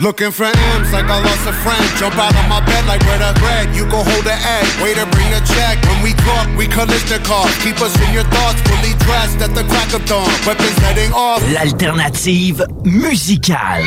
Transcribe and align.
Looking 0.00 0.30
for 0.30 0.44
M's 0.44 0.92
like 0.94 1.04
I 1.04 1.20
lost 1.20 1.46
a 1.46 1.52
friend. 1.52 1.84
Jump 1.98 2.16
out 2.16 2.32
of 2.32 2.48
my 2.48 2.64
bed 2.64 2.86
like 2.86 3.02
where 3.02 3.18
the 3.18 3.38
bread. 3.38 3.76
You 3.76 3.84
go 3.84 4.00
hold 4.00 4.24
the 4.24 4.32
egg. 4.32 4.64
Waiter, 4.82 5.04
bring 5.12 5.28
the 5.28 5.44
check. 5.44 5.76
When 5.84 6.02
we 6.02 6.14
talk, 6.24 6.48
we 6.56 6.66
car. 6.66 7.46
Keep 7.60 7.82
us 7.82 7.92
in 8.08 8.14
your 8.14 8.24
thoughts, 8.24 8.62
fully 8.62 8.96
dressed 9.04 9.42
at 9.44 9.54
the 9.54 9.62
crack 9.68 9.92
of 9.92 10.02
dawn. 10.06 10.24
Weapons 10.46 10.78
heading 10.78 11.12
off. 11.12 11.42
L'alternative 11.52 12.64
musicale. 12.82 13.84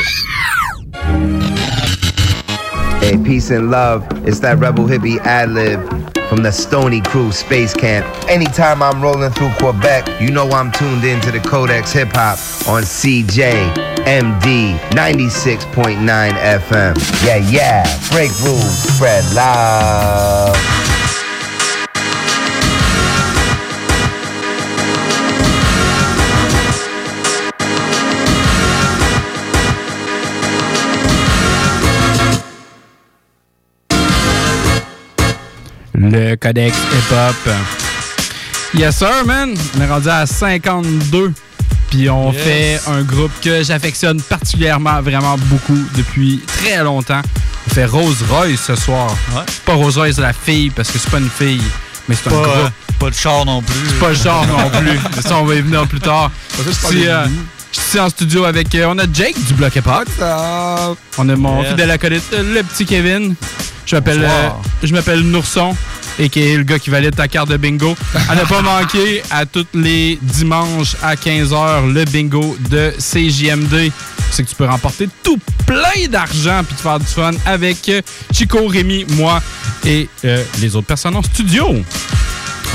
Hey, 3.04 3.18
peace 3.18 3.50
and 3.50 3.70
love. 3.70 4.08
It's 4.26 4.40
that 4.40 4.60
rebel 4.60 4.86
hippie 4.86 5.18
ad 5.26 5.50
lib 5.50 5.82
from 6.30 6.42
the 6.42 6.54
Stony 6.54 7.02
Crew 7.02 7.34
Space 7.34 7.74
Camp. 7.74 8.06
Anytime 8.30 8.82
I'm 8.82 9.02
rolling 9.02 9.30
through 9.32 9.52
Quebec, 9.60 10.22
you 10.22 10.32
know 10.32 10.50
I'm 10.52 10.72
tuned 10.72 11.04
into 11.04 11.30
the 11.30 11.42
Codex 11.42 11.92
Hip 11.92 12.08
Hop 12.14 12.38
on 12.66 12.84
CJ. 12.84 13.74
MD 14.06 14.78
96.9 14.92 16.00
FM. 16.32 17.26
Yeah, 17.26 17.36
yeah. 17.52 17.84
Break 18.10 18.32
rules, 18.40 18.96
spread 18.96 19.26
love. 19.36 20.83
Le 36.04 36.36
Codex 36.36 36.76
Hip 36.78 37.16
Hop. 37.16 37.54
Yes, 38.76 38.98
sir, 38.98 39.26
man. 39.26 39.54
On 39.78 39.82
est 39.82 39.88
rendu 39.88 40.10
à 40.10 40.26
52 40.26 41.32
puis 41.90 42.10
on 42.10 42.32
fait 42.32 42.82
un 42.88 43.04
groupe 43.04 43.32
que 43.40 43.62
j'affectionne 43.64 44.20
particulièrement, 44.20 45.00
vraiment 45.04 45.38
beaucoup, 45.38 45.78
depuis 45.96 46.42
très 46.48 46.84
longtemps. 46.84 47.22
On 47.68 47.70
fait 47.70 47.86
Rose 47.86 48.24
Royce 48.32 48.62
ce 48.66 48.76
soir. 48.76 49.16
Pas 49.64 49.74
Rose 49.76 49.96
Royce 49.96 50.18
la 50.18 50.34
fille, 50.34 50.72
parce 50.72 50.90
que 50.90 50.98
c'est 50.98 51.12
pas 51.12 51.20
une 51.20 51.30
fille, 51.30 51.62
mais 52.10 52.16
c'est 52.16 52.30
un 52.30 52.42
groupe. 52.42 52.72
Pas 52.98 53.10
de 53.12 53.16
char 53.16 53.46
non 53.46 53.62
plus. 53.62 53.76
C'est 53.88 54.00
pas 54.00 54.10
le 54.10 54.16
char 54.16 54.48
non 54.48 54.70
plus. 54.80 55.22
ça, 55.22 55.38
on 55.38 55.46
va 55.46 55.54
y 55.54 55.62
venir 55.62 55.86
plus 55.88 56.00
tard. 56.00 56.32
Euh, 56.60 57.28
je 57.72 57.80
suis 57.80 58.00
en 58.00 58.10
studio 58.10 58.46
avec. 58.46 58.74
Euh, 58.74 58.88
on 58.90 58.98
a 58.98 59.04
Jake 59.14 59.36
du 59.46 59.54
Bloc 59.54 59.78
Epoch. 59.78 60.08
On 60.20 61.30
a 61.30 61.36
mon 61.36 61.64
fidèle 61.64 61.92
acolyte, 61.92 62.32
le 62.32 62.64
petit 62.64 62.88
Kevin. 62.88 63.36
Je 63.86 63.96
m'appelle, 63.96 64.24
euh, 64.24 64.50
je 64.82 64.94
m'appelle 64.94 65.22
Nourson 65.22 65.76
et 66.20 66.30
qui 66.30 66.42
est 66.42 66.58
le 66.58 66.64
gars 66.64 66.80
qui 66.80 66.90
valide 66.90 67.16
ta 67.16 67.28
carte 67.28 67.50
de 67.50 67.58
bingo. 67.58 67.96
À 68.30 68.36
ne 68.36 68.44
pas 68.44 68.62
manquer 68.62 69.24
à 69.32 69.46
tous 69.46 69.68
les 69.74 70.18
dimanches 70.22 70.96
à 71.02 71.16
15h 71.16 71.92
le 71.92 72.06
bingo 72.06 72.58
de 72.70 72.94
CJMD. 72.98 73.92
C'est 74.32 74.44
que 74.44 74.50
tu 74.50 74.56
peux 74.56 74.66
remporter 74.66 75.08
tout 75.24 75.40
plein 75.66 76.08
d'argent 76.10 76.64
puis 76.66 76.76
te 76.76 76.82
faire 76.82 77.00
du 77.00 77.06
fun 77.06 77.32
avec 77.46 77.92
Chico, 78.34 78.68
Rémi, 78.68 79.06
moi 79.10 79.42
et 79.86 80.10
euh, 80.26 80.44
les 80.62 80.76
autres 80.76 80.88
personnes 80.88 81.16
en 81.16 81.24
studio. 81.24 81.68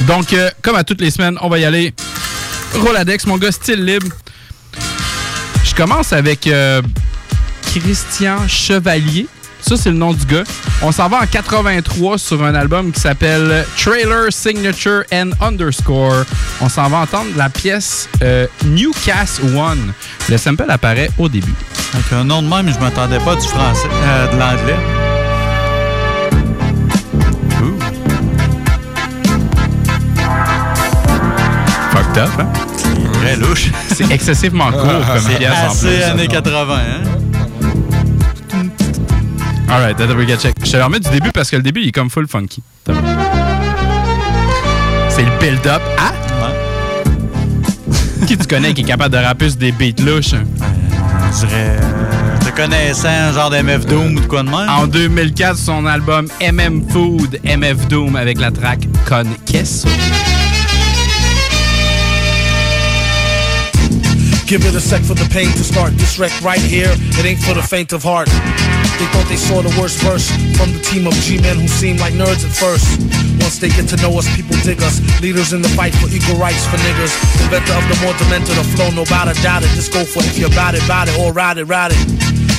Donc, 0.06 0.32
euh, 0.32 0.50
comme 0.62 0.76
à 0.76 0.84
toutes 0.84 1.00
les 1.00 1.10
semaines, 1.10 1.38
on 1.40 1.48
va 1.48 1.58
y 1.58 1.64
aller. 1.64 1.92
Roladex, 2.74 3.26
mon 3.26 3.38
gars, 3.38 3.50
style 3.52 3.84
libre. 3.84 4.06
Je 5.64 5.74
commence 5.74 6.12
avec 6.12 6.46
euh, 6.46 6.82
Christian 7.74 8.46
Chevalier. 8.46 9.26
Ça, 9.60 9.76
c'est 9.76 9.90
le 9.90 9.96
nom 9.96 10.12
du 10.12 10.24
gars. 10.24 10.44
On 10.82 10.92
s'en 10.92 11.08
va 11.08 11.18
en 11.18 11.26
83 11.26 12.18
sur 12.18 12.42
un 12.42 12.54
album 12.54 12.92
qui 12.92 13.00
s'appelle 13.00 13.66
Trailer 13.76 14.26
Signature 14.30 15.02
and 15.12 15.30
Underscore. 15.40 16.24
On 16.60 16.68
s'en 16.68 16.88
va 16.88 16.98
entendre 16.98 17.30
la 17.36 17.48
pièce 17.50 18.08
euh, 18.22 18.46
Newcast 18.64 19.40
One. 19.56 19.92
Le 20.28 20.36
sample 20.38 20.64
apparaît 20.68 21.10
au 21.18 21.28
début. 21.28 21.54
Avec 21.94 22.12
un 22.12 22.24
nom 22.24 22.42
de 22.42 22.48
même, 22.48 22.72
je 22.72 22.78
m'attendais 22.78 23.18
pas 23.18 23.34
du 23.34 23.46
français, 23.46 23.88
euh, 23.90 24.26
de 24.32 24.38
l'anglais. 24.38 24.76
Fucked 31.92 32.18
up, 32.18 32.30
hein? 32.38 32.48
C'est 32.76 33.12
très 33.12 33.36
louche. 33.36 33.70
C'est 33.94 34.10
excessivement 34.10 34.70
court 34.70 34.82
comme 35.06 35.34
pièce. 35.36 35.52
C'est 35.74 36.02
années 36.04 36.28
80, 36.28 36.74
hein? 36.76 37.27
Alright, 39.70 39.98
we 40.16 40.26
get 40.26 40.38
check. 40.38 40.54
Je 40.64 40.72
te 40.72 40.76
le 40.78 40.84
remets 40.84 41.00
du 41.00 41.10
début 41.10 41.30
parce 41.32 41.50
que 41.50 41.56
le 41.56 41.62
début, 41.62 41.82
il 41.82 41.88
est 41.88 41.92
comme 41.92 42.08
full 42.08 42.26
funky. 42.26 42.62
C'est 42.86 42.94
le 45.22 45.38
build-up 45.38 45.82
à. 45.98 46.12
qui 48.26 48.36
tu 48.36 48.46
connais 48.46 48.72
qui 48.72 48.80
est 48.80 48.84
capable 48.84 49.14
de 49.14 49.22
rapper 49.22 49.50
sur 49.50 49.58
des 49.58 49.72
beats 49.72 50.02
louches? 50.02 50.32
Euh, 50.32 50.42
je 51.32 51.46
dirais. 51.46 51.76
Euh, 51.82 52.38
te 52.38 52.50
connaissant, 52.56 53.32
genre 53.32 53.50
d'MF 53.50 53.84
Doom 53.86 54.16
ou 54.16 54.20
de 54.20 54.26
quoi 54.26 54.42
de 54.42 54.48
même? 54.48 54.68
En 54.68 54.86
2004, 54.86 55.56
son 55.56 55.86
album 55.86 56.28
MM 56.40 56.88
Food, 56.88 57.38
MF 57.44 57.88
Doom 57.88 58.16
avec 58.16 58.40
la 58.40 58.50
track 58.50 58.88
Con 59.06 59.26
Queso. 59.44 59.88
Give 64.48 64.64
it 64.64 64.72
a 64.72 64.80
sec 64.80 65.04
for 65.04 65.12
the 65.12 65.28
pain 65.28 65.52
to 65.60 65.60
start. 65.60 65.92
This 66.00 66.16
wreck 66.16 66.32
right 66.40 66.56
here, 66.56 66.88
it 66.88 67.24
ain't 67.28 67.36
for 67.36 67.52
the 67.52 67.60
faint 67.60 67.92
of 67.92 68.00
heart. 68.00 68.32
They 68.96 69.04
thought 69.12 69.28
they 69.28 69.36
saw 69.36 69.60
the 69.60 69.68
worst 69.76 70.00
verse 70.00 70.24
from 70.56 70.72
the 70.72 70.80
team 70.80 71.04
of 71.04 71.12
G-men 71.20 71.60
who 71.60 71.68
seem 71.68 72.00
like 72.00 72.16
nerds 72.16 72.48
at 72.48 72.56
first. 72.56 72.96
Once 73.44 73.60
they 73.60 73.68
get 73.68 73.92
to 73.92 74.00
know 74.00 74.16
us, 74.16 74.24
people 74.32 74.56
dig 74.64 74.80
us. 74.80 75.04
Leaders 75.20 75.52
in 75.52 75.60
the 75.60 75.68
fight 75.76 75.92
for 76.00 76.08
equal 76.08 76.40
rights 76.40 76.64
for 76.64 76.80
niggas. 76.80 77.12
Inventor 77.44 77.76
of 77.76 77.84
the 77.92 77.96
more 78.00 78.16
demented, 78.16 78.56
the 78.56 78.64
flow, 78.72 78.88
no 78.96 79.04
doubt 79.04 79.28
doubt 79.44 79.68
it. 79.68 79.70
Just 79.76 79.92
go 79.92 80.00
for 80.08 80.24
it 80.24 80.32
if 80.32 80.40
you're 80.40 80.48
about 80.48 80.72
it, 80.72 80.80
about 80.80 81.12
it, 81.12 81.14
or 81.20 81.28
ride 81.28 81.60
it, 81.60 81.68
ride 81.68 81.92
it. 81.92 82.00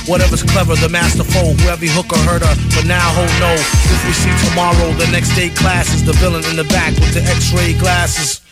Whatever's 0.06 0.46
clever, 0.46 0.78
the 0.78 0.86
masterful, 0.86 1.58
whoever 1.58 1.90
hook 1.90 2.14
or 2.14 2.22
hurt 2.22 2.46
her. 2.46 2.54
But 2.70 2.86
now, 2.86 3.02
hold 3.18 3.34
no. 3.42 3.50
If 3.58 4.00
we 4.06 4.14
see 4.14 4.30
tomorrow, 4.46 4.94
the 4.94 5.10
next 5.10 5.34
day 5.34 5.50
class 5.50 5.90
is 5.90 6.06
the 6.06 6.14
villain 6.22 6.46
in 6.54 6.54
the 6.54 6.70
back 6.70 6.94
with 7.02 7.18
the 7.18 7.26
x-ray 7.26 7.74
glasses. 7.82 8.46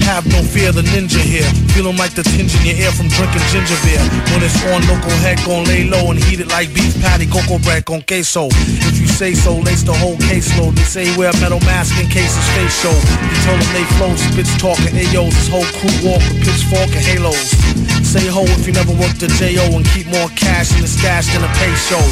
Have 0.00 0.24
no 0.26 0.40
fear, 0.42 0.72
the 0.72 0.82
ninja 0.82 1.20
here. 1.20 1.48
Feeling 1.76 1.96
like 1.96 2.14
the 2.14 2.22
tinge 2.22 2.54
in 2.56 2.64
your 2.64 2.76
ear 2.80 2.92
from 2.92 3.08
drinking 3.08 3.44
ginger 3.52 3.76
beer. 3.84 4.00
When 4.32 4.40
it's 4.40 4.56
on, 4.72 4.80
local 4.88 5.12
head 5.20 5.38
gon' 5.44 5.64
lay 5.68 5.84
low 5.84 6.08
and 6.10 6.18
heat 6.24 6.40
it 6.40 6.48
like 6.48 6.72
beef 6.72 6.96
patty, 7.00 7.26
cocoa 7.26 7.58
bread 7.60 7.84
con 7.84 8.00
queso. 8.02 8.48
If 8.88 9.00
you 9.00 9.06
say 9.06 9.34
so, 9.34 9.56
lace 9.60 9.82
the 9.82 9.92
whole 9.92 10.16
caseload. 10.16 10.74
They 10.76 10.88
say 10.88 11.06
wear 11.16 11.32
metal 11.44 11.60
mask 11.68 11.98
in 12.00 12.08
case 12.08 12.32
his 12.32 12.48
face 12.56 12.74
show. 12.80 12.94
You 12.94 13.36
tell 13.44 13.58
them 13.58 13.70
they 13.76 13.84
flow, 13.98 14.14
spits 14.16 14.54
talking 14.56 14.94
AOs. 14.96 15.34
This 15.36 15.48
whole 15.50 15.68
crew 15.76 15.92
walk 16.06 16.22
with 16.30 16.40
pitchfork 16.46 16.88
and 16.94 17.04
halos. 17.04 17.52
Say 18.00 18.28
ho 18.28 18.44
if 18.56 18.66
you 18.66 18.72
never 18.72 18.92
worked 18.96 19.22
a 19.22 19.28
J.O. 19.28 19.76
and 19.76 19.84
keep 19.92 20.06
more 20.06 20.28
cash 20.36 20.72
in 20.76 20.82
the 20.82 20.88
stash 20.88 21.32
than 21.32 21.44
a 21.44 21.52
pay 21.60 21.72
show. 21.76 22.04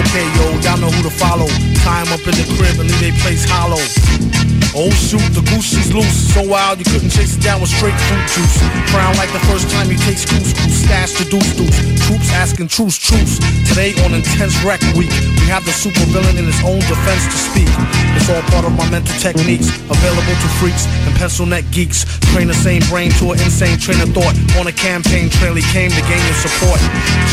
Okay, 0.00 0.24
yo, 0.36 0.46
y'all 0.60 0.78
know 0.78 0.90
who 0.92 1.02
to 1.02 1.10
follow. 1.10 1.48
Time 1.84 2.08
up 2.12 2.20
in 2.24 2.36
the 2.36 2.46
crib 2.56 2.78
and 2.80 2.88
leave 3.00 3.08
they 3.08 3.12
place 3.22 3.44
hollow. 3.48 4.57
Oh 4.76 4.90
shoot, 4.92 5.24
the 5.32 5.40
goose 5.48 5.64
she's 5.64 5.92
loose. 5.92 6.34
So 6.34 6.44
wild 6.44 6.78
you 6.78 6.84
couldn't 6.84 7.10
chase 7.10 7.36
it 7.36 7.42
down 7.42 7.60
with 7.60 7.70
straight 7.70 7.96
fruit 8.06 8.24
juice. 8.28 8.56
Crown 8.92 9.16
like 9.16 9.32
the 9.32 9.42
first 9.48 9.70
time 9.70 9.90
you 9.90 9.96
taste 9.96 10.28
couscous. 10.28 10.52
Stash 10.68 11.16
the 11.16 11.24
deuce 11.30 11.56
deuce. 11.56 11.78
Troops 12.06 12.30
asking 12.32 12.68
truce 12.68 12.98
truce. 12.98 13.40
Today 13.68 13.96
on 14.04 14.12
intense 14.12 14.54
wreck 14.62 14.80
week, 14.92 15.12
we 15.40 15.46
have 15.48 15.64
the 15.64 15.72
super 15.72 16.04
villain 16.12 16.36
in 16.36 16.44
his 16.44 16.60
own 16.64 16.80
defense 16.84 17.24
to 17.32 17.38
speak. 17.38 17.70
It's 18.16 18.28
all 18.28 18.42
part 18.52 18.64
of 18.68 18.76
my 18.76 18.88
mental 18.90 19.14
techniques, 19.16 19.68
available 19.88 20.36
to 20.36 20.48
freaks 20.60 20.84
pencil 21.18 21.44
neck 21.44 21.66
geeks. 21.74 22.06
Train 22.30 22.46
the 22.46 22.54
same 22.54 22.80
brain 22.86 23.10
to 23.18 23.34
an 23.34 23.38
insane 23.42 23.76
train 23.76 24.00
of 24.00 24.14
thought. 24.14 24.32
On 24.56 24.66
a 24.70 24.72
campaign 24.72 25.28
trail 25.28 25.52
he 25.52 25.66
came 25.74 25.90
to 25.90 26.02
gain 26.06 26.22
your 26.22 26.38
support. 26.38 26.78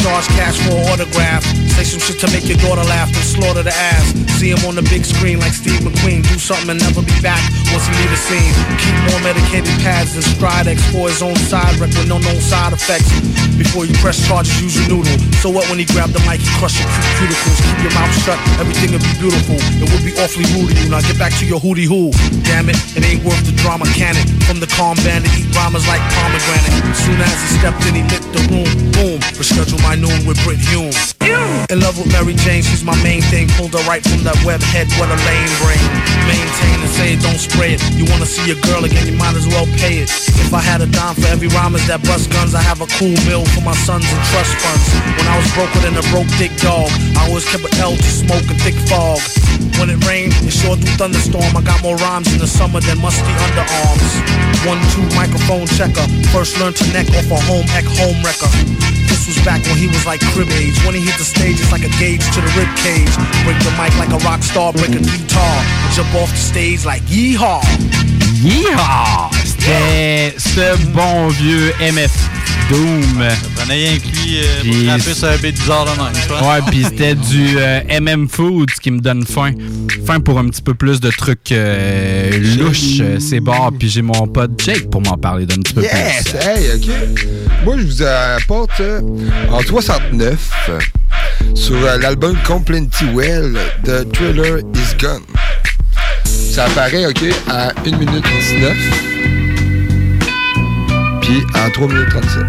Charge 0.01 0.25
cash 0.33 0.57
for 0.65 0.73
an 0.73 0.89
autograph. 0.89 1.45
Say 1.77 1.85
some 1.85 2.01
shit 2.01 2.17
to 2.25 2.27
make 2.33 2.49
your 2.49 2.57
daughter 2.65 2.83
laugh 2.83 3.13
and 3.13 3.23
slaughter 3.23 3.61
the 3.61 3.71
ass. 3.71 4.17
See 4.41 4.49
him 4.49 4.65
on 4.65 4.75
the 4.75 4.85
big 4.89 5.05
screen 5.05 5.39
like 5.39 5.53
Steve 5.53 5.79
McQueen. 5.85 6.25
Do 6.25 6.35
something 6.41 6.73
and 6.73 6.81
never 6.81 7.05
be 7.05 7.15
back 7.21 7.39
once 7.69 7.85
he 7.85 7.93
leave 7.99 8.09
the 8.09 8.19
scene. 8.19 8.53
Keep 8.81 8.95
more 9.11 9.21
medicated 9.21 9.75
pads 9.85 10.17
than 10.17 10.23
Stridex 10.23 10.81
for 10.89 11.07
his 11.07 11.21
own 11.21 11.35
side 11.35 11.75
wreck 11.77 11.91
with 11.93 12.07
no 12.07 12.17
known 12.17 12.39
side 12.41 12.71
effects. 12.71 13.11
Before 13.59 13.85
you 13.85 13.93
press 13.99 14.17
charges, 14.25 14.55
use 14.61 14.75
your 14.79 14.87
noodle. 14.97 15.19
So 15.43 15.51
what 15.51 15.67
when 15.67 15.77
he 15.77 15.85
grab 15.91 16.15
the 16.15 16.23
mic, 16.23 16.39
he 16.39 16.49
crush 16.57 16.79
your 16.79 16.87
cuticles. 17.19 17.59
Keep 17.59 17.91
your 17.91 17.93
mouth 17.93 18.15
shut, 18.23 18.39
everything 18.55 18.95
will 18.95 19.03
be 19.03 19.13
beautiful. 19.19 19.59
It 19.83 19.87
would 19.91 20.05
be 20.07 20.15
awfully 20.23 20.47
rude 20.55 20.71
of 20.71 20.77
you. 20.79 20.89
Now 20.89 21.03
get 21.03 21.19
back 21.19 21.35
to 21.43 21.45
your 21.45 21.59
hootie 21.59 21.87
hoo. 21.87 22.15
Damn 22.47 22.71
it, 22.71 22.79
it 22.95 23.03
ain't 23.03 23.23
worth 23.27 23.43
the 23.43 23.51
drama, 23.59 23.74
can 23.83 24.15
it? 24.15 24.23
From 24.47 24.63
the 24.63 24.67
calm 24.71 24.95
band 25.03 25.25
to 25.25 25.31
eat 25.35 25.51
rhymes 25.51 25.83
like 25.91 25.99
pomegranate. 26.15 26.95
Soon 26.95 27.19
as 27.19 27.35
he 27.43 27.59
stepped 27.59 27.83
in, 27.83 27.99
he 27.99 28.03
lit 28.07 28.23
the 28.31 28.39
room. 28.47 28.71
Boom, 28.95 29.19
reschedule 29.35 29.81
my 29.83 29.99
noon 29.99 30.23
with 30.23 30.39
Brit 30.47 30.61
Hume. 30.71 30.95
In 31.67 31.81
love 31.83 31.97
with 31.97 32.07
Mary 32.13 32.37
Jane, 32.39 32.63
she's 32.63 32.85
my 32.85 32.95
main 33.03 33.21
thing. 33.27 33.49
Pulled 33.59 33.73
her 33.73 33.83
right 33.83 34.05
from 34.05 34.23
that 34.23 34.39
web 34.47 34.61
head, 34.61 34.87
what 34.95 35.11
a 35.11 35.17
lame 35.27 35.53
brain. 35.59 35.83
Maintain 36.29 36.77
and 36.79 36.93
say 36.95 37.17
it, 37.17 37.19
don't 37.19 37.41
spray 37.41 37.75
it. 37.75 37.81
You 37.99 38.07
wanna 38.07 38.29
see 38.29 38.45
your 38.47 38.61
girl 38.63 38.85
again, 38.85 39.03
you 39.09 39.17
might 39.17 39.35
as 39.35 39.49
well 39.49 39.65
pay 39.81 39.99
it. 39.99 40.09
If 40.39 40.53
I 40.53 40.61
had 40.61 40.79
a 40.79 40.87
dime 40.87 41.17
for 41.17 41.27
every 41.27 41.49
rhymers 41.49 41.83
that 41.91 41.99
bust 42.05 42.31
guns, 42.31 42.53
I 42.55 42.61
have 42.61 42.79
a 42.79 42.87
cool 42.95 43.17
bill 43.27 43.43
for 43.51 43.65
my 43.65 43.75
sons 43.83 44.05
and 44.05 44.21
trust 44.31 44.53
funds. 44.61 44.85
When 45.17 45.27
I 45.27 45.35
was 45.35 45.49
broker 45.57 45.81
than 45.81 45.97
a 45.97 46.05
broke 46.13 46.29
dick 46.37 46.53
dog. 46.61 46.87
I 47.17 47.27
always 47.27 47.43
kept 47.49 47.65
an 47.65 47.73
L 47.81 47.97
to 47.97 48.11
smoke 48.11 48.45
and 48.45 48.59
thick 48.61 48.77
fog. 48.85 49.19
When 49.79 49.89
it 49.89 49.99
rained, 50.05 50.37
it 50.45 50.53
sure 50.53 50.75
do 50.77 50.87
thunderstorm. 50.99 51.57
I 51.57 51.61
got 51.65 51.81
more 51.81 51.97
rhymes 51.97 52.31
in 52.31 52.39
the 52.39 52.47
summer 52.47 52.79
than 52.79 53.01
musty 53.01 53.33
One, 54.65 54.81
two, 54.89 55.05
microphone 55.15 55.67
checker. 55.77 56.05
First 56.33 56.57
learned 56.59 56.75
to 56.77 56.85
neck 56.93 57.07
off 57.13 57.29
a 57.29 57.39
home 57.45 57.69
ec 57.77 57.85
home 57.85 58.17
wrecker. 58.25 58.49
This 59.05 59.27
was 59.27 59.37
back 59.45 59.61
when 59.69 59.77
he 59.77 59.87
was 59.87 60.05
like 60.05 60.21
crib 60.33 60.49
age. 60.49 60.77
When 60.85 60.95
he 60.95 61.01
hit 61.01 61.17
the 61.17 61.25
stage, 61.25 61.61
it's 61.61 61.71
like 61.71 61.83
a 61.83 61.93
gauge 62.01 62.25
to 62.33 62.41
the 62.41 62.51
rib 62.57 62.69
cage. 62.81 63.13
Break 63.45 63.59
the 63.61 63.73
mic 63.77 63.93
like 64.01 64.09
a 64.09 64.21
rock 64.25 64.41
star, 64.41 64.73
break 64.73 64.95
a 64.95 65.01
guitar. 65.01 65.57
Jump 65.93 66.13
off 66.15 66.31
the 66.31 66.37
stage 66.37 66.85
like 66.85 67.03
yeehaw. 67.03 68.14
Yeehaw! 68.33 69.29
C'était 69.43 70.33
ce 70.37 70.77
bon 70.87 71.27
vieux 71.29 71.71
MF 71.79 72.11
Doom. 72.69 73.21
On 73.21 73.69
a 73.69 73.73
rien 73.73 73.97
que 73.99 74.07
lui 74.07 74.39
euh, 74.39 74.61
pour 74.61 74.71
Puis- 74.71 74.85
frapper 74.87 75.13
sur 75.13 75.27
un 75.27 75.37
beat 75.37 75.55
bizarre 75.59 75.85
de 75.85 76.01
même, 76.01 76.21
je 76.21 76.27
pense. 76.27 76.41
Ouais, 76.41 76.61
puis 76.71 76.83
c'était 76.83 77.15
du 77.15 77.57
euh, 77.57 77.81
MM 78.01 78.27
Foods 78.27 78.65
qui 78.81 78.91
me 78.91 78.99
donne 78.99 79.23
faim. 79.25 79.51
Faim 80.05 80.19
pour 80.19 80.39
un 80.39 80.47
petit 80.49 80.61
peu 80.63 80.73
plus 80.73 80.99
de 80.99 81.11
trucs 81.11 81.51
euh, 81.51 82.31
louches, 82.57 82.99
euh, 83.01 83.19
c'est 83.19 83.39
bars. 83.39 83.71
Puis 83.77 83.89
j'ai 83.89 84.01
mon 84.01 84.27
pote 84.27 84.51
Jake 84.63 84.89
pour 84.89 85.01
m'en 85.01 85.17
parler 85.17 85.45
d'un 85.45 85.57
petit 85.57 85.73
peu 85.75 85.83
Yes! 85.83 86.23
plus. 86.23 86.39
Hey, 86.39 86.69
OK. 86.75 86.89
Moi, 87.63 87.75
je 87.77 87.83
vous 87.83 88.01
apporte 88.03 88.79
euh, 88.79 89.01
en 89.51 89.61
69 89.61 90.51
euh, 90.69 90.79
sur 91.53 91.75
euh, 91.75 91.97
l'album 91.99 92.35
Complenty 92.45 93.05
Well 93.13 93.55
de 93.83 94.05
Thriller 94.13 94.59
Is 94.73 94.95
Gone. 94.99 95.21
Ça 96.55 96.63
apparaît, 96.65 97.05
OK, 97.05 97.21
à 97.49 97.71
1 97.85 97.97
minute 97.97 98.23
19. 98.23 98.73
Puis 101.21 101.43
en 101.53 101.69
3 101.69 101.87
minutes 101.89 102.09
37. 102.11 102.43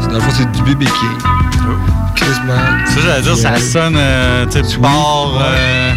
C'est- 0.00 0.06
Dans 0.08 0.14
le 0.14 0.20
fond, 0.20 0.30
c'est 0.36 0.52
du 0.52 0.62
BB 0.62 0.84
King. 0.84 1.18
Quasiment. 2.14 2.54
Ça, 2.86 3.00
j'allais 3.04 3.22
dire, 3.22 3.36
ça 3.36 3.56
sonne, 3.58 3.96
euh, 3.96 4.46
tu 4.46 4.62
sais, 4.64 4.76
bar, 4.78 5.32
euh, 5.40 5.92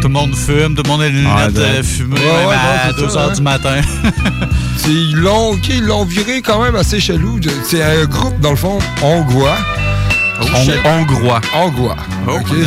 tout 0.00 0.06
le 0.08 0.14
monde 0.14 0.36
fume, 0.36 0.76
tout 0.76 0.82
le 0.84 0.88
monde 0.88 1.02
a 1.02 1.06
Ah, 1.06 1.08
lunettes 1.08 1.56
ouais. 1.58 1.78
euh, 1.78 1.82
fumées, 1.82 2.14
Ouais, 2.14 2.46
ouais, 2.46 2.54
à 2.54 2.86
non, 2.86 2.92
c'est 2.96 3.02
2 3.02 3.08
ça, 3.08 3.26
h 3.26 3.30
hein. 3.30 3.32
du 3.34 3.42
matin. 3.42 3.80
L'ont, 5.14 5.58
ils 5.68 5.82
l'ont 5.84 6.04
viré 6.04 6.42
quand 6.42 6.62
même 6.62 6.76
assez 6.76 7.00
chelou. 7.00 7.40
C'est 7.64 7.82
un 7.82 8.04
groupe, 8.04 8.38
dans 8.40 8.50
le 8.50 8.56
fond, 8.56 8.78
hongrois. 9.02 9.56
On- 10.40 10.88
hongrois. 10.90 11.40
Hongrois. 11.54 11.96
OK? 12.26 12.46
Euh, 12.52 12.64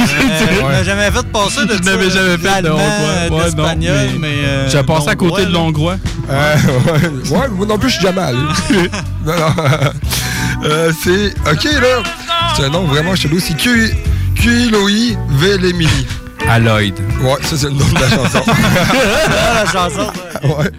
Ouais. 0.67 0.83
Jamais 0.83 1.11
fait 1.11 1.27
passer 1.31 1.65
de 1.65 1.73
Je 1.73 1.83
n'avais 1.83 2.09
jamais 2.09 2.37
fait 2.37 2.61
de 2.61 2.69
hongrois. 2.69 2.83
Ouais, 2.83 3.29
non, 3.29 3.37
d'espagnol, 3.43 3.95
mais 4.13 4.19
mais... 4.19 4.35
euh, 4.43 4.69
J'ai 4.69 4.83
passé 4.83 5.09
à 5.09 5.15
côté 5.15 5.45
de 5.45 5.51
l'hongrois. 5.51 5.97
Euh, 6.29 6.55
ouais, 7.29 7.37
ouais, 7.37 7.47
moi 7.49 7.65
non 7.67 7.77
plus, 7.77 7.89
je 7.89 7.95
suis 7.95 8.03
jamais 8.03 8.21
allé. 8.21 8.37
non, 9.25 9.33
non. 9.33 9.53
Euh, 10.65 10.91
c'est. 11.03 11.33
Ok, 11.51 11.63
là. 11.63 12.03
C'est 12.55 12.65
un 12.65 12.69
nom 12.69 12.83
vraiment 12.83 13.15
chelou. 13.15 13.39
C'est 13.39 13.55
Q- 13.55 13.93
Kuiloi 14.35 15.15
Velemini. 16.39 16.49
Alloyd. 16.51 16.95
Ouais, 17.21 17.35
ça, 17.43 17.57
c'est 17.57 17.65
le 17.67 17.71
nom 17.73 17.85
de 17.85 17.93
la 17.99 18.09
chanson. 18.09 18.41
Ah, 18.51 19.63
la 19.63 19.65
chanson. 19.71 20.11
ouais. 20.43 20.69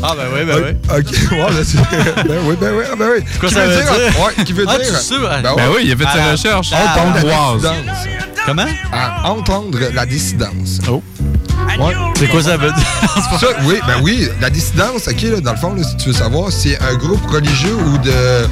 Ah, 0.00 0.14
ben 0.16 0.26
oui, 0.32 0.44
ben 0.46 0.56
oui. 0.64 0.96
Ok, 0.96 1.32
ouais, 1.32 1.64
c'est. 1.64 1.78
Ben 2.28 2.38
oui, 2.44 2.56
ben 2.60 2.72
oui, 2.76 2.84
ah, 2.90 2.94
ben 2.96 3.08
oui. 3.16 3.24
quoi 3.40 3.48
Qui 3.48 3.54
ça 3.54 3.66
veut 3.66 3.74
dire? 3.74 3.84
Ouais, 4.20 4.44
qui 4.44 4.52
veut 4.52 4.64
Ah, 4.68 4.78
dire? 4.78 5.00
tu? 5.00 5.18
Ben, 5.18 5.42
Ben 5.42 5.54
ouais. 5.54 5.62
oui, 5.76 5.82
il 5.86 5.92
a 5.92 5.96
fait 5.96 6.04
ses 6.04 6.22
Ah, 6.24 6.30
recherches. 6.32 6.70
ah, 6.72 6.94
Entendre 7.00 7.26
la 7.26 7.54
dissidence. 7.56 8.06
Comment? 8.46 8.66
À 8.92 9.30
entendre 9.30 9.78
la 9.92 10.06
dissidence. 10.06 10.78
Oh. 10.88 11.02
Ouais. 11.80 11.94
C'est 12.16 12.28
quoi 12.28 12.42
ça 12.42 12.56
veut 12.56 12.70
dire? 12.70 12.86
Ça, 13.40 13.46
oui, 13.64 13.78
ben 13.86 13.94
oui, 14.02 14.28
la 14.40 14.48
dissidence, 14.50 15.06
ok, 15.08 15.20
là, 15.22 15.40
dans 15.40 15.52
le 15.52 15.58
fond, 15.58 15.74
là, 15.74 15.82
si 15.82 15.96
tu 15.96 16.08
veux 16.08 16.14
savoir, 16.14 16.50
c'est 16.50 16.78
un 16.80 16.94
groupe 16.94 17.24
religieux 17.30 17.74
ou 17.74 17.98
de, 17.98 18.46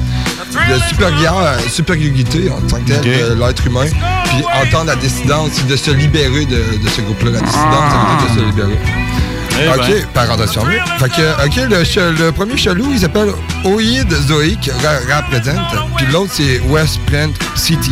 de 0.51 0.79
supérieur, 0.89 1.57
supériorité 1.69 2.49
en 2.51 2.61
tant 2.67 2.77
que 2.77 2.91
tel, 2.91 3.01
de 3.01 3.33
l'être 3.39 3.65
humain. 3.65 3.85
Puis 4.25 4.43
entendre 4.63 4.85
la 4.87 4.95
dissidence, 4.95 5.65
de 5.65 5.75
se 5.75 5.91
libérer 5.91 6.45
de, 6.45 6.55
de 6.83 6.89
ce 6.89 7.01
groupe-là. 7.01 7.31
La 7.31 7.39
dissidence, 7.41 7.91
ça 7.91 7.97
veut 7.97 8.17
dire 8.17 8.35
de 8.35 8.39
se 8.39 8.45
libérer. 8.45 8.79
Eh 9.59 9.69
ok, 9.69 9.87
ben. 9.87 10.05
parenthèse 10.13 10.51
fermée. 10.51 10.77
Fait 10.99 11.09
que, 11.09 11.45
ok, 11.45 11.55
le, 11.69 12.25
le 12.25 12.31
premier 12.31 12.57
chelou, 12.57 12.89
il 12.91 12.99
s'appelle 12.99 13.29
Oïd 13.65 14.07
Ra- 14.13 15.17
Represent. 15.17 15.59
Puis 15.97 16.05
l'autre, 16.11 16.31
c'est 16.33 16.59
West 16.67 16.99
Plant 17.07 17.31
City, 17.55 17.91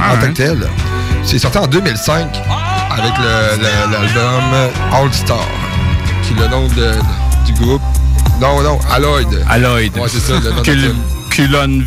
Ah 0.00 0.14
en 0.14 0.16
tant 0.16 0.22
ouais. 0.22 0.28
que 0.30 0.36
tel. 0.36 0.68
C'est 1.24 1.38
sorti 1.38 1.58
en 1.58 1.66
2005 1.66 2.26
avec 2.90 3.12
le- 3.18 3.62
le- 3.62 3.92
l'album 3.92 4.70
All 4.92 5.12
Star, 5.12 5.46
qui 6.24 6.32
est 6.32 6.42
le 6.42 6.48
nom 6.48 6.66
de- 6.68 7.46
du 7.46 7.52
groupe. 7.60 7.82
Non, 8.40 8.60
non, 8.62 8.78
Alloyd. 8.90 9.28
Alloyd. 9.48 9.96
Ouais, 9.96 10.08
c'est 10.08 10.20
ça, 10.20 10.32
le 10.42 10.50
nom 10.50 10.62
de. 10.62 10.94
Culon. 11.38 11.78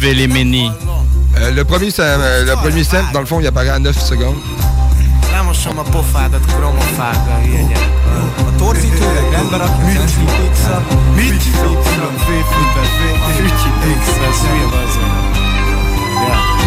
Euh, 1.37 1.51
le 1.51 1.65
premier, 1.65 1.91
ça- 1.91 2.03
euh, 2.03 2.45
le 2.45 2.55
premier 2.55 2.85
sample, 2.85 3.11
dans 3.13 3.19
le 3.19 3.25
fond, 3.25 3.39
il 3.41 3.47
apparaît 3.47 3.67
à 3.69 3.79
9 3.79 3.99
secondes. 3.99 4.37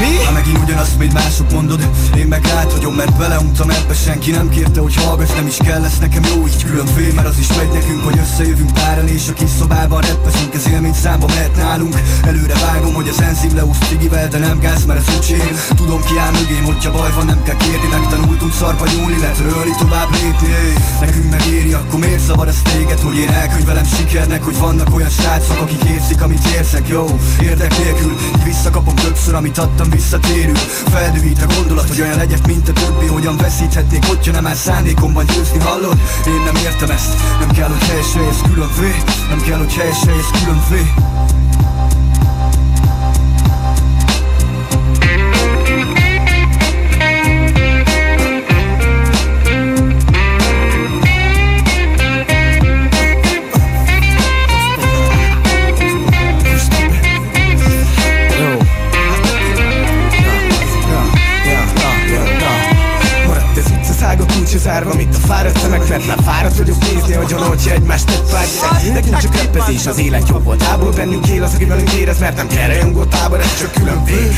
Mi? 0.00 0.24
Ha 0.24 0.32
megint 0.32 0.58
ugyanazt, 0.58 0.98
mint 0.98 1.12
mások 1.12 1.52
mondod 1.52 1.88
Én 2.16 2.26
meg 2.26 2.44
rád 2.44 2.72
vagyom, 2.72 2.94
mert 2.94 3.16
beleuntam 3.16 3.70
ebbe 3.70 3.94
Senki 3.94 4.30
nem 4.30 4.48
kérte, 4.48 4.80
hogy 4.80 4.94
hallgass, 4.94 5.32
nem 5.34 5.46
is 5.46 5.56
kell 5.56 5.80
lesz 5.80 5.98
nekem 5.98 6.22
jó 6.34 6.46
Így 6.46 6.64
külön 6.64 6.86
fél, 6.86 7.12
mert 7.14 7.28
az 7.28 7.38
is 7.38 7.48
megy 7.56 7.72
nekünk 7.72 8.04
Hogy 8.04 8.18
összejövünk 8.18 8.72
páran 8.72 9.08
és 9.08 9.28
a 9.28 9.32
kis 9.32 9.50
szobában 9.58 10.00
reppezünk 10.00 10.54
Ez 10.54 10.68
élmény 10.68 10.94
számba 10.94 11.26
mehet 11.26 11.56
nálunk 11.56 11.96
Előre 12.22 12.54
vágom, 12.54 12.94
hogy 12.94 13.08
az 13.08 13.20
enzim 13.20 13.54
leúsz 13.54 13.78
cigivel 13.88 14.28
De 14.28 14.38
nem 14.38 14.58
gáz, 14.58 14.84
mert 14.84 15.08
ez 15.08 15.14
öcsém 15.16 15.56
Tudom 15.76 16.00
ki 16.04 16.18
áll 16.18 16.32
mögém, 16.32 16.64
hogyha 16.64 16.92
baj 16.92 17.12
van, 17.14 17.26
nem 17.26 17.42
kell 17.42 17.56
kérni 17.56 17.88
Megtanultunk 17.90 18.52
szarba 18.52 18.84
nyúlni, 18.96 19.18
letörölni, 19.20 19.74
tovább 19.78 20.10
lépni. 20.12 20.48
Nekünk 21.00 21.30
megéri, 21.30 21.72
akkor 21.72 21.98
miért 21.98 22.24
zavar 22.24 22.48
ez 22.48 22.60
téged 22.62 23.00
Hogy 23.00 23.16
én 23.16 23.28
elkönyvelem 23.28 23.84
sikernek, 23.84 24.42
hogy 24.42 24.58
vannak 24.58 24.94
olyan 24.94 25.10
srácok 25.10 25.60
Akik 25.60 25.84
érzik, 25.84 26.22
amit 26.22 26.46
érzek, 26.56 26.88
jó 26.88 27.18
Érdek 27.40 27.78
nélkül, 27.78 28.16
visszakapom 28.44 28.94
többször, 28.94 29.34
amit 29.44 29.58
adtam 29.58 29.90
visszatérül 29.90 30.56
Feldühít 30.56 31.42
a 31.42 31.54
gondolat, 31.56 31.88
hogy 31.88 32.00
olyan 32.00 32.16
legyek, 32.16 32.46
mint 32.46 32.68
a 32.68 32.72
többi. 32.72 33.06
Hogyan 33.06 33.36
veszíthetnék, 33.36 34.04
hogyha 34.06 34.32
nem 34.32 34.46
áll 34.46 34.54
szándékomban 34.54 35.24
győzni, 35.24 35.58
hallod? 35.58 35.98
Én 36.26 36.42
nem 36.44 36.54
értem 36.54 36.90
ezt, 36.90 37.14
nem 37.38 37.50
kell, 37.50 37.68
hogy 37.68 37.88
helyes 37.88 38.14
ez 38.30 38.50
külön 38.50 38.70
vé 38.80 38.94
Nem 39.28 39.40
kell, 39.40 39.58
hogy 39.58 39.72
helyes 39.74 40.00
ez 40.00 40.40
külön 40.40 40.62
vé 40.70 40.92
zárva, 64.58 64.94
mint 64.94 65.14
a 65.14 65.26
fáradt 65.26 65.58
szemek 65.58 65.88
Mert 65.88 66.06
már 66.06 66.18
fáradt 66.24 66.56
vagyok 66.56 66.78
nézni, 66.80 67.14
hogy 67.14 67.32
hogyha 67.32 67.70
egymást 67.70 68.06
tett 68.06 68.30
pár 68.30 68.46
Nekünk 68.92 69.18
csak 69.18 69.36
reppezés, 69.36 69.86
az 69.86 69.98
élet 69.98 70.28
jobb 70.28 70.44
volt 70.44 70.62
Ából 70.62 70.90
bennünk 70.90 71.26
él 71.26 71.42
az, 71.42 71.54
aki 71.54 71.64
velünk 71.64 71.92
érez 71.92 72.18
Mert 72.18 72.36
nem 72.36 72.46
kell 72.46 72.66
rajongó 72.66 73.04
tábor, 73.04 73.40
ez 73.40 73.58
csak 73.58 73.72
külön 73.72 74.04
vég 74.04 74.32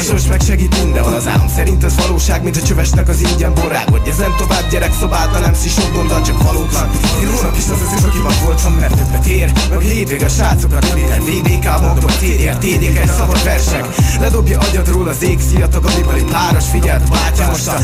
A 0.00 0.02
sors 0.02 0.26
meg 0.26 0.40
segít 0.40 0.82
mindenhol 0.82 1.14
az 1.14 1.26
álom 1.26 1.48
Szerint 1.48 1.84
ez 1.84 1.94
valóság, 1.96 2.42
mint 2.42 2.56
a 2.56 2.62
csövesnek 2.62 3.08
az 3.08 3.20
ingyen 3.20 3.54
borrágod 3.54 4.06
Ezen 4.06 4.34
tovább 4.38 4.70
gyerek 4.70 4.92
szobát, 5.00 5.40
nem 5.40 5.54
szisok 5.54 5.92
gondol, 5.92 6.20
csak 6.20 6.42
valótlan 6.42 6.90
Én 7.20 7.30
rólam 7.30 7.54
is 7.56 7.64
az 7.64 7.80
az 7.90 7.98
is, 7.98 8.04
aki 8.04 8.18
mag 8.18 8.34
voltam, 8.44 8.72
mert 8.72 8.96
többet 8.96 9.26
ér. 9.26 9.52
Meg 9.68 9.78
a 9.78 9.80
hétvég 9.80 10.22
a 10.22 10.28
srácokat, 10.28 10.88
röviden 10.88 11.20
VDK, 11.20 11.80
magdol, 11.80 12.10
TDR, 12.10 12.56
TDK, 12.58 12.98
egy 12.98 13.10
szabad 13.18 13.44
versek. 13.44 13.86
Ledobja 14.20 14.58
agyadról 14.58 15.08
az 15.08 15.22
ég, 15.22 15.40
szia 15.40 15.68
tagadibali 15.68 16.22
páros 16.22 16.64
Figyeld, 16.70 17.08
bátya 17.08 17.46
most 17.46 17.66
a 17.66 17.74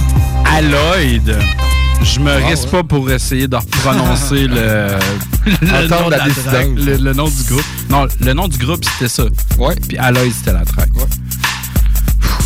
villanygyitárosnak 0.00 0.46
Alloyd. 0.46 1.36
Je 2.02 2.18
me 2.20 2.32
risque 2.48 2.68
pas 2.68 2.82
pour 2.82 3.10
essayer 3.10 3.46
de 3.46 3.58
prononcer 3.82 4.46
le, 4.48 4.96
le, 5.46 5.88
nom 5.88 6.06
de 6.06 6.10
la 6.12 6.16
la 6.18 6.24
dissidence. 6.28 6.52
track, 6.52 6.66
le, 6.76 6.96
le 6.96 7.12
nom 7.12 7.28
du 7.28 7.42
groupe. 7.44 7.64
Non, 7.90 8.06
le 8.20 8.32
nom 8.32 8.48
du 8.48 8.56
groupe, 8.58 8.82
c'était 8.84 9.08
ça. 9.08 9.24
Ouais. 9.58 9.74
Puis 9.86 9.98
Alloyd, 9.98 10.32
c'était 10.32 10.52
la 10.54 10.64
track. 10.64 10.88
Ouais. 10.96 11.04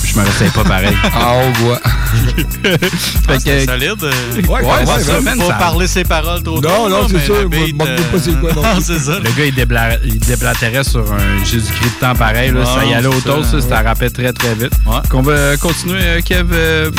Je 0.04 0.18
me 0.18 0.25
réessaye 0.25 0.50
pas 0.50 0.64
pareil. 0.64 0.96
Hongrois. 1.16 1.80
fait 2.62 3.40
C'est 3.40 3.66
que, 3.66 3.73
solide. 3.73 4.02
euh. 4.02 4.12
Ouais, 4.42 4.49
ouais, 4.49 4.62
ouais, 4.64 4.84
c'est 4.99 5.04
ça, 5.04 5.14
ouais. 5.14 5.20
man, 5.23 5.38
Faut 5.40 5.49
ça- 5.49 5.54
parler 5.54 5.87
ses 5.87 6.04
paroles 6.04 6.42
trop 6.42 6.61
Non, 6.61 6.68
tôt, 6.68 6.88
non, 6.88 7.08
c'est 7.08 7.14
mais 7.14 7.20
ça, 7.20 7.26
je 7.42 7.73
pas 7.75 8.18
c'est 8.23 8.40
quoi 8.40 8.52
non 8.54 8.80
c'est 8.80 8.99
ça. 8.99 9.18
le 9.18 9.30
gars, 9.30 9.44
il, 9.46 9.54
débla- 9.54 9.99
il 10.04 10.18
déblatérait 10.20 10.84
sur 10.84 11.12
un 11.12 11.44
Jésus-Christ 11.44 11.94
de 11.96 12.00
temps 12.00 12.14
pareil. 12.14 12.50
Là, 12.52 12.61
Ah, 12.64 12.78
ça 12.80 12.84
y 12.87 12.94
allait 12.94 13.06
au 13.08 13.20
dos, 13.20 13.42
ça, 13.44 13.61
ça, 13.61 13.68
ça 13.68 13.82
rappait 13.82 14.11
très, 14.11 14.32
très 14.32 14.54
vite. 14.54 14.73
Ouais. 14.87 14.99
Qu'on 15.11 15.23
va 15.23 15.56
continuer, 15.56 16.00
euh, 16.02 16.20
Kev. 16.25 16.46
euh, 16.52 16.90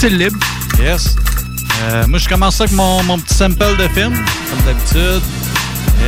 style 0.00 0.16
libre. 0.16 0.38
Yes. 0.78 1.14
Euh, 1.82 2.06
moi, 2.06 2.18
je 2.18 2.26
commence 2.26 2.56
ça 2.56 2.64
avec 2.64 2.74
mon, 2.74 3.02
mon 3.02 3.18
petit 3.18 3.34
sample 3.34 3.76
de 3.76 3.86
film, 3.88 4.14
comme 4.48 4.64
d'habitude. 4.64 5.22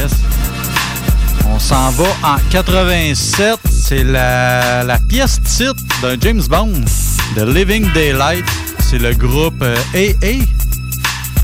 Yes. 0.01 0.13
On 1.47 1.59
s'en 1.59 1.91
va 1.91 2.05
en 2.23 2.37
87. 2.51 3.59
c'est 3.71 4.03
la, 4.03 4.83
la 4.83 4.99
pièce 4.99 5.43
titre 5.43 5.75
d'un 6.01 6.17
James 6.23 6.41
Bond, 6.49 6.73
The 7.37 7.41
Living 7.41 7.93
Daylight. 7.93 8.47
C'est 8.79 8.99
le 8.99 9.13
groupe 9.13 9.61
euh, 9.61 9.77
AA 9.95 10.47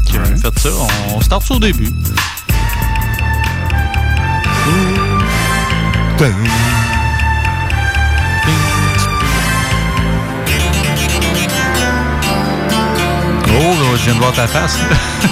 qui 0.07 0.17
a 0.17 0.25
fait 0.25 0.59
ça. 0.59 0.71
On 1.15 1.21
start 1.21 1.47
ça 1.47 1.55
au 1.55 1.59
début. 1.59 1.93
Oh, 13.61 13.75
je 13.97 14.05
viens 14.05 14.15
de 14.15 14.19
voir 14.19 14.33
ta 14.33 14.47
face. 14.47 14.79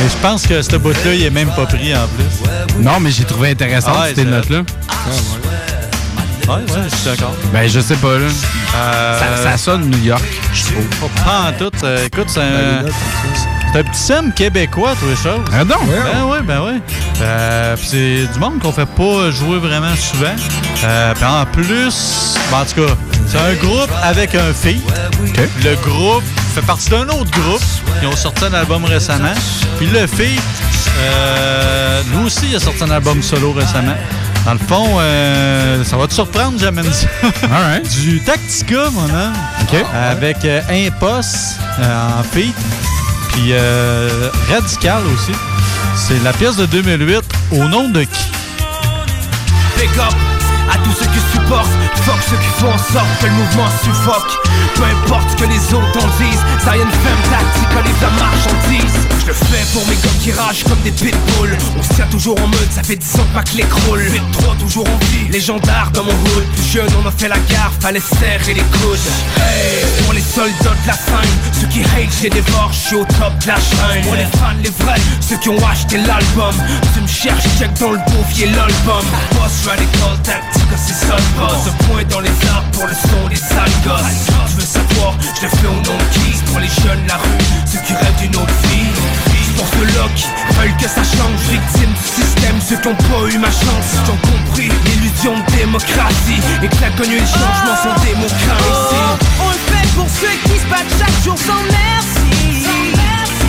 Mais 0.00 0.08
je 0.10 0.16
pense 0.20 0.46
que 0.46 0.60
ce 0.62 0.76
bout-là, 0.76 1.14
il 1.14 1.22
est 1.24 1.30
même 1.30 1.48
pas 1.54 1.64
pris 1.66 1.94
en 1.96 2.06
plus. 2.08 2.82
Non, 2.82 3.00
mais 3.00 3.10
j'ai 3.10 3.24
trouvé 3.24 3.52
intéressant 3.52 3.92
Ah 3.96 4.02
ouais, 4.02 4.12
cette 4.14 4.28
note-là. 4.28 4.58
Ouais, 6.48 6.54
ouais, 6.54 6.62
je 6.90 6.94
suis 6.96 7.04
d'accord. 7.10 7.32
Ben, 7.52 7.66
je 7.68 7.80
sais 7.80 7.96
pas, 7.96 8.18
là. 8.18 8.26
Euh, 8.76 9.18
Ça, 9.18 9.50
ça 9.50 9.56
sonne 9.56 9.88
New 9.90 9.98
York, 10.04 10.22
je 10.52 10.62
trouve. 10.64 10.84
Pas 11.24 11.48
en 11.48 11.52
tout. 11.52 11.70
euh, 11.82 12.04
écoute, 12.06 12.26
c'est 12.28 12.40
Ben, 12.40 12.84
un, 12.84 12.88
ça. 12.88 12.94
c'est 13.72 13.78
un 13.80 13.82
petit 13.84 13.98
sim 14.00 14.30
québécois, 14.36 14.94
tous 15.00 15.08
les 15.08 15.16
choses. 15.16 15.44
Ah 15.50 15.64
non? 15.64 15.76
Ben 15.86 16.24
oui, 16.30 16.38
ben 16.44 16.60
oui. 16.66 16.80
Euh, 17.22 17.74
c'est 17.82 18.26
du 18.32 18.38
monde 18.38 18.60
qu'on 18.60 18.72
fait 18.72 18.84
pas 18.86 19.30
jouer 19.30 19.58
vraiment 19.58 19.96
souvent. 19.96 20.34
Euh, 20.84 21.14
puis 21.14 21.24
en 21.24 21.46
plus, 21.46 22.34
ben 22.50 22.58
en 22.58 22.64
tout 22.66 22.86
cas, 22.86 22.92
c'est 23.26 23.38
un 23.38 23.54
groupe 23.54 23.90
avec 24.02 24.34
un 24.34 24.52
fille. 24.52 24.82
Le 25.64 25.74
groupe 25.88 26.22
fait 26.60 26.66
partie 26.66 26.88
d'un 26.88 27.06
autre 27.08 27.30
groupe. 27.30 27.60
Ils 28.00 28.08
ont 28.08 28.16
sorti 28.16 28.46
un 28.46 28.54
album 28.54 28.82
récemment. 28.86 29.34
Puis 29.76 29.86
le 29.88 30.06
fille, 30.06 30.40
euh, 31.00 32.02
lui 32.10 32.24
aussi, 32.24 32.46
il 32.48 32.56
a 32.56 32.60
sorti 32.60 32.82
un 32.82 32.90
album 32.90 33.22
solo 33.22 33.52
récemment. 33.52 33.96
Dans 34.46 34.54
le 34.54 34.58
fond, 34.58 34.96
euh, 34.98 35.84
ça 35.84 35.98
va 35.98 36.06
te 36.06 36.14
surprendre, 36.14 36.58
j'amène 36.58 36.90
ça. 36.90 37.08
Du 38.02 38.22
Tactica, 38.22 38.88
mon 38.90 39.04
homme. 39.04 39.34
OK. 39.60 39.84
Avec 39.92 40.46
euh, 40.46 40.62
Impost 40.70 41.58
euh, 41.78 42.20
en 42.20 42.22
feat. 42.22 42.54
Puis 43.32 43.48
euh, 43.50 44.30
Radical 44.48 45.02
aussi. 45.14 45.32
C'est 45.94 46.22
la 46.24 46.32
pièce 46.32 46.56
de 46.56 46.64
2008 46.64 47.22
au 47.52 47.64
nom 47.64 47.90
de 47.90 48.04
qui? 48.04 48.30
Big 49.76 49.90
up 49.98 50.25
à 50.76 50.78
tous 50.84 50.92
ceux 50.92 51.06
qui 51.06 51.20
supportent, 51.32 51.76
fuck 52.02 52.20
ceux 52.28 52.36
qui 52.36 52.52
font 52.60 52.72
en 52.72 52.78
sorte 52.78 53.08
que 53.20 53.26
le 53.26 53.32
mouvement 53.32 53.68
suffoque. 53.82 54.32
Peu 54.74 54.84
importe 54.84 55.30
ce 55.30 55.36
que 55.36 55.48
les 55.48 55.62
autres 55.74 55.96
en 55.96 56.08
disent, 56.20 56.44
ça 56.64 56.76
est 56.76 56.82
une 56.82 56.90
femme 56.90 57.22
tactique, 57.30 57.72
les 57.84 57.96
la 58.00 58.10
marchandise. 58.10 58.96
Je 59.20 59.26
le 59.26 59.34
fais 59.34 59.64
pour 59.72 59.86
mes 59.88 59.96
gars 59.96 60.16
qui 60.22 60.32
ragent 60.32 60.64
comme 60.64 60.80
des 60.84 60.90
pitbulls. 60.90 61.56
On 61.78 61.82
se 61.82 61.94
tient 61.94 62.06
toujours 62.06 62.38
en 62.40 62.46
mode, 62.46 62.68
ça 62.70 62.82
fait 62.82 62.96
10 62.96 63.16
ans 63.16 63.26
que 63.30 63.34
ma 63.34 63.42
clé 63.42 63.64
roule. 63.86 64.00
Vite 64.00 64.30
3 64.32 64.54
toujours 64.56 64.86
en 64.88 64.98
vie, 65.06 65.28
légendaire 65.30 65.90
dans 65.92 66.04
mon 66.04 66.12
hood. 66.12 66.44
Plus 66.54 66.72
jeune, 66.72 66.90
on 67.02 67.08
a 67.08 67.12
fait 67.12 67.28
la 67.28 67.38
gare, 67.50 67.72
fallait 67.80 68.00
serrer 68.00 68.54
les 68.54 68.60
coudes. 68.60 68.98
Pour 70.04 70.12
les 70.12 70.20
soldats 70.20 70.76
de 70.82 70.86
la 70.86 70.94
scène, 70.94 71.34
ceux 71.60 71.66
qui 71.68 71.80
hate, 71.80 72.12
j'ai 72.20 72.30
dévore, 72.30 72.70
je 72.72 72.86
suis 72.86 72.96
au 72.96 73.04
top 73.04 73.32
de 73.42 73.48
la 73.48 73.56
chaîne. 73.56 74.04
Pour 74.04 74.14
les 74.14 74.26
fans, 74.38 74.60
les 74.62 74.70
vrais, 74.84 75.00
ceux 75.20 75.36
qui 75.38 75.48
ont 75.48 75.66
acheté 75.66 75.96
l'album. 75.98 76.54
Tu 76.94 77.00
me 77.00 77.08
cherches, 77.08 77.44
check 77.58 77.72
dans 77.80 77.92
le 77.92 77.98
bouffier 77.98 78.46
l'album. 78.46 79.04
Boss 79.32 79.66
radical 79.66 80.16
tactique, 80.22 80.65
c'est 80.76 81.06
ça 81.06 81.16
le 81.16 81.38
boss. 81.38 81.68
Un 81.68 81.84
point 81.84 82.04
dans 82.04 82.20
les 82.20 82.36
arbres 82.50 82.70
pour 82.72 82.86
le 82.86 82.94
son 82.94 83.28
des 83.28 83.36
sales 83.36 83.78
gosses. 83.84 84.26
Tu 84.48 84.54
veux 84.56 84.66
savoir, 84.66 85.14
je 85.36 85.42
le 85.42 85.48
fais 85.48 85.66
au 85.66 85.80
nom 85.86 85.98
de 85.98 86.08
qui? 86.12 86.42
Pour 86.46 86.60
les 86.60 86.68
jeunes, 86.82 87.06
la 87.06 87.16
rue, 87.16 87.44
ceux 87.70 87.80
qui 87.86 87.92
rêvent 87.92 88.20
d'une 88.20 88.36
autre 88.36 88.54
vie. 88.70 88.90
Pour 89.56 89.66
ceux-là 89.68 90.06
qui 90.14 90.26
veulent 90.58 90.76
que 90.76 90.86
ça 90.86 91.02
change, 91.02 91.40
victimes 91.50 91.88
du 91.88 92.22
système, 92.22 92.60
ceux 92.60 92.76
qui 92.76 92.88
ont 92.88 92.94
pas 92.94 93.26
eu 93.32 93.38
ma 93.38 93.50
chance, 93.50 93.88
qui 94.04 94.10
ont 94.10 94.18
compris 94.18 94.70
l'illusion 94.84 95.32
de 95.38 95.56
démocratie 95.56 96.42
et 96.62 96.68
que 96.68 96.80
la 96.82 96.90
connu 96.90 97.14
les 97.14 97.20
changements 97.20 97.80
sont 97.82 97.96
démocrates 98.04 98.68
ici. 98.68 99.00
On 99.40 99.48
le 99.48 99.56
fait 99.56 99.88
pour 99.96 100.08
ceux 100.10 100.36
qui 100.44 100.60
se 100.60 100.66
battent 100.66 100.94
chaque 100.98 101.24
jour 101.24 101.38
sans 101.38 101.62
merci. 101.72 102.66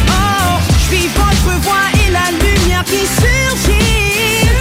Oh, 0.08 0.60
je 0.80 0.96
vis 0.96 1.10
votre 1.10 1.60
voix 1.64 1.88
et 2.06 2.10
la 2.10 2.32
lumière 2.32 2.86
qui 2.86 3.06
surgit. 3.06 4.07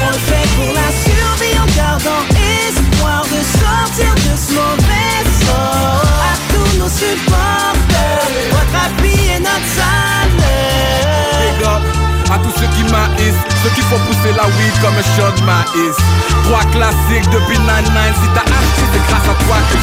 On 0.09 0.13
fait 0.13 0.49
pour 0.55 0.73
la 0.73 0.89
survie 1.05 1.59
en 1.59 1.67
gardant 1.77 2.23
espoir 2.69 3.23
de 3.25 3.41
sortir 3.59 4.15
de 4.15 4.35
ce 4.37 4.53
mauvais 4.55 5.21
sort. 5.45 6.07
À 6.23 6.35
tous 6.53 6.73
nos 6.79 6.89
supporters, 6.89 8.29
votre 8.53 8.77
appui 8.85 9.19
est 9.29 9.41
notre 9.41 9.71
salaire. 9.75 10.87
À 12.33 12.39
tous 12.39 12.55
ceux 12.59 12.69
qui 12.77 12.85
maïs, 12.85 13.35
ceux 13.63 13.71
qui 13.71 13.81
font 13.83 13.99
pousser 14.07 14.33
la 14.37 14.47
weed 14.47 14.75
comme 14.81 14.95
un 14.95 15.03
shot 15.17 15.33
de 15.41 15.45
maïs. 15.45 15.97
Trois 16.45 16.65
classiques 16.71 17.29
depuis 17.31 17.59
99, 17.59 18.17
si 18.23 18.29
t'as 18.35 18.43
acheté, 18.43 18.83
c'est 18.93 19.05
grâce 19.09 19.29
à 19.29 19.35
toi 19.45 19.59
que. 19.71 19.79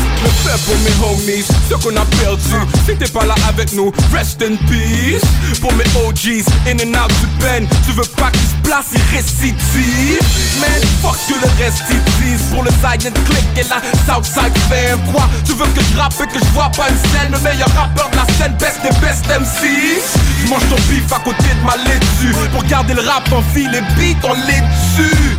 Je 0.00 0.05
le 0.22 0.30
fais 0.42 0.58
pour 0.64 0.76
mes 0.84 0.96
homies, 1.06 1.44
ceux 1.68 1.76
qu'on 1.76 1.96
a 1.96 2.04
perdus. 2.04 2.66
Si 2.86 2.96
t'es 2.96 3.08
pas 3.08 3.24
là 3.24 3.34
avec 3.48 3.72
nous, 3.72 3.92
rest 4.12 4.42
in 4.42 4.56
peace. 4.68 5.26
Pour 5.60 5.72
mes 5.74 5.84
OGs, 6.06 6.44
in 6.66 6.78
and 6.78 6.94
out 6.94 7.12
du 7.20 7.26
pen, 7.38 7.66
tu 7.86 7.92
veux 7.92 8.04
pas 8.16 8.30
qu'ils 8.30 8.40
se 8.42 8.56
placent, 8.62 8.92
ils 8.92 9.16
récitivent. 9.16 10.20
Man, 10.60 10.80
fuck 11.02 11.16
que 11.28 11.34
le 11.34 11.64
reste 11.64 11.84
ils. 11.90 12.06
Pour 12.50 12.62
le 12.64 12.70
Silent 12.70 13.14
Click 13.26 13.46
et 13.56 13.68
la 13.68 13.80
Southside 14.06 14.56
fam. 14.68 14.98
Quoi, 15.12 15.28
tu 15.44 15.52
veux 15.52 15.66
que 15.66 15.80
je 15.80 15.96
rappe 15.98 16.14
et 16.20 16.26
que 16.26 16.38
je 16.38 16.52
vois 16.52 16.70
pas 16.70 16.88
une 16.88 16.98
scène? 17.10 17.32
Le 17.32 17.38
meilleur 17.38 17.68
rappeur 17.74 18.10
de 18.10 18.16
la 18.16 18.26
scène, 18.34 18.54
best 18.58 18.80
des 18.82 18.94
best 19.00 19.24
MC. 19.26 20.02
Mange 20.48 20.66
ton 20.68 20.76
bif 20.88 21.12
à 21.12 21.20
côté 21.20 21.44
de 21.44 21.66
ma 21.66 21.76
laitue. 21.76 22.34
Pour 22.52 22.64
garder 22.64 22.94
le 22.94 23.02
rap 23.02 23.30
en 23.32 23.42
vie, 23.54 23.68
les 23.68 23.80
beats 23.80 24.20
on 24.24 24.34
les 24.34 24.60
dessus. 24.60 25.38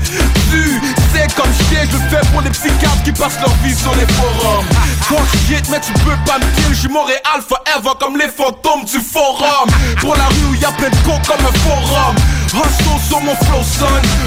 Tu 0.52 0.80
sais 1.14 1.28
comme 1.36 1.52
chien, 1.70 1.84
je 1.92 1.98
fais 2.10 2.26
pour 2.32 2.42
les 2.42 2.52
psychiatres 2.52 3.04
qui 3.04 3.12
passent 3.12 3.40
leur 3.42 3.54
vie 3.64 3.76
sur 3.76 3.94
les 3.96 4.08
forums. 4.14 4.67
Talk 5.08 5.28
shit, 5.48 5.70
mais 5.70 5.80
tu 5.80 5.94
peux 6.04 6.18
pas 6.26 6.38
me 6.40 6.50
kill. 6.56 6.74
J'suis 6.74 6.90
Montréal 6.90 7.40
forever 7.48 7.96
comme 8.00 8.18
les 8.18 8.28
fantômes 8.28 8.84
du 8.86 9.00
forum. 9.00 9.70
Pour 10.02 10.16
la 10.16 10.26
rue 10.26 10.48
où 10.52 10.56
y 10.56 10.66
a 10.66 10.72
plein 10.72 10.90
de 10.90 10.96
cons 11.06 11.22
comme 11.26 11.46
un 11.46 11.58
forum. 11.60 12.16
Hustle 12.48 13.00
sur 13.08 13.22
mon 13.22 13.36
flow 13.36 13.62
son. 13.64 13.86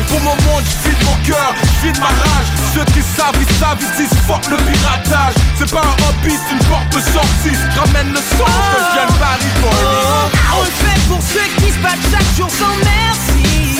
Pour 0.08 0.20
mon 0.20 0.36
monde, 0.46 0.64
j'vide 0.64 1.02
mon 1.04 1.16
cœur, 1.24 1.54
j'vide 1.80 1.98
ma 1.98 2.06
rage. 2.06 2.48
Ceux 2.74 2.84
qui 2.92 3.02
savent, 3.16 3.36
ils 3.40 3.54
savent, 3.56 3.78
ils 3.80 3.96
disent 3.96 4.18
fuck 4.26 4.46
le 4.50 4.56
piratage. 4.56 5.34
C'est 5.58 5.70
pas 5.70 5.80
un 5.80 5.96
hobby, 6.08 6.34
c'est 6.36 6.52
une 6.52 6.64
porte 6.64 6.88
de 6.94 7.00
sortie. 7.00 7.56
Ramène 7.76 8.12
le 8.12 8.20
son, 8.20 8.44
je 8.46 8.76
deviens 8.76 9.10
Paris 9.18 9.52
Police. 9.60 10.30
On 10.54 10.60
le 10.60 10.70
fait 10.70 11.00
pour 11.08 11.22
ceux 11.22 11.48
qui 11.58 11.72
se 11.72 11.78
battent 11.78 12.06
chaque 12.10 12.36
jour 12.36 12.50
sans 12.50 12.76
merci. 12.84 13.78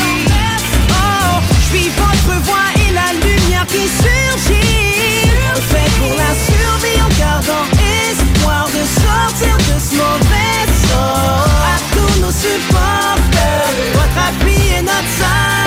Oh, 0.91 1.41
je 1.67 1.77
vis 1.77 1.91
votre 1.91 2.41
voix 2.43 2.69
et 2.77 2.93
la 2.93 3.13
lumière 3.15 3.67
qui 3.67 3.89
surgit. 3.89 5.30
Fait 5.55 5.91
pour 5.99 6.15
la 6.17 6.33
survie 6.35 7.01
en 7.03 7.09
gardant 7.19 7.67
espoir 8.11 8.67
de 8.67 8.83
sortir 9.01 9.57
de 9.59 9.79
ce 9.79 9.95
mauvais 9.97 10.67
sort. 10.89 11.49
À 11.65 11.79
tous 11.93 12.21
nos 12.21 12.33
supporters, 12.33 13.71
votre 13.95 14.29
appui 14.29 14.69
est 14.77 14.83
notre 14.83 15.09
salaire. 15.19 15.60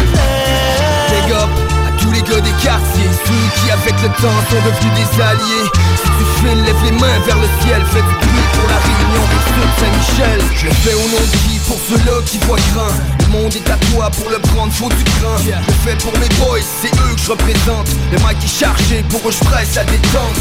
Quartiers, 2.64 3.12
ceux 3.26 3.60
qui 3.60 3.72
avec 3.72 3.96
le 4.02 4.08
temps 4.24 4.40
sont 4.50 4.62
devenus 4.64 4.94
des 4.96 5.22
alliés. 5.22 5.68
Si 6.00 6.10
tu 6.18 6.26
files, 6.40 6.64
lève 6.64 6.84
les 6.86 6.92
mains 6.92 7.20
vers 7.26 7.38
le 7.38 7.48
ciel, 7.62 7.84
fais 7.92 8.00
du 8.00 8.16
bruit 8.24 8.48
pour 8.56 8.70
la 8.70 8.80
réunion 8.80 9.24
de 9.28 9.64
Saint-Michel. 9.80 10.40
Je 10.56 10.70
fais 10.82 10.94
au 10.94 11.08
nom 11.12 11.20
de 11.20 11.38
qui? 11.44 11.60
Pour 11.68 11.80
ceux-là 11.88 12.20
qui 12.26 12.38
voient 12.40 12.60
grand. 12.74 12.92
Le 13.20 13.28
monde 13.32 13.56
est 13.56 13.70
à 13.70 13.78
toi 13.92 14.10
pour 14.12 14.30
le 14.30 14.40
prendre, 14.40 14.72
faut 14.74 14.90
du 14.90 15.04
cran. 15.04 15.36
Je 15.40 15.74
fais 15.84 15.96
pour 15.96 16.12
mes 16.20 16.28
boys, 16.40 16.60
c'est 16.82 16.92
eux 16.92 17.16
que 17.16 17.22
je 17.22 17.32
représente. 17.32 17.88
Le 18.12 18.18
mic 18.20 18.40
est 18.44 18.60
chargé, 18.60 19.04
pour 19.10 19.22
eux 19.28 19.32
je 19.32 19.44
presse 19.44 19.78
à 19.78 19.84
détente. 19.84 20.36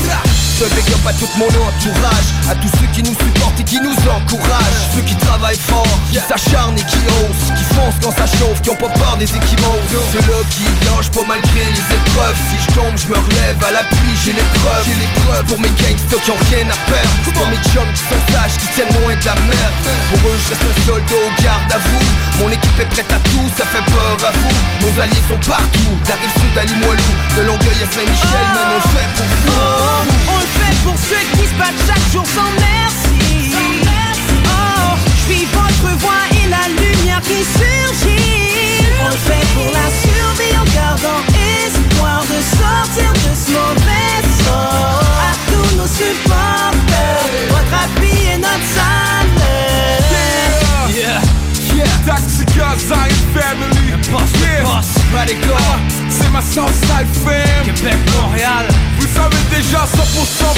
Je 0.59 0.64
big 0.75 0.95
up 0.95 1.07
à 1.07 1.12
tout 1.14 1.31
mon 1.38 1.47
entourage, 1.47 2.29
à 2.50 2.55
tous 2.55 2.71
ceux 2.79 2.91
qui 2.95 3.02
nous 3.02 3.14
supportent 3.14 3.59
et 3.59 3.64
qui 3.64 3.81
nous 3.81 3.95
encouragent. 4.11 4.83
Ceux 4.95 5.02
qui 5.02 5.14
travaillent 5.17 5.59
fort, 5.59 5.99
qui 6.11 6.19
s'acharnent 6.19 6.79
et 6.79 6.87
qui 6.87 6.99
osent, 7.23 7.55
qui 7.57 7.64
foncent 7.75 7.99
quand 8.02 8.12
ça 8.12 8.26
chauffe, 8.26 8.61
qui 8.62 8.71
ont 8.71 8.76
pas 8.76 8.91
peur 8.91 9.17
des 9.19 9.31
équimaux. 9.31 9.79
Ceux-là 10.12 10.38
qui 10.50 10.64
lâchent 10.87 11.11
pas 11.11 11.26
malgré 11.26 11.64
les. 11.67 12.12
Si 12.12 12.57
je 12.61 12.75
tombe, 12.76 12.97
je 12.97 13.09
me 13.09 13.16
relève 13.16 13.57
à 13.64 13.73
l'appui, 13.73 14.12
j'ai 14.25 14.33
les 14.33 14.49
preuves. 14.61 14.85
J'ai 14.85 15.00
les 15.00 15.11
preuves 15.25 15.45
pour 15.47 15.61
mes 15.61 15.73
gangsters 15.81 16.21
qui 16.23 16.31
ont 16.31 16.42
rien 16.52 16.69
à 16.69 16.76
perdre. 16.85 17.12
Pour 17.33 17.47
mes 17.49 17.57
chums 17.73 17.88
qui 17.97 18.04
sont 18.04 18.23
sages, 18.28 18.57
qui 18.61 18.69
tiennent 18.76 18.92
loin 19.00 19.16
de 19.16 19.25
la 19.25 19.35
merde. 19.49 19.76
Pour 20.12 20.21
eux, 20.28 20.38
je 20.45 20.49
reste 20.52 20.62
un 20.62 20.76
soldat 20.85 21.16
au 21.16 21.42
garde 21.42 21.73
à 21.73 21.78
vous. 21.78 22.04
Mon 22.40 22.50
équipe 22.52 22.78
est 22.78 22.90
prête 22.92 23.12
à 23.12 23.21
tout, 23.33 23.49
ça 23.57 23.64
fait 23.64 23.85
peur 23.88 24.16
à 24.28 24.33
vous. 24.33 24.57
Nos 24.85 24.92
alliés 25.00 25.25
sont 25.28 25.40
partout, 25.49 25.95
d'Arrive 26.04 26.35
Sud 26.37 26.54
à 26.57 26.64
Limoilou, 26.64 27.12
de 27.37 27.42
Longueuil 27.49 27.81
à 27.81 27.88
Saint-Michel, 27.88 28.47
mais 28.52 28.61
on 28.61 28.76
le 28.76 28.85
fait 28.92 29.11
pour 29.16 29.28
vous. 29.33 29.57
On 30.28 30.38
le 30.45 30.50
fait 30.61 30.76
pour 30.85 30.97
ceux 31.00 31.25
qui 31.33 31.45
se 31.49 31.54
battent 31.57 31.83
chaque 31.88 32.07
jour 32.12 32.26
sans 32.28 32.50
merci. 32.61 33.57
Oh, 34.52 35.00
je 35.16 35.33
vis 35.33 35.47
votre 35.49 35.97
voix 35.97 36.25
et 36.37 36.47
la 36.49 36.69
lumière 36.76 37.23
qui 37.25 37.40
surgit. 37.40 38.42
On 39.03 39.09
le 39.09 39.17
fait 39.17 39.47
pour 39.55 39.71
la 39.73 39.89
survie 40.05 40.55
en 40.57 40.65
gardant 40.75 41.23
espoir 41.67 42.23
de 42.23 42.39
sortir 42.59 43.13
de 43.13 43.33
ce 43.35 43.51
mauvais 43.51 44.19
sort. 44.45 45.03
À 45.29 45.33
tous 45.51 45.77
nos 45.77 45.87
supporters, 45.87 47.27
votre 47.51 47.75
appui 47.85 48.27
est 48.33 48.39
notre 48.39 48.69
salaire. 48.77 50.03
Yeah, 50.95 51.21
yeah, 51.75 51.87
Tactica, 52.07 52.77
Zion 52.79 53.23
family. 53.35 53.93
Boss, 54.11 54.31
yeah. 54.41 54.63
boss. 54.63 54.87
Pas 55.13 55.27
c'est 56.09 56.31
ma 56.31 56.41
Southside 56.41 57.07
fam 57.25 57.65
Québec, 57.65 57.99
Montréal. 58.21 58.67
Vous 58.99 59.07
savez 59.09 59.37
déjà 59.51 59.85
100% 59.85 59.87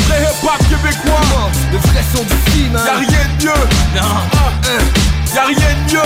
vrai 0.07 0.23
hip-hop 0.23 0.59
québécois. 0.69 1.51
Le 1.73 1.79
vrai 1.79 2.05
son 2.15 2.23
du 2.23 2.71
man 2.71 2.83
Y'a 2.87 2.95
rien 2.99 3.27
de 3.39 3.45
mieux. 3.45 3.67
Non. 3.97 4.09
Ah, 4.33 5.35
Y'a 5.35 5.45
rien 5.47 5.57
de 5.57 5.93
mieux. 5.93 6.01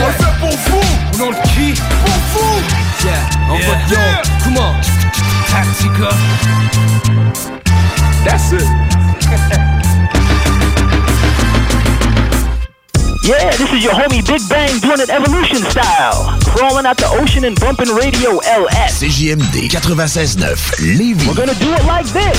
On 0.00 0.06
le 0.06 0.12
fait 0.12 0.40
pour 0.40 0.50
vous 0.50 1.11
Au 1.22 1.26
nom 1.26 1.30
de 1.30 1.36
qui 1.48 1.74
Pour 2.04 2.18
vous 2.32 2.62
Yeah, 3.04 3.12
on 3.48 3.56
yeah. 3.56 3.68
va 3.68 3.74
dire 3.86 3.98
Yeah. 3.98 4.22
Comment 4.42 4.74
Tactica 5.48 6.10
That's 8.24 8.52
it 8.52 8.62
Yeah, 13.24 13.50
this 13.56 13.72
is 13.72 13.84
your 13.84 13.92
homie 13.92 14.22
Big 14.26 14.48
Bang 14.48 14.80
doing 14.80 15.00
it 15.00 15.10
evolution 15.10 15.58
style. 15.70 16.41
Crawling 16.54 16.84
out 16.84 16.98
the 16.98 17.08
ocean 17.20 17.44
and 17.44 17.58
bumping 17.58 17.88
radio 17.94 18.38
LS. 18.40 19.00
CJMD 19.00 19.70
96.9 19.70 20.98
Lévis. 20.98 21.26
We're 21.26 21.34
gonna 21.34 21.54
do 21.54 21.72
it 21.72 21.84
like 21.86 22.06
this. 22.12 22.38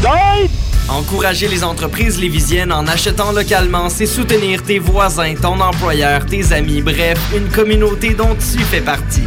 Side. 0.00 0.50
Encourager 0.88 1.48
les 1.48 1.62
entreprises 1.62 2.18
lévisiennes 2.18 2.72
en 2.72 2.86
achetant 2.86 3.30
localement, 3.30 3.90
c'est 3.90 4.06
soutenir 4.06 4.62
tes 4.62 4.78
voisins, 4.78 5.34
ton 5.34 5.60
employeur, 5.60 6.24
tes 6.24 6.52
amis, 6.52 6.80
bref, 6.80 7.18
une 7.36 7.48
communauté 7.48 8.14
dont 8.14 8.34
tu 8.34 8.62
fais 8.64 8.80
partie. 8.80 9.26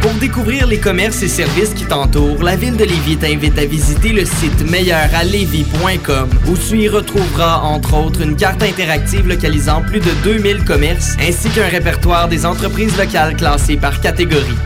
Pour 0.00 0.12
découvrir 0.20 0.66
les 0.66 0.78
commerces 0.78 1.22
et 1.22 1.28
services 1.28 1.70
qui 1.74 1.84
t'entourent, 1.84 2.42
la 2.42 2.56
ville 2.56 2.76
de 2.76 2.84
Lévis 2.84 3.16
t'invite 3.16 3.58
à 3.58 3.64
visiter 3.64 4.10
le 4.10 4.24
site 4.24 4.68
meilleuralevis.com 4.70 6.28
où 6.48 6.56
tu 6.56 6.78
y 6.80 6.88
retrouveras 6.88 7.60
entre 7.60 7.94
autres 7.94 8.20
une 8.20 8.36
carte 8.36 8.62
interactive 8.62 9.26
localisant 9.26 9.82
plus 9.82 10.00
de 10.00 10.10
2000 10.22 10.64
commerces 10.64 11.16
ainsi 11.20 11.48
qu'un 11.50 11.68
répertoire 11.68 12.28
des 12.28 12.44
entreprises 12.46 12.96
locales 12.96 13.36
classées 13.36 13.76
par 13.76 14.00
catégorie. 14.00 14.56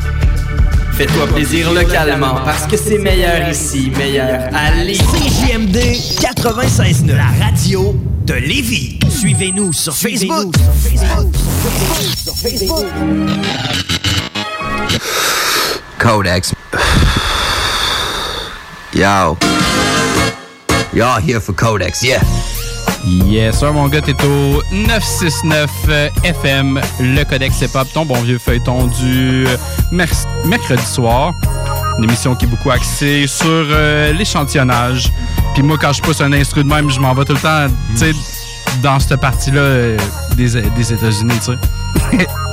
Fais-toi 0.93 1.29
plaisir 1.29 1.73
localement 1.73 2.41
parce 2.45 2.67
que 2.67 2.77
c'est 2.77 2.99
meilleur 2.99 3.49
ici, 3.49 3.93
meilleur 3.97 4.49
à 4.53 4.75
Lévis. 4.75 4.99
CJMD 4.99 5.77
96.9 5.77 7.17
La 7.17 7.45
radio 7.45 7.97
de 8.27 8.35
Lévis. 8.35 8.99
Suivez-nous 9.09 9.73
sur 9.73 9.95
Facebook. 9.95 10.55
Codex. 15.99 16.55
Yo. 18.93 19.37
Y'all 20.93 21.21
here 21.21 21.41
for 21.41 21.53
Codex, 21.55 22.03
yeah. 22.03 22.21
Yes, 23.05 23.59
sir, 23.61 23.73
mon 23.73 23.89
gars, 23.89 24.01
t'es 24.01 24.15
au 24.25 24.63
969 24.73 25.71
euh, 25.89 26.09
FM, 26.25 26.81
le 27.01 27.25
Codex 27.25 27.61
Hip 27.61 27.71
Hop, 27.75 27.87
ton 27.95 28.05
bon 28.05 28.21
vieux 28.23 28.39
feuilleton 28.39 28.87
du 28.87 29.47
euh, 29.47 29.57
mer- 29.93 30.09
mercredi 30.45 30.85
soir. 30.85 31.33
Une 31.99 32.05
émission 32.05 32.35
qui 32.35 32.45
est 32.45 32.49
beaucoup 32.49 32.71
axée 32.71 33.27
sur 33.27 33.47
euh, 33.47 34.13
l'échantillonnage. 34.13 35.13
Puis 35.55 35.63
moi, 35.63 35.77
quand 35.81 35.93
je 35.93 36.03
pousse 36.03 36.21
un 36.21 36.33
instru 36.33 36.65
de 36.65 36.69
même, 36.69 36.91
je 36.91 36.99
m'en 37.01 37.15
vais 37.15 37.25
tout 37.25 37.35
le 37.35 37.39
temps, 37.41 37.67
tu 37.93 37.99
sais, 37.99 38.13
dans 38.83 38.99
cette 38.99 39.21
partie-là 39.21 39.61
euh, 39.61 39.99
des, 40.35 40.61
des 40.61 40.93
États-Unis, 40.93 41.35
tu 41.45 41.53
sais. 42.19 42.27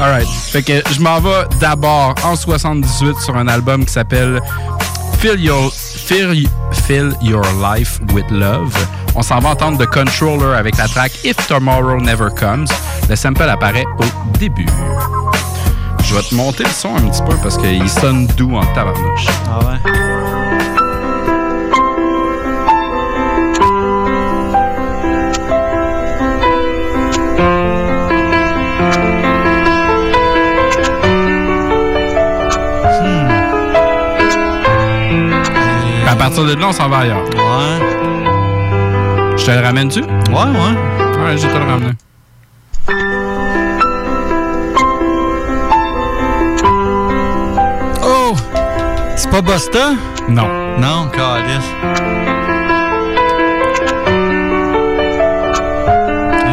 Alright. 0.00 0.26
Fait 0.26 0.62
que 0.62 0.82
je 0.92 1.00
m'en 1.00 1.20
vais 1.20 1.44
d'abord 1.60 2.14
en 2.24 2.34
78 2.34 3.18
sur 3.20 3.36
un 3.36 3.48
album 3.48 3.84
qui 3.84 3.92
s'appelle 3.92 4.40
Fill 5.18 5.38
Your, 5.38 5.70
Fill, 5.72 6.48
Fill 6.72 7.12
Your 7.20 7.44
Life 7.62 8.00
with 8.14 8.30
Love. 8.30 8.74
On 9.14 9.22
s'en 9.22 9.40
va 9.40 9.50
entendre 9.50 9.76
The 9.76 9.86
Controller 9.86 10.56
avec 10.56 10.78
la 10.78 10.88
track 10.88 11.12
If 11.22 11.36
Tomorrow 11.46 12.00
Never 12.00 12.28
Comes. 12.34 12.66
Le 13.08 13.16
sample 13.16 13.42
apparaît 13.42 13.84
au 13.98 14.38
début. 14.38 14.66
Je 16.04 16.14
vais 16.14 16.22
te 16.22 16.34
monter 16.34 16.64
le 16.64 16.70
son 16.70 16.96
un 16.96 17.08
petit 17.08 17.22
peu 17.22 17.36
parce 17.42 17.58
qu'il 17.58 17.88
sonne 17.90 18.26
doux 18.28 18.56
en 18.56 18.64
tabarnouche. 18.72 19.26
Ah 19.46 19.58
ouais? 19.66 20.39
À 36.10 36.16
partir 36.16 36.44
de 36.44 36.54
là, 36.54 36.66
on 36.68 36.72
s'en 36.72 36.88
va 36.88 36.98
ailleurs. 36.98 37.22
Ouais. 37.22 37.78
Je 39.36 39.46
te 39.46 39.50
le 39.52 39.60
ramène-tu? 39.64 40.00
Ouais, 40.00 40.08
ouais. 40.34 41.22
Ouais, 41.22 41.36
je 41.36 41.46
te 41.46 41.56
le 41.56 41.64
ramener. 41.64 41.92
Oh! 48.02 48.34
C'est 49.14 49.30
pas 49.30 49.40
Busta? 49.40 49.92
Non. 50.28 50.48
Non, 50.78 51.08
calice. 51.12 51.70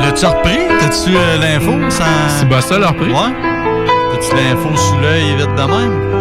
L'as-tu 0.04 0.26
repris? 0.28 0.60
T'as-tu 0.80 1.18
euh, 1.18 1.38
l'info? 1.42 1.74
Sans... 1.90 2.06
C'est 2.30 2.48
Busta 2.48 2.78
leur 2.78 2.96
prix? 2.96 3.12
Ouais. 3.12 3.34
T'as-tu 4.12 4.36
l'info 4.36 4.70
sous 4.76 5.00
l'œil 5.00 5.36
vite 5.36 5.56
de 5.56 5.64
même? 5.64 6.17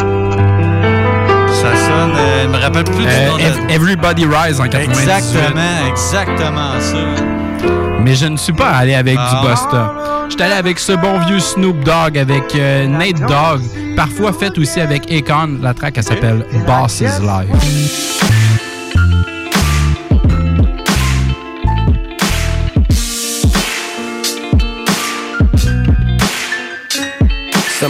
Euh, 1.88 2.44
je 2.44 2.48
me 2.48 2.56
rappelle 2.62 2.84
plus 2.84 2.94
du 3.04 3.06
Euh, 3.06 3.28
nom 3.30 3.36
de- 3.36 3.42
Ev- 3.42 3.70
Everybody 3.70 4.24
Rise 4.26 4.60
en 4.60 4.64
98. 4.68 5.02
Exactement, 5.02 5.88
exactement 5.88 6.80
ça. 6.80 6.96
Mais 8.02 8.14
je 8.14 8.26
ne 8.26 8.36
suis 8.36 8.52
pas 8.52 8.70
allé 8.70 8.94
avec 8.94 9.16
Ah. 9.18 9.40
du 9.42 9.48
Busta. 9.48 9.92
Je 10.28 10.32
suis 10.34 10.42
allé 10.42 10.54
avec 10.54 10.78
ce 10.78 10.92
bon 10.92 11.18
vieux 11.26 11.40
Snoop 11.40 11.82
Dogg, 11.84 12.18
avec 12.18 12.54
euh, 12.56 12.86
Nate 12.86 13.20
Dogg, 13.20 13.62
parfois 13.96 14.32
fait 14.32 14.56
aussi 14.58 14.80
avec 14.80 15.10
Akon. 15.12 15.58
La 15.62 15.74
track, 15.74 15.94
elle 15.96 16.02
s'appelle 16.04 16.44
Boss 16.66 17.00
is 17.00 17.04
Life. 17.22 18.15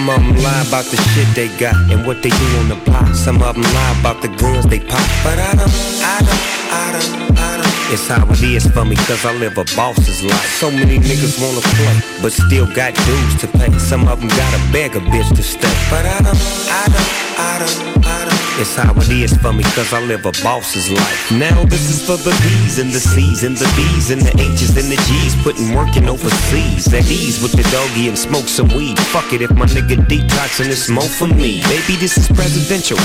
Some 0.07 0.23
of 0.23 0.35
them 0.35 0.45
lie 0.45 0.65
about 0.69 0.85
the 0.85 0.97
shit 0.97 1.27
they 1.35 1.49
got 1.59 1.75
and 1.91 2.07
what 2.07 2.23
they 2.23 2.31
do 2.31 2.47
on 2.63 2.69
the 2.69 2.77
block. 2.77 3.13
Some 3.13 3.43
of 3.43 3.57
them 3.57 3.65
lie 3.65 3.99
about 3.99 4.23
the 4.23 4.29
guns 4.29 4.65
they 4.67 4.79
pop. 4.79 5.03
But 5.25 5.37
I 5.37 5.53
don't, 5.59 5.67
I 5.99 6.19
don't, 6.23 6.43
I 6.71 6.93
don't, 6.95 7.37
I 7.37 7.57
don't. 7.57 7.93
It's 7.93 8.07
how 8.07 8.25
it 8.31 8.41
is 8.41 8.71
for 8.71 8.85
me, 8.85 8.95
cause 8.95 9.27
I 9.27 9.33
live 9.33 9.59
a 9.59 9.65
boss's 9.75 10.23
life. 10.23 10.47
So 10.61 10.71
many 10.71 11.01
niggas 11.01 11.43
wanna 11.43 11.61
play, 11.75 12.23
but 12.23 12.31
still 12.31 12.73
got 12.73 12.95
dues 12.95 13.41
to 13.41 13.49
pay. 13.49 13.77
Some 13.81 14.07
of 14.07 14.21
them 14.21 14.29
gotta 14.29 14.73
beg 14.73 14.95
a 14.95 15.01
bitch 15.01 15.29
to 15.35 15.43
stay. 15.43 15.75
But 15.91 16.07
I 16.07 16.21
don't, 16.23 16.39
I 16.71 16.87
don't, 16.87 17.11
I 17.41 17.59
don't, 17.59 18.07
I 18.07 18.25
don't. 18.27 18.36
It's 18.59 18.75
how 18.75 18.97
it 18.97 19.11
is 19.11 19.37
for 19.37 19.53
me, 19.53 19.63
cause 19.77 19.93
I 19.93 20.01
live 20.01 20.25
a 20.25 20.33
boss's 20.43 20.89
life. 20.89 21.31
Now 21.31 21.63
this 21.65 21.91
is 21.93 22.01
for 22.01 22.17
the 22.17 22.33
B's 22.41 22.79
and 22.79 22.89
the 22.89 23.01
C's 23.01 23.45
and 23.45 23.55
the 23.55 23.69
B's 23.77 24.09
and 24.11 24.23
the 24.23 24.33
H's 24.33 24.73
and 24.81 24.89
the 24.89 24.97
G's. 24.97 25.37
Putting 25.45 25.77
working 25.77 26.09
overseas. 26.09 26.89
At 26.89 27.05
ease 27.05 27.37
with 27.43 27.53
the 27.53 27.69
doggy 27.69 28.09
and 28.09 28.17
smoke 28.17 28.49
some 28.49 28.69
weed. 28.69 28.99
Fuck 29.13 29.35
it 29.35 29.43
if 29.43 29.53
my 29.53 29.67
nigga 29.67 30.01
detoxing 30.09 30.73
it's 30.73 30.89
more 30.89 31.05
for 31.05 31.29
me. 31.29 31.61
Baby, 31.69 32.01
this 32.01 32.17
is 32.17 32.29
presidential. 32.33 32.97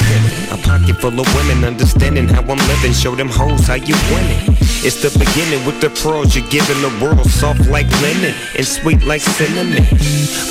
A 0.55 0.57
pocket 0.63 0.95
full 1.03 1.19
of 1.19 1.27
women 1.35 1.65
understanding 1.65 2.29
how 2.29 2.47
I'm 2.47 2.61
living. 2.71 2.93
Show 2.93 3.15
them 3.15 3.27
hoes 3.27 3.67
how 3.67 3.75
you 3.75 3.99
winning. 4.15 4.55
It's 4.87 5.03
the 5.03 5.11
beginning 5.19 5.67
with 5.67 5.81
the 5.81 5.91
pearls 5.99 6.31
you're 6.33 6.47
giving 6.47 6.79
the 6.79 6.95
world. 7.03 7.27
Soft 7.27 7.67
like 7.67 7.91
linen 7.99 8.33
and 8.55 8.65
sweet 8.65 9.03
like 9.03 9.19
cinnamon. 9.19 9.83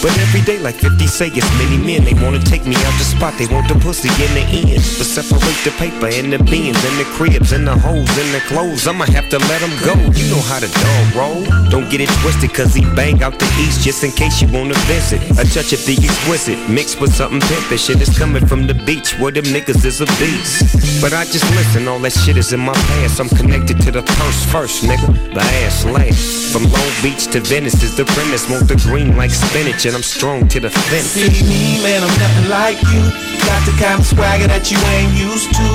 But 0.05 0.13
every 0.29 0.45
day, 0.45 0.59
like 0.61 0.77
50 0.77 1.07
say, 1.07 1.29
it's 1.33 1.49
many 1.57 1.81
men. 1.81 2.05
They 2.05 2.15
wanna 2.21 2.45
take 2.45 2.67
me 2.69 2.77
out 2.85 2.93
the 3.01 3.09
spot. 3.09 3.33
They 3.41 3.49
want 3.49 3.67
the 3.67 3.81
pussy 3.81 4.13
in 4.21 4.33
the 4.37 4.45
end. 4.77 4.90
But 4.99 5.07
separate 5.07 5.61
the 5.65 5.73
paper 5.79 6.09
and 6.09 6.33
the 6.33 6.39
beans 6.45 6.83
and 6.85 6.97
the 6.99 7.05
cribs 7.17 7.53
and 7.53 7.67
the 7.67 7.77
hoes 7.77 8.11
and 8.19 8.31
the 8.35 8.41
clothes. 8.49 8.87
I'ma 8.87 9.05
have 9.07 9.29
to 9.31 9.39
let 9.39 9.61
them 9.61 9.75
go. 9.85 9.95
You 10.17 10.31
know 10.31 10.43
how 10.49 10.61
the 10.61 10.69
dog 10.69 11.07
roll. 11.15 11.45
Don't 11.71 11.89
get 11.91 12.01
it 12.01 12.11
twisted, 12.21 12.53
cause 12.53 12.75
he 12.75 12.83
bang 12.95 13.23
out 13.23 13.39
the 13.39 13.47
east 13.61 13.83
just 13.83 14.05
in 14.05 14.13
case 14.13 14.43
you 14.43 14.49
wanna 14.49 14.79
visit. 14.91 15.21
A 15.39 15.45
touch 15.45 15.73
of 15.73 15.85
the 15.87 15.97
exquisite 16.01 16.59
mixed 16.69 17.01
with 17.01 17.15
something 17.15 17.41
pimpish. 17.41 17.85
Shit 17.87 18.01
is 18.01 18.17
coming 18.19 18.47
from 18.47 18.67
the 18.67 18.75
beach 18.75 19.19
where 19.19 19.33
them 19.33 19.45
niggas 19.45 19.85
is 19.85 20.01
a 20.01 20.07
beast. 20.21 21.01
But 21.01 21.13
I 21.13 21.25
just 21.25 21.49
listen, 21.57 21.89
all 21.89 21.99
that 22.01 22.13
shit 22.13 22.37
is 22.37 22.53
in 22.53 22.61
my 22.61 22.75
past. 22.75 23.21
I'm 23.21 23.29
connected 23.29 23.81
to 23.83 23.91
the 23.91 24.03
purse 24.03 24.45
first, 24.53 24.85
nigga. 24.85 25.35
The 25.35 25.41
ass 25.65 25.85
last. 25.85 26.53
From 26.53 26.65
Long 26.65 26.93
Beach 27.03 27.29
to 27.29 27.41
Venice 27.41 27.83
is 27.83 27.97
the 27.97 28.05
premise. 28.05 28.49
Want 28.51 28.67
the 28.67 28.77
green 28.77 29.17
like 29.17 29.31
spinach, 29.31 29.87
and 29.87 29.95
I'm 29.95 30.03
strong 30.03 30.49
to 30.49 30.59
the 30.61 30.71
fence. 30.71 31.15
See 31.15 31.47
me, 31.47 31.83
man, 31.83 32.03
I'm 32.03 32.19
nothing 32.19 32.49
like 32.51 32.83
you. 32.91 33.03
Got 33.47 33.65
the 33.65 33.73
kind 33.79 34.01
of 34.01 34.07
swagger 34.07 34.49
that 34.49 34.71
you 34.71 34.77
ain't 34.97 35.15
used 35.17 35.53
to. 35.55 35.67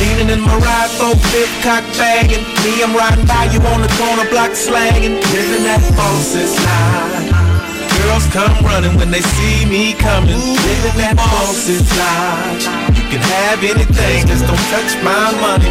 Leaning 0.00 0.30
in 0.30 0.40
my 0.40 0.56
ride, 0.58 0.90
four 0.98 1.14
fifth 1.30 1.54
cock 1.62 1.84
bagging. 1.98 2.42
Me, 2.62 2.82
I'm 2.82 2.94
riding 2.94 3.26
by 3.26 3.46
you 3.52 3.60
on 3.72 3.82
the 3.82 3.92
corner 3.98 4.28
block 4.30 4.54
slanging. 4.54 5.18
Living 5.34 5.64
that 5.64 5.82
boss's 5.96 6.54
life. 6.66 7.30
Girls 8.02 8.26
come 8.34 8.52
running 8.64 8.96
when 8.98 9.10
they 9.10 9.22
see 9.22 9.64
me 9.66 9.94
coming. 9.94 10.38
Living 10.38 10.96
that 10.98 11.16
boss's 11.16 11.86
life. 11.94 12.66
You 12.98 13.04
can 13.10 13.22
have 13.22 13.62
anything, 13.62 14.26
just 14.26 14.46
don't 14.46 14.66
touch 14.74 14.92
my 15.06 15.30
money. 15.38 15.70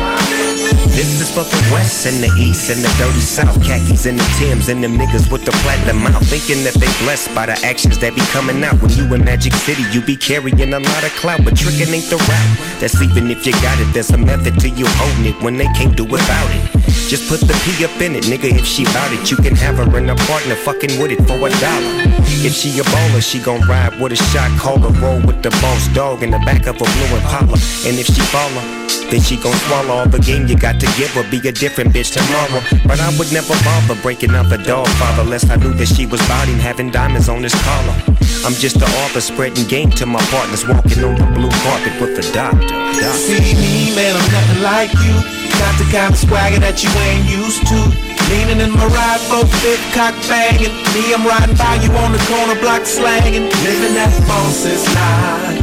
This 0.91 1.21
is 1.21 1.31
for 1.31 1.47
the 1.47 1.61
west 1.71 2.05
and 2.05 2.21
the 2.21 2.27
east 2.37 2.69
and 2.69 2.83
the 2.83 2.91
dirty 2.99 3.21
south. 3.21 3.55
Khakis 3.63 4.05
and 4.05 4.19
the 4.19 4.27
Tims 4.37 4.67
and 4.67 4.83
them 4.83 4.97
niggas 4.97 5.31
with 5.31 5.45
the 5.45 5.51
platinum 5.63 6.03
mouth. 6.03 6.21
Thinking 6.27 6.63
that 6.65 6.75
they 6.75 6.91
blessed 7.03 7.33
by 7.33 7.45
the 7.47 7.57
actions 7.65 7.97
that 7.99 8.13
be 8.13 8.21
coming 8.35 8.61
out. 8.63 8.75
When 8.81 8.91
you 8.91 9.07
in 9.15 9.23
Magic 9.23 9.53
City, 9.53 9.83
you 9.91 10.01
be 10.01 10.17
carrying 10.17 10.73
a 10.73 10.79
lot 10.79 11.03
of 11.03 11.11
clout. 11.15 11.43
But 11.45 11.55
tricking 11.55 11.93
ain't 11.93 12.11
the 12.11 12.17
route. 12.19 12.57
That's 12.83 13.01
even 13.01 13.31
if 13.31 13.47
you 13.47 13.53
got 13.63 13.79
it. 13.79 13.87
There's 13.93 14.11
a 14.11 14.17
method 14.17 14.59
to 14.59 14.69
you 14.69 14.85
holding 14.99 15.31
it 15.31 15.41
when 15.41 15.55
they 15.57 15.71
can't 15.79 15.95
do 15.95 16.03
without 16.03 16.49
it. 16.59 16.81
Just 17.07 17.27
put 17.27 17.39
the 17.39 17.55
P 17.63 17.83
up 17.83 17.95
in 17.99 18.15
it, 18.15 18.25
nigga. 18.27 18.51
If 18.51 18.65
she 18.67 18.83
bout 18.85 19.11
it, 19.11 19.31
you 19.31 19.37
can 19.37 19.55
have 19.55 19.77
her 19.77 19.97
and 19.97 20.11
a 20.11 20.15
partner 20.27 20.55
fucking 20.55 20.99
with 20.99 21.11
it 21.11 21.23
for 21.23 21.39
a 21.39 21.51
dollar. 21.63 21.93
If 22.43 22.53
she 22.53 22.69
a 22.79 22.83
baller, 22.83 23.23
she 23.23 23.39
gon' 23.39 23.61
ride 23.67 23.99
with 23.99 24.11
a 24.11 24.19
shot, 24.31 24.51
call 24.59 24.79
her 24.79 24.91
roll 24.99 25.19
with 25.23 25.41
the 25.41 25.51
boss 25.63 25.87
dog 25.95 26.23
in 26.23 26.31
the 26.31 26.39
back 26.39 26.67
of 26.67 26.75
a 26.75 26.83
blue 26.83 27.15
Impala. 27.15 27.57
And 27.87 27.99
if 27.99 28.07
she 28.07 28.21
follow, 28.31 28.80
then 29.11 29.19
she 29.19 29.35
gon' 29.35 29.53
swallow 29.67 30.01
all 30.01 30.07
the 30.07 30.19
game 30.19 30.47
you 30.47 30.55
got 30.55 30.79
to 30.79 30.87
give 30.95 31.11
her. 31.11 31.27
Be 31.29 31.37
a 31.43 31.51
different 31.51 31.91
bitch 31.91 32.15
tomorrow. 32.15 32.63
But 32.87 33.03
I 33.03 33.11
would 33.19 33.31
never 33.35 33.53
bother 33.67 33.99
breaking 34.01 34.31
up 34.31 34.49
a 34.51 34.57
dog 34.57 34.87
father, 34.95 35.23
unless 35.27 35.49
I 35.51 35.57
knew 35.57 35.73
that 35.75 35.87
she 35.91 36.07
was 36.07 36.21
him 36.47 36.57
having 36.57 36.89
diamonds 36.89 37.27
on 37.27 37.43
his 37.43 37.53
collar. 37.67 37.95
I'm 38.47 38.55
just 38.55 38.79
the 38.79 38.87
author 39.03 39.19
spreading 39.19 39.67
game 39.67 39.91
to 39.99 40.05
my 40.05 40.23
partners, 40.31 40.65
walking 40.65 41.03
on 41.03 41.19
the 41.19 41.27
blue 41.35 41.51
carpet 41.61 41.93
with 41.99 42.15
the 42.15 42.25
doctor. 42.31 42.71
doctor. 42.71 43.11
See 43.19 43.53
me, 43.53 43.93
man, 43.93 44.15
I'm 44.15 44.31
nothing 44.31 44.63
like 44.63 44.93
you. 45.03 45.13
Got 45.59 45.75
the 45.77 45.87
kind 45.91 46.15
of 46.15 46.17
swagger 46.17 46.63
that 46.63 46.79
you 46.79 46.89
ain't 47.11 47.27
used 47.27 47.67
to. 47.67 47.79
Leaning 48.31 48.63
in 48.63 48.71
my 48.71 48.87
ride, 48.87 49.21
both 49.27 49.51
fit, 49.59 49.77
cock 49.91 50.15
banging. 50.31 50.71
Me, 50.95 51.11
I'm 51.11 51.27
riding 51.27 51.59
by 51.59 51.75
you 51.83 51.91
on 51.99 52.15
the 52.15 52.23
corner 52.31 52.57
block 52.63 52.87
slanging. 52.87 53.51
Living 53.67 53.93
that 53.99 54.09
boss's 54.25 54.87
life. 54.95 55.60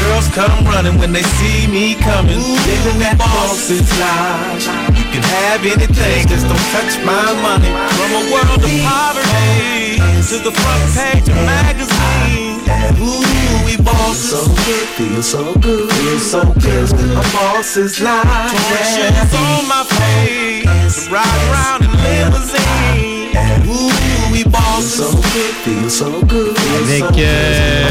Girls 0.00 0.28
come 0.32 0.64
running 0.64 0.98
when 0.98 1.12
they 1.12 1.22
see 1.40 1.66
me 1.66 1.94
coming. 1.94 2.38
Living 2.38 2.98
that 3.04 3.18
boss's 3.18 3.88
life. 4.00 4.64
You 4.96 5.04
can 5.12 5.24
have 5.42 5.60
anything, 5.64 6.28
just 6.28 6.46
don't 6.48 6.66
touch 6.72 6.96
my 7.04 7.28
money. 7.44 7.70
From 7.98 8.10
a 8.16 8.22
world 8.32 8.62
of 8.62 8.72
poverty 8.86 10.00
to 10.32 10.38
the 10.38 10.52
front 10.52 10.82
page 10.96 11.28
of 11.28 11.36
magazine. 11.44 12.62
Ooh, 13.02 13.66
we 13.66 13.76
bosses. 13.76 14.30
So 14.32 14.46
good, 14.64 14.88
feel 14.96 15.22
so 15.22 15.54
good, 15.60 15.90
feel 15.92 16.18
so 16.18 16.40
good. 16.62 16.88
A 17.18 17.24
boss's 17.34 18.00
life. 18.00 18.50
Shoes 18.94 19.34
on 19.34 19.68
my 19.68 19.84
face, 19.84 21.08
ride 21.10 21.40
around 21.50 21.84
in 21.84 21.92
limousine. 22.04 23.36
Ooh, 23.68 24.21
we 24.52 24.58
bosses. 24.58 24.94
So 24.96 25.12
good, 25.12 25.54
feel 25.64 25.90
so 25.90 26.20
good. 26.26 26.56
Avec. 26.84 27.18
Euh, 27.18 27.88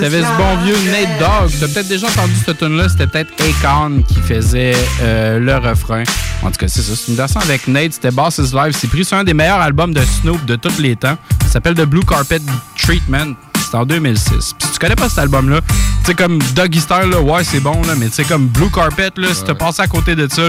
T'avais 0.00 0.22
ce 0.22 0.36
bon 0.38 0.56
vieux 0.64 0.76
Nate 0.90 1.18
Dogg. 1.18 1.50
T'as 1.60 1.68
peut-être 1.68 1.88
déjà 1.88 2.06
entendu 2.06 2.32
cette 2.44 2.58
tune-là. 2.58 2.88
C'était 2.88 3.06
peut-être 3.06 3.32
Akon 3.40 4.02
qui 4.06 4.20
faisait 4.20 4.74
euh, 5.02 5.38
le 5.38 5.56
refrain. 5.56 6.04
En 6.42 6.50
tout 6.50 6.58
cas, 6.58 6.68
c'est 6.68 6.82
ça. 6.82 6.92
C'est 6.94 7.10
une 7.10 7.16
version 7.16 7.40
avec 7.40 7.66
Nate. 7.68 7.94
C'était 7.94 8.10
Boss's 8.10 8.52
Live. 8.52 8.76
C'est 8.78 8.88
pris 8.88 9.04
sur 9.04 9.16
un 9.16 9.24
des 9.24 9.34
meilleurs 9.34 9.60
albums 9.60 9.92
de 9.92 10.02
Snoop 10.02 10.44
de 10.44 10.56
tous 10.56 10.78
les 10.78 10.96
temps. 10.96 11.16
Ça 11.46 11.54
s'appelle 11.54 11.74
The 11.74 11.84
Blue 11.84 12.04
Carpet 12.04 12.40
Treatment. 12.80 13.34
C'est 13.70 13.76
en 13.76 13.86
2006. 13.86 14.28
Puis 14.28 14.66
si 14.66 14.72
tu 14.72 14.78
connais 14.78 14.96
pas 14.96 15.08
cet 15.08 15.18
album-là, 15.18 15.60
tu 15.60 16.06
sais, 16.06 16.14
comme 16.14 16.38
Doggy 16.54 16.80
Style, 16.80 17.10
là, 17.10 17.20
ouais, 17.20 17.44
c'est 17.44 17.60
bon, 17.60 17.80
là, 17.82 17.94
mais 17.96 18.08
tu 18.08 18.16
sais, 18.16 18.24
comme 18.24 18.46
Blue 18.48 18.70
Carpet, 18.70 19.10
là, 19.16 19.28
si 19.32 19.44
t'as 19.44 19.54
passé 19.54 19.82
à 19.82 19.86
côté 19.86 20.14
de 20.14 20.28
ça, 20.30 20.42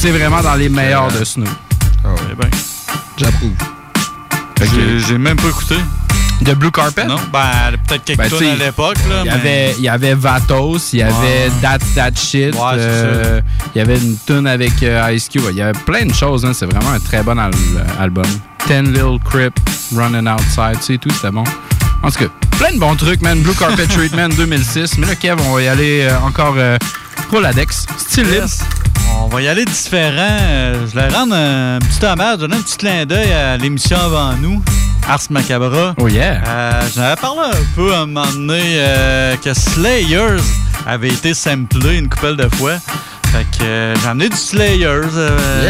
c'est 0.00 0.10
vraiment 0.10 0.40
dans 0.40 0.54
les 0.54 0.68
meilleurs 0.68 1.12
de 1.12 1.24
Snoop. 1.24 1.48
Ah 2.04 2.08
ouais. 2.08 2.34
ben, 2.38 2.48
J'approuve. 3.16 3.52
J'ai- 5.06 5.18
même 5.18 5.36
pas 5.36 5.48
écouté. 5.48 5.76
De 6.40 6.54
Blue 6.54 6.72
Carpet? 6.72 7.04
Non, 7.04 7.16
ben 7.32 7.46
peut-être 7.86 8.04
quelques 8.04 8.18
Ben, 8.18 8.28
sais, 8.28 8.50
à 8.50 8.56
l'époque. 8.56 8.96
Il 9.06 9.10
y, 9.20 9.24
mais- 9.26 9.30
avait, 9.30 9.74
il 9.78 9.84
y 9.84 9.88
avait 9.88 10.14
Vatos, 10.14 10.92
il 10.92 10.98
y 10.98 11.02
avait 11.02 11.12
Ouais. 11.12 11.52
That's 11.60 11.94
That 11.94 12.10
Shit, 12.16 12.54
Ouais, 12.56 12.60
c'est 12.74 12.78
euh, 12.80 13.40
il 13.74 13.78
y 13.78 13.80
avait 13.80 13.96
une 13.96 14.16
tune 14.26 14.48
avec 14.48 14.82
euh, 14.82 15.12
Ice 15.12 15.28
Cube. 15.28 15.42
Il 15.50 15.56
y 15.56 15.62
avait 15.62 15.78
plein 15.86 16.04
de 16.04 16.12
choses. 16.12 16.44
hein. 16.44 16.50
C'est 16.52 16.66
vraiment 16.66 16.90
un 16.90 16.98
très 16.98 17.22
bon 17.22 17.38
al- 17.38 17.52
album. 18.00 18.24
Ten 18.66 18.86
Little 18.92 19.18
Crip, 19.24 19.54
Running 19.94 20.26
Outside, 20.28 20.78
tu 20.80 20.94
sais, 20.94 20.98
tout, 20.98 21.10
c'était 21.10 21.30
bon. 21.30 21.44
En 22.02 22.10
tout 22.10 22.18
cas, 22.18 22.30
plein 22.58 22.72
de 22.72 22.78
bons 22.80 22.96
trucs, 22.96 23.22
man. 23.22 23.40
Blue 23.40 23.54
Carpet 23.54 23.86
Treatment 23.88 24.30
2006. 24.30 24.98
Mais 24.98 25.06
là, 25.06 25.14
Kev, 25.14 25.40
on 25.48 25.54
va 25.54 25.62
y 25.62 25.68
aller 25.68 26.08
euh, 26.10 26.18
encore 26.26 26.54
Roladex. 27.30 27.86
Style 27.98 28.24
libre. 28.24 28.34
Yes. 28.42 28.58
On 29.20 29.28
va 29.28 29.42
y 29.42 29.48
aller 29.48 29.64
différent. 29.64 30.12
Euh, 30.18 30.86
Je 30.90 30.94
vais 30.98 31.08
rendre 31.08 31.34
un 31.34 31.78
petit 31.80 32.04
hommage, 32.04 32.38
donner 32.38 32.56
un 32.56 32.60
petit 32.60 32.76
clin 32.76 33.06
d'œil 33.06 33.32
à 33.32 33.56
l'émission 33.56 33.96
avant 33.96 34.34
nous, 34.36 34.62
Ars 35.08 35.20
Macabra. 35.30 35.94
Oh 35.98 36.08
yeah! 36.08 36.40
Euh, 36.46 36.82
J'en 36.94 37.02
avais 37.02 37.20
parlé 37.20 37.40
un 37.52 37.64
peu 37.74 37.94
à 37.94 37.98
un 38.00 38.06
moment 38.06 38.26
donné 38.32 38.60
euh, 38.62 39.36
que 39.36 39.54
Slayers 39.54 40.42
avait 40.86 41.08
été 41.08 41.34
samplé 41.34 41.98
une 41.98 42.08
couple 42.08 42.36
de 42.36 42.48
fois. 42.56 42.74
Fait 43.32 43.46
que 43.58 43.64
euh, 43.64 43.94
j'ai 44.02 44.08
amené 44.08 44.28
du 44.28 44.36
Slayers 44.36 45.00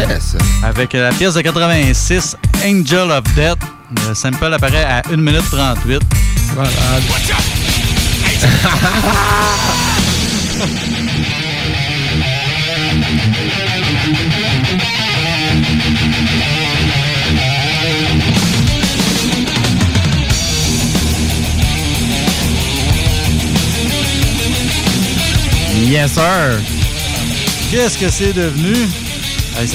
Yes. 0.08 0.36
avec 0.64 0.92
la 0.94 1.10
pièce 1.10 1.34
de 1.34 1.40
86, 1.42 2.36
Angel 2.64 3.10
of 3.10 3.22
Death. 3.34 3.58
Le 4.08 4.14
sample 4.14 4.52
apparaît 4.54 4.84
à 4.84 5.02
1 5.12 5.16
minute 5.16 5.44
38. 5.50 6.00
Voilà. 6.54 6.70
Yes, 25.92 26.12
sir! 26.12 26.58
Qu'est-ce 27.70 27.98
que 27.98 28.08
c'est 28.08 28.32
devenu? 28.32 28.72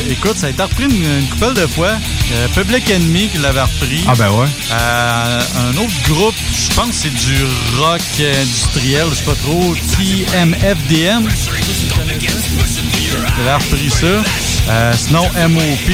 Écoute, 0.09 0.35
ça 0.35 0.47
a 0.47 0.49
été 0.49 0.63
repris 0.63 0.85
une, 0.85 1.03
une 1.03 1.27
couple 1.29 1.53
de 1.53 1.67
fois. 1.67 1.91
Euh, 2.31 2.47
Public 2.55 2.89
Enemy 2.89 3.29
qui 3.29 3.37
l'avait 3.37 3.61
repris. 3.61 4.03
Ah 4.07 4.13
ben 4.17 4.31
ouais. 4.31 4.47
Euh, 4.71 5.41
un 5.69 5.77
autre 5.77 5.93
groupe, 6.09 6.33
je 6.51 6.73
pense 6.73 6.87
que 6.87 6.95
c'est 6.95 7.13
du 7.13 7.35
rock 7.77 8.01
industriel, 8.19 9.05
je 9.11 9.15
sais 9.15 9.25
pas 9.25 9.35
trop, 9.35 9.75
TMFDM. 9.95 11.27
Il 13.37 13.47
avait 13.47 13.53
repris 13.53 13.91
ça. 13.91 14.07
Euh, 14.69 14.93
sinon, 14.97 15.21
MOP. 15.49 15.89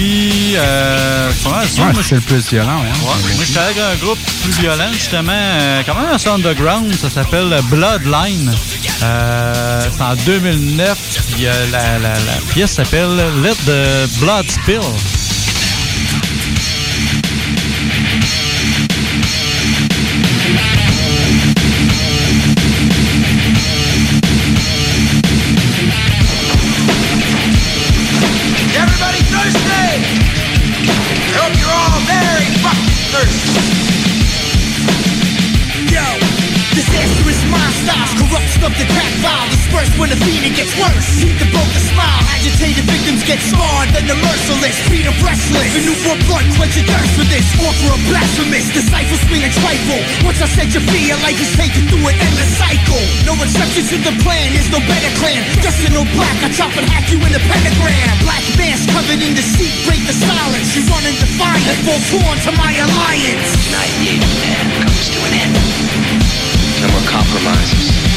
Euh, 0.55 1.29
c'est. 1.31 1.47
Ouais, 1.49 1.93
Moi, 1.93 2.01
c'est 2.03 2.15
le 2.15 2.21
plus 2.21 2.49
violent. 2.49 2.79
Ouais, 2.81 2.89
moi, 3.03 3.15
j'étais 3.45 3.59
avec 3.59 3.77
un 3.77 3.95
groupe 4.03 4.17
plus 4.41 4.51
violent, 4.61 4.91
justement, 4.93 5.31
euh, 5.31 5.81
quand 5.85 5.93
même 5.95 6.09
assez 6.11 6.29
underground, 6.29 6.93
ça 6.95 7.09
s'appelle 7.09 7.55
Bloodline. 7.69 8.51
Euh, 9.03 9.87
c'est 9.95 10.01
en 10.01 10.15
2009, 10.15 10.97
puis 11.35 11.43
la, 11.71 11.99
la- 11.99 12.09
la 12.13 12.41
pièce 12.53 12.71
s'appelle 12.73 13.15
Let 13.43 13.55
the 13.65 14.09
Blood 14.19 14.49
Spill. 14.49 14.79
Worse. 40.77 41.21
Keep 41.21 41.37
the 41.39 41.49
broken 41.53 41.81
smile. 41.91 42.21
Agitated 42.33 42.85
victims 42.85 43.21
get 43.23 43.39
scarred. 43.39 43.89
Then 43.93 44.05
the 44.09 44.17
merciless 44.19 44.77
beat 44.89 45.05
them 45.05 45.17
restless. 45.21 45.69
The 45.73 45.81
newborn 45.85 46.19
blood 46.25 46.45
quench 46.57 46.75
your 46.77 46.87
thirst 46.89 47.13
for 47.17 47.27
this. 47.27 47.45
Offer 47.61 47.93
a 47.93 47.99
blasphemous. 48.09 48.69
Disciple 48.73 49.17
swing 49.27 49.43
a 49.45 49.51
trifle. 49.51 50.01
Once 50.25 50.39
I 50.41 50.47
set 50.49 50.73
your 50.73 50.83
free, 50.89 51.09
your 51.09 51.19
life 51.21 51.37
is 51.37 51.51
taken 51.55 51.85
through 51.89 52.05
an 52.09 52.15
endless 52.17 52.51
cycle. 52.57 53.03
No 53.27 53.33
exception 53.39 53.83
to 53.93 53.97
the 54.01 54.13
plan. 54.23 54.53
There's 54.53 54.71
no 54.73 54.81
better 54.85 55.11
clan. 55.19 55.41
Just 55.61 55.83
in 55.85 55.93
all 55.95 56.07
black, 56.17 56.37
I 56.41 56.49
chop 56.51 56.73
and 56.75 56.87
hack 56.89 57.09
you 57.11 57.19
in 57.21 57.31
a 57.33 57.41
pentagram. 57.47 58.13
Black 58.25 58.43
bands 58.57 58.85
covered 58.89 59.21
in 59.21 59.33
deceit. 59.37 59.73
Break 59.85 60.01
the 60.05 60.15
silence. 60.15 60.73
You 60.75 60.83
run 60.89 61.03
in 61.05 61.15
defiance. 61.19 61.79
Fall 61.85 62.01
torn 62.11 62.37
to 62.47 62.51
my 62.57 62.71
alliance. 62.75 63.49
Naive 63.71 64.23
man 64.41 64.65
comes 64.81 65.07
to 65.11 65.19
an 65.27 65.33
end. 65.37 65.55
No 66.81 66.87
more 66.91 67.05
compromises. 67.07 68.12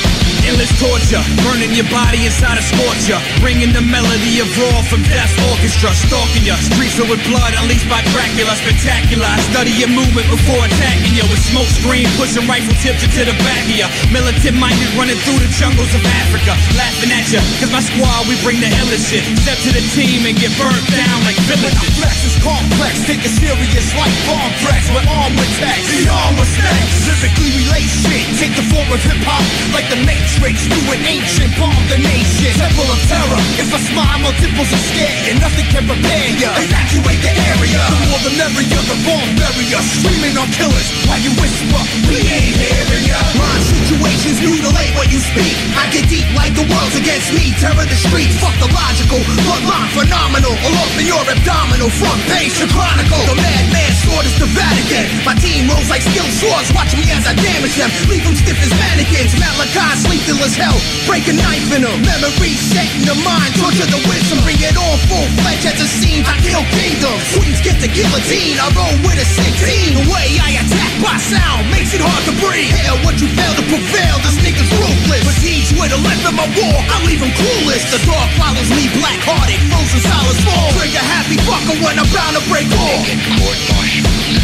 Endless 0.46 0.70
torture, 0.78 1.18
burning 1.42 1.74
your 1.74 1.90
body 1.90 2.22
inside 2.22 2.54
a 2.54 2.62
scorcher. 2.62 3.18
Bringing 3.42 3.74
the 3.74 3.82
melody 3.82 4.38
of 4.38 4.46
raw 4.54 4.78
from 4.86 5.02
death's 5.10 5.34
orchestra. 5.50 5.90
Stalking 5.90 6.46
ya, 6.46 6.54
streets 6.62 6.94
filled 6.94 7.10
with 7.10 7.18
blood 7.26 7.50
unleashed 7.58 7.90
by 7.90 7.98
Dracula. 8.14 8.54
Spectacular, 8.54 9.26
I 9.26 9.42
study 9.50 9.74
your 9.74 9.90
movement 9.90 10.30
before 10.30 10.62
attacking 10.62 11.18
ya. 11.18 11.26
With 11.26 11.42
smoke 11.50 11.66
screen, 11.66 12.06
pushing 12.14 12.46
rifle 12.46 12.78
tips 12.78 13.02
into 13.02 13.26
the 13.26 13.34
back 13.42 13.66
of 13.66 13.74
ya. 13.74 13.90
Militant 14.14 14.54
minded 14.54 14.86
running 14.94 15.18
through 15.26 15.42
the 15.42 15.50
jungles 15.50 15.90
of 15.98 16.02
Africa. 16.22 16.54
Laughing 16.78 17.10
at 17.10 17.26
ya, 17.26 17.42
cause 17.58 17.74
my 17.74 17.82
squad, 17.82 18.30
we 18.30 18.38
bring 18.46 18.62
the 18.62 18.70
illest 18.86 19.10
shit. 19.10 19.26
Step 19.42 19.58
to 19.66 19.74
the 19.74 19.82
team 19.98 20.30
and 20.30 20.38
get 20.38 20.54
burnt 20.54 20.78
down 20.94 21.26
like 21.26 21.34
villages. 21.50 21.90
Flex 21.98 22.22
is 22.22 22.38
complex, 22.46 23.02
take 23.02 23.18
it 23.26 23.34
serious 23.34 23.90
like 23.98 24.14
bomb 24.30 24.54
threats 24.62 24.86
with 24.94 25.10
arm 25.10 25.34
attacks. 25.34 25.90
The 25.90 26.06
arm 26.06 26.38
attacks, 26.38 27.02
lyrically 27.02 27.50
relay 27.50 27.82
shit, 27.82 28.30
take 28.38 28.54
the 28.54 28.62
form 28.70 28.86
of 28.94 29.02
hip 29.02 29.18
hop 29.26 29.42
like 29.74 29.90
the 29.90 29.98
Matrix, 30.36 30.68
do 30.68 30.76
an 30.92 31.00
ancient 31.06 31.52
bomb 31.56 31.72
the 31.88 31.96
nation. 31.96 32.52
Temple 32.60 32.84
of 32.92 33.00
terror, 33.08 33.40
if 33.56 33.72
I 33.72 33.80
smile, 33.80 34.18
multiples 34.20 34.68
of 34.68 34.80
scare 34.92 35.08
you. 35.24 35.40
Nothing 35.40 35.64
can 35.72 35.84
prepare 35.88 36.28
you. 36.36 36.50
Evacuate 36.60 37.20
the 37.24 37.32
area. 37.56 37.80
The 37.88 37.98
more 38.04 38.20
the 38.20 38.32
merrier, 38.36 38.82
the 38.84 38.96
bomb 39.06 39.30
barrier. 39.40 39.80
Screaming 39.80 40.36
on 40.36 40.48
killers 40.52 40.88
while 41.08 41.20
you 41.24 41.32
whisper, 41.40 41.80
we 42.12 42.20
ain't 42.20 42.52
hearing 42.52 43.04
ya. 43.08 43.16
Mind 43.38 43.64
situations 43.64 44.36
mutilate 44.44 44.92
what 45.00 45.08
you 45.08 45.24
speak. 45.24 45.56
I 45.72 45.88
get 45.88 46.04
deep 46.12 46.28
like 46.36 46.52
the 46.52 46.68
world's 46.68 46.96
against 47.00 47.32
me. 47.32 47.56
Terror 47.56 47.86
the 47.88 47.96
streets, 47.96 48.36
fuck 48.36 48.52
the 48.60 48.68
logical. 48.68 49.20
Bloodline 49.40 49.88
phenomenal. 49.96 50.52
All 50.52 50.76
up 50.84 50.92
in 51.00 51.08
your 51.08 51.24
abdominal. 51.24 51.88
Front 51.96 52.20
page 52.28 52.52
to 52.60 52.68
chronicle. 52.68 53.24
The 53.24 53.40
madman 53.40 53.92
sword 54.04 54.28
is 54.28 54.36
the 54.36 54.48
Vatican. 54.52 55.08
My 55.24 55.32
team 55.40 55.64
rolls 55.70 55.88
like 55.88 56.04
steel 56.04 56.28
swords. 56.28 56.68
Watch 56.76 56.92
me 56.92 57.08
as 57.14 57.24
I 57.24 57.32
damage 57.32 57.76
them. 57.80 57.88
Leave 58.12 58.26
them 58.26 58.36
stiff 58.36 58.60
as 58.60 58.72
mannequins. 58.74 59.32
Malachi 59.38 59.86
lethal 60.10 60.25
as 60.34 60.58
hell. 60.58 60.74
Break 61.06 61.30
a 61.30 61.34
knife 61.38 61.70
in 61.70 61.86
them. 61.86 61.94
Memory 62.02 62.58
set 62.58 62.90
in 62.98 63.06
the 63.06 63.14
mind. 63.22 63.54
Torture 63.62 63.86
the 63.86 64.02
wisdom. 64.10 64.42
Bring 64.42 64.58
it 64.58 64.74
all 64.74 64.98
full 65.06 65.22
fledged 65.38 65.70
as 65.70 65.78
it 65.78 65.86
seems. 65.86 66.26
I 66.26 66.34
kill 66.42 66.66
kingdoms. 66.74 67.22
Queens 67.38 67.62
get 67.62 67.78
the 67.78 67.86
guillotine. 67.86 68.58
I 68.58 68.66
roll 68.74 68.90
with 69.06 69.22
a 69.22 69.26
16. 69.26 70.02
The 70.02 70.06
way 70.10 70.34
I 70.42 70.58
attack 70.58 70.92
by 70.98 71.14
sound 71.22 71.70
makes 71.70 71.94
it 71.94 72.02
hard 72.02 72.22
to 72.26 72.34
breathe. 72.42 72.74
Hell, 72.74 72.98
what 73.06 73.22
you 73.22 73.30
fail 73.38 73.54
to 73.54 73.64
prevail. 73.70 74.16
This 74.26 74.34
nigga's 74.42 74.66
ruthless. 74.74 75.22
Teach 75.38 75.70
with 75.78 75.94
a 75.94 76.00
left 76.02 76.26
in 76.26 76.34
my 76.34 76.48
war. 76.58 76.74
I 76.74 76.96
leave 77.06 77.22
him 77.22 77.30
clueless. 77.38 77.86
The 77.94 78.02
dark 78.02 78.30
follows 78.34 78.70
me 78.74 78.90
black 78.98 79.22
hearted. 79.22 79.62
Frozen 79.70 80.02
solid 80.02 80.38
small. 80.42 80.74
Trigger 80.74 81.06
happy 81.06 81.38
fucker 81.46 81.78
when 81.78 82.02
I'm 82.02 82.08
bound 82.10 82.34
to 82.34 82.42
break 82.50 82.66
off. 82.74 84.35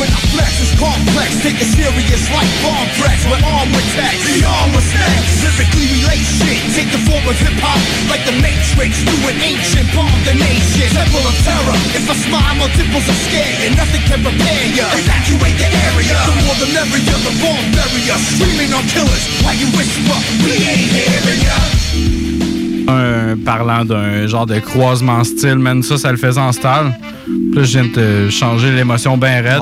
When 0.00 0.08
I 0.08 0.20
flex, 0.32 0.56
it's 0.62 0.72
complex. 0.80 1.36
Take 1.44 1.60
it 1.60 1.68
serious 1.68 2.24
like 2.32 2.48
bomb 2.64 2.88
threats. 2.96 3.24
When 3.28 3.44
arm 3.44 3.68
with 3.72 3.84
text, 3.92 4.24
the 4.24 4.40
arm 4.48 4.72
was 4.72 4.88
next. 4.96 5.44
Lyrically 5.44 5.86
relate 6.00 6.24
shit. 6.24 6.60
Take 6.72 6.90
the 6.92 7.02
form 7.04 7.24
of 7.28 7.36
hip 7.36 7.56
hop 7.60 7.76
like 8.08 8.24
the 8.24 8.32
Matrix. 8.40 9.04
Do 9.04 9.16
an 9.28 9.36
ancient 9.44 9.88
bomb 9.92 10.12
the 10.24 10.32
nation. 10.32 10.88
Temple 10.96 11.24
of 11.28 11.36
terror. 11.44 11.76
If 11.92 12.08
I 12.08 12.16
smile, 12.16 12.54
multiples 12.56 13.04
are 13.04 13.20
scared. 13.28 13.68
And 13.68 13.76
nothing 13.76 14.02
can 14.08 14.20
prepare 14.24 14.64
ya. 14.72 14.88
Evacuate 14.96 15.56
the 15.60 15.68
area. 15.92 16.16
The 16.24 16.34
more 16.40 16.56
the 16.56 16.68
merrier, 16.72 17.18
the 17.28 17.32
bomb 17.42 17.66
barrier. 17.76 18.16
Screaming 18.16 18.72
on 18.72 18.84
killers 18.88 19.24
while 19.44 19.56
you 19.56 19.68
whisper, 19.76 20.18
we 20.40 20.56
ain't 20.72 20.88
hearing 20.88 21.42
ya. 21.44 21.58
un 22.88 23.36
parlant 23.44 23.84
d'un 23.84 24.26
genre 24.26 24.46
de 24.46 24.58
croisement 24.58 25.24
style, 25.24 25.58
man, 25.58 25.82
ça, 25.82 25.96
ça 25.98 26.10
le 26.10 26.18
faisait 26.18 26.40
en 26.40 26.52
style. 26.52 26.92
Là, 27.54 27.62
je 27.62 27.78
viens 27.78 27.84
de 27.84 27.88
te 27.88 28.30
changer 28.30 28.72
l'émotion 28.72 29.16
bien 29.16 29.42
raide. 29.42 29.60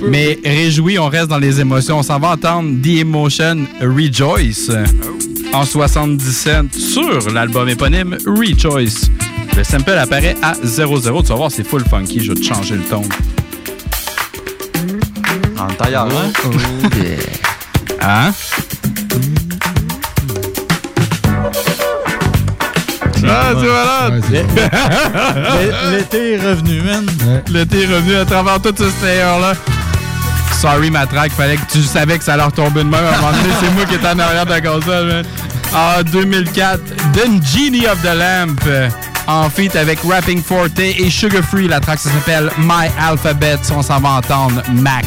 Mais 0.02 0.38
réjoui, 0.44 0.98
on 0.98 1.08
reste 1.08 1.28
dans 1.28 1.38
les 1.38 1.60
émotions. 1.60 1.98
On 1.98 2.02
s'en 2.02 2.18
va 2.18 2.28
entendre 2.30 2.70
The 2.82 3.00
Emotion 3.00 3.66
Rejoice 3.80 4.70
en 5.52 5.64
77 5.64 6.74
sur 6.74 7.30
l'album 7.30 7.68
éponyme 7.68 8.16
Rejoice. 8.26 9.10
Le 9.56 9.64
sample 9.64 9.92
apparaît 9.92 10.36
à 10.42 10.54
0-0. 10.54 11.22
Tu 11.22 11.28
vas 11.28 11.34
voir, 11.34 11.50
c'est 11.50 11.66
full 11.66 11.84
funky. 11.88 12.20
Je 12.20 12.32
vais 12.32 12.40
te 12.40 12.44
changer 12.44 12.76
le 12.76 12.82
ton. 12.82 13.02
En 15.58 15.66
tailleur, 15.74 16.06
hein? 16.06 16.32
Hein? 18.00 18.32
Ah, 23.28 23.50
tu 23.58 23.66
vois 23.66 23.84
là! 23.84 24.10
L'été 25.90 26.32
est 26.34 26.38
revenu, 26.38 26.80
man. 26.82 27.06
L'été 27.48 27.82
est 27.82 27.86
revenu 27.86 28.16
à 28.16 28.24
travers 28.24 28.60
tout 28.60 28.74
ce 28.76 28.90
slayer-là. 29.00 29.54
Sorry, 30.60 30.90
ma 30.90 31.06
track, 31.06 31.32
fallait 31.32 31.56
que 31.56 31.70
tu 31.72 31.82
savais 31.82 32.18
que 32.18 32.24
ça 32.24 32.34
allait 32.34 32.44
retomber 32.44 32.84
de 32.84 32.88
même. 32.88 33.04
À 33.04 33.08
un 33.08 33.20
moment 33.20 33.32
donné, 33.32 33.54
c'est 33.60 33.70
moi 33.74 33.84
qui 33.84 33.94
étais 33.96 34.06
en 34.06 34.18
arrière 34.18 34.46
de 34.46 34.50
la 34.50 34.60
console, 34.60 35.06
man. 35.06 35.24
En 35.74 36.02
2004, 36.02 36.78
The 37.14 37.26
Genie 37.44 37.86
of 37.86 38.00
the 38.02 38.14
Lamp. 38.14 38.56
euh, 38.66 38.88
En 39.26 39.48
feat 39.48 39.74
avec 39.76 40.00
Rapping 40.08 40.42
Forte 40.42 40.78
et 40.78 41.08
Sugar 41.10 41.42
Free. 41.42 41.66
La 41.68 41.80
track, 41.80 41.98
ça 41.98 42.10
s'appelle 42.10 42.50
My 42.58 42.88
Alphabet. 43.00 43.56
On 43.74 43.82
s'en 43.82 43.98
va 44.00 44.10
entendre 44.10 44.62
Mac 44.74 45.04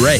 Dre. 0.00 0.18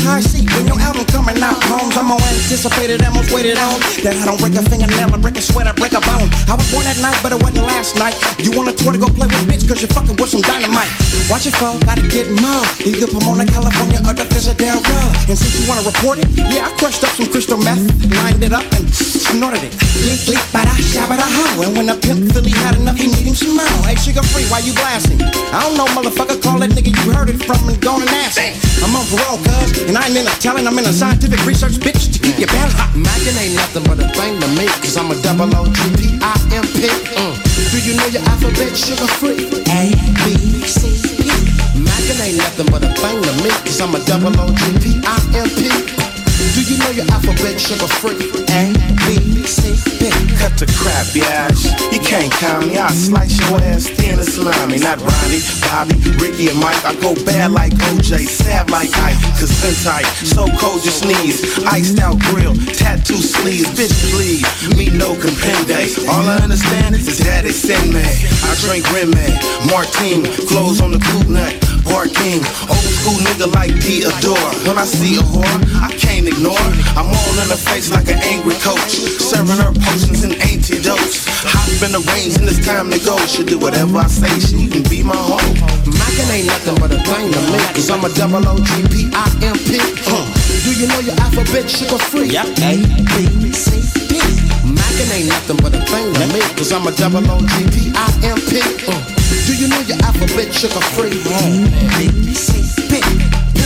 guitar 0.00 0.22
shaking, 0.22 0.64
no 0.64 0.78
album 0.78 0.99
Album 1.00 1.24
coming 1.24 1.42
out, 1.42 1.56
homes, 1.64 1.96
I'm 1.96 2.12
more 2.12 2.20
anticipated 2.20 3.00
and 3.00 3.14
most 3.14 3.32
waited 3.32 3.56
on. 3.56 3.80
That 4.04 4.20
I 4.20 4.28
don't 4.28 4.36
break 4.36 4.52
a 4.52 4.60
fingernail, 4.60 5.08
I 5.08 5.16
break 5.16 5.36
a 5.36 5.40
sweat, 5.40 5.64
I 5.64 5.72
break 5.72 5.96
a 5.96 6.02
bone. 6.04 6.28
I 6.44 6.60
was 6.60 6.68
born 6.68 6.84
that 6.84 7.00
night, 7.00 7.16
but 7.24 7.32
it 7.32 7.40
wasn't 7.40 7.64
last 7.64 7.96
night. 7.96 8.12
You 8.36 8.52
want 8.52 8.68
a 8.68 8.74
tour 8.76 8.92
to 8.92 9.00
go 9.00 9.08
play 9.08 9.24
with 9.24 9.48
bitch, 9.48 9.64
cause 9.64 9.80
you're 9.80 9.92
fucking 9.96 10.20
with 10.20 10.28
some 10.28 10.44
dynamite. 10.44 10.92
Watch 11.32 11.48
it 11.48 11.56
fall, 11.56 11.80
gotta 11.88 12.04
get 12.04 12.28
more. 12.44 12.64
Either 12.84 13.08
Pomona, 13.08 13.48
California, 13.48 13.96
or 14.04 14.12
the 14.12 14.28
Fisher 14.28 14.52
Road. 14.60 14.84
And 15.24 15.36
since 15.40 15.56
you 15.56 15.64
wanna 15.64 15.88
report 15.88 16.20
it, 16.20 16.28
yeah, 16.36 16.68
I 16.68 16.70
crushed 16.76 17.00
up 17.00 17.16
some 17.16 17.32
crystal 17.32 17.56
meth, 17.56 17.80
lined 18.20 18.44
it 18.44 18.52
up, 18.52 18.66
and 18.76 18.84
snorted 18.92 19.64
it. 19.64 19.72
Leak, 20.04 20.36
leak, 20.36 20.44
bada, 20.52 20.74
shabada, 20.84 21.24
ho. 21.24 21.64
And 21.64 21.72
when 21.80 21.88
the 21.88 21.96
pimp 21.96 22.28
Philly 22.36 22.52
had 22.60 22.76
enough, 22.76 23.00
he 23.00 23.08
need 23.08 23.24
him 23.24 23.36
some 23.36 23.56
more. 23.56 23.80
Hey, 23.88 23.96
sugar 23.96 24.24
free, 24.36 24.44
why 24.52 24.60
you 24.60 24.76
blasting? 24.76 25.16
I 25.56 25.64
don't 25.64 25.80
know, 25.80 25.88
motherfucker, 25.96 26.36
call 26.44 26.60
that 26.60 26.76
nigga 26.76 26.92
you 26.92 27.12
heard 27.16 27.32
it 27.32 27.40
from 27.40 27.64
and 27.68 27.80
gone 27.80 28.04
and 28.04 28.12
ask. 28.20 28.36
I'm 28.84 28.92
on 28.92 29.04
parole, 29.08 29.40
cuz, 29.40 29.88
and 29.88 29.96
I 29.96 30.08
ain't 30.08 30.16
in 30.16 30.28
a 30.28 30.34
talent, 30.44 30.68
I'm 30.68 30.76
in 30.76 30.84
a 30.84 30.89
scientific 30.92 31.44
research, 31.46 31.78
bitch, 31.78 32.12
to 32.12 32.18
keep 32.18 32.38
your 32.38 32.48
balance. 32.48 32.74
Mackin' 32.96 33.36
ain't 33.38 33.54
nothing 33.54 33.84
but 33.84 33.98
a 34.02 34.08
thing 34.10 34.40
to 34.40 34.48
me, 34.58 34.66
cause 34.82 34.96
I'm 34.96 35.10
a 35.10 35.16
double 35.22 35.50
O 35.54 35.66
G 35.66 35.80
P 35.96 36.18
I 36.20 36.34
M 36.52 36.66
P. 36.74 36.88
Mm. 37.14 37.34
Do 37.70 37.78
you 37.78 37.96
know 37.96 38.06
your 38.06 38.22
alphabet 38.26 38.76
sugar 38.76 39.06
free? 39.06 39.46
A, 39.70 39.94
B, 40.24 40.34
C, 40.66 40.98
P. 41.16 41.30
Mackin' 41.78 42.20
ain't 42.20 42.38
nothing 42.38 42.66
but 42.72 42.82
a 42.82 42.90
thing 42.98 43.22
to 43.22 43.32
me, 43.42 43.50
cause 43.62 43.80
I'm 43.80 43.94
a 43.94 44.00
double 44.04 44.34
O 44.40 44.50
G 44.50 44.64
P 44.82 45.00
I 45.06 45.16
M 45.38 45.48
P. 45.54 46.09
Do 46.40 46.62
you 46.64 46.78
know 46.78 46.90
your 46.90 47.04
alphabet 47.12 47.60
sugar 47.60 47.86
free? 47.86 48.16
A, 48.48 48.72
B, 49.04 49.44
C, 49.44 49.76
P. 50.00 50.08
Cut 50.40 50.56
the 50.56 50.64
crap, 50.80 51.06
yeah. 51.12 51.52
You 51.92 52.00
can't 52.00 52.32
count 52.32 52.66
me. 52.66 52.78
I'll 52.78 52.88
slice 52.88 53.38
your 53.38 53.60
ass 53.60 53.88
thin 53.88 54.18
and 54.18 54.28
slimy. 54.28 54.78
Not 54.78 54.98
Ronnie, 55.04 55.44
Bobby, 55.68 55.96
Ricky, 56.16 56.48
and 56.48 56.58
Mike. 56.58 56.82
I 56.84 56.94
go 56.96 57.14
bad 57.24 57.52
like 57.52 57.72
OJ, 57.92 58.26
sad 58.26 58.70
like 58.70 58.88
Ike. 58.98 59.20
Cause 59.38 59.52
tight, 59.84 60.08
so 60.24 60.48
cold 60.56 60.84
you 60.84 60.90
sneeze. 60.90 61.44
Iced 61.66 62.00
out 62.00 62.18
grill, 62.30 62.54
tattoo 62.72 63.20
sleeves. 63.20 63.68
Bitch, 63.76 63.92
please, 64.10 64.42
me 64.76 64.88
no 64.96 65.14
compende. 65.14 66.08
All 66.08 66.24
I 66.24 66.40
understand 66.42 66.94
is 66.94 67.18
that 67.20 67.44
it's 67.44 67.56
send 67.56 67.92
me. 67.92 68.00
I 68.00 68.56
drink 68.64 68.84
Remy, 68.92 69.28
Martine, 69.70 70.24
clothes 70.48 70.80
on 70.80 70.92
the 70.92 70.98
cool 70.98 71.30
nut. 71.30 71.69
Barking, 71.84 72.40
old 72.68 72.90
school 72.98 73.18
nigga 73.24 73.50
like 73.52 73.74
Theodore. 73.82 74.50
When 74.66 74.78
I 74.78 74.84
see 74.84 75.16
a 75.16 75.24
whore, 75.24 75.58
I 75.80 75.90
can't 75.96 76.26
ignore. 76.26 76.58
I'm 76.96 77.08
all 77.08 77.36
in 77.40 77.48
her 77.48 77.60
face 77.60 77.90
like 77.90 78.08
an 78.08 78.18
angry 78.24 78.54
coach. 78.60 79.00
Serving 79.18 79.58
her 79.58 79.72
potions 79.72 80.22
and 80.24 80.34
antidotes. 80.40 81.26
Hop 81.44 81.68
in 81.82 81.92
the 81.92 82.02
range 82.12 82.36
and 82.36 82.48
it's 82.48 82.64
time 82.64 82.90
to 82.90 82.98
go. 83.00 83.16
She'll 83.26 83.46
do 83.46 83.58
whatever 83.58 83.98
I 83.98 84.06
say, 84.06 84.30
she 84.40 84.68
can 84.68 84.82
be 84.84 85.02
my 85.02 85.16
hoe. 85.16 85.40
Mackin' 85.88 86.30
ain't 86.30 86.46
nothing 86.46 86.76
but 86.76 86.92
a 86.92 87.00
thing 87.00 87.32
to 87.32 87.40
me, 87.50 87.58
cause 87.74 87.90
I'm 87.90 88.04
a 88.04 88.10
double 88.12 88.46
O 88.46 88.56
G 88.58 88.70
P 88.88 89.10
I 89.14 89.26
M 89.42 89.56
P. 89.56 89.78
Huh. 90.04 90.24
Do 90.64 90.70
you 90.76 90.86
know 90.86 91.00
your 91.00 91.16
alphabet 91.20 91.70
sugar 91.70 91.98
free? 91.98 92.28
Yep. 92.30 92.46
A, 92.60 92.76
B, 93.16 93.52
C, 93.52 93.80
D. 94.08 94.49
Mackin' 94.70 95.10
ain't 95.12 95.28
nothing 95.28 95.56
but 95.58 95.74
a 95.74 95.80
thing 95.80 96.14
to 96.14 96.26
me, 96.32 96.40
cause 96.56 96.72
I'm 96.72 96.86
a 96.86 96.92
double 96.92 97.28
O 97.30 97.40
G 97.40 97.64
P 97.70 97.92
I 97.94 98.10
M 98.24 98.38
P. 98.48 98.60
Uh. 98.86 99.02
Do 99.46 99.52
you 99.56 99.68
know 99.68 99.80
your 99.80 99.98
alphabet 100.02 100.52
sugar 100.54 100.80
free? 100.94 101.20
A, 101.30 101.32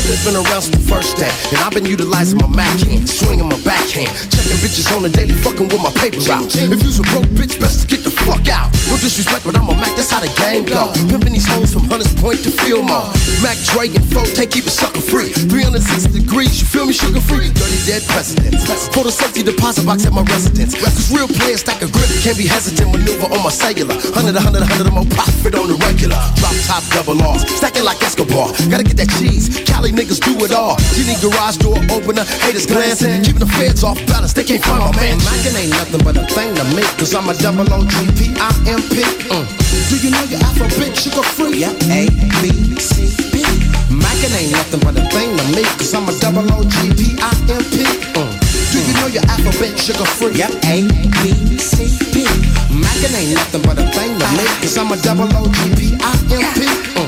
Pimpin's 0.05 0.25
been 0.25 0.37
around 0.37 0.61
since 0.61 0.77
the 0.77 0.85
first 0.85 1.17
day, 1.17 1.33
and 1.49 1.65
I've 1.65 1.73
been 1.73 1.89
utilizing 1.89 2.37
my 2.37 2.49
Mac 2.53 2.77
hand, 2.85 3.09
swinging 3.09 3.49
my 3.49 3.57
backhand, 3.65 4.13
checking 4.29 4.61
bitches 4.61 4.85
on 4.93 5.01
the 5.01 5.09
daily, 5.09 5.33
fucking 5.33 5.73
with 5.73 5.81
my 5.81 5.89
paper 5.97 6.21
route. 6.29 6.53
If 6.53 6.85
you's 6.85 7.01
a 7.01 7.05
broke 7.09 7.25
bitch, 7.33 7.57
best 7.57 7.81
to 7.81 7.87
get 7.89 8.05
the 8.05 8.13
fuck 8.13 8.45
out. 8.53 8.69
No 8.93 9.01
disrespect, 9.01 9.49
but 9.49 9.57
I'm 9.57 9.65
a 9.65 9.73
Mac, 9.73 9.97
that's 9.97 10.13
how 10.13 10.21
the 10.21 10.29
game 10.37 10.69
go. 10.69 10.93
Pimpin' 11.09 11.33
these 11.33 11.49
hoes 11.49 11.73
from 11.73 11.89
Hunters 11.89 12.13
Point 12.21 12.45
to 12.45 12.53
Fillmore. 12.53 13.09
Mac 13.41 13.57
Dre 13.73 13.89
and 13.97 14.05
Fro, 14.13 14.29
take 14.37 14.53
keep 14.53 14.69
it 14.69 14.77
sucker 14.77 15.01
free. 15.01 15.33
360 15.33 16.21
degrees, 16.21 16.61
you 16.61 16.69
feel 16.69 16.85
me, 16.85 16.93
sugar 16.93 17.25
free? 17.25 17.49
30 17.49 17.89
dead 17.89 18.05
presidents. 18.05 18.69
For 18.93 19.09
the 19.09 19.13
safety 19.13 19.41
deposit 19.41 19.89
box 19.89 20.05
at 20.05 20.13
my 20.13 20.21
residence. 20.29 20.77
Cause 20.77 21.09
real 21.17 21.33
players 21.33 21.65
stack 21.65 21.81
a 21.81 21.89
grip, 21.89 22.13
can't 22.21 22.37
be 22.37 22.45
hesitant, 22.45 22.93
maneuver 22.93 23.33
on 23.33 23.41
my 23.41 23.49
cellular. 23.49 23.97
100, 23.97 24.37
100, 24.37 24.69
100 24.69 24.93
more 24.93 25.09
profit 25.17 25.57
on 25.57 25.73
the 25.73 25.81
regular. 25.89 26.21
Drop 26.37 26.53
top 26.69 26.85
double 26.93 27.17
R's, 27.25 27.49
stacking 27.57 27.89
like 27.89 27.97
Escobar. 28.05 28.53
Gotta 28.69 28.85
get 28.85 29.01
that 29.01 29.09
cheese, 29.17 29.49
Cali 29.65 29.94
niggas 29.95 30.21
do 30.21 30.35
it 30.45 30.53
all. 30.53 30.77
You 30.99 31.07
need 31.07 31.23
garage 31.23 31.57
door 31.63 31.79
opener, 31.95 32.27
haters 32.43 32.67
glancing, 32.67 33.23
keeping 33.23 33.41
the 33.41 33.51
feds 33.55 33.83
off 33.83 33.99
balance, 34.07 34.35
they 34.35 34.45
can't 34.45 34.63
find 34.63 34.83
my 34.83 34.93
man. 34.99 35.17
Mackin' 35.23 35.55
ain't 35.55 35.71
nothing 35.71 36.03
but 36.03 36.19
a 36.19 36.27
thing 36.35 36.55
to 36.55 36.65
me, 36.75 36.83
cause 36.99 37.15
I'm 37.15 37.31
a 37.31 37.35
double 37.35 37.67
O 37.73 37.87
G 37.87 37.95
P 38.19 38.21
I 38.37 38.51
M 38.67 38.83
P. 38.91 39.07
Mm. 39.31 39.47
Do 39.89 39.95
you 40.03 40.11
know 40.11 40.25
your 40.27 40.43
alphabet 40.43 40.93
sugar 40.99 41.23
free? 41.23 41.63
Yeah, 41.63 41.73
A, 41.95 42.11
B, 42.43 42.75
C, 42.79 43.15
B. 43.31 43.47
Mackin' 43.89 44.35
ain't 44.35 44.53
nothing 44.53 44.81
but 44.83 44.99
a 44.99 45.05
thing 45.15 45.31
to 45.39 45.45
me, 45.55 45.63
cause 45.79 45.95
I'm 45.95 46.09
a 46.11 46.13
double 46.19 46.47
O 46.53 46.67
G 46.67 46.77
P 46.99 47.01
I 47.23 47.31
M 47.49 47.63
P. 47.71 47.87
Mm. 48.19 48.33
Do 48.75 48.83
you 48.83 48.95
know 48.99 49.07
your 49.07 49.25
alphabet 49.31 49.79
sugar 49.79 50.05
free? 50.19 50.35
Yep, 50.35 50.51
A, 50.67 50.83
B, 51.23 51.59
C, 51.59 51.87
P. 52.11 52.27
Mackin' 52.75 53.15
ain't 53.15 53.35
nothing 53.39 53.63
but 53.63 53.79
a 53.79 53.87
thing 53.95 54.19
to 54.19 54.27
me, 54.35 54.45
cause 54.59 54.77
I'm 54.77 54.91
a 54.91 54.97
double 54.99 55.31
O 55.39 55.47
G 55.47 55.59
P 55.79 55.81
I 56.03 56.13
M 56.35 56.45
P. 56.59 56.67
Uh. 56.99 57.04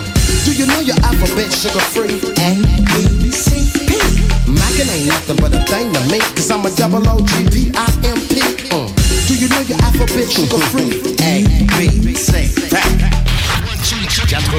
Do 0.47 0.53
you 0.55 0.65
know 0.65 0.79
your 0.79 0.95
alphabet 1.03 1.53
sugar 1.53 1.81
free? 1.91 2.23
A, 2.39 2.55
B, 3.19 3.33
C, 3.33 3.67
P. 3.83 3.99
Mackin' 4.47 4.89
ain't 4.89 5.09
nothing 5.09 5.35
but 5.43 5.53
a 5.53 5.59
thing 5.67 5.93
to 5.93 6.01
me, 6.07 6.21
cause 6.39 6.49
I'm 6.53 6.65
a 6.65 6.71
double 6.71 7.03
O 7.09 7.19
G 7.19 7.51
P 7.51 7.73
I 7.75 7.91
M 8.07 8.15
P. 8.31 8.39
Uh. 8.71 8.87
Do 9.27 9.35
you 9.35 9.49
know 9.49 9.59
your 9.67 9.77
alphabet 9.83 10.31
sugar 10.31 10.63
free? 10.71 11.03
A, 11.19 11.43
B, 11.75 12.15
C, 12.15 12.47
P. 12.55 12.71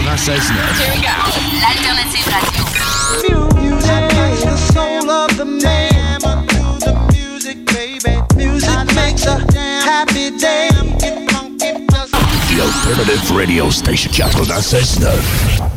96.9. 0.03 0.75
Here 0.75 0.91
we 0.91 0.99
go. 0.99 1.15
L'alternative 1.63 2.27
radio. 2.35 3.47
Music 3.55 4.03
makes 4.19 4.43
the 4.43 4.57
soul 4.73 5.09
of 5.09 5.37
the 5.37 5.45
man. 5.45 6.19
The 6.19 6.91
music, 7.13 7.63
baby. 7.67 8.19
Music 8.35 8.93
makes 8.93 9.25
a 9.25 9.39
happy 9.87 10.35
day. 10.37 10.67
The 12.51 12.61
Alternative 12.61 13.31
Radio 13.31 13.69
Station 13.69 14.11
96.9. 14.11 15.76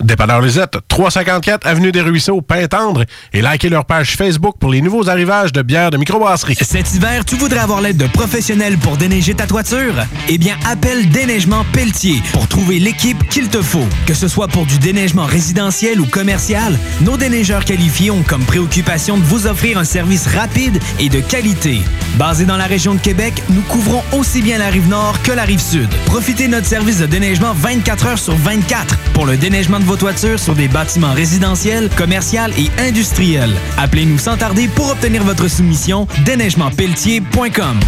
Dépanneur 0.00 0.40
Lisette, 0.40 0.78
354 0.88 1.66
Avenue 1.66 1.92
des 1.92 2.00
Ruisseaux, 2.00 2.40
Pintendre, 2.40 3.04
et 3.32 3.42
likez 3.42 3.68
leur 3.68 3.84
page 3.84 4.16
Facebook 4.16 4.56
pour 4.58 4.70
les 4.70 4.80
nouveaux 4.80 5.08
arrivages 5.08 5.52
de 5.52 5.60
bières 5.60 5.90
de 5.90 5.98
microbrasserie. 5.98 6.56
Cet 6.60 6.94
hiver, 6.94 7.24
tu 7.24 7.36
voudrais 7.36 7.60
avoir 7.60 7.82
l'aide 7.82 7.98
de 7.98 8.06
professionnels 8.06 8.78
pour 8.78 8.96
déneiger 8.96 9.34
ta 9.34 9.46
toiture? 9.46 9.94
Eh 10.28 10.38
bien, 10.38 10.56
appelle 10.66 11.10
Déneigement 11.10 11.64
Pelletier 11.72 12.22
pour 12.32 12.48
trouver 12.48 12.78
l'équipe 12.78 13.28
qu'il 13.28 13.48
te 13.48 13.60
faut. 13.60 13.86
Que 14.06 14.14
ce 14.14 14.28
soit 14.28 14.48
pour 14.48 14.64
du 14.64 14.78
déneigement 14.78 15.26
résidentiel 15.26 16.00
ou 16.00 16.06
commercial, 16.06 16.78
nos 17.02 17.18
déneigeurs 17.18 17.64
qualifiés 17.64 18.10
ont 18.10 18.22
comme 18.22 18.44
préoccupation 18.44 19.18
de 19.18 19.22
vous 19.22 19.46
offrir 19.46 19.78
un 19.78 19.84
service 19.84 20.26
rapide 20.26 20.80
et 20.98 21.10
de 21.10 21.20
qualité. 21.20 21.80
Basé 22.16 22.44
dans 22.44 22.56
la 22.56 22.66
région 22.66 22.94
de 22.94 23.00
Québec, 23.00 23.42
nous 23.50 23.62
couvrons 23.62 24.02
aussi 24.12 24.42
bien 24.42 24.58
la 24.58 24.68
rive 24.68 24.88
nord 24.88 25.22
que 25.22 25.32
la 25.32 25.44
rive 25.44 25.60
sud. 25.60 25.88
Profitez 26.06 26.46
de 26.46 26.52
notre 26.52 26.66
service 26.66 26.98
de 26.98 27.06
déneigement 27.06 27.52
24 27.52 28.06
heures 28.06 28.18
sur 28.18 28.36
24 28.36 28.96
pour 29.12 29.26
le 29.26 29.36
déneigement 29.36 29.80
de 29.82 29.86
vos 29.86 29.96
toitures 29.96 30.38
sur 30.38 30.54
des 30.54 30.68
bâtiments 30.68 31.12
résidentiels, 31.12 31.88
commerciaux 31.90 32.50
et 32.56 32.70
industriels. 32.80 33.52
Appelez-nous 33.78 34.18
sans 34.18 34.36
tarder 34.36 34.68
pour 34.68 34.90
obtenir 34.90 35.24
votre 35.24 35.48
soumission 35.48 36.06
déneigementpelletier.com. 36.24 37.80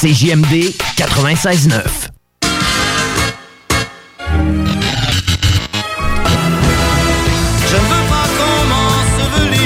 CJMD 0.00 0.72
96.9. 0.96 1.82
Je 7.68 7.76
ne 7.76 7.80
veux 7.80 8.04
pas 8.08 8.26
qu'on 8.38 8.64
m'ensevelisse. 8.68 9.58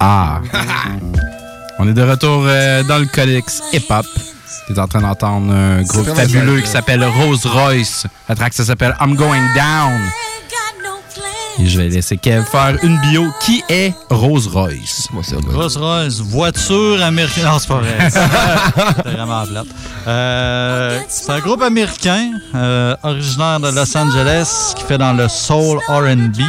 Ah. 0.00 0.40
On 1.78 1.86
est 1.88 1.92
de 1.92 2.02
retour 2.02 2.44
euh, 2.46 2.82
dans 2.84 2.98
le 2.98 3.04
codex 3.04 3.62
hip-hop. 3.72 4.06
Tu 4.66 4.72
es 4.72 4.78
en 4.78 4.88
train 4.88 5.00
d'entendre 5.00 5.52
un 5.52 5.82
groupe 5.82 6.08
fabuleux 6.14 6.60
qui 6.60 6.66
s'appelle 6.68 7.04
Rose 7.04 7.46
Royce. 7.46 8.06
La 8.28 8.34
track, 8.34 8.52
ça 8.52 8.64
s'appelle 8.64 8.96
I'm 9.00 9.14
Going 9.14 9.54
Down. 9.54 10.10
Et 11.58 11.66
je 11.66 11.78
vais 11.78 11.88
laisser 11.88 12.18
Kev 12.18 12.44
faire 12.44 12.76
une 12.82 13.00
bio. 13.00 13.32
Qui 13.40 13.62
est 13.70 13.94
Rose 14.10 14.46
Royce? 14.48 15.08
Rolls 15.12 15.78
Royce, 15.78 16.20
voiture 16.20 17.02
américaine. 17.02 17.44
Non, 17.44 17.58
c'est 17.58 17.68
pas 17.68 17.78
vrai. 17.80 18.10
C'est 18.10 19.10
vraiment 19.12 19.46
plate. 19.46 19.66
Euh, 20.06 21.00
c'est 21.08 21.30
un 21.30 21.40
groupe 21.40 21.62
américain, 21.62 22.30
euh, 22.54 22.94
originaire 23.02 23.58
de 23.58 23.70
Los 23.70 23.96
Angeles, 23.96 24.74
qui 24.76 24.84
fait 24.84 24.98
dans 24.98 25.14
le 25.14 25.28
soul 25.28 25.78
RB. 25.88 26.40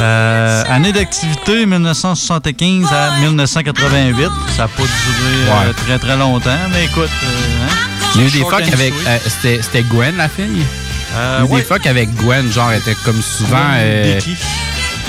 Euh, 0.00 0.62
année 0.68 0.92
d'activité 0.92 1.66
1975 1.66 2.86
à 2.92 3.18
1988. 3.20 4.28
Ça 4.56 4.62
n'a 4.62 4.68
pas 4.68 4.74
duré 4.76 4.86
euh, 4.86 5.68
Ouais. 5.68 5.72
très 5.74 5.98
très 5.98 6.16
longtemps, 6.16 6.50
mais 6.72 6.84
écoute. 6.84 7.10
euh, 7.24 7.66
hein, 7.66 7.74
Il 8.14 8.20
y 8.20 8.24
a 8.24 8.26
eu 8.28 8.30
des 8.30 8.38
short 8.40 8.54
fucks 8.54 8.68
and 8.68 8.72
avec. 8.74 8.94
sweet. 8.94 9.06
euh, 9.08 9.18
C'était 9.26 9.62
c'était 9.62 9.82
Gwen, 9.82 10.16
la 10.16 10.28
fille? 10.28 10.62
Euh, 11.16 11.40
Il 11.40 11.44
y 11.44 11.46
a 11.46 11.50
eu 11.50 11.52
ouais. 11.52 11.60
des 11.60 11.66
fucks 11.66 11.86
avec 11.86 12.14
Gwen, 12.14 12.52
genre, 12.52 12.70
elle 12.70 12.78
était 12.80 12.94
comme 13.04 13.20
souvent. 13.22 13.56
Euh, 13.76 14.20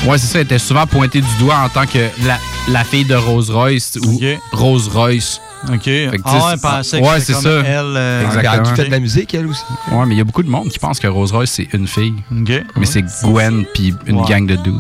ouais, 0.06 0.18
c'est 0.18 0.26
ça, 0.28 0.40
elle 0.40 0.46
était 0.46 0.58
souvent 0.60 0.88
pointée 0.88 1.22
du 1.22 1.34
doigt 1.40 1.58
en 1.64 1.70
tant 1.70 1.86
que 1.86 2.00
la, 2.26 2.40
la 2.70 2.84
fille 2.84 3.06
de 3.06 3.16
Rose 3.16 3.52
Royce 3.52 3.98
ou 4.04 4.20
Rose 4.54 4.88
Royce. 4.92 5.40
OK. 5.68 5.74
Ah 5.74 5.78
ouais, 5.92 6.12
elle 6.54 6.60
pensait 6.60 7.00
ouais, 7.02 7.20
c'est 7.20 7.34
comme 7.34 7.42
ça. 7.42 7.50
elle, 7.66 7.86
euh, 7.96 8.26
Exactement. 8.26 8.54
Elle 8.54 8.60
a 8.72 8.76
fait 8.76 8.86
de 8.86 8.92
la 8.92 9.00
musique, 9.00 9.34
elle 9.34 9.48
aussi. 9.48 9.62
Ouais, 9.92 10.06
mais 10.06 10.16
il 10.16 10.18
y 10.18 10.22
a 10.22 10.24
beaucoup 10.24 10.44
de 10.44 10.50
monde 10.50 10.70
qui 10.70 10.80
pense 10.80 11.00
que 11.00 11.08
Rose 11.08 11.32
Royce, 11.32 11.52
c'est 11.52 11.68
une 11.74 11.88
fille. 11.88 12.14
OK. 12.32 12.64
Mais 12.78 12.86
c'est 12.86 13.04
Gwen 13.24 13.66
puis 13.74 13.94
une 14.08 14.20
Ouais. 14.22 14.28
gang 14.28 14.46
de 14.48 14.56
dudes. 14.56 14.74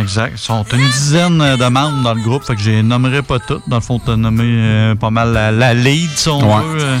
Exact. 0.00 0.32
Ils 0.34 0.38
sont 0.38 0.64
une 0.72 0.88
dizaine 0.90 1.40
euh, 1.40 1.56
de 1.56 1.64
membres 1.66 2.02
dans 2.02 2.14
le 2.14 2.22
groupe, 2.22 2.44
fait 2.44 2.54
que 2.54 2.60
je 2.60 2.70
les 2.70 2.82
nommerai 2.82 3.22
pas 3.22 3.38
toutes. 3.40 3.68
Dans 3.68 3.76
le 3.76 3.82
fond, 3.82 3.98
tu 3.98 4.10
as 4.10 4.16
nommé 4.16 4.44
euh, 4.46 4.94
pas 4.94 5.10
mal 5.10 5.32
la, 5.32 5.50
la 5.50 5.74
lead, 5.74 6.10
si 6.14 6.28
on 6.28 6.38
Ouais. 6.40 6.62
veut. 6.74 6.82
euh. 6.84 6.98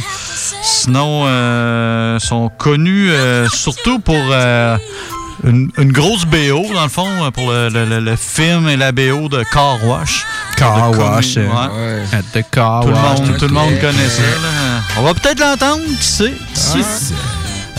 Sinon, 0.62 1.24
euh, 1.26 2.18
sont 2.18 2.50
connus 2.58 3.10
euh, 3.10 3.48
surtout 3.48 3.98
pour 3.98 4.14
euh, 4.30 4.76
une, 5.44 5.70
une 5.78 5.92
grosse 5.92 6.24
BO, 6.24 6.64
dans 6.74 6.82
le 6.84 6.88
fond, 6.88 7.08
euh, 7.24 7.30
pour 7.30 7.50
le, 7.50 7.68
le- 7.68 7.84
le- 7.84 8.00
le 8.00 8.16
film 8.16 8.68
et 8.68 8.76
la 8.76 8.92
BO 8.92 9.28
de 9.28 9.42
Car 9.52 9.84
Wash. 9.84 10.24
Car 10.56 10.90
De 10.92 10.96
Wash. 10.98 11.36
Euh, 11.36 11.48
ouais. 11.48 12.20
De 12.34 12.44
Car 12.50 12.82
Tout 12.82 12.88
le 12.88 12.94
Wash. 12.94 13.18
monde, 13.20 13.36
tout 13.38 13.44
le 13.46 13.52
monde 13.52 13.78
connaît 13.80 14.08
ça. 14.08 14.22
là. 14.22 14.80
On 14.98 15.02
va 15.02 15.14
peut-être 15.14 15.40
l'entendre, 15.40 15.82
qui 16.00 16.06
sait. 16.06 16.32
Qui 16.54 16.60
sait. 16.82 17.14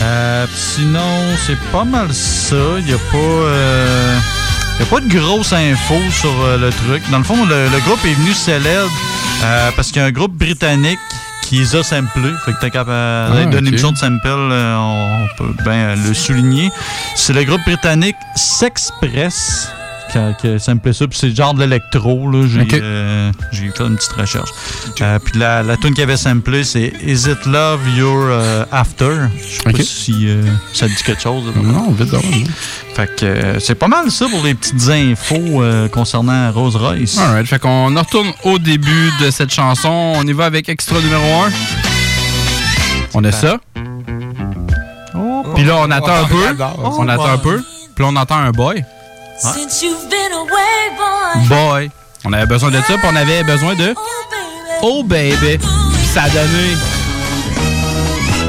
Euh, 0.00 0.46
puis 0.46 0.56
sinon, 0.76 1.20
c'est 1.46 1.58
pas 1.70 1.84
mal 1.84 2.12
ça. 2.12 2.56
Il 2.78 2.84
n'y 2.86 2.92
a 2.92 2.98
pas. 3.10 3.16
euh, 3.16 4.18
y 4.80 4.82
a 4.82 4.86
pas 4.86 5.00
de 5.00 5.08
grosses 5.08 5.52
infos 5.52 6.02
sur 6.20 6.32
euh, 6.42 6.58
le 6.58 6.70
truc. 6.70 7.02
Dans 7.10 7.18
le 7.18 7.24
fond, 7.24 7.44
le, 7.46 7.68
le 7.68 7.78
groupe 7.80 8.04
est 8.04 8.12
venu 8.14 8.34
célèbre 8.34 8.90
euh, 9.44 9.70
parce 9.76 9.88
qu'il 9.88 9.98
y 10.02 10.04
a 10.04 10.06
un 10.08 10.10
groupe 10.12 10.32
britannique 10.36 10.98
qui 11.44 11.58
les 11.58 11.76
a 11.76 11.82
samplés. 11.82 12.32
Fait 12.44 12.52
que 12.52 12.60
t'es 12.60 12.70
capable 12.70 13.36
Ah, 13.38 13.44
d'une 13.46 13.54
ok. 13.60 13.68
émission 13.68 13.92
de 13.92 13.96
sample, 13.98 14.26
euh, 14.26 14.76
on, 14.76 15.24
on 15.24 15.28
peut 15.36 15.62
bien 15.64 15.72
euh, 15.90 15.96
le 16.08 16.14
souligner. 16.14 16.70
C'est 17.16 17.32
le 17.32 17.44
groupe 17.44 17.60
britannique 17.66 18.16
Sexpress 18.34 19.68
qui 20.14 20.18
a, 20.18 20.32
qui 20.32 20.46
a 20.48 20.58
samplé 20.58 20.92
ça. 20.92 21.06
Puis 21.08 21.18
c'est 21.18 21.28
le 21.28 21.34
genre 21.34 21.54
de 21.54 21.60
l'électro. 21.60 22.30
là. 22.30 22.46
J'ai 22.46 22.66
euh, 22.80 23.32
fait 23.50 23.82
une 23.84 23.96
petite 23.96 24.12
recherche. 24.12 24.50
Euh, 25.00 25.18
puis 25.18 25.38
la, 25.38 25.62
la 25.62 25.76
tune 25.76 25.92
qu'il 25.92 26.04
avait 26.04 26.16
samplé, 26.16 26.62
c'est 26.62 26.92
Is 27.04 27.28
It 27.28 27.44
Love 27.46 27.80
You're 27.96 28.28
euh, 28.30 28.64
After? 28.70 29.16
Je 29.36 29.42
sais 29.42 29.72
pas 29.72 29.82
si 29.82 30.28
euh, 30.28 30.42
ça 30.72 30.86
dit 30.86 30.94
quelque 31.04 31.20
chose. 31.22 31.44
là. 31.46 31.62
Non, 31.62 31.90
vite. 31.90 32.14
Fait 32.94 33.10
que 33.16 33.58
c'est 33.58 33.74
pas 33.74 33.88
mal 33.88 34.10
ça 34.10 34.26
pour 34.30 34.44
les 34.44 34.54
petites 34.54 34.88
infos 34.88 35.62
concernant 35.92 36.52
Rose 36.52 36.76
Royce. 36.76 37.18
Alright, 37.18 37.46
fait 37.46 37.58
qu'on 37.58 37.92
retourne 37.94 38.30
au 38.44 38.58
début 38.58 39.10
de 39.20 39.30
cette 39.32 39.52
chanson. 39.52 40.12
On 40.16 40.24
y 40.26 40.32
va 40.32 40.44
avec 40.44 40.68
extra 40.68 41.00
numéro 41.00 41.42
1. 41.42 41.50
On 43.14 43.24
a 43.24 43.32
ça. 43.32 43.58
Puis 45.54 45.64
là, 45.64 45.76
on 45.78 45.90
attend 45.90 46.14
un 46.22 46.24
peu. 46.24 46.64
On 46.84 47.08
attend 47.08 47.26
un 47.26 47.38
peu. 47.38 47.62
Puis 47.96 48.04
là, 48.04 48.10
on 48.12 48.16
entend 48.16 48.36
un 48.36 48.50
boy. 48.50 48.84
Since 49.52 49.82
you've 49.82 50.08
been 50.08 50.32
away, 50.32 50.96
boy. 50.96 51.48
Boy. 51.48 51.90
On 52.24 52.32
avait 52.32 52.46
besoin 52.46 52.70
de 52.70 52.80
ça, 52.80 52.96
puis 52.96 53.06
on 53.12 53.16
avait 53.16 53.44
besoin 53.44 53.74
de 53.74 53.94
Oh 54.82 55.02
baby. 55.04 55.58
Puis 55.58 56.06
ça 56.14 56.22
a 56.22 56.28
donné. 56.30 56.76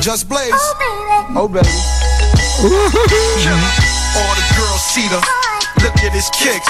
Just 0.02 0.30
Blaze. 0.30 0.54
Oh, 1.36 1.50
baby. 1.50 1.68
All 4.16 4.36
the 4.36 4.56
girls 4.56 4.82
see 4.82 5.08
the 5.10 5.20
look 5.84 5.98
his 6.14 6.30
kicks. 6.32 6.64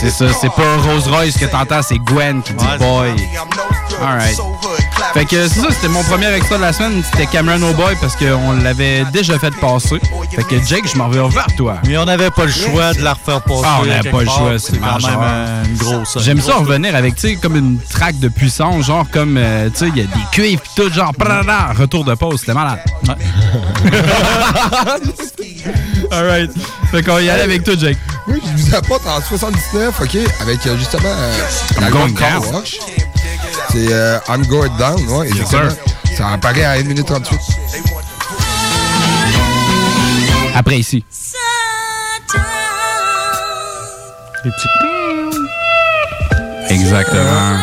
C'est 0.00 0.10
ça, 0.10 0.26
c'est 0.40 0.50
pas 0.50 0.76
Rose 0.78 1.06
Royce 1.08 1.36
que 1.38 1.46
t'entends, 1.46 1.82
c'est 1.82 1.98
Gwen 1.98 2.42
qui 2.42 2.52
dit 2.52 2.64
boy. 2.78 3.14
Alright. 4.02 4.36
Fait 5.14 5.24
que 5.24 5.48
c'est 5.48 5.60
ça, 5.60 5.68
c'était 5.70 5.88
mon 5.88 6.02
premier 6.04 6.32
extra 6.32 6.56
de 6.56 6.62
la 6.62 6.72
semaine, 6.72 7.02
c'était 7.10 7.26
Cameron 7.26 7.62
O'Boy 7.70 7.96
parce 8.00 8.16
qu'on 8.16 8.52
l'avait 8.52 9.04
déjà 9.12 9.38
fait 9.38 9.54
passer. 9.56 10.00
Fait 10.34 10.44
que 10.44 10.62
Jake, 10.64 10.84
je 10.92 10.96
m'en 10.98 11.08
vais 11.08 11.20
vers 11.28 11.46
toi. 11.56 11.78
Mais 11.86 11.96
on 11.96 12.04
n'avait 12.04 12.30
pas 12.30 12.44
le 12.44 12.52
choix 12.52 12.92
de 12.94 13.02
la 13.02 13.14
refaire 13.14 13.40
passer. 13.42 13.62
Ah, 13.64 13.78
on 13.82 13.86
n'avait 13.86 14.10
pas 14.10 14.20
le 14.20 14.26
choix, 14.26 14.58
c'est 14.58 14.78
quand 14.78 15.06
même 15.06 15.18
euh, 15.20 15.64
une 15.64 15.76
grosse. 15.76 16.18
J'aime 16.20 16.40
ça 16.40 16.54
revenir 16.56 16.94
avec, 16.94 17.14
tu 17.16 17.28
sais, 17.28 17.36
comme 17.36 17.56
une 17.56 17.78
traque 17.90 18.18
de 18.18 18.28
puissance, 18.28 18.86
genre 18.86 19.06
comme, 19.10 19.36
euh, 19.38 19.70
tu 19.70 19.78
sais, 19.78 19.88
il 19.88 19.96
y 19.96 20.00
a 20.00 20.04
des 20.04 20.20
cuivres 20.32 20.62
pis 20.62 20.70
tout, 20.76 20.92
genre, 20.92 21.12
brrrra, 21.12 21.72
retour 21.72 22.04
de 22.04 22.14
pause, 22.14 22.40
c'était 22.40 22.54
malade. 22.54 22.80
Alright. 26.10 26.50
Fait 26.90 27.02
qu'on 27.02 27.18
y 27.18 27.28
allait 27.28 27.42
avec 27.42 27.64
toi, 27.64 27.74
Jake. 27.78 27.98
Oui, 28.28 28.40
je 28.44 28.62
vous 28.62 28.74
apporte 28.74 29.06
en 29.06 29.20
79, 29.20 30.00
OK, 30.00 30.16
avec 30.40 30.66
euh, 30.66 30.76
justement 30.76 31.02
euh, 31.08 31.90
Down. 31.90 32.14
Wash. 32.54 32.78
C'est 33.78 33.92
euh, 33.92 34.18
I'm 34.30 34.46
Going 34.46 34.70
Down, 34.78 35.06
ouais, 35.08 35.26
exactement. 35.28 35.68
Ça 36.16 36.28
apparaît 36.32 36.64
à 36.64 36.70
1 36.72 36.84
minute 36.84 37.04
38. 37.06 37.38
Après 40.54 40.78
ici. 40.78 41.04
Les 44.44 44.50
petits 44.50 44.68
Exactement. 46.74 47.58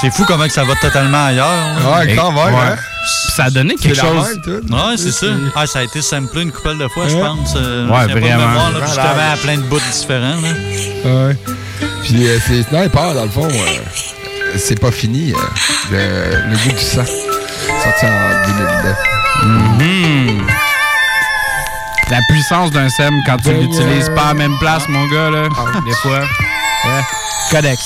C'est 0.00 0.12
fou 0.12 0.24
comment 0.24 0.44
que 0.46 0.52
ça 0.52 0.62
va 0.62 0.76
totalement 0.76 1.24
ailleurs. 1.26 1.48
hein. 1.48 1.98
Ouais, 1.98 2.14
quand 2.14 2.30
même, 2.30 2.54
hein. 2.54 2.76
Puis 2.76 3.32
ça 3.34 3.44
a 3.46 3.50
donné 3.50 3.74
quelque 3.74 3.96
chose. 4.00 4.38
Ouais, 4.46 4.96
c'est 4.96 5.10
ça. 5.10 5.26
Ah, 5.56 5.66
ça 5.66 5.80
a 5.80 5.82
été 5.82 6.00
samplé 6.00 6.42
une 6.42 6.52
couple 6.52 6.78
de 6.78 6.86
fois, 6.86 7.08
je 7.08 7.16
Ouais. 7.16 7.22
pense. 7.22 7.54
euh, 7.56 7.88
Ouais, 7.88 8.02
je 8.08 8.14
me 8.14 8.20
souviens 8.20 8.36
pas 8.38 8.44
de 8.44 8.46
vraiment. 8.46 8.46
mémoire, 8.52 8.70
là. 8.70 8.86
Justement, 8.86 9.32
à 9.32 9.36
plein 9.42 9.56
de 9.56 9.62
bouts 9.62 9.80
différents. 9.90 10.40
Là. 10.40 10.48
Ouais. 11.26 11.36
Puis 12.04 12.26
euh, 12.28 12.38
c'est 12.46 12.62
Sniper, 12.62 13.14
dans 13.14 13.24
le 13.24 13.30
fond, 13.30 13.48
euh, 13.48 13.78
c'est 14.56 14.80
pas 14.80 14.90
fini. 14.90 15.32
euh, 15.32 15.36
le, 15.90 16.50
le 16.50 16.56
goût 16.56 16.70
du 16.72 16.82
sang, 16.84 17.04
sorti 17.04 18.06
en 18.06 18.46
2009. 18.46 18.96
Mhm. 19.44 20.46
La 22.10 22.18
puissance 22.30 22.70
d'un 22.70 22.88
SEM 22.88 23.12
quand 23.26 23.36
tu 23.36 23.50
Ben, 23.50 23.60
l'utilises 23.60 24.10
pas 24.14 24.22
à 24.22 24.28
la 24.28 24.34
même 24.34 24.56
place, 24.58 24.88
mon 24.88 25.06
gars, 25.08 25.30
là. 25.30 25.48
Des 25.84 25.94
fois. 25.96 26.20
Ouais. 26.20 27.02
Codex. 27.50 27.82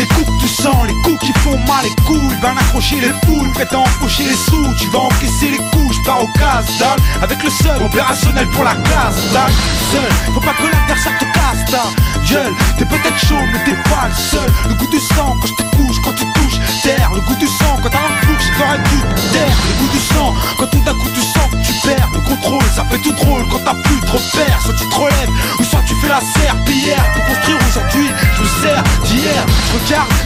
Les 0.00 0.06
coups 0.06 0.26
que 0.26 0.40
tu 0.40 0.48
sens, 0.48 0.86
les 0.86 0.94
coups 1.02 1.18
qui 1.20 1.32
font 1.40 1.58
mal, 1.68 1.84
les 1.84 1.94
couilles, 2.04 2.36
ben 2.40 2.56
accrocher 2.56 3.00
les 3.00 3.12
poules, 3.26 3.50
prêt 3.52 3.68
à 3.70 3.78
empocher 3.78 4.24
les 4.24 4.34
sous, 4.34 4.74
tu 4.78 4.88
vas 4.88 5.00
encaisser 5.00 5.50
les 5.50 5.58
coups, 5.58 5.94
je 5.94 6.00
pars 6.06 6.22
au 6.22 6.28
casse 6.38 6.78
dalle, 6.78 7.00
avec 7.22 7.42
le 7.42 7.50
seul 7.50 7.82
opérationnel 7.82 8.48
pour 8.48 8.64
la 8.64 8.74
classe 8.76 9.20
dalle, 9.32 9.52
seul, 9.92 10.10
faut 10.32 10.40
pas 10.40 10.54
que 10.54 10.62
l'adversaire 10.72 11.18
te 11.18 11.24
casse 11.24 11.64
ta 11.70 11.84
gueule, 12.32 12.54
t'es 12.78 12.86
peut-être 12.86 13.18
chaud 13.18 13.44
mais 13.52 13.62
t'es 13.64 13.76
pas 13.90 14.08
le 14.08 14.14
seul, 14.14 14.50
le 14.68 14.74
goût 14.74 14.90
du 14.90 15.00
sang 15.00 15.36
quand 15.38 15.48
je 15.48 15.54
te 15.54 15.76
couche, 15.76 16.00
quand 16.02 16.14
tu 16.14 16.24
touches 16.32 16.60
terre, 16.82 17.10
le 17.14 17.20
goût 17.20 17.36
du 17.36 17.46
sang 17.46 17.76
quand 17.82 17.90
t'as 17.90 17.98
un 17.98 18.26
bouche, 18.26 18.46
t'aurais 18.56 18.78
dû 18.78 19.00
te 19.00 19.32
taire, 19.32 19.56
le 19.68 19.74
goût 19.80 19.92
du 19.92 19.98
sang 19.98 20.34
quand 20.58 20.66
tout 20.66 20.80
d'un 20.80 20.94
coup 20.94 21.08
tu 21.14 21.20
sens 21.20 21.50
que 21.50 21.56
tu 21.66 21.72
perds. 21.86 22.08
Le 22.12 22.20
contrôle, 22.20 22.62
ça 22.74 22.84
fait 22.84 22.98
tout 22.98 23.12
drôle 23.12 23.44
quand 23.50 23.60
t'as 23.64 23.74
plus 23.74 24.00
de 24.00 24.06
repères, 24.06 24.60
soit 24.62 24.74
tu 24.74 24.88
te 24.88 24.94
relèves, 24.94 25.30
ou 25.58 25.64
soit 25.64 25.82
tu 25.86 25.94
fais 25.96 26.08
la 26.08 26.20
serpillière. 26.20 27.04
Pour 27.14 27.24
construire 27.26 27.58
aujourd'hui, 27.68 28.08
je 28.36 28.42
me 28.42 28.48
sers 28.62 28.82
d'hier, 29.04 29.46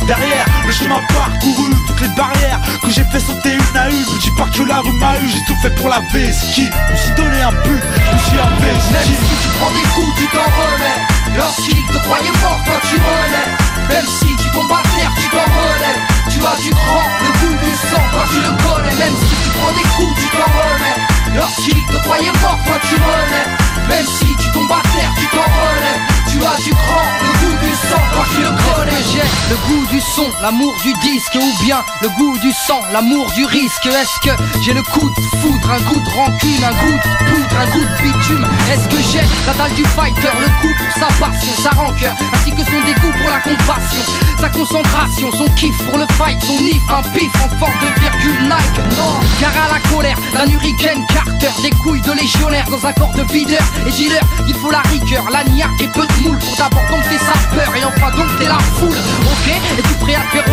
derrière 0.06 0.44
le 0.66 0.72
chemin 0.72 1.00
parcouru, 1.08 1.70
toutes 1.86 2.00
les 2.00 2.14
barrières 2.16 2.60
que 2.82 2.90
j'ai 2.90 3.04
fait 3.04 3.20
sauter 3.20 3.54
une 3.54 3.76
à 3.76 3.88
une, 3.88 4.04
dis 4.20 4.30
pas 4.36 4.46
que 4.52 4.62
la 4.62 4.80
rue 4.80 4.92
m'a 4.92 5.16
eu, 5.18 5.28
j'ai 5.28 5.44
tout 5.46 5.58
fait 5.62 5.74
pour 5.76 5.88
la 5.88 6.00
vesquille, 6.12 6.70
je 6.88 6.92
me 6.92 6.98
suis 6.98 7.14
donné 7.14 7.40
un 7.40 7.52
but, 7.52 7.80
je 7.80 8.12
me 8.12 8.18
suis 8.18 8.38
investi. 8.38 8.92
Même 8.92 9.08
si 9.08 9.36
tu 9.42 9.48
prends 9.58 9.70
des 9.70 9.88
coups, 9.94 10.12
tu 10.18 10.26
t'en 10.28 10.44
remets. 10.44 11.00
Lorsqu'il 11.36 11.86
te 11.86 11.98
croyait 12.04 12.36
mort, 12.42 12.60
toi 12.64 12.76
tu 12.88 12.96
relèves. 12.96 13.54
Même 13.88 14.06
si 14.06 14.36
tu 14.36 14.50
tombes 14.52 14.70
à 14.70 14.82
terre, 14.96 15.12
tu 15.16 15.28
t'en 15.32 15.48
relèves. 15.48 16.02
Tu 16.30 16.38
as 16.44 16.56
du 16.62 16.70
cran, 16.70 17.04
le 17.24 17.30
goût 17.40 17.56
du 17.64 17.72
sang, 17.88 18.04
toi 18.12 18.24
tu 18.28 18.40
le 18.44 18.52
connais. 18.60 18.96
Même 19.00 19.16
si 19.16 19.34
tu 19.42 19.50
prends 19.56 19.72
des 19.72 19.88
coups, 19.96 20.14
tu 20.20 20.28
t'en 20.36 20.50
remets. 20.52 21.36
Lorsqu'il 21.36 21.80
te 21.86 21.96
croyait 22.04 22.36
mort, 22.42 22.58
toi 22.66 22.76
tu 22.84 22.94
relèves. 22.94 23.52
Même 23.88 24.06
si 24.06 24.28
tu 24.36 24.50
tombes 24.52 24.72
à 24.72 24.82
terre, 24.92 25.12
tu 25.16 25.26
t'en 25.28 25.42
relèves. 25.42 26.23
Tu 26.34 26.40
as 26.44 26.56
du 26.56 26.70
cran, 26.72 27.04
le 27.22 27.46
goût 27.46 27.56
du 27.64 27.70
sang, 27.76 28.02
toi 28.12 28.24
tu 28.34 28.40
le 28.42 28.48
connais. 28.48 29.02
J'ai 29.12 29.22
le 29.50 29.56
goût 29.68 29.86
du 29.86 30.00
son, 30.00 30.26
l'amour 30.42 30.74
du 30.82 30.92
disque 30.94 31.36
Ou 31.36 31.64
bien 31.64 31.84
le 32.02 32.08
goût 32.08 32.36
du 32.38 32.50
sang, 32.52 32.80
l'amour 32.92 33.30
du 33.36 33.44
risque 33.44 33.86
Est-ce 33.86 34.18
que 34.18 34.34
j'ai 34.62 34.74
le 34.74 34.82
coup 34.82 35.08
de 35.08 35.20
foudre, 35.38 35.63
un 35.70 35.80
goût 35.88 36.00
de 36.00 36.10
rancune, 36.10 36.64
un 36.64 36.72
goût 36.72 36.92
de 36.92 37.24
poudre, 37.24 37.56
un 37.60 37.70
goût 37.72 37.84
de 37.84 38.02
bitume. 38.02 38.46
Est-ce 38.70 38.88
que 38.88 39.02
j'ai 39.02 39.24
la 39.46 39.54
dalle 39.54 39.74
du 39.74 39.84
fighter, 39.84 40.28
le 40.40 40.46
goût 40.60 40.74
pour 40.76 40.92
sa 40.94 41.06
passion, 41.18 41.52
sa 41.62 41.70
rancœur 41.70 42.14
Ainsi 42.34 42.50
que 42.50 42.64
son 42.64 42.80
dégoût 42.84 43.12
pour 43.18 43.30
la 43.30 43.40
compassion 43.40 44.02
Sa 44.40 44.48
concentration, 44.48 45.30
son 45.32 45.48
kiff 45.56 45.76
pour 45.88 45.98
le 45.98 46.06
fight 46.18 46.38
Son 46.42 46.58
if, 46.58 46.82
un 46.90 47.02
pif 47.16 47.30
en 47.42 47.48
forme 47.58 47.78
de 47.80 48.00
virgule 48.00 48.42
Nike. 48.42 48.96
Non, 48.96 49.20
car 49.40 49.52
à 49.64 49.74
la 49.74 49.80
colère 49.88 50.18
d'un 50.32 50.50
hurricane 50.50 51.04
Carter 51.08 51.62
Des 51.62 51.70
couilles 51.82 52.02
de 52.02 52.12
légionnaire 52.12 52.66
dans 52.70 52.86
un 52.86 52.92
corps 52.92 53.14
de 53.14 53.22
videur 53.32 53.62
Et 53.86 53.90
dealer, 53.90 54.20
il 54.46 54.54
faut 54.54 54.70
la 54.70 54.82
rigueur, 54.90 55.24
la 55.30 55.44
niaque 55.44 55.80
et 55.80 55.88
peu 55.88 56.06
de 56.06 56.28
moule 56.28 56.38
Pour 56.38 56.56
d'abord 56.56 56.84
dompter 56.90 57.18
sa 57.18 57.56
peur 57.56 57.74
et 57.74 57.84
enfin 57.84 58.10
dompter 58.16 58.46
la 58.46 58.58
foule. 58.76 58.96
Ok, 58.96 59.48
es-tu 59.78 59.94
prêt 60.00 60.14
à 60.14 60.22
faire 60.30 60.44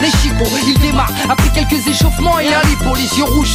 les 0.00 0.10
chicots? 0.10 0.56
Ils 0.66 0.78
démarrent 0.78 1.12
après 1.28 1.50
quelques 1.50 1.86
échauffements 1.86 2.38
et 2.38 2.52
un 2.52 2.62
lipo 2.68 2.94
Les 2.94 3.18
yeux 3.18 3.24
rouges 3.24 3.48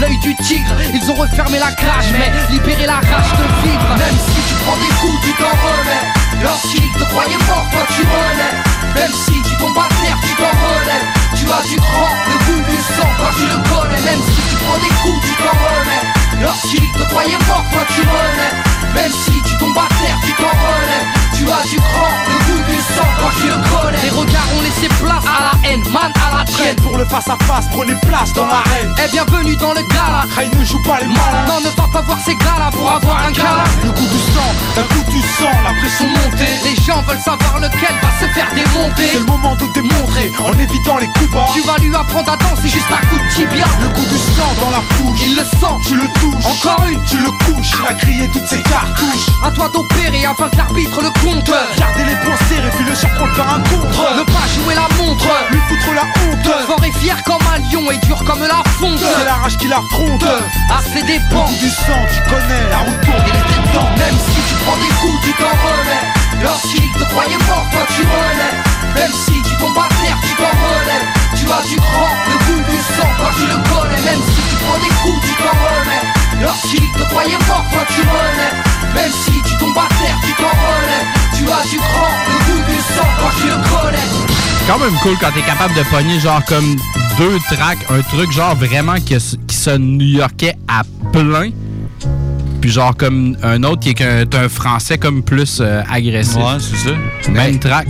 l'œil 0.00 0.18
du 0.18 0.34
tigre 0.36 0.59
Ils 0.94 1.10
ont 1.10 1.14
refermé 1.14 1.58
la 1.58 1.72
cage 1.72 2.12
mais 2.12 2.30
libéré 2.50 2.86
la 2.86 2.96
rage 2.96 3.32
de 3.38 3.46
vivre 3.62 3.90
Même 3.98 4.18
si 4.18 4.40
tu 4.48 4.54
prends 4.64 4.76
des 4.76 4.92
coups, 5.00 5.20
tu 5.24 5.32
t'en 5.34 5.50
remets. 5.50 6.06
Lorsqu'il 6.42 6.92
te 6.92 7.04
croyait 7.04 7.42
mort, 7.48 7.66
toi 7.70 7.82
tu 7.94 8.02
relèves. 8.02 8.60
Même 8.94 9.12
si 9.12 9.42
tu 9.42 9.56
tombes 9.58 9.78
à 9.78 9.88
terre, 10.02 10.18
tu 10.22 10.34
t'en 10.36 10.50
relèves. 10.50 11.08
Tu 11.36 11.44
as 11.46 11.62
du 11.68 11.76
cran, 11.76 12.10
le 12.28 12.36
goût 12.46 12.62
du 12.70 12.76
sang, 12.76 13.10
toi 13.18 13.30
tu 13.36 13.44
le 13.44 13.58
connais. 13.68 14.02
Même 14.04 14.22
si 14.24 14.40
tu 14.48 14.56
prends 14.64 14.78
des 14.78 14.94
coups, 15.02 15.20
tu 15.26 15.34
t'en 15.36 15.56
remets. 15.56 16.42
Lorsqu'il 16.42 16.92
te 16.92 17.02
croyait 17.10 17.38
mort, 17.48 17.64
toi 17.72 17.82
tu 17.94 18.00
relèves. 18.00 18.94
Même 18.94 19.12
si 19.12 19.42
tu 19.42 19.56
tombes 19.58 19.78
à 19.78 19.88
terre, 20.00 20.18
tu 20.24 20.32
t'en 20.34 20.48
relèves. 20.48 21.19
Tu 21.40 21.46
as 21.46 21.64
du 21.64 21.76
cran, 21.76 22.12
le 22.28 22.36
goût 22.52 22.62
du 22.68 22.76
sang, 22.76 23.08
toi 23.18 23.30
tu 23.40 23.48
le 23.48 23.56
connais. 23.72 24.02
Les 24.02 24.10
regards 24.10 24.48
ont 24.54 24.60
laissé 24.60 24.88
place 25.00 25.24
à 25.24 25.40
la 25.48 25.70
haine, 25.70 25.80
man 25.90 26.12
à 26.20 26.36
la 26.36 26.44
traîne 26.44 26.76
Pour 26.84 26.98
le 26.98 27.06
face 27.06 27.28
à 27.30 27.36
face, 27.46 27.64
prenez 27.72 27.94
place 28.02 28.34
dans 28.34 28.44
l'arène. 28.44 28.92
Et 29.02 29.10
bienvenue 29.10 29.56
dans 29.56 29.72
le 29.72 29.80
gala 29.80 30.28
Ray 30.36 30.50
ne 30.54 30.62
joue 30.66 30.82
pas 30.82 31.00
les 31.00 31.06
malins. 31.06 31.48
Non, 31.48 31.60
ne 31.64 31.72
va 31.80 31.88
pas 31.90 32.02
voir 32.02 32.18
ces 32.22 32.34
gars 32.34 32.58
là 32.58 32.68
pour 32.70 32.90
avoir 32.92 33.24
un 33.24 33.32
câlin 33.32 33.64
Le 33.82 33.88
goût 33.88 34.04
du 34.04 34.20
sang, 34.36 34.50
d'un 34.76 34.82
coup 34.82 35.00
tu 35.10 35.20
sens 35.40 35.56
la 35.64 35.72
pression 35.80 36.08
monter. 36.08 36.52
Les 36.62 36.76
gens 36.84 37.00
veulent 37.08 37.24
savoir 37.24 37.56
lequel 37.56 37.96
va 38.04 38.12
se 38.20 38.30
faire 38.34 38.50
démonter 38.52 39.08
C'est 39.08 39.18
le 39.20 39.24
moment 39.24 39.56
de 39.56 39.64
démontrer 39.72 40.32
en 40.44 40.52
évitant 40.58 40.98
les 40.98 41.08
coups 41.08 41.30
bas. 41.32 41.48
Tu 41.54 41.62
vas 41.62 41.78
lui 41.78 41.94
apprendre 41.96 42.32
à 42.32 42.36
danser 42.36 42.68
juste 42.68 42.92
un 42.92 43.00
coup 43.08 43.16
de 43.16 43.28
tibia 43.32 43.64
Le 43.80 43.88
goût 43.88 44.04
du 44.04 44.18
sang 44.36 44.52
dans 44.60 44.70
la 44.76 44.84
bouche. 44.92 45.20
Il 45.24 45.36
le 45.36 45.44
sent, 45.44 45.76
Tu 45.88 45.96
le 45.96 46.06
touches. 46.20 46.44
Encore 46.44 46.84
une. 46.84 47.02
Tu 47.04 47.16
le 47.16 47.32
couches. 47.48 47.72
Il 47.80 47.88
a 47.88 47.94
grillé 47.94 48.28
toutes 48.28 48.46
ses 48.46 48.60
cartouches. 48.62 49.32
à 49.42 49.50
toi 49.50 49.70
d'opérer 49.72 50.26
afin 50.26 50.50
que 50.50 50.56
l'arbitre 50.56 51.00
le 51.00 51.10
compte 51.30 51.50
Gardez 51.78 52.04
les 52.04 52.16
poings 52.16 52.36
serrés 52.48 52.70
puis 52.76 52.84
le 52.84 52.94
surprendre 52.94 53.34
par 53.36 53.54
un 53.54 53.60
contre. 53.60 54.16
Ne 54.16 54.24
pas 54.24 54.46
jouer 54.54 54.74
la 54.74 54.88
montre 54.96 55.28
Lui 55.50 55.60
foutre 55.68 55.94
la 55.94 56.02
honte. 56.02 56.66
Fort 56.66 56.84
et 56.84 56.92
fier 56.92 57.16
comme 57.24 57.42
un 57.54 57.58
lion 57.70 57.90
et 57.90 57.98
dur 58.06 58.22
comme 58.24 58.40
la 58.40 58.62
fonte 58.78 58.98
C'est 58.98 59.24
la 59.24 59.34
rage 59.34 59.56
qui 59.56 59.68
l'affronte. 59.68 60.24
Le 61.10 61.18
pans 61.30 61.44
goût 61.44 61.56
du 61.58 61.68
sang, 61.70 62.02
tu 62.12 62.20
connais. 62.30 62.68
La 62.70 62.78
route 62.78 63.00
tourne, 63.02 63.24
il 63.26 63.34
est 63.34 63.72
temps. 63.72 63.90
Même 63.96 64.18
si 64.30 64.40
tu 64.48 64.54
prends 64.62 64.76
des 64.76 64.92
coups, 65.00 65.18
tu 65.24 65.32
t'en 65.34 65.50
remets. 65.50 66.42
Lorsqu'il 66.42 66.92
te 66.92 67.04
croyait 67.10 67.42
mort, 67.48 67.66
toi 67.72 67.82
tu 67.88 68.02
relèves. 68.02 68.60
Même 68.94 69.12
si 69.12 69.42
tu 69.42 69.56
tombes 69.56 69.78
à 69.78 69.88
terre, 70.02 70.18
tu 70.22 70.34
t'en 70.36 70.50
relèves. 70.50 71.08
Tu 71.34 71.46
as 71.46 71.62
du 71.68 71.76
cran, 71.76 72.10
le 72.28 72.36
goût 72.46 72.62
du 72.70 72.78
sang, 72.78 73.10
toi 73.16 73.30
tu 73.34 73.46
le 73.46 73.58
connais. 73.70 74.02
Même 74.02 74.22
si 74.22 74.40
tu 74.50 74.56
prends 74.62 74.78
des 74.78 74.94
coups, 75.02 75.20
tu 75.26 75.34
t'en 75.42 75.56
remets. 75.56 76.42
Lorsqu'il 76.42 76.92
te 76.92 77.02
croyait 77.10 77.38
mort, 77.48 77.64
toi 77.72 77.82
tu 77.88 78.00
relèves. 78.00 78.79
Même 78.94 79.12
si 79.24 79.32
tu 79.48 79.56
tombes 79.58 79.76
à 79.78 79.88
terre, 79.88 80.18
tu 80.24 80.32
t'en 80.34 80.48
relèves. 80.48 81.06
Tu 81.36 81.44
as 81.44 81.68
du 81.70 81.78
cran, 81.78 82.10
le 82.28 82.36
goût 82.46 82.70
du 82.70 82.78
sang, 82.78 83.08
toi 83.18 83.30
tu 83.40 83.46
le 83.46 83.54
connais. 83.54 84.66
quand 84.66 84.78
même 84.78 84.94
cool 85.02 85.16
quand 85.20 85.32
t'es 85.32 85.42
capable 85.42 85.74
de 85.74 85.82
pogner 85.90 86.20
genre 86.20 86.44
comme 86.44 86.76
deux 87.18 87.38
tracks, 87.50 87.78
un 87.90 88.02
truc 88.02 88.30
genre 88.32 88.54
vraiment 88.56 88.96
qui, 88.96 89.16
qui 89.46 89.56
sonne 89.56 89.96
new-yorkais 89.98 90.54
à 90.68 90.82
plein. 91.12 91.50
Puis 92.60 92.70
genre 92.70 92.94
comme 92.96 93.36
un 93.42 93.62
autre 93.62 93.80
qui 93.80 93.90
est 93.90 94.34
un 94.34 94.48
français 94.48 94.98
comme 94.98 95.22
plus 95.22 95.58
euh, 95.60 95.82
agressif. 95.90 96.36
Ouais, 96.36 96.58
c'est 96.60 96.88
ça. 96.90 97.30
Même 97.30 97.58
track. 97.58 97.86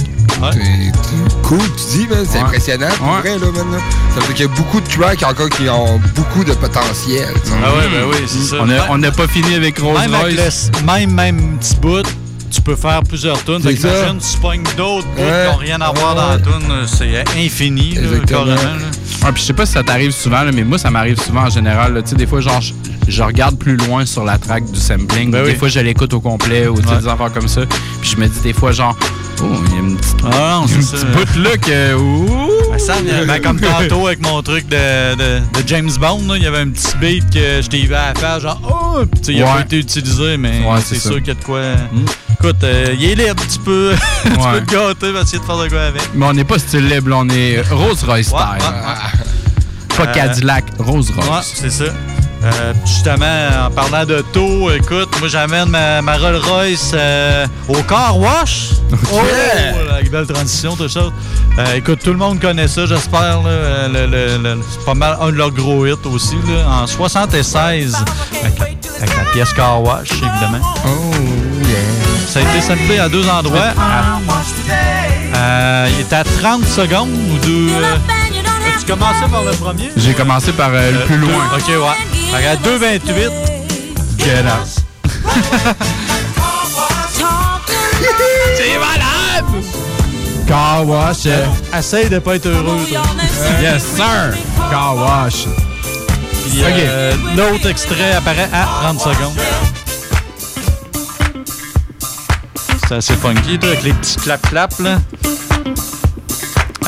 C'est 0.52 0.58
c'est 0.62 1.42
cool, 1.42 1.58
tu 1.58 1.98
dis, 1.98 2.06
c'est 2.24 2.38
Ouais. 2.38 2.44
impressionnant. 2.44 2.86
Pour 2.96 3.08
Ouais. 3.08 3.20
vrai, 3.20 3.30
là, 3.38 3.46
là. 3.46 3.78
Ça 4.14 4.20
veut 4.20 4.26
dire 4.28 4.34
qu'il 4.36 4.46
y 4.46 4.48
a 4.48 4.52
beaucoup 4.54 4.80
de 4.80 4.86
tracks 4.86 5.22
encore 5.22 5.48
qui 5.50 5.68
ont 5.68 6.00
beaucoup 6.14 6.44
de 6.44 6.52
potentiel. 6.52 7.28
Ah 7.62 7.72
ouais, 7.74 7.88
ben 7.92 8.04
oui, 8.10 8.16
c'est 8.26 8.56
ça. 8.56 8.64
On 8.90 8.98
n'a 8.98 9.10
pas 9.10 9.26
fini 9.26 9.54
avec 9.54 9.78
Rose 9.78 9.98
même 9.98 10.14
Royce. 10.14 10.70
Avec 10.72 10.80
le, 10.80 10.86
même, 10.86 11.14
même 11.14 11.58
petit 11.58 11.76
bout, 11.76 12.06
tu 12.50 12.60
peux 12.60 12.76
faire 12.76 13.02
plusieurs 13.02 13.42
tunes. 13.44 13.60
Fait 13.60 13.70
C'est 13.70 13.74
que 13.76 13.80
ça. 13.82 13.88
imagine, 14.10 14.18
tu 14.18 14.38
pognes 14.38 14.62
d'autres 14.76 15.06
bouts 15.08 15.22
Ouais. 15.22 15.44
qui 15.46 15.50
n'ont 15.52 15.56
rien 15.58 15.80
à 15.80 15.92
voir 15.92 16.14
Ouais. 16.14 16.20
dans 16.20 16.28
la 16.28 16.38
tune. 16.38 16.86
C'est 16.86 17.24
infini, 17.38 17.94
là, 17.94 18.18
carrément. 18.26 18.54
là. 18.54 18.72
Ouais, 19.24 19.32
puis 19.32 19.42
je 19.42 19.46
sais 19.48 19.52
pas 19.52 19.66
si 19.66 19.72
ça 19.72 19.82
t'arrive 19.82 20.10
souvent, 20.12 20.42
là, 20.42 20.50
mais 20.52 20.64
moi, 20.64 20.78
ça 20.78 20.90
m'arrive 20.90 21.20
souvent 21.20 21.42
en 21.42 21.50
général. 21.50 21.94
là. 21.94 22.02
Tu 22.02 22.10
sais, 22.10 22.16
des 22.16 22.26
fois, 22.26 22.40
genre, 22.40 22.60
je, 22.60 22.72
je 23.08 23.22
regarde 23.22 23.56
plus 23.58 23.76
loin 23.76 24.04
sur 24.06 24.24
la 24.24 24.38
track 24.38 24.64
du 24.70 24.78
sampling. 24.80 25.30
Ben 25.30 25.44
des 25.44 25.50
oui. 25.52 25.56
fois, 25.56 25.68
je 25.68 25.80
l'écoute 25.80 26.12
au 26.14 26.20
complet 26.20 26.66
ou 26.68 26.80
des 26.80 27.06
affaires 27.08 27.32
comme 27.32 27.48
ça. 27.48 27.62
Puis 28.00 28.10
je 28.10 28.16
me 28.16 28.26
dis 28.28 28.40
des 28.40 28.52
fois, 28.52 28.72
genre, 28.72 28.96
oh, 29.42 29.44
il 29.66 29.72
y 29.74 29.76
a 29.76 29.80
une 29.80 29.96
petite, 29.96 30.16
Ah 30.24 30.60
non, 30.60 30.66
une 30.66 30.82
c'est 30.82 30.96
ça. 30.96 31.06
petite 31.06 31.34
bout 31.36 31.42
là 31.42 31.56
que. 31.58 31.94
Ouh! 31.94 32.50
Ben, 32.70 32.78
ça, 32.78 32.94
ben, 33.26 33.42
comme 33.42 33.60
tantôt 33.60 34.06
avec 34.06 34.20
mon 34.22 34.40
truc 34.42 34.68
de, 34.68 35.14
de, 35.16 35.38
de 35.40 35.66
James 35.68 35.90
Bond, 36.00 36.34
il 36.36 36.42
y 36.42 36.46
avait 36.46 36.58
un 36.60 36.68
petit 36.70 36.96
beat 36.98 37.28
que 37.30 37.60
je 37.62 37.66
t'ai 37.68 37.82
vu 37.82 37.94
à 37.94 38.14
faire, 38.14 38.40
genre, 38.40 38.60
oh! 38.64 39.04
Puis, 39.10 39.20
tu 39.20 39.26
sais, 39.26 39.32
il 39.34 39.42
a 39.42 39.46
pas 39.54 39.60
été 39.62 39.78
utilisé, 39.78 40.36
mais 40.38 40.60
Ouais, 40.64 40.78
c'est 40.84 40.98
sûr 40.98 41.12
ça. 41.14 41.18
qu'il 41.18 41.28
y 41.28 41.30
a 41.32 41.34
de 41.34 41.44
quoi. 41.44 41.60
Écoute, 42.42 42.64
euh, 42.64 42.94
il 42.98 43.10
est 43.10 43.14
libre, 43.26 43.42
tu 43.52 43.58
peux, 43.58 43.94
tu 44.24 44.30
peux 44.30 44.36
Ouais. 44.40 44.60
te 44.62 44.72
gâter, 44.72 45.12
va 45.12 45.20
essayer 45.20 45.38
de 45.38 45.44
faire 45.44 45.58
de 45.58 45.68
quoi 45.68 45.82
avec. 45.82 46.02
Mais 46.14 46.24
on 46.26 46.32
n'est 46.32 46.44
pas 46.44 46.58
style 46.58 46.88
libre, 46.88 47.14
on 47.14 47.28
est 47.28 47.60
Rose 47.70 48.02
Royce 48.04 48.30
Pas 48.30 48.56
Euh, 50.00 50.06
Cadillac, 50.14 50.64
Rose 50.78 51.10
Royce. 51.14 51.28
Ouais, 51.28 51.42
c'est 51.54 51.70
ça. 51.70 51.84
Euh, 52.42 52.72
justement, 52.86 53.66
en 53.66 53.70
parlant 53.70 54.06
de 54.06 54.24
taux, 54.32 54.70
écoute, 54.70 55.10
moi 55.18 55.28
j'amène 55.28 55.68
ma, 55.68 56.00
ma 56.00 56.16
Rolls 56.16 56.40
Royce 56.42 56.92
euh, 56.94 57.46
au 57.68 57.82
car 57.82 58.16
wash. 58.18 58.70
Oh, 59.12 59.20
la 59.88 60.02
belle 60.08 60.26
transition, 60.26 60.74
tout 60.74 60.88
ça. 60.88 61.00
Euh, 61.58 61.74
écoute, 61.76 61.98
tout 62.02 62.10
le 62.12 62.16
monde 62.16 62.40
connaît 62.40 62.66
ça, 62.66 62.86
j'espère. 62.86 63.40
c'est 63.44 64.84
pas 64.86 64.94
mal 64.94 65.18
un 65.20 65.26
de 65.26 65.36
leurs 65.36 65.50
gros 65.52 65.86
hits 65.86 65.92
aussi. 66.06 66.36
Là, 66.48 66.66
en 66.82 66.86
76, 66.86 67.94
avec 68.42 68.58
la, 68.58 68.64
avec 68.64 69.16
la 69.16 69.24
pièce 69.32 69.52
car 69.52 69.82
wash, 69.82 70.10
évidemment. 70.12 70.60
Oh. 70.86 71.14
Ça 72.30 72.38
a 72.38 72.42
été 72.42 72.60
samplé 72.60 72.98
à 72.98 73.08
deux 73.08 73.28
endroits. 73.28 73.72
À- 73.78 74.18
euh, 75.36 75.88
il 75.94 76.00
était 76.00 76.16
à 76.16 76.24
30 76.24 76.64
secondes 76.66 77.10
ou 77.10 77.38
deux. 77.44 77.68
euh, 77.72 77.96
tu 78.78 78.86
commençais 78.86 79.26
par 79.30 79.42
le 79.44 79.50
premier? 79.52 79.90
J'ai 79.96 80.14
commencé 80.14 80.52
par 80.52 80.70
euh, 80.72 80.92
le 80.92 80.98
Euh, 80.98 81.06
plus 81.06 81.16
deux- 81.18 81.26
loin. 81.26 81.44
OK, 81.56 81.68
ouais. 81.68 82.36
Fait 82.36 82.42
qu'à 82.42 82.56
2,28, 82.56 83.30
get 84.18 84.44
out. 84.44 84.68
C'est 88.56 88.78
malade! 88.78 89.64
Car 90.46 90.86
wash. 90.86 91.26
euh, 91.26 91.44
Essaye 91.76 92.08
de 92.08 92.18
pas 92.18 92.36
être 92.36 92.46
heureux, 92.46 92.78
toi. 92.88 93.00
Yes, 93.60 93.82
sir! 93.96 94.34
Car 94.70 94.96
wash. 94.96 95.46
Puis, 96.48 96.62
euh, 96.64 97.12
l'autre 97.36 97.68
extrait 97.68 98.12
apparaît 98.16 98.48
à 98.52 98.66
30 98.82 99.00
secondes. 99.00 99.38
C'est 102.90 102.96
assez 102.96 103.14
funky, 103.14 103.56
toi, 103.56 103.68
avec 103.68 103.84
les 103.84 103.92
petits 103.92 104.16
clap-clap, 104.16 104.76
là. 104.80 105.00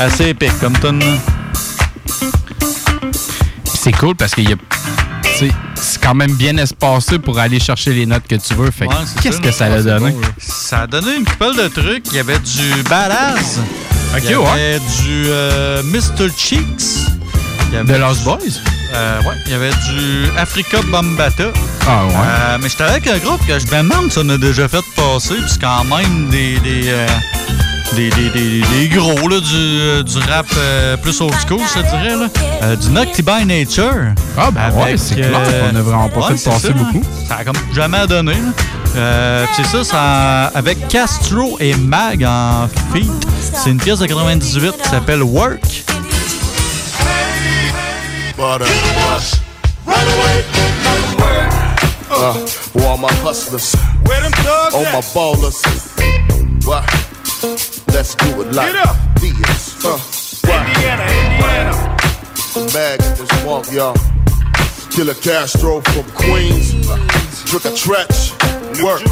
Assez 0.00 0.30
épique, 0.30 0.58
comme 0.58 0.76
tonne. 0.76 0.98
là. 0.98 1.14
C'est 3.72 3.92
cool 3.92 4.16
parce 4.16 4.34
qu'il 4.34 4.50
y 4.50 4.52
a. 4.52 4.56
C'est 5.76 6.00
quand 6.02 6.16
même 6.16 6.32
bien 6.32 6.56
espacé 6.56 7.20
pour 7.20 7.38
aller 7.38 7.60
chercher 7.60 7.92
les 7.92 8.04
notes 8.04 8.26
que 8.28 8.34
tu 8.34 8.52
veux. 8.54 8.72
Fait 8.72 8.86
Ouais, 8.88 8.94
qu'est-ce 9.22 9.40
que 9.40 9.52
ça 9.52 9.66
a 9.66 9.80
donné? 9.80 10.10
bon, 10.10 10.20
là. 10.22 10.26
Ça 10.38 10.80
a 10.80 10.86
donné 10.88 11.14
une 11.18 11.24
couple 11.24 11.54
de 11.56 11.68
trucs. 11.68 12.08
Il 12.10 12.14
y 12.16 12.18
avait 12.18 12.40
du 12.40 12.82
Badass. 12.90 13.60
Ok, 14.16 14.22
Il 14.24 14.30
y 14.32 14.34
ouais. 14.34 14.46
avait 14.48 14.78
du 14.80 15.26
euh, 15.28 15.84
Mr. 15.84 16.28
Cheeks. 16.36 17.06
Il 17.68 17.74
y 17.74 17.76
avait 17.76 17.94
The 17.94 18.00
Lost 18.00 18.24
Boys? 18.24 18.38
Euh, 18.94 19.22
ouais, 19.22 19.34
il 19.46 19.52
y 19.52 19.54
avait 19.54 19.70
du 19.70 20.26
Africa 20.38 20.78
Bombata. 20.90 21.44
Ah 21.86 22.04
ouais. 22.06 22.12
Euh, 22.14 22.58
mais 22.60 22.68
j'étais 22.68 22.84
avec 22.84 23.06
un 23.06 23.18
groupe 23.18 23.40
que 23.46 23.58
je 23.58 23.66
me 23.66 23.82
demande 23.82 24.12
si 24.12 24.18
on 24.18 24.28
a 24.28 24.36
déjà 24.36 24.68
fait 24.68 24.82
passer, 24.94 25.34
puis 25.34 25.44
c'est 25.48 25.60
quand 25.60 25.84
même 25.84 26.28
des. 26.30 26.58
des 26.60 26.82
euh, 26.88 27.06
des, 27.94 28.08
des, 28.08 28.30
des, 28.30 28.62
des 28.62 28.88
gros 28.88 29.28
là, 29.28 29.38
du, 29.38 30.02
du 30.04 30.18
rap 30.26 30.46
plus 31.02 31.20
old 31.20 31.34
school, 31.46 31.60
je 31.74 31.80
te 31.82 31.86
dirais. 31.90 32.16
Là. 32.16 32.76
Du 32.76 32.88
Nocty 32.88 33.20
by 33.22 33.44
Nature. 33.44 34.14
Ah, 34.38 34.50
ben 34.50 34.70
ouais, 34.82 34.96
c'est 34.96 35.14
clair 35.16 35.30
qu'on 35.30 35.76
a 35.76 35.82
vraiment 35.82 36.08
pas 36.08 36.28
fait 36.28 36.38
c'est 36.38 36.48
passer 36.48 36.68
ça, 36.68 36.72
beaucoup. 36.72 37.02
Ça 37.28 37.36
a 37.36 37.44
comme 37.44 37.58
jamais 37.74 38.06
donné. 38.06 38.32
c'est 38.94 39.66
ça, 39.66 39.84
ça, 39.84 40.44
avec 40.54 40.88
Castro 40.88 41.58
et 41.60 41.74
Mag 41.74 42.24
en 42.24 42.66
feat. 42.94 43.10
C'est 43.62 43.68
une 43.70 43.76
pièce 43.78 43.98
de 43.98 44.06
98 44.06 44.72
qui 44.82 44.88
s'appelle 44.88 45.22
Work. 45.22 45.84
But, 48.42 48.60
uh, 48.60 49.20
run 49.86 50.02
away. 50.02 50.44
Uh, 52.10 52.44
for 52.44 52.82
all 52.82 52.98
my 52.98 53.12
hustlers, 53.22 53.72
all 54.74 54.82
my 54.82 55.00
ballers. 55.14 55.62
What? 56.66 56.82
Let's 57.94 58.16
do 58.16 58.40
it 58.40 58.52
like 58.52 58.72
this. 59.20 59.84
Uh, 59.84 59.96
Indiana, 60.42 61.04
Indiana. 61.04 61.96
Mag 62.74 62.98
this 62.98 63.44
walk, 63.44 63.70
y'all. 63.70 63.96
Killer 64.90 65.14
Castro 65.14 65.80
from 65.80 66.10
Queens. 66.10 66.72
Trick 67.48 67.64
or 67.64 67.76
Tretch. 67.78 68.34
Work. 68.82 69.04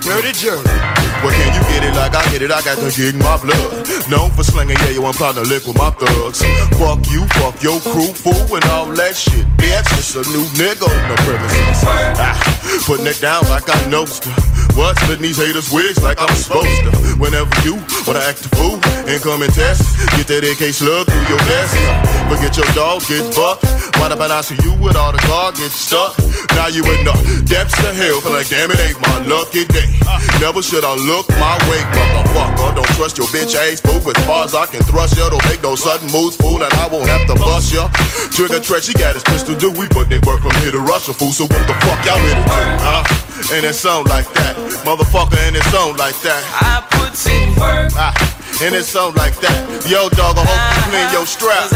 Dirty 0.00 0.32
Jerry. 0.32 1.01
Well, 1.22 1.30
can 1.30 1.54
you 1.54 1.62
get 1.70 1.86
it 1.86 1.94
like 1.94 2.14
I 2.18 2.22
get 2.34 2.42
it? 2.42 2.50
I 2.50 2.60
got 2.62 2.82
the 2.82 2.90
gig 2.90 3.14
my 3.14 3.38
blood. 3.38 3.86
Known 4.10 4.34
for 4.34 4.42
slinging, 4.42 4.74
yeah, 4.82 4.98
yo, 4.98 5.06
I'm 5.06 5.14
trying 5.14 5.38
to 5.38 5.46
lick 5.46 5.62
with 5.70 5.78
my 5.78 5.94
thugs. 5.94 6.42
Fuck 6.82 7.06
you, 7.14 7.22
fuck 7.38 7.62
your 7.62 7.78
crew, 7.78 8.10
fool, 8.10 8.58
and 8.58 8.64
all 8.74 8.90
that 8.90 9.14
shit. 9.14 9.46
Bitch, 9.54 9.86
it's 9.94 10.18
a 10.18 10.26
new 10.34 10.42
nigga 10.58 10.82
on 10.82 11.02
the 11.06 11.16
premises. 11.22 11.78
Ah, 12.18 12.34
putting 12.90 13.06
it 13.06 13.20
down 13.22 13.46
like 13.46 13.70
I 13.70 13.78
know 13.86 14.02
to. 14.02 14.30
What? 14.74 14.98
Splitting 14.98 15.22
these 15.22 15.38
haters' 15.38 15.70
wigs 15.70 16.02
like 16.02 16.18
I'm 16.18 16.34
supposed 16.34 16.90
to. 16.90 16.90
Whenever 17.22 17.54
you 17.62 17.78
wanna 18.02 18.24
act 18.26 18.42
a 18.42 18.50
fool 18.56 18.82
and 19.06 19.22
come 19.22 19.46
and 19.46 19.52
test, 19.54 19.84
get 20.18 20.26
that 20.26 20.42
AK 20.42 20.74
slug 20.74 21.06
through 21.06 21.26
your 21.30 21.42
vest. 21.46 21.78
Forget 22.26 22.56
your 22.56 22.66
dog, 22.74 23.04
get 23.06 23.22
bucked. 23.36 23.68
Why 24.00 24.08
the 24.08 24.16
I 24.18 24.40
see 24.40 24.56
you 24.64 24.72
with 24.82 24.96
all 24.96 25.12
the 25.12 25.22
guard 25.28 25.54
get 25.54 25.70
stuck? 25.70 26.18
Now 26.56 26.66
you 26.66 26.82
in 26.82 27.04
the 27.04 27.14
depths 27.44 27.78
of 27.84 27.94
hell, 27.94 28.18
feel 28.24 28.32
like 28.32 28.48
damn 28.48 28.72
it 28.72 28.80
ain't 28.80 28.98
my 28.98 29.22
lucky 29.28 29.64
day. 29.68 29.92
Never 30.40 30.62
should 30.62 30.84
I 30.84 30.96
look 30.96 31.11
my 31.36 31.56
way, 31.68 31.84
motherfucker. 31.92 32.74
Don't 32.74 32.92
trust 32.96 33.18
your 33.18 33.26
bitch 33.28 33.54
ass 33.54 33.80
fool. 33.80 34.00
As 34.00 34.24
far 34.24 34.44
as 34.44 34.54
I 34.54 34.66
can 34.66 34.82
thrust 34.82 35.16
ya, 35.18 35.28
don't 35.28 35.44
make 35.44 35.62
no 35.62 35.76
sudden 35.76 36.08
moves, 36.10 36.36
fool, 36.36 36.62
and 36.62 36.72
I 36.74 36.88
won't 36.88 37.08
have 37.08 37.26
to 37.28 37.34
bust 37.34 37.72
ya. 37.72 37.88
Trigger 38.32 38.60
threat, 38.60 38.84
she 38.84 38.94
got 38.94 39.14
his 39.14 39.22
pistol, 39.24 39.54
do 39.54 39.70
we 39.70 39.86
put 39.88 40.08
they 40.08 40.18
work 40.24 40.40
from 40.40 40.54
here 40.62 40.72
to 40.72 40.80
Russia, 40.80 41.12
fool. 41.12 41.32
So 41.32 41.44
what 41.44 41.64
the 41.68 41.76
fuck 41.84 42.00
y'all 42.06 42.20
ready 42.24 42.40
to 42.40 42.48
do, 42.48 42.64
huh? 42.80 43.04
And 43.52 43.66
it 43.66 43.74
sound 43.74 44.08
like 44.08 44.28
that, 44.34 44.56
motherfucker, 44.88 45.36
and 45.46 45.56
it 45.56 45.64
sound 45.68 45.98
like 45.98 46.16
that. 46.24 46.40
I 46.64 46.80
put 46.96 47.12
in 47.28 47.52
work. 47.60 47.92
Ah, 47.96 48.14
and 48.62 48.74
it 48.74 48.84
sound 48.84 49.16
like 49.16 49.36
that. 49.40 49.58
Yo, 49.84 50.08
dog, 50.10 50.38
I 50.38 50.44
hope 50.46 50.62
you 50.76 50.82
clean 50.88 51.08
your 51.12 51.26
strap. 51.26 51.68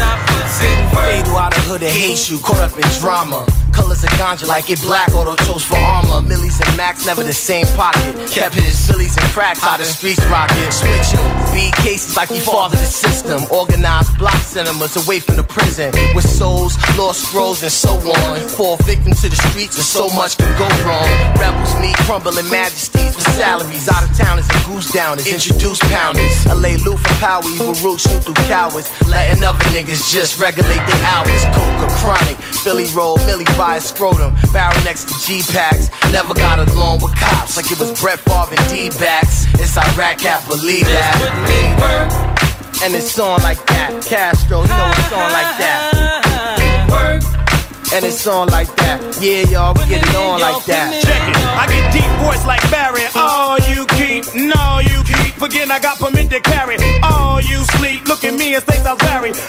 Fatal 0.95 1.37
out 1.37 1.55
of 1.55 1.63
hood 1.65 1.83
and 1.83 1.91
hates 1.91 2.29
you, 2.29 2.39
caught 2.39 2.59
up 2.59 2.73
in 2.73 2.87
drama. 2.99 3.45
Colors 3.77 4.03
of 4.03 4.09
ganja 4.17 4.47
like 4.47 4.71
it 4.71 4.81
black, 4.81 5.13
auto 5.13 5.35
toast 5.45 5.67
for 5.67 5.77
armor. 5.77 6.27
Millies 6.27 6.59
and 6.59 6.75
Max, 6.75 7.05
never 7.05 7.23
the 7.23 7.31
same 7.31 7.67
pocket. 7.77 8.15
Kept 8.27 8.55
his 8.55 8.73
sillies 8.73 9.15
and 9.15 9.27
cracks 9.29 9.63
out 9.63 9.77
the 9.77 9.85
streets 9.85 10.25
rocket. 10.25 10.73
Switch 10.73 11.13
him, 11.13 11.21
beat 11.53 11.73
cases 11.85 12.17
like 12.17 12.29
he 12.29 12.39
fathered 12.39 12.79
the 12.79 12.89
system. 12.89 13.45
Organized 13.51 14.17
block 14.17 14.41
cinemas 14.41 14.97
away 14.97 15.19
from 15.19 15.35
the 15.35 15.43
prison. 15.43 15.93
With 16.15 16.27
souls, 16.27 16.73
lost 16.97 17.29
scrolls, 17.29 17.61
and 17.61 17.71
so 17.71 17.93
on. 18.01 18.49
Fall 18.49 18.77
victim 18.77 19.13
to 19.13 19.29
the 19.29 19.39
streets, 19.49 19.77
and 19.77 19.85
so 19.85 20.09
much 20.09 20.37
can 20.37 20.49
go 20.57 20.65
wrong. 20.81 21.05
Rebels 21.37 21.73
meet 21.79 21.95
crumbling 22.09 22.49
majesties 22.49 23.13
with 23.15 23.29
salaries. 23.37 23.87
Out 23.89 24.01
of 24.01 24.11
towners 24.17 24.49
and 24.49 24.65
goose 24.65 24.89
downers. 24.91 25.29
Introduce 25.29 25.77
pounders. 25.93 26.45
LA 26.49 26.81
loot 26.81 26.97
for 26.97 27.13
power, 27.21 27.45
evil 27.45 27.77
roots 27.85 28.09
shoot 28.09 28.25
through 28.25 28.41
cowards. 28.49 28.89
Letting 29.05 29.43
other 29.43 29.61
niggas 29.69 30.09
just 30.09 30.41
regulate 30.41 30.81
their 30.89 31.03
hours. 31.13 31.45
Coca 31.53 31.87
chronic, 32.01 32.37
Philly 32.65 32.89
roll, 32.97 33.17
Millie 33.29 33.45
by 33.67 33.75
a 33.75 33.81
scrotum. 33.81 34.33
Barrel 34.53 34.81
next 34.85 35.09
to 35.09 35.15
G 35.27 35.41
packs. 35.51 35.89
Never 36.13 36.33
got 36.33 36.57
along 36.69 37.01
with 37.01 37.13
cops 37.15 37.57
like 37.57 37.69
it 37.69 37.77
was 37.77 37.99
Brett 37.99 38.19
Favre 38.19 38.55
and 38.55 38.69
D 38.71 38.89
backs. 38.97 39.45
It's 39.59 39.75
Iraq, 39.75 40.19
can't 40.19 40.45
believe 40.47 40.85
that. 40.85 41.17
And 42.81 42.95
it's 42.95 43.19
on 43.19 43.41
like 43.43 43.59
that. 43.67 43.91
Castro, 44.05 44.61
you 44.61 44.67
know 44.71 44.91
it's 44.95 45.11
on 45.11 45.31
like 45.35 45.53
that. 45.59 46.07
And 47.93 48.05
it's 48.05 48.25
on 48.27 48.47
like 48.47 48.73
that. 48.77 48.99
Yeah, 49.19 49.43
y'all, 49.51 49.73
we 49.73 49.83
get 49.89 50.01
it 50.07 50.15
on 50.15 50.39
like 50.39 50.63
that. 50.65 51.03
Check 51.03 51.23
it. 51.27 51.35
I 51.35 51.67
get 51.67 51.91
deep 51.91 52.11
voice 52.23 52.45
like 52.45 52.63
Barry. 52.71 53.03
All 53.15 53.59
you 53.67 53.83
keep, 53.99 54.23
no, 54.33 54.79
you 54.79 55.03
keep 55.03 55.35
forgetting 55.35 55.71
I 55.71 55.79
got 55.79 55.99
permit 55.99 56.29
to 56.29 56.39
carry. 56.39 56.77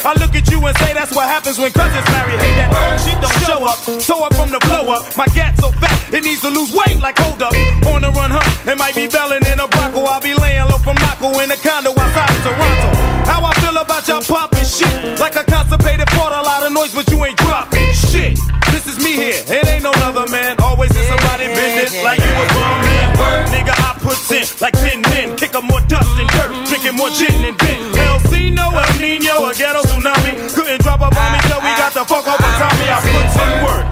I 0.09 0.17
look 0.17 0.33
at 0.33 0.49
you 0.49 0.57
and 0.65 0.73
say 0.81 0.97
that's 0.97 1.13
what 1.13 1.29
happens 1.29 1.61
when 1.61 1.69
cousins 1.69 2.01
marry. 2.17 2.33
Hey, 2.41 2.57
that 2.57 2.73
old 2.73 2.97
shit 2.97 3.21
don't 3.21 3.39
show 3.45 3.61
up. 3.61 3.77
Throw 4.01 4.25
up 4.25 4.33
from 4.41 4.49
the 4.49 4.57
blow 4.65 4.89
up. 4.89 5.05
My 5.21 5.29
gat 5.37 5.61
so 5.61 5.69
fat, 5.69 5.93
it 6.09 6.25
needs 6.25 6.41
to 6.41 6.49
lose 6.49 6.73
weight 6.73 6.97
like 6.97 7.21
hold 7.21 7.45
up. 7.45 7.53
On 7.85 8.01
the 8.01 8.09
run, 8.17 8.33
huh? 8.33 8.41
It 8.65 8.81
might 8.81 8.97
be 8.97 9.05
belling 9.05 9.45
in 9.45 9.61
a 9.61 9.69
Bronco. 9.69 10.09
I'll 10.09 10.25
be 10.25 10.33
laying 10.33 10.65
low 10.65 10.81
from 10.81 10.97
Mako 11.05 11.37
in 11.45 11.53
a 11.53 11.61
condo 11.61 11.93
outside 11.93 12.25
of 12.25 12.41
Toronto. 12.41 12.89
How 13.29 13.45
I 13.45 13.53
feel 13.61 13.77
about 13.77 14.09
y'all 14.09 14.25
popping 14.25 14.65
shit. 14.65 15.21
Like 15.21 15.37
a 15.37 15.45
constipated 15.45 16.09
port, 16.17 16.33
a 16.33 16.41
lot 16.41 16.65
of 16.65 16.73
noise, 16.73 16.97
but 16.97 17.05
you 17.13 17.21
ain't 17.29 17.37
dropping 17.45 17.93
shit. 17.93 18.41
This 18.73 18.89
is 18.89 18.97
me 19.05 19.13
here, 19.13 19.45
it 19.45 19.69
ain't 19.69 19.85
no 19.85 19.93
other 20.09 20.25
man. 20.33 20.57
Always 20.65 20.89
in 20.97 21.05
somebody 21.05 21.53
business 21.53 21.93
like 22.01 22.17
you 22.17 22.33
a 22.33 22.47
grown 22.57 22.81
man. 22.81 23.13
Nigga, 23.53 23.77
I 23.77 23.93
put 24.01 24.17
in 24.33 24.49
like 24.57 24.73
ten 24.73 25.05
men. 25.13 25.37
Kick 25.37 25.53
up 25.53 25.69
more 25.69 25.85
dust 25.85 26.09
and 26.17 26.29
dirt, 26.33 26.49
drinking 26.65 26.97
more 26.97 27.13
gin 27.13 27.45
and 27.45 27.61
gin. 27.61 27.98
El 28.49 28.55
Cino, 28.55 28.81
El 28.81 29.01
Nino, 29.01 29.47
a 29.47 29.53
ghetto 29.53 29.83
tsunami. 29.83 30.33
Couldn't 30.55 30.81
drop 30.81 31.01
a 31.01 31.11
bomb 31.11 31.35
until 31.35 31.61
we 31.61 31.71
got 31.77 31.93
the 31.93 32.05
fuck 32.05 32.27
of 32.27 32.39
Tommy. 32.39 32.89
I 32.89 33.01
put 33.05 33.29
in 33.45 33.65
work. 33.65 33.87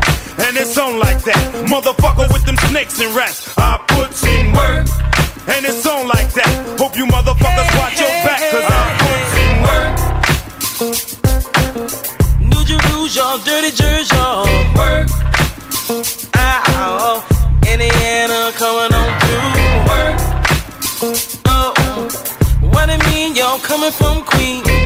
And 0.48 0.56
it's 0.56 0.78
on 0.78 0.98
like 0.98 1.22
that. 1.24 1.66
Motherfucker 1.68 2.32
with 2.32 2.44
them 2.46 2.56
snakes 2.68 2.98
and 3.00 3.14
rats. 3.14 3.52
I 3.58 3.76
put 3.88 4.12
in 4.24 4.52
work. 4.52 4.86
And 5.48 5.64
it's 5.66 5.86
on 5.86 6.08
like 6.08 6.15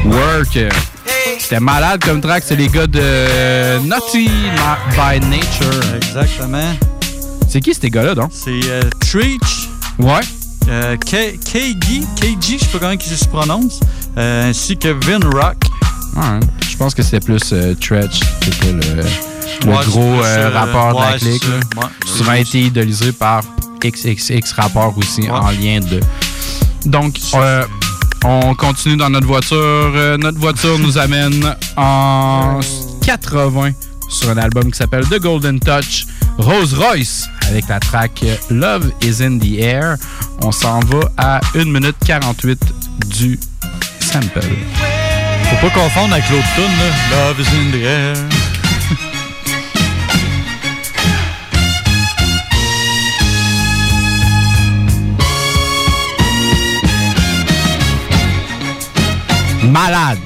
Work. 0.05 0.59
C'était 1.39 1.59
malade 1.59 2.03
comme 2.03 2.21
track, 2.21 2.43
c'est 2.45 2.55
les 2.55 2.67
gars 2.67 2.85
de 2.85 3.79
Naughty 3.87 4.29
Ma- 4.57 4.77
by 4.95 5.19
Nature. 5.25 5.95
Exactement. 5.95 6.75
C'est 7.49 7.61
qui 7.61 7.73
ces 7.73 7.89
gars-là, 7.89 8.13
donc? 8.13 8.29
C'est 8.31 8.59
euh, 8.65 8.81
Treach. 8.99 9.69
Ouais. 9.97 10.19
Euh, 10.69 10.95
K- 10.97 11.37
KG, 11.39 12.01
KG, 12.15 12.59
je 12.59 12.63
sais 12.63 12.65
pas 12.71 12.77
comment 12.79 12.91
il 12.91 13.01
se 13.01 13.25
prononce. 13.25 13.79
euh, 14.17 14.49
ainsi 14.49 14.77
que 14.77 14.89
Vin 14.89 15.19
Rock. 15.31 15.57
Ouais, 16.15 16.39
je 16.69 16.77
pense 16.77 16.93
que 16.93 17.01
c'était 17.01 17.21
plus 17.21 17.41
euh, 17.53 17.73
Tretch, 17.73 18.19
c'était 18.43 18.71
le, 18.73 19.01
le 19.65 19.71
Ouais, 19.71 19.85
gros 19.85 20.21
c'est 20.21 20.27
euh, 20.29 20.47
euh, 20.47 20.49
rappeur 20.53 20.93
de 20.95 20.99
la 21.01 21.11
ouais, 21.13 21.17
clique. 21.17 21.43
c'est. 21.43 21.79
Ouais. 21.79 21.85
Souvent 22.05 22.33
été 22.33 22.61
idolisé 22.61 23.11
par 23.13 23.41
XXX 23.83 24.51
rappeurs 24.55 24.95
aussi 24.97 25.27
en 25.29 25.49
lien 25.49 25.79
de. 25.79 25.99
Donc, 26.85 27.15
euh, 27.35 27.63
on 28.23 28.55
continue 28.55 28.97
dans 28.97 29.09
notre 29.09 29.27
voiture. 29.27 29.57
Euh, 29.57 30.17
notre 30.17 30.39
voiture 30.39 30.77
nous 30.79 30.97
amène 30.97 31.55
en 31.77 32.59
80 33.03 33.71
sur 34.09 34.29
un 34.29 34.37
album 34.37 34.71
qui 34.71 34.77
s'appelle 34.77 35.05
The 35.05 35.19
Golden 35.19 35.59
Touch. 35.59 36.05
Rose 36.37 36.73
Royce 36.73 37.27
avec 37.49 37.67
la 37.67 37.79
track 37.79 38.23
Love 38.49 38.91
is 39.01 39.23
in 39.23 39.37
the 39.37 39.59
Air. 39.59 39.97
On 40.43 40.51
s'en 40.51 40.79
va 40.81 40.99
à 41.17 41.41
1 41.55 41.65
minute 41.65 41.95
48 42.05 42.59
du 43.07 43.39
sample. 43.99 44.39
Faut 44.39 45.67
pas 45.67 45.73
confondre 45.73 46.13
avec 46.13 46.29
l'autre 46.29 46.47
tune. 46.55 46.63
Love 47.11 47.39
is 47.39 47.47
in 47.55 47.71
the 47.71 47.83
air. 47.83 48.40
Malade. 59.63 60.17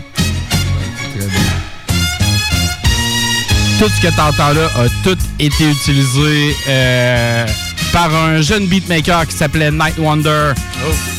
Tout 3.79 3.89
ce 3.89 4.01
que 4.01 4.13
tu 4.13 4.21
entends 4.21 4.53
là 4.53 4.69
a 4.77 4.87
tout 5.03 5.17
été 5.37 5.69
utilisé 5.69 6.55
euh, 6.69 7.45
par 7.91 8.13
un 8.15 8.41
jeune 8.41 8.67
beatmaker 8.67 9.27
qui 9.27 9.35
s'appelait 9.35 9.71
Night 9.71 9.97
Wonder. 9.97 10.53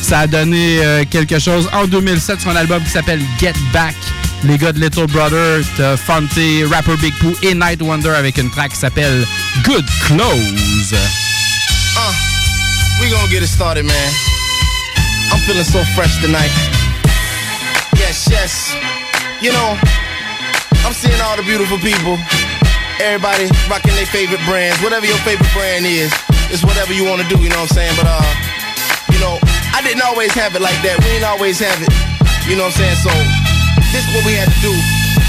Ça 0.01 0.19
a 0.19 0.27
donné 0.27 0.79
euh, 0.83 1.03
quelque 1.09 1.37
chose 1.37 1.69
en 1.73 1.85
2007 1.85 2.41
sur 2.41 2.49
un 2.49 2.55
album 2.55 2.83
qui 2.83 2.89
s'appelle 2.89 3.21
Get 3.39 3.53
Back. 3.71 3.95
Les 4.43 4.57
gars 4.57 4.71
de 4.71 4.79
Little 4.79 5.07
Brother, 5.07 5.61
Fonte, 5.97 6.39
Rapper 6.71 6.97
Big 6.97 7.13
Pooh 7.19 7.35
et 7.43 7.53
Night 7.53 7.81
Wonder 7.81 8.09
avec 8.09 8.37
une 8.37 8.49
track 8.49 8.71
qui 8.71 8.79
s'appelle 8.79 9.25
Good 9.63 9.85
Clothes. 10.05 10.93
Uh, 11.95 12.13
we 13.01 13.09
gonna 13.09 13.27
get 13.29 13.41
it 13.41 13.47
started, 13.47 13.85
man. 13.85 14.13
I'm 15.31 15.39
feeling 15.39 15.63
so 15.63 15.83
fresh 15.95 16.21
tonight. 16.21 16.51
Yes, 17.97 18.27
yes. 18.29 18.73
You 19.41 19.51
know, 19.53 19.77
I'm 20.85 20.93
seeing 20.93 21.19
all 21.21 21.37
the 21.37 21.43
beautiful 21.43 21.77
people. 21.77 22.17
Everybody 22.99 23.49
rocking 23.69 23.93
their 23.93 24.09
favorite 24.09 24.41
brands. 24.49 24.81
Whatever 24.81 25.05
your 25.05 25.21
favorite 25.21 25.51
brand 25.53 25.85
is, 25.85 26.09
it's 26.49 26.63
whatever 26.63 26.93
you 26.93 27.05
wanna 27.05 27.27
do, 27.29 27.37
you 27.37 27.49
know 27.49 27.61
what 27.61 27.71
I'm 27.71 27.77
saying? 27.77 27.95
But, 27.97 28.07
uh, 28.09 28.25
you 29.13 29.19
know, 29.19 29.37
I 29.73 29.81
didn't 29.85 30.01
always 30.01 30.33
have 30.33 30.55
it 30.55 30.61
like 30.61 30.79
that. 30.81 30.97
We 31.03 31.17
didn't 31.17 31.29
always 31.29 31.59
have 31.59 31.77
it. 31.81 31.91
You 32.49 32.55
know 32.55 32.65
what 32.65 32.79
I'm 32.79 32.95
saying? 32.95 32.97
So, 33.05 33.13
this 33.93 34.01
is 34.03 34.09
what 34.15 34.25
we 34.25 34.33
had 34.33 34.49
to 34.49 34.59
do 34.61 34.73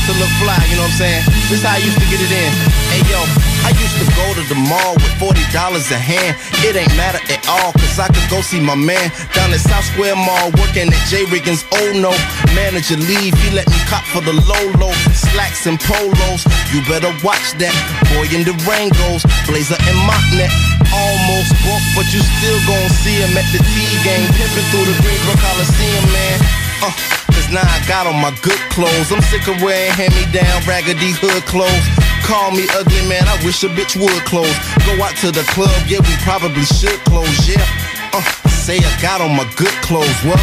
to 0.08 0.12
look 0.16 0.32
fly, 0.40 0.56
you 0.72 0.76
know 0.80 0.88
what 0.88 0.96
I'm 0.96 1.04
saying? 1.04 1.22
This 1.52 1.60
is 1.60 1.64
how 1.68 1.76
I 1.76 1.82
used 1.84 2.00
to 2.00 2.08
get 2.08 2.16
it 2.16 2.32
in. 2.32 2.50
Hey 2.88 3.04
yo, 3.12 3.20
I 3.68 3.76
used 3.76 4.00
to 4.00 4.08
go 4.16 4.24
to 4.32 4.40
the 4.48 4.56
mall 4.56 4.96
with 4.96 5.12
$40 5.20 5.36
a 5.92 6.00
hand. 6.00 6.40
It 6.64 6.72
ain't 6.72 6.88
matter 6.96 7.20
at 7.28 7.44
all, 7.52 7.76
cause 7.76 8.00
I 8.00 8.08
could 8.08 8.24
go 8.32 8.40
see 8.40 8.64
my 8.64 8.72
man 8.72 9.12
down 9.36 9.52
at 9.52 9.60
South 9.60 9.84
Square 9.92 10.16
Mall 10.16 10.48
working 10.56 10.88
at 10.88 11.02
J. 11.12 11.28
Riggins. 11.28 11.68
Oh 11.76 11.92
no, 11.92 12.16
manager 12.56 12.96
leave, 12.96 13.36
he 13.36 13.48
let 13.52 13.68
me 13.68 13.76
cop 13.84 14.08
for 14.08 14.24
the 14.24 14.32
low 14.48 14.64
low, 14.80 14.96
slacks 15.12 15.68
and 15.68 15.76
polos. 15.84 16.48
You 16.72 16.80
better 16.88 17.12
watch 17.20 17.60
that. 17.60 17.76
Boy 18.16 18.32
in 18.32 18.48
Durangos, 18.48 19.28
blazer 19.44 19.76
and 19.76 20.00
mock 20.08 20.24
net. 20.32 20.48
Almost 20.88 21.52
broke, 21.60 21.84
but 21.92 22.08
you 22.08 22.24
still 22.24 22.60
gon' 22.64 22.88
see 23.04 23.20
him 23.20 23.36
at 23.36 23.44
the 23.52 23.60
T 23.60 23.76
game, 24.00 24.32
pimping 24.32 24.68
through 24.72 24.88
the 24.88 24.96
Greensboro 25.04 25.36
Coliseum, 25.44 26.08
man. 26.08 26.36
Uh, 26.88 27.18
Cause 27.36 27.52
now 27.52 27.62
I 27.62 27.78
got 27.86 28.08
on 28.08 28.16
my 28.16 28.32
good 28.40 28.58
clothes. 28.72 29.12
I'm 29.12 29.20
sick 29.28 29.46
of 29.46 29.60
wearing 29.62 29.92
hand-me-down 29.92 30.64
raggedy 30.66 31.12
hood 31.20 31.44
clothes. 31.44 32.07
Call 32.24 32.50
me 32.52 32.66
ugly, 32.74 33.02
man. 33.08 33.26
I 33.28 33.36
wish 33.44 33.62
a 33.64 33.68
bitch 33.68 33.96
would 33.96 34.24
close. 34.24 34.52
Go 34.86 35.02
out 35.02 35.16
to 35.22 35.30
the 35.30 35.44
club, 35.54 35.74
yeah, 35.86 36.00
we 36.00 36.14
probably 36.24 36.64
should 36.64 36.98
close, 37.04 37.48
yeah. 37.48 37.64
Uh, 38.12 38.22
say 38.48 38.78
I 38.78 39.00
got 39.00 39.20
on 39.20 39.36
my 39.36 39.44
good 39.56 39.74
clothes, 39.82 40.20
what? 40.24 40.40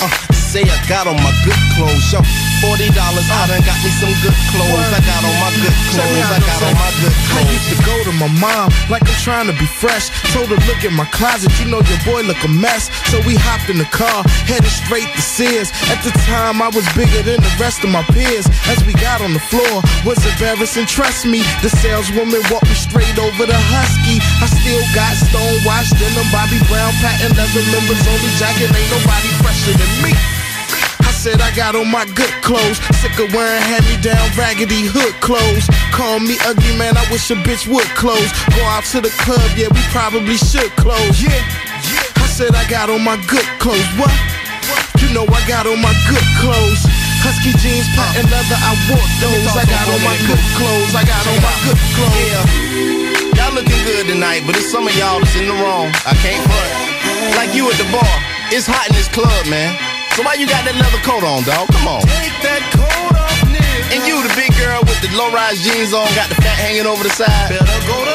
Uh, 0.00 0.10
say 0.54 0.62
I 0.70 0.78
got 0.86 1.10
on 1.10 1.18
my 1.18 1.34
good 1.42 1.58
clothes, 1.74 2.14
yo. 2.14 2.22
Forty 2.62 2.86
dollars, 2.94 3.26
I 3.26 3.50
done 3.50 3.66
got 3.66 3.74
me 3.82 3.90
some 3.98 4.14
good 4.22 4.38
clothes. 4.54 4.86
I 4.94 5.02
got 5.02 5.26
on 5.26 5.34
my 5.42 5.50
good 5.58 5.76
clothes. 5.90 6.30
I 6.30 6.38
got 6.38 6.60
on 6.62 6.74
my 6.78 6.90
good 7.02 7.16
clothes. 7.26 7.42
I 7.42 7.50
used 7.50 7.68
to 7.74 7.78
go 7.82 7.94
to 8.06 8.12
my 8.22 8.30
mom 8.38 8.70
like 8.86 9.02
I'm 9.02 9.18
trying 9.18 9.50
to 9.50 9.56
be 9.58 9.66
fresh. 9.66 10.14
Told 10.30 10.54
her, 10.54 10.60
look 10.70 10.86
in 10.86 10.94
my 10.94 11.10
closet, 11.10 11.50
you 11.58 11.66
know 11.66 11.82
your 11.82 11.98
boy 12.06 12.22
look 12.22 12.38
a 12.46 12.48
mess. 12.48 12.86
So 13.10 13.18
we 13.26 13.34
hopped 13.34 13.66
in 13.66 13.82
the 13.82 13.90
car, 13.90 14.22
headed 14.46 14.70
straight 14.70 15.10
to 15.18 15.22
Sears. 15.26 15.74
At 15.90 15.98
the 16.06 16.14
time, 16.22 16.62
I 16.62 16.70
was 16.70 16.86
bigger 16.94 17.26
than 17.26 17.42
the 17.42 17.54
rest 17.58 17.82
of 17.82 17.90
my 17.90 18.06
peers. 18.14 18.46
As 18.70 18.78
we 18.86 18.94
got 19.02 19.18
on 19.26 19.34
the 19.34 19.42
floor, 19.50 19.82
was 20.06 20.22
embarrassing, 20.22 20.86
trust 20.86 21.26
me. 21.26 21.42
The 21.66 21.70
saleswoman 21.82 22.46
walked 22.54 22.70
me 22.70 22.78
straight 22.78 23.18
over 23.18 23.42
the 23.42 23.58
Husky. 23.74 24.22
I 24.38 24.46
still 24.46 24.84
got 24.94 25.18
stonewashed 25.18 25.98
denim, 25.98 26.30
Bobby 26.30 26.62
Brown, 26.70 26.94
patent 27.02 27.34
leather 27.34 27.66
members, 27.74 27.98
only 28.06 28.30
jacket, 28.38 28.70
ain't 28.70 28.90
nobody 28.94 29.30
fresher 29.42 29.74
than 29.74 29.90
me. 29.98 30.14
I 31.24 31.32
said 31.32 31.40
I 31.40 31.56
got 31.56 31.72
on 31.72 31.88
my 31.88 32.04
good 32.12 32.28
clothes. 32.44 32.76
Sick 33.00 33.16
of 33.16 33.32
wearing 33.32 33.64
hand-me-down 33.64 34.28
raggedy 34.36 34.84
hood 34.84 35.16
clothes. 35.24 35.64
Call 35.88 36.20
me 36.20 36.36
ugly, 36.44 36.76
man. 36.76 37.00
I 37.00 37.04
wish 37.08 37.32
a 37.32 37.36
bitch 37.40 37.64
would 37.64 37.88
close. 37.96 38.28
Go 38.52 38.60
out 38.68 38.84
to 38.92 39.00
the 39.00 39.08
club, 39.24 39.40
yeah, 39.56 39.72
we 39.72 39.80
probably 39.88 40.36
should 40.36 40.68
close. 40.76 41.16
Yeah, 41.24 41.32
yeah. 41.32 42.20
I 42.20 42.28
said 42.28 42.52
I 42.52 42.68
got 42.68 42.92
on 42.92 43.00
my 43.00 43.16
good 43.24 43.48
clothes. 43.56 43.88
What? 43.96 44.12
You 45.00 45.16
know 45.16 45.24
I 45.24 45.40
got 45.48 45.64
on 45.64 45.80
my 45.80 45.96
good 46.12 46.28
clothes. 46.44 46.84
Husky 47.24 47.56
jeans, 47.56 47.88
patent 47.96 48.28
leather, 48.28 48.60
uh. 48.60 48.68
I 48.68 48.72
wore 48.92 49.08
those. 49.24 49.48
I 49.56 49.64
got 49.64 49.88
on 49.88 50.04
my 50.04 50.20
good 50.28 50.44
clothes. 50.60 50.92
I 50.92 51.08
got 51.08 51.24
on 51.24 51.40
my 51.40 51.56
good 51.64 51.80
clothes. 51.96 52.20
Yeah. 52.20 53.32
Y'all 53.40 53.54
looking 53.56 53.80
good 53.88 54.12
tonight, 54.12 54.44
but 54.44 54.60
it's 54.60 54.68
some 54.68 54.84
of 54.84 54.92
y'all 55.00 55.24
that's 55.24 55.32
in 55.40 55.48
the 55.48 55.56
wrong. 55.56 55.88
I 56.04 56.12
can't 56.20 56.44
front. 56.44 56.72
Like 57.40 57.56
you 57.56 57.64
at 57.72 57.80
the 57.80 57.88
bar. 57.88 58.12
It's 58.52 58.68
hot 58.68 58.92
in 58.92 58.94
this 59.00 59.08
club, 59.08 59.48
man. 59.48 59.93
So 60.14 60.22
why 60.22 60.34
you 60.34 60.46
got 60.46 60.62
that 60.64 60.78
leather 60.78 61.02
coat 61.02 61.26
on, 61.26 61.42
dog? 61.42 61.66
Come 61.74 61.88
on. 61.90 62.00
Take 62.06 62.38
that 62.46 62.62
coat 62.70 63.18
off, 63.18 63.34
nigga. 63.50 63.98
And 63.98 64.06
you, 64.06 64.22
the 64.22 64.30
big 64.38 64.54
girl 64.54 64.78
with 64.86 65.02
the 65.02 65.10
low-rise 65.18 65.58
jeans 65.58 65.92
on, 65.92 66.06
got 66.14 66.28
the 66.28 66.36
fat 66.38 66.54
hanging 66.54 66.86
over 66.86 67.02
the 67.02 67.10
side. 67.10 67.50
Better 67.50 67.86
go 67.90 68.04
to. 68.06 68.13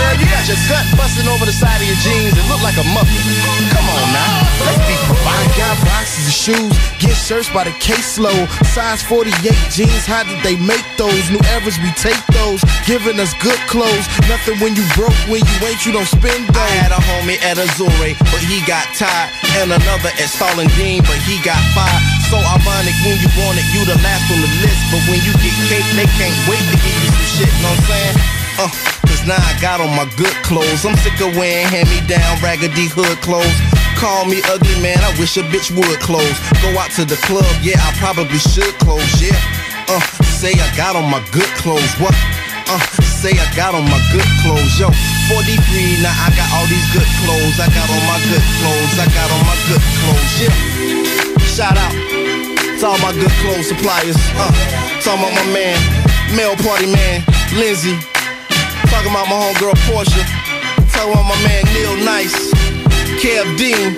Girl, 0.00 0.16
you 0.16 0.24
got 0.32 0.48
your 0.48 0.56
gut 0.64 0.86
busting 0.96 1.28
over 1.28 1.44
the 1.44 1.52
side 1.52 1.76
of 1.76 1.84
your 1.84 2.00
jeans. 2.00 2.32
It 2.32 2.46
look 2.48 2.64
like 2.64 2.80
a 2.80 2.86
muffin. 2.96 3.20
Come 3.68 3.84
on 3.84 4.06
now. 4.16 4.32
Let's 4.64 4.80
be 4.88 4.96
I 5.28 5.44
got 5.60 5.76
boxes 5.84 6.24
of 6.24 6.36
shoes, 6.36 6.72
get 6.96 7.12
shirts 7.12 7.52
by 7.52 7.68
the 7.68 7.74
caseload. 7.84 8.48
Size 8.64 9.04
48 9.04 9.36
jeans, 9.68 10.08
how 10.08 10.24
did 10.24 10.40
they 10.40 10.56
make 10.56 10.84
those? 10.96 11.28
New 11.28 11.42
eras, 11.52 11.76
we 11.84 11.92
take 12.00 12.20
those. 12.32 12.64
Giving 12.88 13.20
us 13.20 13.36
good 13.44 13.60
clothes. 13.68 14.08
Nothing 14.24 14.56
when 14.64 14.72
you 14.72 14.84
broke, 14.96 15.16
when 15.28 15.44
you 15.44 15.56
ain't, 15.68 15.84
you 15.84 15.92
don't 15.92 16.08
spend 16.08 16.48
those. 16.48 16.64
I 16.64 16.80
had 16.80 16.92
a 16.96 17.00
homie 17.00 17.36
at 17.44 17.60
Azure, 17.60 18.16
but 18.32 18.40
he 18.40 18.64
got 18.64 18.88
tired. 18.96 19.28
And 19.60 19.68
another 19.68 20.12
at 20.16 20.28
Stalin 20.32 20.68
Dean, 20.80 21.04
but 21.04 21.20
he 21.28 21.36
got 21.44 21.60
fired. 21.76 22.02
So 22.32 22.40
ironic 22.40 22.96
when 23.04 23.20
you 23.20 23.28
want 23.36 23.60
it, 23.60 23.68
you 23.76 23.84
the 23.84 24.00
last 24.00 24.24
on 24.32 24.40
the 24.40 24.50
list. 24.64 24.80
But 24.88 25.02
when 25.12 25.20
you 25.20 25.32
get 25.44 25.52
cake, 25.68 25.88
they 25.92 26.08
can't 26.16 26.38
wait 26.48 26.64
to 26.72 26.76
give 26.80 26.96
you 27.04 27.10
some 27.12 27.28
shit, 27.36 27.52
know 27.60 27.68
what 27.68 27.84
I'm 27.84 28.16
saying? 28.16 28.39
Uh, 28.58 28.72
cause 29.06 29.22
now 29.26 29.38
I 29.38 29.54
got 29.60 29.80
on 29.80 29.94
my 29.94 30.08
good 30.16 30.34
clothes. 30.42 30.84
I'm 30.84 30.96
sick 31.04 31.20
of 31.20 31.36
wearing 31.36 31.68
hand-me-down 31.68 32.42
raggedy 32.42 32.88
hood 32.90 33.20
clothes. 33.22 33.58
Call 34.00 34.24
me 34.24 34.40
ugly, 34.48 34.74
man, 34.80 34.96
I 35.04 35.12
wish 35.20 35.36
a 35.36 35.44
bitch 35.44 35.70
would 35.76 36.00
close. 36.00 36.36
Go 36.64 36.72
out 36.80 36.90
to 36.96 37.04
the 37.04 37.20
club, 37.28 37.46
yeah, 37.60 37.76
I 37.78 37.92
probably 38.00 38.40
should 38.40 38.72
close, 38.80 39.20
yeah. 39.20 39.36
Uh, 39.86 40.00
say 40.24 40.56
I 40.56 40.68
got 40.76 40.96
on 40.96 41.04
my 41.10 41.20
good 41.30 41.50
clothes, 41.60 41.92
what? 42.00 42.16
Uh, 42.70 42.80
say 43.02 43.36
I 43.36 43.44
got 43.54 43.74
on 43.74 43.84
my 43.84 44.00
good 44.08 44.30
clothes, 44.40 44.78
yo. 44.80 44.88
43, 45.28 46.00
now 46.00 46.14
I 46.16 46.32
got 46.32 46.48
all 46.56 46.66
these 46.70 46.88
good 46.96 47.10
clothes. 47.22 47.58
I 47.60 47.68
got 47.70 47.86
on 47.90 48.02
my 48.08 48.18
good 48.30 48.46
clothes. 48.58 48.94
I 48.98 49.06
got 49.12 49.28
on 49.30 49.42
my 49.44 49.58
good 49.68 49.84
clothes, 50.00 50.32
yeah. 50.40 50.54
Shout 51.44 51.76
out 51.76 51.92
to 52.80 52.86
all 52.86 52.98
my 52.98 53.12
good 53.12 53.34
clothes 53.42 53.68
suppliers. 53.68 54.16
Uh, 54.38 54.48
talking 55.04 55.20
about 55.20 55.34
my 55.34 55.46
man, 55.52 55.76
male 56.34 56.56
party 56.56 56.86
man, 56.86 57.22
Lindsay. 57.52 57.98
Talking 58.90 59.10
about 59.10 59.28
my 59.30 59.38
homegirl 59.38 59.78
Portia. 59.86 60.22
Talking 60.90 61.14
about 61.14 61.26
my 61.30 61.38
man 61.46 61.64
Neil 61.72 61.96
Nice, 62.04 62.50
Kev 63.22 63.46
Dean. 63.56 63.94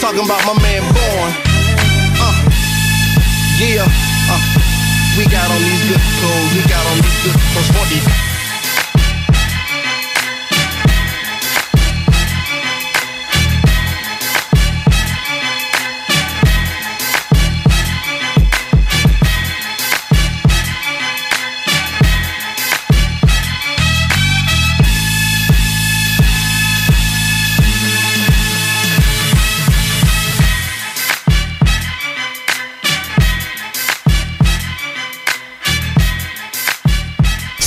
Talking 0.00 0.24
about 0.24 0.42
my 0.48 0.56
man 0.64 0.82
Born. 0.96 1.30
Uh, 2.18 2.36
yeah, 3.60 3.84
uh, 4.32 4.40
we 5.16 5.24
got 5.28 5.50
on 5.50 5.60
these 5.60 5.84
good 5.88 6.04
clothes. 6.18 6.52
We 6.56 6.62
got 6.68 6.84
on 6.90 6.96
these 6.96 7.22
good 7.24 7.40
clothes 7.52 8.35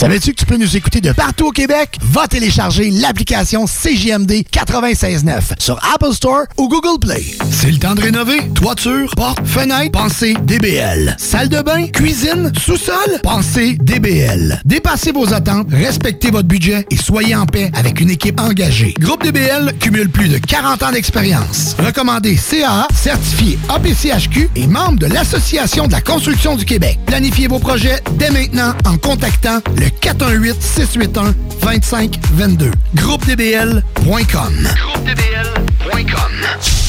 Savais-tu 0.10 0.32
que 0.32 0.40
tu 0.40 0.46
peux 0.48 0.58
nous 0.58 0.76
écouter 0.76 1.02
de 1.02 1.12
partout 1.12 1.46
au 1.46 1.52
Québec? 1.52 2.00
Va 2.02 2.28
télécharger 2.28 2.90
l'application 2.90 3.68
CJMD 3.68 4.42
96.9 4.52 5.60
sur 5.60 5.80
Apple 5.94 6.14
Store 6.14 6.46
ou 6.58 6.68
Google 6.68 6.98
Play. 7.00 7.24
C'est 7.52 7.70
le 7.70 7.78
temps 7.78 7.94
de 7.94 8.02
rénover. 8.02 8.40
Toiture, 8.56 9.12
porte, 9.16 9.46
fenêtre, 9.46 9.92
pensez 9.92 10.34
DBL. 10.46 11.16
Salle 11.20 11.48
de 11.48 11.62
bain, 11.62 11.86
cuisine, 11.90 12.52
sous-sol, 12.58 13.20
pensez 13.22 13.78
DBL. 13.80 14.60
Dépassez 14.66 15.12
vos 15.12 15.32
attentes, 15.32 15.68
respectez 15.70 16.32
votre 16.32 16.48
budget 16.48 16.88
et 16.90 16.98
soyez 16.98 17.36
en 17.36 17.46
paix 17.46 17.70
avec 17.76 18.02
une 18.02 18.10
équipe 18.10 18.42
engagée. 18.42 18.96
Groupe 19.00 19.24
DBL 19.24 19.74
cumule 19.80 20.10
plus 20.10 20.30
de 20.30 20.40
40 20.40 20.82
ans 20.82 20.92
d'expérience. 20.92 21.76
Recommandé 21.78 22.36
CAA, 22.36 22.88
certifié 22.96 23.60
APCHQ 23.70 24.50
et 24.56 24.66
membre 24.66 24.98
de 24.98 25.06
l'Association 25.06 25.86
de 25.86 25.92
la 25.92 26.02
construction 26.02 26.56
du 26.56 26.66
Québec. 26.66 26.98
Planifiez 27.06 27.48
vos 27.48 27.60
projets 27.60 28.02
dès 28.14 28.32
maintenant 28.32 28.74
en 28.86 28.98
contactant 28.98 29.60
le 29.78 29.99
418-681-2522. 30.00 32.72
GroupeDBL.com. 32.94 34.54
GroupeDBL.com. 34.76 36.89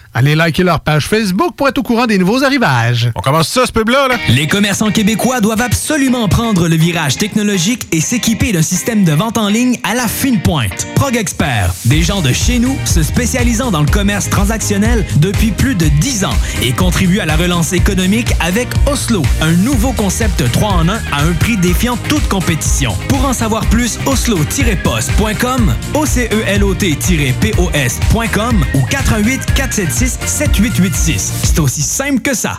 Allez 0.13 0.35
liker 0.35 0.63
leur 0.63 0.81
page 0.81 1.07
Facebook 1.07 1.55
pour 1.55 1.69
être 1.69 1.77
au 1.77 1.83
courant 1.83 2.05
des 2.05 2.17
nouveaux 2.17 2.43
arrivages. 2.43 3.09
On 3.15 3.21
commence 3.21 3.47
ça, 3.47 3.65
ce 3.65 3.71
pub-là, 3.71 4.09
là? 4.09 4.17
Les 4.27 4.45
commerçants 4.45 4.91
québécois 4.91 5.39
doivent 5.39 5.61
absolument 5.61 6.27
prendre 6.27 6.67
le 6.67 6.75
virage 6.75 7.15
technologique 7.15 7.87
et 7.93 8.01
s'équiper 8.01 8.51
d'un 8.51 8.61
système 8.61 9.05
de 9.05 9.13
vente 9.13 9.37
en 9.37 9.47
ligne 9.47 9.79
à 9.83 9.95
la 9.95 10.09
fine 10.09 10.41
pointe. 10.41 10.85
Prog 10.95 11.15
Expert, 11.15 11.73
des 11.85 12.03
gens 12.03 12.21
de 12.21 12.33
chez 12.33 12.59
nous 12.59 12.77
se 12.83 13.03
spécialisant 13.03 13.71
dans 13.71 13.79
le 13.79 13.89
commerce 13.89 14.29
transactionnel 14.29 15.05
depuis 15.15 15.51
plus 15.51 15.75
de 15.75 15.87
10 15.87 16.25
ans 16.25 16.35
et 16.61 16.73
contribuent 16.73 17.21
à 17.21 17.25
la 17.25 17.37
relance 17.37 17.71
économique 17.71 18.33
avec 18.41 18.67
Oslo, 18.91 19.21
un 19.41 19.53
nouveau 19.53 19.93
concept 19.93 20.43
3 20.51 20.69
en 20.69 20.89
1 20.89 20.93
à 20.93 21.23
un 21.23 21.31
prix 21.39 21.55
défiant 21.55 21.95
toute 22.09 22.27
compétition. 22.27 22.93
Pour 23.07 23.25
en 23.25 23.31
savoir 23.31 23.65
plus, 23.67 23.97
oslo-post.com, 24.05 25.73
OCELOT-POS.com 25.93 28.65
ou 28.73 28.81
88 28.89 29.53
476 29.55 30.00
7886. 30.07 31.31
C'est 31.43 31.59
aussi 31.59 31.81
simple 31.81 32.21
que 32.21 32.33
ça. 32.33 32.57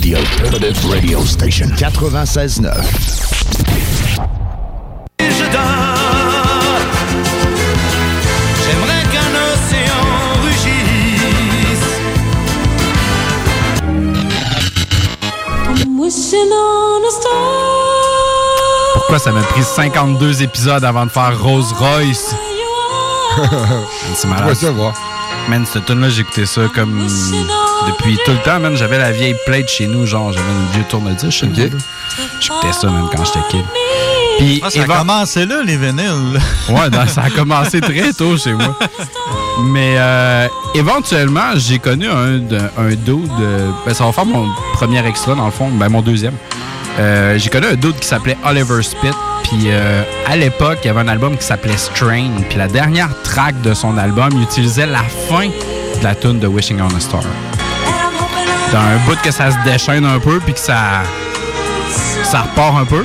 The 0.00 0.14
Alternative 0.14 0.90
Radio 0.90 1.24
Station 1.24 1.66
96.9. 1.76 2.70
J'aimerais 8.64 9.02
qu'un 9.12 9.32
océan 9.52 10.04
rugisse. 10.42 11.98
I'm 15.82 15.98
wishing 15.98 16.50
on 16.52 17.02
a 17.06 17.10
star. 17.10 17.30
Pourquoi 18.94 19.18
ça 19.18 19.32
m'a 19.32 19.42
pris 19.42 19.62
52 19.62 20.42
épisodes 20.42 20.84
avant 20.84 21.06
de 21.06 21.10
faire 21.10 21.42
Rose 21.42 21.72
Royce? 21.72 22.34
C'est 24.14 24.28
malade. 24.28 24.48
Ouais, 24.48 24.54
ça 24.54 24.70
va. 24.70 24.92
Man, 25.48 25.66
cette 25.66 25.84
tune 25.84 26.00
là 26.00 26.08
j'écoutais 26.08 26.46
ça 26.46 26.62
comme 26.74 27.06
depuis 27.86 28.16
tout 28.24 28.30
le 28.32 28.38
temps, 28.38 28.58
man. 28.60 28.74
J'avais 28.76 28.98
la 28.98 29.12
vieille 29.12 29.36
plate 29.46 29.68
chez 29.68 29.86
nous, 29.86 30.06
genre, 30.06 30.32
j'avais 30.32 30.44
une 30.50 30.72
vieux 30.72 30.84
tourne-disque 30.88 31.30
chez 31.30 31.46
nous. 31.46 31.54
J'écoutais 32.40 32.72
ça, 32.72 32.88
même 32.88 33.08
quand 33.14 33.24
j'étais 33.24 33.46
kid. 33.50 33.64
Puis, 34.38 34.60
Ah, 34.64 34.70
ça 34.70 34.82
a 34.82 34.98
commencé 34.98 35.44
là, 35.46 35.62
les 35.62 35.76
vinyles. 35.76 36.40
Ouais, 36.70 36.88
non, 36.90 37.06
ça 37.06 37.22
a 37.24 37.30
commencé 37.30 37.80
très 37.80 38.12
tôt 38.12 38.36
chez 38.38 38.52
moi. 38.54 38.76
Mais 39.64 39.94
euh, 39.98 40.48
éventuellement, 40.74 41.52
j'ai 41.56 41.78
connu 41.78 42.08
un, 42.08 42.38
de- 42.38 42.58
un 42.78 42.88
dude. 42.94 43.30
euh, 43.40 43.70
ben, 43.86 43.94
ça 43.94 44.04
va 44.06 44.12
faire 44.12 44.24
mon 44.26 44.48
premier 44.72 45.06
extra, 45.06 45.34
dans 45.34 45.44
le 45.46 45.52
fond. 45.52 45.68
Ben, 45.70 45.88
mon 45.90 46.00
deuxième. 46.02 46.34
Euh, 46.98 47.38
j'ai 47.38 47.50
connu 47.50 47.66
un 47.66 47.74
dude 47.74 47.98
qui 47.98 48.06
s'appelait 48.06 48.36
Oliver 48.44 48.82
Spitt. 48.82 49.14
Puis 49.44 49.66
euh, 49.66 50.02
à 50.26 50.36
l'époque, 50.36 50.78
il 50.84 50.86
y 50.86 50.90
avait 50.90 51.00
un 51.00 51.08
album 51.08 51.36
qui 51.36 51.44
s'appelait 51.44 51.76
Strain. 51.76 52.30
Puis 52.48 52.58
la 52.58 52.68
dernière 52.68 53.08
track 53.22 53.60
de 53.62 53.74
son 53.74 53.98
album, 53.98 54.30
il 54.32 54.42
utilisait 54.42 54.86
la 54.86 55.02
fin 55.28 55.46
de 55.46 56.04
la 56.04 56.14
tune 56.14 56.38
de 56.38 56.46
Wishing 56.46 56.80
on 56.80 56.94
a 56.94 57.00
Star. 57.00 57.22
Dans 58.72 58.78
un 58.78 58.96
bout 59.06 59.20
que 59.22 59.30
ça 59.30 59.50
se 59.50 59.56
déchaîne 59.64 60.04
un 60.04 60.18
peu, 60.18 60.40
puis 60.40 60.54
que 60.54 60.58
ça, 60.58 61.02
ça 62.24 62.42
repart 62.42 62.76
un 62.76 62.84
peu. 62.84 63.04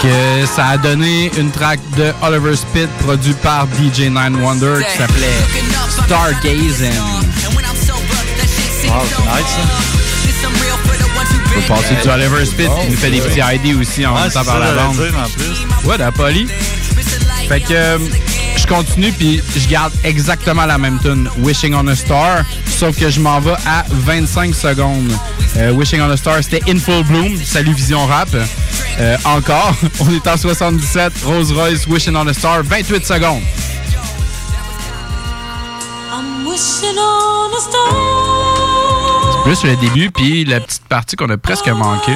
Que 0.00 0.44
ça 0.44 0.66
a 0.66 0.76
donné 0.76 1.30
une 1.38 1.50
track 1.50 1.80
de 1.96 2.12
Oliver 2.22 2.54
Spitt 2.56 2.90
produit 2.98 3.32
par 3.42 3.66
DJ 3.68 4.00
Nine 4.00 4.36
Wonder 4.42 4.84
qui 4.84 4.98
s'appelait 4.98 5.73
Stargazing. 6.06 6.92
Wow, 8.88 9.02
c'est 9.08 9.20
nice, 9.20 9.56
ça. 9.56 9.62
On 11.46 11.60
peut 11.60 11.66
passer 11.66 11.94
du 12.02 12.08
Oliver 12.08 12.44
Spitt 12.44 12.68
qui 12.82 12.90
nous 12.90 12.96
fait 12.96 13.10
des 13.10 13.20
petits 13.20 13.40
ID 13.40 13.80
aussi 13.80 14.04
en 14.04 14.14
temps 14.14 14.22
c'est 14.28 14.44
par 14.44 14.58
la 14.58 14.72
bande. 14.72 14.96
dire, 14.96 15.14
en 15.18 15.28
plus. 15.30 15.88
Ouais, 15.88 15.96
la 15.96 16.12
poly. 16.12 16.46
Fait 17.48 17.60
que 17.60 17.72
euh, 17.72 17.98
je 18.56 18.66
continue 18.66 19.12
puis 19.12 19.42
je 19.56 19.66
garde 19.68 19.92
exactement 20.04 20.66
la 20.66 20.76
même 20.76 20.98
tune, 21.00 21.28
Wishing 21.38 21.74
on 21.74 21.86
a 21.88 21.96
Star, 21.96 22.44
sauf 22.66 22.98
que 22.98 23.08
je 23.08 23.20
m'en 23.20 23.40
vais 23.40 23.54
à 23.66 23.84
25 23.88 24.54
secondes. 24.54 25.10
Euh, 25.56 25.72
Wishing 25.72 26.00
on 26.02 26.10
a 26.10 26.16
Star, 26.16 26.42
c'était 26.42 26.62
In 26.70 26.78
Full 26.78 27.04
Bloom, 27.04 27.36
salut 27.42 27.72
Vision 27.72 28.04
Rap. 28.06 28.28
Euh, 29.00 29.16
encore, 29.24 29.74
on 30.00 30.12
est 30.12 30.26
en 30.26 30.36
77, 30.36 31.12
Rolls 31.24 31.52
Royce, 31.52 31.86
Wishing 31.86 32.14
on 32.14 32.26
a 32.26 32.34
Star, 32.34 32.62
28 32.62 33.06
secondes. 33.06 33.42
Star. 36.56 37.94
Plus 39.44 39.64
le 39.64 39.76
début 39.76 40.10
puis 40.10 40.44
la 40.44 40.60
petite 40.60 40.84
partie 40.84 41.16
qu'on 41.16 41.28
a 41.30 41.36
presque 41.36 41.68
manqué. 41.68 42.12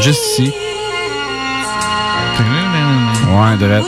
Juste 0.00 0.20
ici. 0.32 0.52
Ouais, 3.30 3.56
direct. 3.58 3.86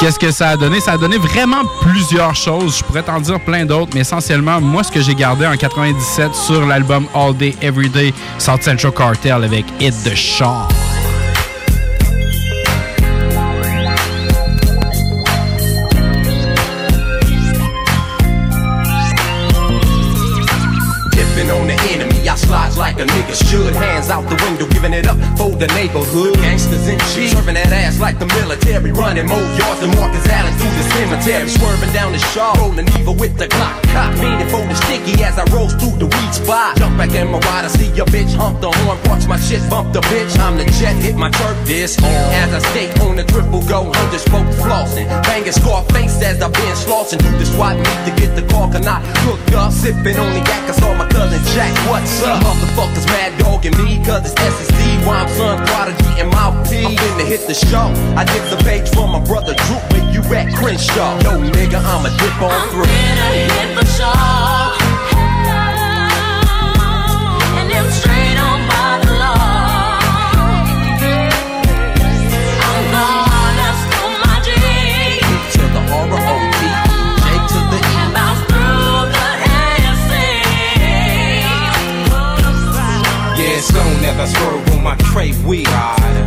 Qu'est-ce 0.00 0.18
que 0.18 0.30
ça 0.30 0.50
a 0.50 0.56
donné? 0.56 0.80
Ça 0.80 0.92
a 0.92 0.96
donné 0.96 1.18
vraiment 1.18 1.64
plusieurs 1.82 2.34
choses. 2.34 2.78
Je 2.78 2.84
pourrais 2.84 3.02
t'en 3.02 3.20
dire 3.20 3.38
plein 3.40 3.66
d'autres, 3.66 3.90
mais 3.94 4.00
essentiellement, 4.00 4.60
moi, 4.60 4.82
ce 4.82 4.90
que 4.90 5.00
j'ai 5.00 5.14
gardé 5.14 5.46
en 5.46 5.56
97 5.56 6.34
sur 6.34 6.66
l'album 6.66 7.06
All 7.14 7.36
Day 7.36 7.54
Everyday 7.60 8.14
South 8.38 8.62
Central 8.62 8.92
Cartel 8.92 9.44
avec 9.44 9.66
Hit 9.80 9.94
the 10.02 10.14
Shaw. 10.14 10.66
fucking 23.06 23.19
like 23.20 23.28
a 23.28 23.32
nigga 23.32 23.50
should. 23.50 23.74
Hands 23.74 24.10
out 24.10 24.28
the 24.28 24.36
window, 24.44 24.66
giving 24.68 24.92
it 24.92 25.06
up 25.06 25.16
for 25.36 25.50
the 25.50 25.66
neighborhood. 25.74 26.34
Gangsters 26.36 26.88
in 26.88 26.98
cheese, 27.12 27.32
serving 27.32 27.54
that 27.54 27.72
ass 27.72 28.00
like 28.00 28.18
the 28.18 28.26
military. 28.26 28.92
Running 28.92 29.26
more 29.26 29.44
yards 29.56 29.80
than 29.80 29.90
Marcus 29.96 30.26
Allen 30.28 30.52
through 30.58 30.74
the 30.76 30.86
cemetery. 30.94 31.48
Swerving 31.48 31.92
down 31.92 32.12
the 32.12 32.18
shaw, 32.32 32.54
rolling 32.58 32.88
evil 32.98 33.14
with 33.14 33.36
the 33.36 33.46
Glock. 33.48 33.82
Cop 33.92 34.12
meaning 34.18 34.48
for 34.48 34.64
the 34.64 34.74
sticky 34.86 35.22
as 35.24 35.38
I 35.38 35.44
rose 35.52 35.74
through 35.74 35.98
the 35.98 36.06
weed 36.06 36.32
spot. 36.34 36.76
Jump 36.76 36.96
back 36.96 37.12
in 37.14 37.28
my 37.30 37.38
ride, 37.50 37.64
I 37.64 37.68
see 37.68 37.90
your 37.92 38.06
bitch 38.06 38.32
hump 38.34 38.60
the 38.60 38.70
horn. 38.70 38.98
Watch 39.06 39.26
my 39.26 39.38
shit 39.38 39.62
bump 39.68 39.92
the 39.92 40.00
bitch. 40.12 40.38
I'm 40.38 40.56
the 40.56 40.64
jet, 40.78 40.96
hit 40.96 41.16
my 41.16 41.30
turf 41.30 41.56
disc. 41.66 42.00
As 42.02 42.52
I 42.52 42.60
skate 42.70 42.98
on 43.00 43.16
the 43.16 43.24
triple 43.24 43.62
go, 43.66 43.92
hundred 43.92 44.20
spoke 44.20 44.48
flossing. 44.60 45.08
Banging 45.24 45.52
scar 45.52 45.84
face 45.92 46.20
as 46.22 46.40
I've 46.42 46.52
been 46.52 46.76
slossing 46.76 47.20
through 47.20 47.38
the 47.38 47.46
SWAT 47.46 47.76
meet 47.76 48.00
to 48.06 48.12
get 48.20 48.34
the 48.36 48.42
call. 48.52 48.70
Can 48.70 48.86
I 48.86 49.00
hook 49.26 49.40
up? 49.54 49.72
Sipping 49.72 50.16
on 50.18 50.32
the 50.32 50.40
yak, 50.40 50.68
I 50.68 50.72
saw 50.72 50.94
my 50.94 51.08
cousin 51.08 51.40
Jack. 51.54 51.72
What's 51.88 52.22
up? 52.22 52.42
Motherfuckers 52.42 53.06
mad 53.06 53.19
dogging 53.38 53.76
me, 53.76 54.02
cause 54.04 54.24
it's 54.24 54.34
SSD. 54.34 55.06
Why 55.06 55.20
I'm 55.22 55.28
son 55.28 55.58
prodigy 55.66 56.20
and 56.20 56.30
mouthpiece. 56.30 56.86
I'm 56.86 56.96
finna 56.96 57.26
hit 57.26 57.46
the 57.46 57.54
show. 57.54 57.92
I 58.16 58.24
did 58.24 58.42
the 58.50 58.62
page 58.64 58.88
from 58.88 59.12
my 59.12 59.20
brother 59.20 59.54
Drew, 59.54 59.76
where 59.92 60.06
you 60.12 60.22
at 60.34 60.54
Crenshaw. 60.56 61.20
Yo, 61.22 61.32
nigga, 61.52 61.78
I'ma 61.78 62.08
dip 62.16 62.40
on 62.40 62.68
through. 62.70 62.84
hit 62.86 63.74
the 63.76 63.84
shaw. 63.96 64.79
I 84.20 84.26
swerve 84.26 84.68
on 84.76 84.84
my 84.84 84.96
tray 85.08 85.32
wheel. 85.48 85.64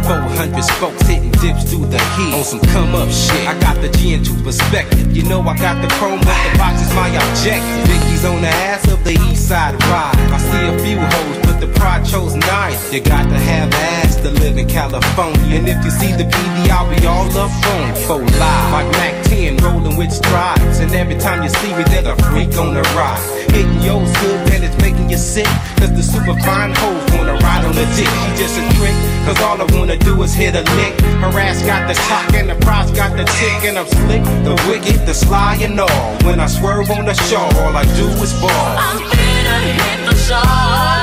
400 0.10 0.64
spokes 0.64 1.06
hitting 1.06 1.30
dips 1.38 1.70
through 1.70 1.86
the 1.94 2.02
heat. 2.18 2.34
On 2.34 2.44
some 2.44 2.60
come 2.74 2.96
up 2.96 3.08
shit. 3.12 3.46
I 3.48 3.54
got 3.60 3.78
the 3.86 3.90
G 3.90 4.16
into 4.16 4.34
perspective. 4.42 5.16
You 5.16 5.22
know 5.30 5.42
I 5.42 5.56
got 5.56 5.80
the 5.80 5.88
chrome, 6.02 6.18
but 6.26 6.34
the 6.42 6.58
box 6.58 6.82
is 6.82 6.92
my 6.96 7.10
objective. 7.10 7.86
Vicky's 7.86 8.26
on 8.26 8.42
the 8.42 8.50
ass 8.50 8.90
of 8.92 9.04
the 9.04 9.14
east 9.30 9.48
side 9.48 9.76
ride. 9.94 10.18
I 10.34 10.40
see 10.42 10.66
a 10.74 10.76
few 10.82 10.98
hoes, 10.98 11.38
but 11.46 11.60
the 11.62 11.68
pride 11.80 12.04
chose 12.04 12.34
nice. 12.34 12.92
You 12.92 13.02
got 13.02 13.30
to 13.30 13.38
have 13.38 13.72
ass 13.72 14.16
to 14.26 14.32
live 14.32 14.58
in 14.58 14.68
California. 14.68 15.58
And 15.60 15.70
if 15.70 15.86
you 15.86 15.92
see 15.92 16.14
the 16.14 16.24
PD, 16.24 16.70
I'll 16.74 16.90
be 16.90 17.06
all 17.06 17.30
up 17.38 17.54
on. 17.78 17.94
For 18.08 18.18
live. 18.18 18.72
Like 18.74 18.92
Mac 18.94 19.33
10 19.34 19.58
rolling 19.58 19.98
with 19.98 20.12
strides. 20.12 20.80
And 20.80 20.92
every 20.94 21.18
time 21.18 21.42
you 21.44 21.50
see 21.50 21.74
me, 21.76 21.84
there's 21.92 22.06
a 22.06 22.16
freak 22.30 22.54
on 22.58 22.74
the 22.74 22.84
ride. 22.94 23.20
Hitting 23.52 23.82
yours 23.82 24.12
good, 24.22 24.54
and 24.54 24.64
it's 24.64 24.78
making 24.78 25.10
you 25.10 25.18
sick. 25.18 25.50
Cause 25.80 25.92
the 25.94 26.04
super 26.04 26.36
fine 26.46 26.74
hoes 26.76 27.04
wanna 27.14 27.34
ride 27.46 27.66
on 27.66 27.74
the 27.74 27.86
dick. 27.98 28.12
She 28.22 28.30
just 28.42 28.56
a 28.62 28.64
trick, 28.78 28.96
cause 29.26 29.40
all 29.42 29.58
I 29.60 29.66
wanna 29.76 29.98
do 29.98 30.22
is 30.24 30.34
hit 30.34 30.56
a 30.56 30.64
lick. 30.78 30.94
Her 31.24 31.34
ass 31.40 31.62
got 31.64 31.88
the 31.88 31.96
talk 32.10 32.34
and 32.34 32.50
the 32.50 32.58
prize 32.66 32.92
got 32.92 33.18
the 33.18 33.26
tick. 33.40 33.60
And 33.68 33.78
I'm 33.80 33.88
slick, 33.88 34.24
the 34.48 34.56
wicked, 34.70 35.06
the 35.08 35.14
sly 35.14 35.58
and 35.62 35.80
all. 35.80 36.10
When 36.26 36.40
I 36.40 36.48
swerve 36.48 36.90
on 36.92 37.06
the 37.06 37.16
shore, 37.28 37.50
all 37.62 37.76
I 37.76 37.86
do 37.98 38.08
is 38.26 38.34
ball. 38.42 38.70
I'm 38.88 39.00
finna 39.12 39.58
hit 39.80 40.10
the 40.10 40.16
shaw. 40.16 41.03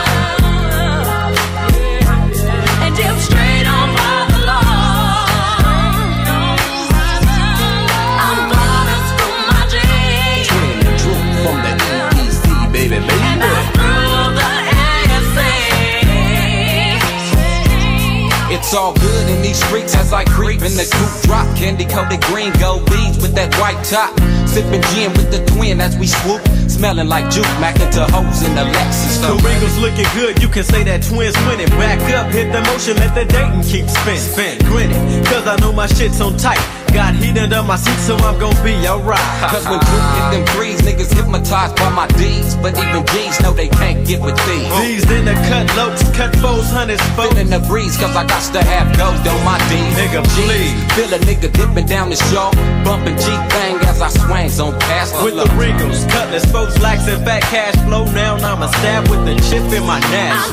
It's 18.70 18.76
all 18.76 18.94
good 18.94 19.28
in 19.28 19.42
these 19.42 19.60
streets 19.60 19.96
as 19.96 20.12
I 20.12 20.22
creep 20.22 20.62
in 20.62 20.76
the 20.78 20.86
coupe 20.86 21.22
drop. 21.26 21.56
Candy 21.56 21.84
coated 21.84 22.20
green 22.22 22.52
gold 22.60 22.86
beads 22.86 23.20
with 23.20 23.34
that 23.34 23.52
white 23.58 23.82
top. 23.82 24.14
Sipping 24.46 24.80
gin 24.94 25.10
with 25.14 25.32
the 25.32 25.44
twin 25.56 25.80
as 25.80 25.98
we 25.98 26.06
swoop. 26.06 26.40
Smelling 26.70 27.08
like 27.08 27.28
juke, 27.30 27.44
macking 27.58 27.90
to 27.92 28.06
hoes 28.12 28.42
in 28.42 28.54
the 28.54 28.62
Lexus. 28.62 29.20
The 29.20 29.34
wrinkles 29.42 29.76
looking 29.78 30.06
good, 30.14 30.40
you 30.40 30.48
can 30.48 30.62
say 30.62 30.84
that 30.84 31.02
twins 31.02 31.36
winning. 31.46 31.68
Back 31.76 32.00
up, 32.14 32.30
hit 32.32 32.52
the 32.52 32.62
motion, 32.70 32.96
let 32.96 33.14
the 33.14 33.24
Dayton 33.24 33.62
keep 33.62 33.88
spin. 33.88 34.18
Spin, 34.18 34.58
grinning, 34.70 35.24
cause 35.24 35.46
I 35.46 35.56
know 35.56 35.72
my 35.72 35.86
shit's 35.86 36.20
on 36.20 36.36
tight. 36.36 36.62
Got 36.92 37.14
heat 37.14 37.38
under 37.38 37.62
my 37.62 37.76
seat, 37.76 37.98
so 38.02 38.16
I'm 38.16 38.38
gon' 38.40 38.56
be 38.64 38.74
alright. 38.88 39.22
Cause 39.54 39.62
when 39.70 39.78
Duke 39.78 40.10
hit 40.10 40.26
them 40.34 40.44
threes, 40.54 40.80
niggas 40.82 41.14
hypnotized 41.14 41.76
by 41.76 41.88
my 41.90 42.08
D's. 42.18 42.56
But 42.56 42.74
even 42.78 43.06
G's 43.06 43.40
know 43.40 43.52
they 43.52 43.68
can't 43.68 44.04
get 44.04 44.20
with 44.20 44.34
these. 44.46 44.66
These 44.82 45.10
in 45.12 45.24
the 45.24 45.34
cut 45.46 45.70
lows, 45.76 46.02
cut 46.18 46.34
foes, 46.42 46.66
hundreds, 46.70 47.00
folks. 47.14 47.30
Feeling 47.30 47.50
the 47.50 47.60
breeze, 47.70 47.96
cause 47.96 48.16
I 48.16 48.26
got 48.26 48.42
to 48.42 48.62
have 48.66 48.90
gold 48.98 49.22
on 49.22 49.44
my 49.46 49.58
D. 49.70 49.78
Nigga, 49.94 50.26
please. 50.34 50.74
Feel 50.98 51.14
a 51.14 51.18
nigga 51.22 51.52
dipping 51.54 51.86
down 51.86 52.10
the 52.10 52.18
jaw. 52.34 52.50
Bumping 52.82 53.16
G 53.22 53.26
thing 53.54 53.76
as 53.86 54.02
I 54.02 54.08
swings 54.08 54.58
on 54.58 54.72
past 54.80 55.14
With 55.22 55.36
the 55.36 55.46
wrinkles, 55.54 56.04
cutlass, 56.06 56.50
folks, 56.60 56.78
lax 56.80 57.06
and 57.08 57.24
fat 57.24 57.42
cash 57.42 57.76
flow. 57.86 58.04
Now 58.12 58.36
I'm 58.36 58.62
a 58.62 58.68
stab 58.68 59.08
with 59.08 59.24
the 59.24 59.34
chip 59.48 59.64
in 59.72 59.84
my 59.86 60.00
nash. 60.12 60.44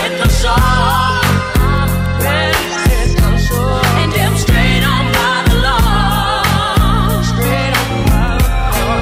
hit 0.00 0.12
the 0.22 0.28
shaw. 0.28 1.20
And 4.00 4.12
dip 4.12 4.34
straight 4.44 4.84
on 4.94 5.04
by 5.16 5.36
the 5.48 5.56
law. 5.66 6.40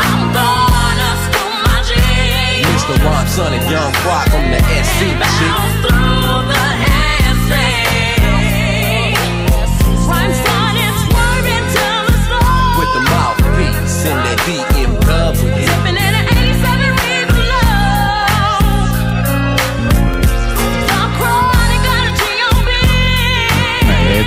I'm 0.08 0.22
gonna 0.38 1.12
school 1.24 1.54
my 1.66 1.78
G. 1.88 1.90
Mr. 2.66 2.96
Ron, 3.04 3.26
son, 3.26 3.52
and 3.52 3.64
Young 3.70 3.92
Quad 4.02 4.24
from 4.30 4.44
the 4.50 4.60
SC 4.82 5.97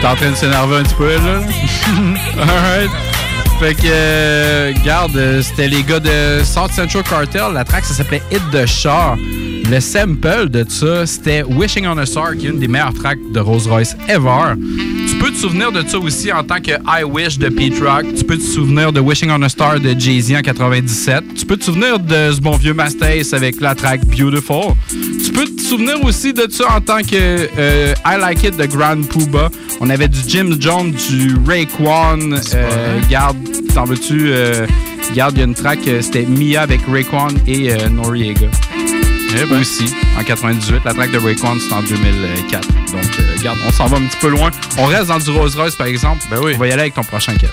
est 0.01 0.07
en 0.07 0.15
train 0.15 0.31
de 0.31 0.35
s'énerver 0.35 0.77
un 0.77 0.83
petit 0.83 0.95
peu, 0.95 1.09
là. 1.09 1.41
Alright. 2.41 2.91
Fait 3.59 3.75
que, 3.75 3.81
euh, 3.85 4.73
garde, 4.83 5.15
euh, 5.15 5.41
c'était 5.43 5.67
les 5.67 5.83
gars 5.83 5.99
de 5.99 6.43
South 6.43 6.71
Central 6.71 7.03
Cartel. 7.03 7.53
La 7.53 7.63
track, 7.63 7.85
ça 7.85 7.93
s'appelait 7.93 8.23
Hit 8.31 8.41
the 8.51 8.65
Shore. 8.65 9.17
Le 9.69 9.79
sample 9.79 10.49
de 10.49 10.65
ça, 10.67 11.05
c'était 11.05 11.43
Wishing 11.43 11.85
on 11.85 11.97
a 11.97 12.05
Star, 12.05 12.35
qui 12.35 12.47
est 12.47 12.49
une 12.49 12.59
des 12.59 12.67
meilleures 12.67 12.93
tracks 12.93 13.19
de 13.31 13.39
Rolls-Royce 13.39 13.95
ever. 14.07 14.55
Tu 15.41 15.47
peux 15.47 15.53
te 15.53 15.53
souvenir 15.53 15.71
de 15.71 15.89
ça 15.89 15.97
aussi 15.97 16.31
en 16.31 16.43
tant 16.43 16.61
que 16.61 16.69
I 16.85 17.03
Wish 17.03 17.39
de 17.39 17.49
Pete 17.49 17.79
Rock? 17.79 18.05
Tu 18.15 18.23
peux 18.23 18.37
te 18.37 18.43
souvenir 18.43 18.93
de 18.93 18.99
Wishing 18.99 19.31
on 19.31 19.41
a 19.41 19.49
Star 19.49 19.79
de 19.79 19.99
Jay-Z 19.99 20.35
en 20.35 20.41
97. 20.43 21.33
Tu 21.35 21.47
peux 21.47 21.57
te 21.57 21.63
souvenir 21.63 21.97
de 21.97 22.31
ce 22.31 22.39
bon 22.39 22.57
vieux 22.57 22.75
Mastace 22.75 23.33
avec 23.33 23.59
la 23.59 23.73
track 23.73 24.05
Beautiful? 24.05 24.75
Tu 24.89 25.31
peux 25.31 25.45
te 25.45 25.59
souvenir 25.59 26.03
aussi 26.03 26.31
de 26.31 26.45
ça 26.47 26.75
en 26.75 26.79
tant 26.79 27.01
que 27.01 27.15
euh, 27.57 27.93
I 28.05 28.19
Like 28.19 28.43
It 28.43 28.55
de 28.55 28.67
Grand 28.67 29.01
Pooba. 29.07 29.49
On 29.79 29.89
avait 29.89 30.09
du 30.09 30.19
Jim 30.27 30.51
Jones, 30.59 30.93
du 31.09 31.35
Raekwon. 31.47 32.35
Euh, 32.53 32.99
garde, 33.09 33.37
t'en 33.73 33.85
veux-tu? 33.85 34.27
Euh, 34.27 34.67
garde, 35.15 35.33
il 35.37 35.39
y 35.39 35.41
a 35.41 35.45
une 35.45 35.55
track, 35.55 35.79
euh, 35.87 36.03
c'était 36.03 36.27
Mia 36.27 36.61
avec 36.61 36.81
Raekwon 36.87 37.33
et 37.47 37.71
euh, 39.35 39.39
Noriega. 39.41 39.59
Aussi, 39.59 39.93
en 40.17 40.23
98. 40.23 40.81
La 40.85 40.93
track 40.93 41.11
de 41.11 41.17
Raekwon, 41.17 41.57
c'est 41.59 41.73
en 41.73 41.81
2004. 41.81 42.67
Donc, 42.67 43.03
euh, 43.19 43.35
regarde, 43.37 43.57
on 43.65 43.71
s'en 43.71 43.87
va 43.87 43.97
un 43.97 44.05
petit 44.05 44.17
peu 44.17 44.29
loin. 44.29 44.51
On 44.77 44.85
reste 44.85 45.07
dans 45.07 45.19
du 45.19 45.29
Rolls 45.31 45.51
Royce, 45.55 45.75
par 45.75 45.87
exemple. 45.87 46.23
Ben 46.29 46.39
oui. 46.41 46.53
On 46.55 46.59
va 46.59 46.67
y 46.67 46.71
aller 46.71 46.81
avec 46.81 46.93
ton 46.93 47.03
prochain 47.03 47.35
quête. 47.35 47.51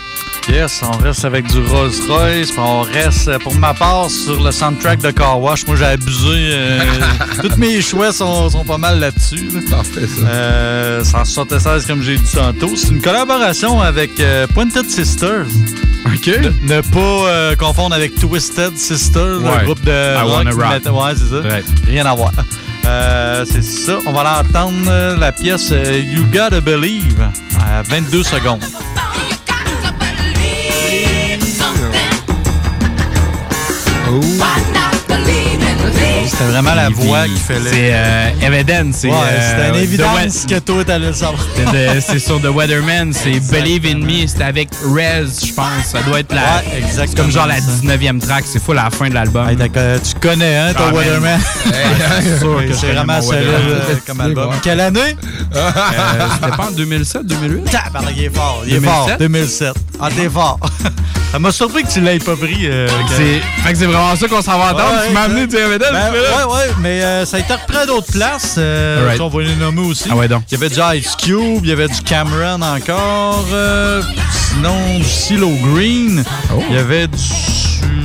Yes, 0.48 0.80
on 0.82 0.96
reste 0.96 1.24
avec 1.26 1.46
du 1.46 1.60
Rolls 1.60 1.92
Royce, 2.08 2.50
puis 2.50 2.58
on 2.60 2.80
reste, 2.80 3.36
pour 3.38 3.54
ma 3.56 3.74
part, 3.74 4.08
sur 4.10 4.42
le 4.42 4.50
soundtrack 4.50 5.00
de 5.02 5.10
Car 5.10 5.38
Wash. 5.40 5.66
Moi, 5.66 5.76
j'ai 5.76 5.84
abusé. 5.84 6.26
euh, 6.52 6.80
tous 7.42 7.56
mes 7.58 7.82
choix 7.82 8.12
sont, 8.12 8.48
sont 8.48 8.64
pas 8.64 8.78
mal 8.78 8.98
là-dessus. 8.98 9.50
là. 9.70 9.82
Euh, 10.24 11.04
176, 11.04 11.86
comme 11.86 12.02
j'ai 12.02 12.16
dit 12.16 12.32
tantôt. 12.32 12.74
C'est 12.76 12.88
une 12.88 13.02
collaboration 13.02 13.80
avec 13.80 14.18
euh, 14.20 14.46
Pointed 14.54 14.88
Sisters. 14.88 15.44
OK. 16.06 16.26
Ne, 16.26 16.74
ne 16.76 16.80
pas 16.80 16.98
euh, 17.28 17.54
confondre 17.56 17.94
avec 17.94 18.14
Twisted 18.14 18.76
Sisters, 18.78 19.42
Ouais. 19.42 19.58
le 19.60 19.64
groupe 19.66 19.84
de 19.84 19.90
I 20.16 20.20
rock 20.22 20.32
Wanna 20.32 20.50
Rock. 20.52 20.70
metal- 20.72 20.92
Ouais, 20.92 21.10
c'est 21.14 21.28
ça. 21.28 21.58
Rien 21.86 22.06
à 22.06 22.14
voir. 22.14 22.32
Euh, 22.86 23.44
c'est 23.48 23.62
ça. 23.62 23.98
On 24.06 24.12
va 24.12 24.24
l'entendre, 24.24 25.16
la 25.18 25.30
pièce 25.30 25.68
You 25.70 26.24
Gotta 26.32 26.62
Believe 26.62 27.20
à 27.60 27.82
22 27.82 28.22
secondes. 28.22 28.62
C'était 36.38 36.50
vraiment 36.52 36.74
la 36.74 36.88
voix 36.88 37.24
qui 37.24 37.36
fait 37.36 37.58
le. 37.58 37.64
C'est 37.68 37.90
euh, 37.92 38.30
Evidence. 38.42 38.94
C'est 39.00 39.08
Ouais, 39.08 39.14
euh, 39.16 39.50
c'était 39.50 39.68
une 39.70 39.82
évidence 39.84 40.46
que 40.48 40.58
toi, 40.60 40.84
t'allais 40.84 41.06
le 41.08 41.12
savoir. 41.12 41.44
C'est 41.56 42.00
C'est 42.00 42.18
sur 42.20 42.40
The 42.40 42.46
Weatherman, 42.54 43.12
c'est 43.12 43.40
Believe 43.50 43.84
in 43.86 43.98
Me, 43.98 44.24
c'est 44.26 44.42
avec 44.44 44.68
Rez, 44.84 45.24
je 45.44 45.52
pense. 45.52 45.66
Ça 45.90 46.00
doit 46.02 46.20
être 46.20 46.32
la. 46.32 46.40
Ouais, 46.42 46.78
exactement 46.78 47.08
c'est 47.08 47.16
comme 47.22 47.30
genre 47.32 47.46
la 47.48 47.56
ça. 47.56 47.70
19e 47.82 48.20
track, 48.20 48.44
c'est 48.46 48.62
fou 48.62 48.72
la 48.72 48.88
fin 48.90 49.08
de 49.08 49.14
l'album. 49.14 49.48
tu 49.48 50.14
connais, 50.20 50.56
hein, 50.56 50.72
ton 50.74 50.84
Ah, 50.84 50.92
man. 50.92 50.94
Weatherman? 50.94 51.40
c'est 52.22 52.38
sûr 52.38 52.56
que 52.60 52.68
je 52.68 52.72
C'est 52.74 52.92
vraiment 52.92 53.20
solide 53.20 53.42
euh, 53.48 53.94
comme 54.06 54.20
album. 54.20 54.50
Quelle 54.62 54.80
année? 54.80 55.16
Euh, 55.56 55.70
C'était 56.40 56.56
pas 56.56 56.66
en 56.68 56.72
2007, 56.72 57.26
2008? 57.26 57.64
Tabarnak, 57.70 58.14
il 58.16 58.24
est 58.24 58.34
fort. 58.36 58.62
Il 58.64 58.74
est 58.74 58.78
2007? 58.80 58.92
fort. 59.08 59.16
2007. 59.18 59.72
Ah, 60.00 60.08
t'es 60.14 60.28
fort. 60.28 60.60
Ça 61.32 61.38
m'a 61.38 61.52
surpris 61.52 61.82
que 61.82 61.90
tu 61.92 62.00
l'aies 62.00 62.18
pas 62.18 62.36
pris. 62.36 62.60
euh, 62.64 62.88
C'est- 63.10 63.40
fait 63.62 63.72
que 63.72 63.78
c'est 63.78 63.84
vraiment 63.84 64.16
ça 64.16 64.26
qu'on 64.28 64.40
s'en 64.40 64.56
va 64.58 64.66
entendre. 64.72 65.02
Tu 65.06 65.12
m'as 65.12 65.22
amené 65.24 65.46
du 65.46 65.56
Evidence, 65.56 65.90
Ben, 65.92 66.10
ouais, 66.36 66.44
ouais, 66.54 66.74
mais 66.80 67.02
euh, 67.02 67.24
ça 67.26 67.36
a 67.38 67.40
été 67.40 67.52
repris 67.52 67.76
à 67.76 67.86
d'autres 67.86 68.10
places. 68.12 68.56
euh. 68.58 69.16
On 69.20 69.28
va 69.28 69.42
les 69.42 69.56
nommer 69.56 69.82
aussi. 69.82 70.08
Ah 70.10 70.16
ouais, 70.16 70.28
donc. 70.28 70.42
Il 70.50 70.54
y 70.58 70.64
avait 70.64 70.68
du 70.74 70.98
Ice 70.98 71.16
Cube, 71.16 71.60
il 71.64 71.68
y 71.68 71.72
avait 71.72 71.88
du 71.88 72.00
Cameron 72.02 72.60
encore. 72.62 73.44
euh, 73.52 74.02
sinon, 74.54 74.98
du 74.98 75.04
CeeLo 75.04 75.50
Green. 75.74 76.24
Oh. 76.54 76.62
Il 76.68 76.76
y 76.76 76.78
avait 76.78 77.06
du. 77.08 77.18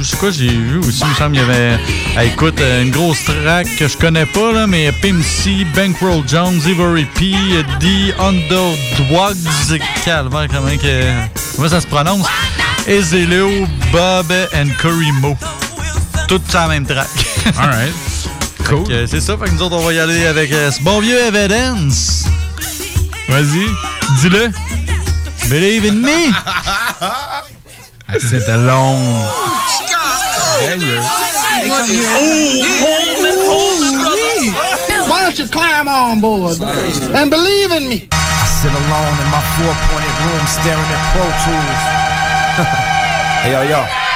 C'est 0.05 0.19
quoi 0.19 0.31
j'ai 0.31 0.49
vu 0.49 0.79
aussi? 0.79 1.01
Il 1.01 1.07
me 1.09 1.13
semble 1.15 1.31
qu'il 1.37 1.41
y 1.41 1.49
avait. 1.49 1.79
Ah, 2.17 2.25
écoute, 2.25 2.59
euh, 2.59 2.83
une 2.83 2.91
grosse 2.91 3.23
track 3.23 3.67
que 3.77 3.87
je 3.87 3.97
connais 3.97 4.25
pas, 4.25 4.51
là, 4.51 4.67
mais 4.67 4.91
Pim 5.01 5.21
C, 5.23 5.65
Bankroll 5.75 6.23
Jones, 6.27 6.59
Ivory 6.65 7.05
P, 7.15 7.31
The 7.79 8.13
Underdogs, 8.19 9.79
Calvaire, 10.03 10.47
comment, 10.49 10.77
que, 10.77 11.11
comment 11.55 11.69
ça 11.69 11.79
se 11.79 11.87
prononce? 11.87 12.25
Ezelo, 12.85 13.49
Bob 13.93 14.25
and 14.53 14.67
Curry 14.79 15.11
Mo. 15.21 15.37
Tout 16.27 16.41
sur 16.49 16.59
la 16.59 16.67
même 16.67 16.85
track. 16.85 17.07
Alright. 17.57 17.93
Cool. 18.67 19.07
C'est 19.07 19.21
ça, 19.21 19.37
fait 19.37 19.45
que 19.45 19.51
nous 19.51 19.61
autres, 19.61 19.75
on 19.75 19.85
va 19.85 19.93
y 19.93 19.99
aller 19.99 20.25
avec 20.25 20.51
euh, 20.51 20.71
ce 20.71 20.81
bon 20.81 20.99
vieux 20.99 21.19
Evidence. 21.19 22.25
Vas-y, 23.27 23.67
dis-le. 24.21 24.51
Believe 25.49 25.85
in 25.85 25.95
me. 25.95 26.31
C'était 28.19 28.57
long. 28.57 28.97
Why 35.07 35.21
don't 35.23 35.37
you 35.37 35.47
climb 35.47 35.87
on 35.87 36.19
board 36.21 36.61
and 36.61 37.29
believe 37.29 37.71
in 37.71 37.87
me? 37.89 38.07
I 38.11 38.45
sit 38.45 38.71
alone 38.71 39.17
in 39.19 39.29
my 39.29 39.41
four-pointed 39.57 40.15
room 40.23 40.47
staring 40.47 40.79
at 40.79 41.01
Pro 41.11 41.23
Tools. 41.43 41.81
hey, 43.43 43.51
yo, 43.51 43.61
yo. 43.63 44.12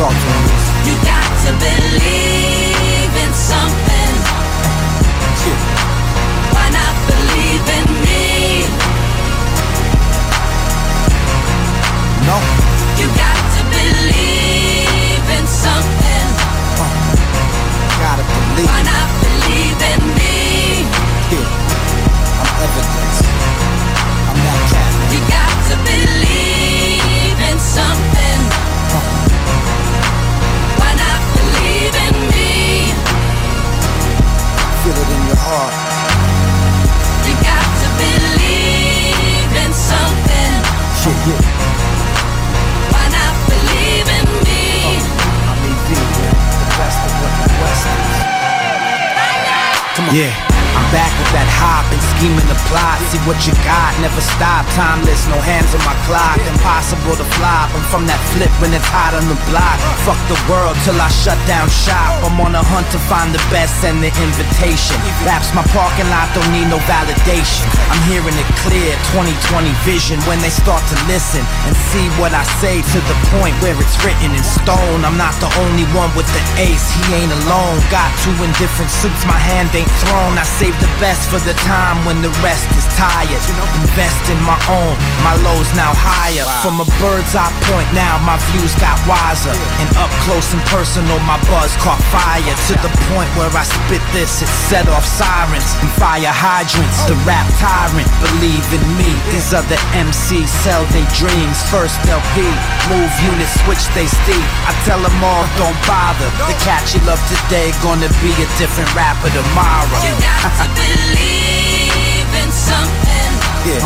Talk 0.00 0.08
to 0.08 0.16
me. 0.16 0.32
You 0.88 0.96
got 1.04 1.28
to 1.44 1.52
believe 1.60 3.12
in 3.22 3.32
something. 3.34 4.12
Why 6.56 6.66
not 6.72 6.94
believe 7.04 7.66
in 7.76 7.86
me? 8.00 8.64
No. 12.24 12.36
You 12.96 13.08
got 13.12 13.40
to 13.56 13.62
believe 13.76 15.26
in 15.36 15.46
something. 15.46 16.26
Gotta. 18.00 18.24
Why 18.24 18.80
not 18.80 18.84
believe 18.84 18.89
Yeah. 50.12 50.49
Back 50.90 51.14
with 51.22 51.30
that 51.30 51.46
hop 51.62 51.86
and 51.94 52.02
scheming 52.18 52.42
the 52.50 52.58
plot. 52.66 52.98
See 53.14 53.22
what 53.22 53.38
you 53.46 53.54
got, 53.62 53.94
never 54.02 54.18
stop. 54.18 54.66
Timeless, 54.74 55.22
no 55.30 55.38
hands 55.38 55.70
on 55.70 55.78
my 55.86 55.94
clock. 56.10 56.42
Impossible 56.50 57.14
to 57.14 57.26
flop. 57.38 57.70
I'm 57.78 57.86
from 57.94 58.10
that 58.10 58.18
flip 58.34 58.50
when 58.58 58.74
it's 58.74 58.90
hot 58.90 59.14
on 59.14 59.30
the 59.30 59.38
block. 59.46 59.78
Fuck 60.02 60.18
the 60.26 60.34
world 60.50 60.74
till 60.82 60.98
I 60.98 61.06
shut 61.14 61.38
down 61.46 61.70
shop. 61.70 62.26
I'm 62.26 62.34
on 62.42 62.58
a 62.58 62.62
hunt 62.66 62.90
to 62.90 62.98
find 63.06 63.30
the 63.30 63.38
best 63.54 63.86
and 63.86 64.02
the 64.02 64.10
invitation. 64.18 64.98
Raps 65.22 65.54
my 65.54 65.62
parking 65.70 66.10
lot, 66.10 66.26
don't 66.34 66.50
need 66.50 66.66
no 66.66 66.82
validation. 66.90 67.70
I'm 67.86 68.02
hearing 68.10 68.34
it 68.34 68.50
clear, 68.66 68.90
2020 69.14 69.70
vision. 69.86 70.18
When 70.26 70.42
they 70.42 70.50
start 70.50 70.82
to 70.90 70.96
listen 71.06 71.46
and 71.70 71.74
see 71.94 72.10
what 72.18 72.34
I 72.34 72.42
say 72.58 72.82
to 72.82 72.98
the 73.06 73.16
point 73.30 73.54
where 73.62 73.78
it's 73.78 73.94
written 74.02 74.34
in 74.34 74.42
stone. 74.42 75.06
I'm 75.06 75.14
not 75.14 75.38
the 75.38 75.54
only 75.62 75.86
one 75.94 76.10
with 76.18 76.26
the 76.34 76.42
ace, 76.58 76.90
he 76.98 77.14
ain't 77.14 77.30
alone. 77.46 77.78
Got 77.94 78.10
two 78.26 78.34
in 78.42 78.50
different 78.58 78.90
suits, 78.90 79.22
my 79.22 79.38
hand 79.38 79.70
ain't 79.70 79.94
thrown. 80.02 80.34
I 80.34 80.42
save 80.58 80.79
the 80.80 80.90
best 80.98 81.28
for 81.28 81.40
the 81.44 81.54
time 81.64 82.00
when 82.08 82.24
the 82.24 82.32
rest 82.40 82.68
is 82.76 82.84
tired. 82.96 83.42
Invest 83.84 84.20
in 84.32 84.40
my 84.48 84.56
own, 84.72 84.96
my 85.22 85.36
lows 85.44 85.68
now 85.76 85.92
higher. 85.92 86.44
From 86.64 86.80
a 86.80 86.88
bird's 86.98 87.36
eye 87.36 87.52
point 87.68 87.88
now, 87.92 88.16
my 88.24 88.40
views 88.52 88.72
got 88.80 88.96
wiser. 89.04 89.52
And 89.80 89.88
up 90.00 90.12
close 90.24 90.52
and 90.56 90.64
personal, 90.72 91.20
my 91.28 91.36
buzz 91.52 91.72
caught 91.84 92.00
fire. 92.08 92.54
To 92.72 92.74
the 92.80 92.92
point 93.12 93.30
where 93.36 93.52
I 93.52 93.64
spit 93.64 94.02
this, 94.12 94.40
it 94.40 94.50
set 94.68 94.88
off 94.88 95.04
sirens 95.04 95.68
and 95.84 95.90
fire 96.00 96.32
hydrants. 96.32 97.04
The 97.04 97.16
rap 97.28 97.46
tyrant, 97.60 98.08
believe 98.24 98.66
in 98.72 98.84
me. 98.96 99.12
These 99.32 99.52
other 99.52 99.78
MCs 99.96 100.48
sell 100.64 100.84
their 100.92 101.08
dreams. 101.16 101.60
First 101.68 102.00
LP, 102.08 102.44
move 102.88 103.12
units, 103.20 103.54
switch 103.64 103.84
they 103.92 104.08
steep. 104.08 104.46
I 104.64 104.72
tell 104.88 105.00
them 105.00 105.16
all, 105.20 105.44
don't 105.60 105.76
bother. 105.84 106.28
The 106.48 106.56
cat 106.64 106.82
you 106.96 107.00
love 107.04 107.20
today, 107.28 107.72
gonna 107.84 108.08
be 108.24 108.32
a 108.40 108.48
different 108.56 108.88
rapper 108.96 109.28
tomorrow. 109.30 110.00
You 110.70 110.76
got 110.76 110.86
to 110.86 110.86
believe 110.86 112.30
in 112.42 112.50
something. 112.52 113.30
Yeah. 113.66 113.82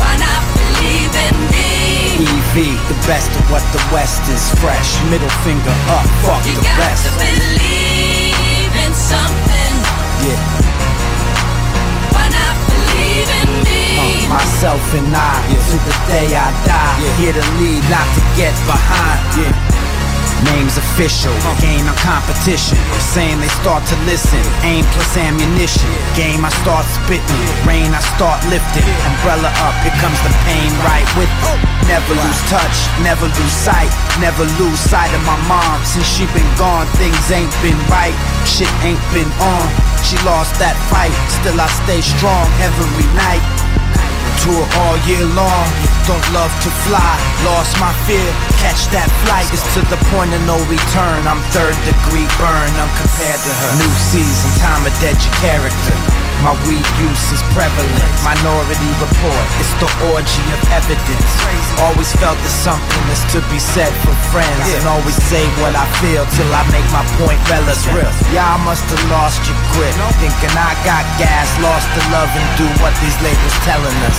Why 0.00 0.12
not 0.20 0.42
believe 0.56 1.12
in 1.14 1.34
me? 1.48 1.68
EV, 2.20 2.56
the 2.88 2.98
best 3.08 3.30
of 3.32 3.44
what 3.50 3.64
the 3.72 3.80
West 3.92 4.22
is 4.28 4.44
fresh. 4.60 5.00
Middle 5.10 5.32
finger 5.44 5.74
up, 5.96 6.06
fuck 6.24 6.44
You 6.46 6.54
the 6.54 6.62
got 6.62 6.78
rest. 6.78 7.06
to 7.08 7.12
believe 7.16 8.74
in 8.84 8.92
something. 8.94 9.72
Yeah. 10.28 10.40
Why 12.12 12.26
not 12.28 12.54
believe 12.68 13.28
in 13.40 13.48
me? 13.64 13.84
Uh, 13.96 14.36
myself 14.36 14.82
and 14.94 15.08
I, 15.16 15.34
to 15.48 15.76
the 15.80 15.96
day 16.12 16.28
I 16.36 16.48
die. 16.68 16.96
Here 17.18 17.32
to 17.32 17.44
lead, 17.58 17.82
not 17.88 18.06
to 18.16 18.22
get 18.36 18.54
behind. 18.68 19.20
Yeah. 19.40 19.54
Name's 20.48 20.80
official, 20.80 21.32
game 21.60 21.84
on 21.84 21.96
competition. 22.00 22.80
Saying 23.12 23.40
they 23.40 23.52
start 23.60 23.84
to 23.92 23.96
listen. 24.08 24.40
Aim 24.64 24.88
plus 24.96 25.12
ammunition. 25.16 25.90
Game 26.16 26.44
I 26.44 26.50
start 26.64 26.88
spitting. 26.88 27.44
Rain 27.68 27.92
I 27.92 28.00
start 28.16 28.40
lifting. 28.48 28.88
Umbrella 29.04 29.52
up, 29.60 29.76
here 29.84 29.92
comes 30.00 30.16
the 30.24 30.32
pain 30.48 30.72
right 30.80 31.04
with 31.20 31.28
it. 31.28 31.60
Never 31.84 32.14
lose 32.16 32.40
touch, 32.48 32.76
never 33.04 33.28
lose 33.28 33.56
sight. 33.66 33.92
Never 34.16 34.48
lose 34.56 34.80
sight 34.80 35.12
of 35.12 35.22
my 35.28 35.36
mom. 35.44 35.84
Since 35.84 36.08
she 36.08 36.24
been 36.32 36.48
gone, 36.56 36.88
things 36.96 37.20
ain't 37.28 37.52
been 37.60 37.78
right. 37.92 38.16
Shit 38.48 38.70
ain't 38.80 39.02
been 39.12 39.28
on. 39.44 39.66
She 40.00 40.16
lost 40.24 40.56
that 40.56 40.76
fight. 40.88 41.12
Still 41.42 41.60
I 41.60 41.68
stay 41.84 42.00
strong 42.00 42.48
every 42.64 43.04
night. 43.12 43.59
Tour 44.40 44.64
all 44.80 44.96
year 45.04 45.26
long, 45.36 45.68
don't 46.08 46.24
love 46.32 46.48
to 46.64 46.70
fly. 46.88 47.12
Lost 47.44 47.76
my 47.76 47.92
fear, 48.08 48.24
catch 48.56 48.88
that 48.88 49.12
flight. 49.28 49.44
It's 49.52 49.60
to 49.76 49.84
the 49.92 50.00
point 50.08 50.32
of 50.32 50.40
no 50.48 50.56
return. 50.64 51.28
I'm 51.28 51.44
third 51.52 51.76
degree 51.84 52.24
burn, 52.40 52.72
I'm 52.80 52.88
compared 52.96 53.36
to 53.36 53.52
her. 53.52 53.70
New 53.84 53.94
season, 54.00 54.48
time 54.64 54.80
to 54.88 54.92
dead 55.04 55.20
your 55.20 55.34
character. 55.44 56.19
My 56.40 56.56
weed 56.64 56.88
use 56.96 57.36
is 57.36 57.44
prevalent. 57.52 58.00
Minority 58.24 58.90
report, 58.96 59.44
it's 59.60 59.76
the 59.76 59.90
orgy 60.08 60.44
of 60.56 60.60
evidence. 60.72 61.28
Always 61.84 62.08
felt 62.16 62.40
there's 62.40 62.60
something 62.64 63.02
that's 63.12 63.28
to 63.36 63.44
be 63.52 63.60
said 63.60 63.92
for 64.00 64.16
friends. 64.32 64.64
And 64.72 64.88
always 64.88 65.20
say 65.28 65.44
what 65.60 65.76
I 65.76 65.84
feel 66.00 66.24
till 66.32 66.48
I 66.48 66.64
make 66.72 66.88
my 66.88 67.04
point 67.20 67.36
relevant. 67.52 68.08
Y'all 68.32 68.56
must 68.64 68.88
have 68.88 69.04
lost 69.12 69.44
your 69.44 69.60
grip. 69.76 69.92
Thinking 70.16 70.54
I 70.56 70.72
got 70.80 71.04
gas, 71.20 71.52
lost 71.60 71.84
the 71.92 72.02
love 72.08 72.32
and 72.32 72.48
do 72.56 72.66
what 72.80 72.96
these 73.04 73.16
labels 73.20 73.56
telling 73.68 73.98
us. 74.08 74.18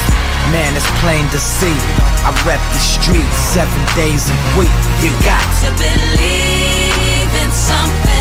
Man, 0.53 0.77
it's 0.77 0.85
plain 1.01 1.25
to 1.33 1.41
see. 1.41 1.73
I 2.21 2.29
rep 2.45 2.61
the 2.69 2.81
streets 2.81 3.37
seven 3.49 3.81
days 3.97 4.29
a 4.29 4.37
week. 4.61 4.77
You 5.01 5.09
got 5.25 5.41
to 5.65 5.73
believe 5.73 7.33
in 7.33 7.49
something. 7.49 8.20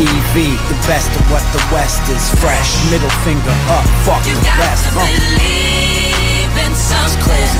EV, 0.00 0.34
the 0.72 0.78
best 0.88 1.12
of 1.12 1.20
what 1.30 1.44
the 1.52 1.60
West 1.68 2.00
is. 2.08 2.24
Fresh, 2.40 2.88
middle 2.90 3.12
finger 3.20 3.52
up, 3.68 3.84
fuck 4.08 4.24
You 4.24 4.32
the 4.32 4.48
rest. 4.56 4.88
to 4.88 4.96
believe 4.96 6.54
in 6.56 6.72
something. 6.72 7.52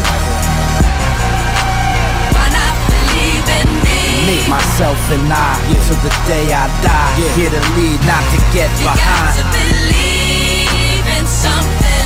Why 2.33 2.49
not 2.49 2.75
believe 2.89 3.45
in 3.61 3.69
me? 3.85 4.01
Me, 4.25 4.37
myself, 4.49 4.97
and 5.13 5.29
I, 5.29 5.53
till 5.85 6.01
the 6.01 6.15
day 6.25 6.49
I 6.49 6.65
die. 6.81 7.13
Here 7.37 7.53
to 7.53 7.63
lead, 7.77 8.01
not 8.09 8.25
to 8.33 8.39
get 8.57 8.73
You 8.81 8.89
Got 8.89 9.37
to 9.37 9.45
believe 9.53 11.05
in 11.21 11.27
something. 11.29 12.00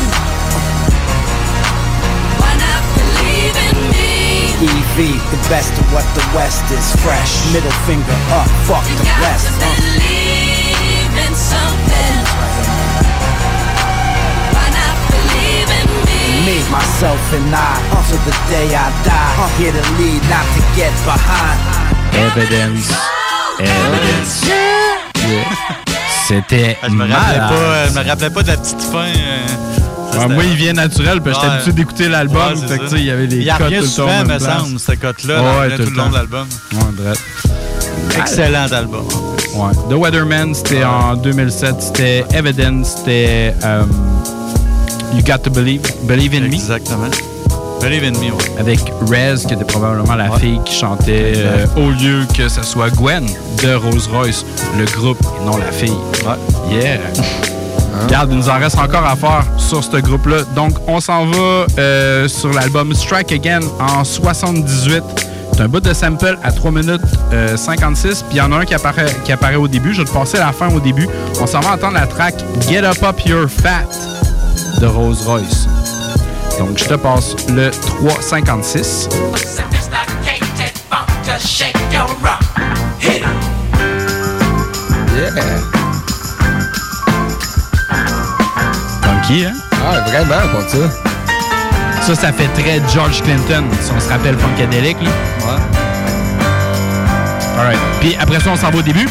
EV, 4.60 4.98
the 5.30 5.40
best 5.48 5.72
of 5.78 5.86
what 5.92 6.04
the 6.14 6.24
West 6.36 6.64
is. 6.70 6.86
Fresh, 7.02 7.32
middle 7.52 7.74
finger 7.86 8.16
up, 8.38 8.48
fuck 8.68 8.84
You 8.88 8.96
the 8.98 9.04
got 9.04 9.20
rest. 9.26 9.48
to 9.48 9.66
believe 9.82 11.14
in 11.26 11.34
something. 11.34 12.14
Why 14.54 14.66
not 14.78 14.96
believe 15.10 15.68
in 15.80 15.86
me? 16.06 16.22
Me, 16.46 16.56
myself, 16.70 17.20
and 17.34 17.50
I, 17.54 17.74
till 18.08 18.22
the 18.28 18.34
day 18.50 18.68
I 18.74 18.86
die. 19.02 19.34
Here 19.58 19.72
to 19.72 19.84
lead, 19.98 20.22
not 20.30 20.46
to 20.54 20.60
get 20.78 20.92
behind. 21.04 21.60
Evidence. 22.14 22.88
Evidence. 23.58 24.34
Yeah. 24.46 25.44
C'était 26.28 26.78
Je 26.82 26.88
me 26.88 27.02
rappelais 27.04 27.38
malade. 27.38 27.50
pas, 27.50 27.88
je 27.88 27.98
me 27.98 28.08
rappelais 28.08 28.30
pas 28.30 28.42
de 28.42 28.48
la 28.48 28.56
petite 28.56 28.82
fin. 28.82 29.04
euh, 29.04 29.46
Ouais, 30.14 30.22
c'était- 30.22 30.34
moi, 30.34 30.44
il 30.44 30.54
vient 30.56 30.72
naturel, 30.72 31.20
parce 31.20 31.36
que 31.36 31.42
j'étais 31.42 31.46
Ouais. 31.52 31.54
habitué 31.62 31.72
d'écouter 31.72 32.08
l'album. 32.08 32.42
Ouais, 32.54 32.66
fait 32.68 32.78
que, 32.78 32.96
il 32.96 33.04
y 33.04 33.10
avait 33.10 33.26
des 33.26 33.36
Il 33.38 33.46
cotes 33.48 33.58
tout 33.58 33.74
le 33.82 33.96
temps. 33.96 34.06
même 34.06 34.26
me 34.28 34.38
semble, 34.38 34.50
Ouais, 34.62 35.38
il 35.38 35.72
revient 35.72 35.76
tout 35.76 35.84
tout 35.84 35.90
le 35.90 35.96
long 35.96 36.08
de 36.10 36.14
l'album. 36.14 36.46
Ouais. 36.72 38.18
Excellent 38.18 38.72
album. 38.72 39.04
Ouais. 39.54 39.72
The 39.88 39.94
Weatherman, 39.94 40.54
c'était 40.54 40.84
en 40.84 41.14
2007. 41.16 41.76
C'était 41.80 42.24
Evidence, 42.34 42.94
c'était 42.98 43.54
euh, 43.64 43.82
You 45.14 45.22
Got 45.24 45.38
to 45.44 45.50
Believe, 45.50 45.80
Believe 46.04 46.34
in 46.34 46.40
Me. 46.48 46.54
Exactement. 46.54 47.08
Believe 47.80 48.04
in 48.04 48.12
Me, 48.12 48.32
ouais. 48.32 48.52
Avec 48.58 48.80
Rez, 49.10 49.34
qui 49.46 49.54
était 49.54 49.64
probablement 49.64 50.14
la 50.14 50.30
fille 50.38 50.58
qui 50.64 50.74
chantait 50.74 51.32
euh, 51.36 51.66
au 51.76 51.90
lieu 51.90 52.24
que 52.36 52.48
ce 52.48 52.62
soit 52.62 52.88
Gwen 52.90 53.26
de 53.62 53.74
Rolls 53.74 54.00
Royce, 54.12 54.44
le 54.78 54.84
groupe 54.86 55.18
et 55.40 55.44
non 55.44 55.56
la 55.58 55.70
fille. 55.70 55.92
Yeah! 56.70 56.98
Regarde, 58.02 58.30
il 58.32 58.38
nous 58.38 58.48
en 58.48 58.58
reste 58.58 58.78
encore 58.78 59.04
à 59.04 59.16
faire 59.16 59.44
sur 59.56 59.82
ce 59.82 59.96
groupe-là. 59.98 60.42
Donc, 60.54 60.72
on 60.86 61.00
s'en 61.00 61.26
va 61.26 61.66
euh, 61.78 62.28
sur 62.28 62.52
l'album 62.52 62.92
Strike 62.94 63.32
Again 63.32 63.60
en 63.78 64.04
78. 64.04 65.02
C'est 65.52 65.62
un 65.62 65.68
bout 65.68 65.80
de 65.80 65.94
sample 65.94 66.36
à 66.42 66.50
3 66.50 66.70
minutes 66.72 67.00
euh, 67.32 67.56
56. 67.56 68.22
Puis 68.22 68.32
il 68.32 68.38
y 68.38 68.40
en 68.40 68.50
a 68.52 68.56
un 68.56 68.64
qui 68.64 68.74
apparaît, 68.74 69.06
qui 69.24 69.32
apparaît 69.32 69.56
au 69.56 69.68
début. 69.68 69.94
Je 69.94 70.02
vais 70.02 70.08
te 70.08 70.12
passer 70.12 70.38
la 70.38 70.52
fin 70.52 70.68
au 70.74 70.80
début. 70.80 71.08
On 71.40 71.46
s'en 71.46 71.60
va 71.60 71.74
entendre 71.74 71.94
la 71.94 72.06
track 72.06 72.34
Get 72.68 72.84
Up 72.84 73.02
Up 73.02 73.20
Your 73.24 73.48
Fat 73.48 73.86
de 74.80 74.86
Rolls 74.86 75.22
Royce. 75.24 75.68
Donc, 76.58 76.78
je 76.78 76.84
te 76.84 76.94
passe 76.94 77.36
le 77.48 77.70
356. 77.70 79.08
Just 81.24 81.48
shake 81.48 81.74
your 81.90 82.06
rock. 82.22 82.42
Hit 83.00 83.22
it. 83.22 83.54
Yeah. 85.16 85.73
Funky, 89.24 89.44
hein? 89.44 89.52
Ah, 89.72 90.00
vraiment, 90.00 90.48
pour 90.52 90.68
ça. 90.68 90.90
Ça, 92.02 92.14
ça 92.14 92.32
fait 92.32 92.48
très 92.48 92.80
George 92.92 93.22
Clinton, 93.22 93.64
si 93.80 93.90
on 93.96 94.00
se 94.00 94.08
rappelle 94.08 94.36
Funkadelic. 94.36 94.96
Là. 95.00 95.10
Ouais. 95.46 95.60
Alright. 97.58 97.78
Puis 98.00 98.16
après 98.20 98.40
ça, 98.40 98.50
on 98.50 98.56
s'en 98.56 98.70
va 98.70 98.78
au 98.78 98.82
début. 98.82 99.08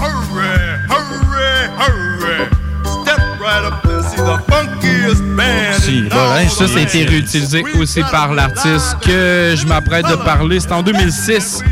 Hurry, 0.00 0.48
hurry, 0.88 1.68
hurry. 1.78 2.48
Step 3.02 3.20
right 3.40 3.64
up 3.64 3.84
and 3.84 4.02
see 4.02 4.16
the 4.16 4.38
funkiest 4.50 5.22
band. 5.36 5.80
Si, 5.80 5.98
in 5.98 6.08
voilà, 6.10 6.40
all 6.40 6.50
ça, 6.50 6.66
ça 6.66 6.78
a 6.78 6.80
été 6.80 7.04
réutilisé 7.04 7.64
aussi 7.78 8.02
par 8.10 8.32
l'artiste 8.34 8.96
que 9.04 9.54
je 9.56 9.66
m'apprête 9.66 10.06
de 10.06 10.16
parler. 10.16 10.58
C'est 10.60 10.72
en 10.72 10.82
2006. 10.82 11.62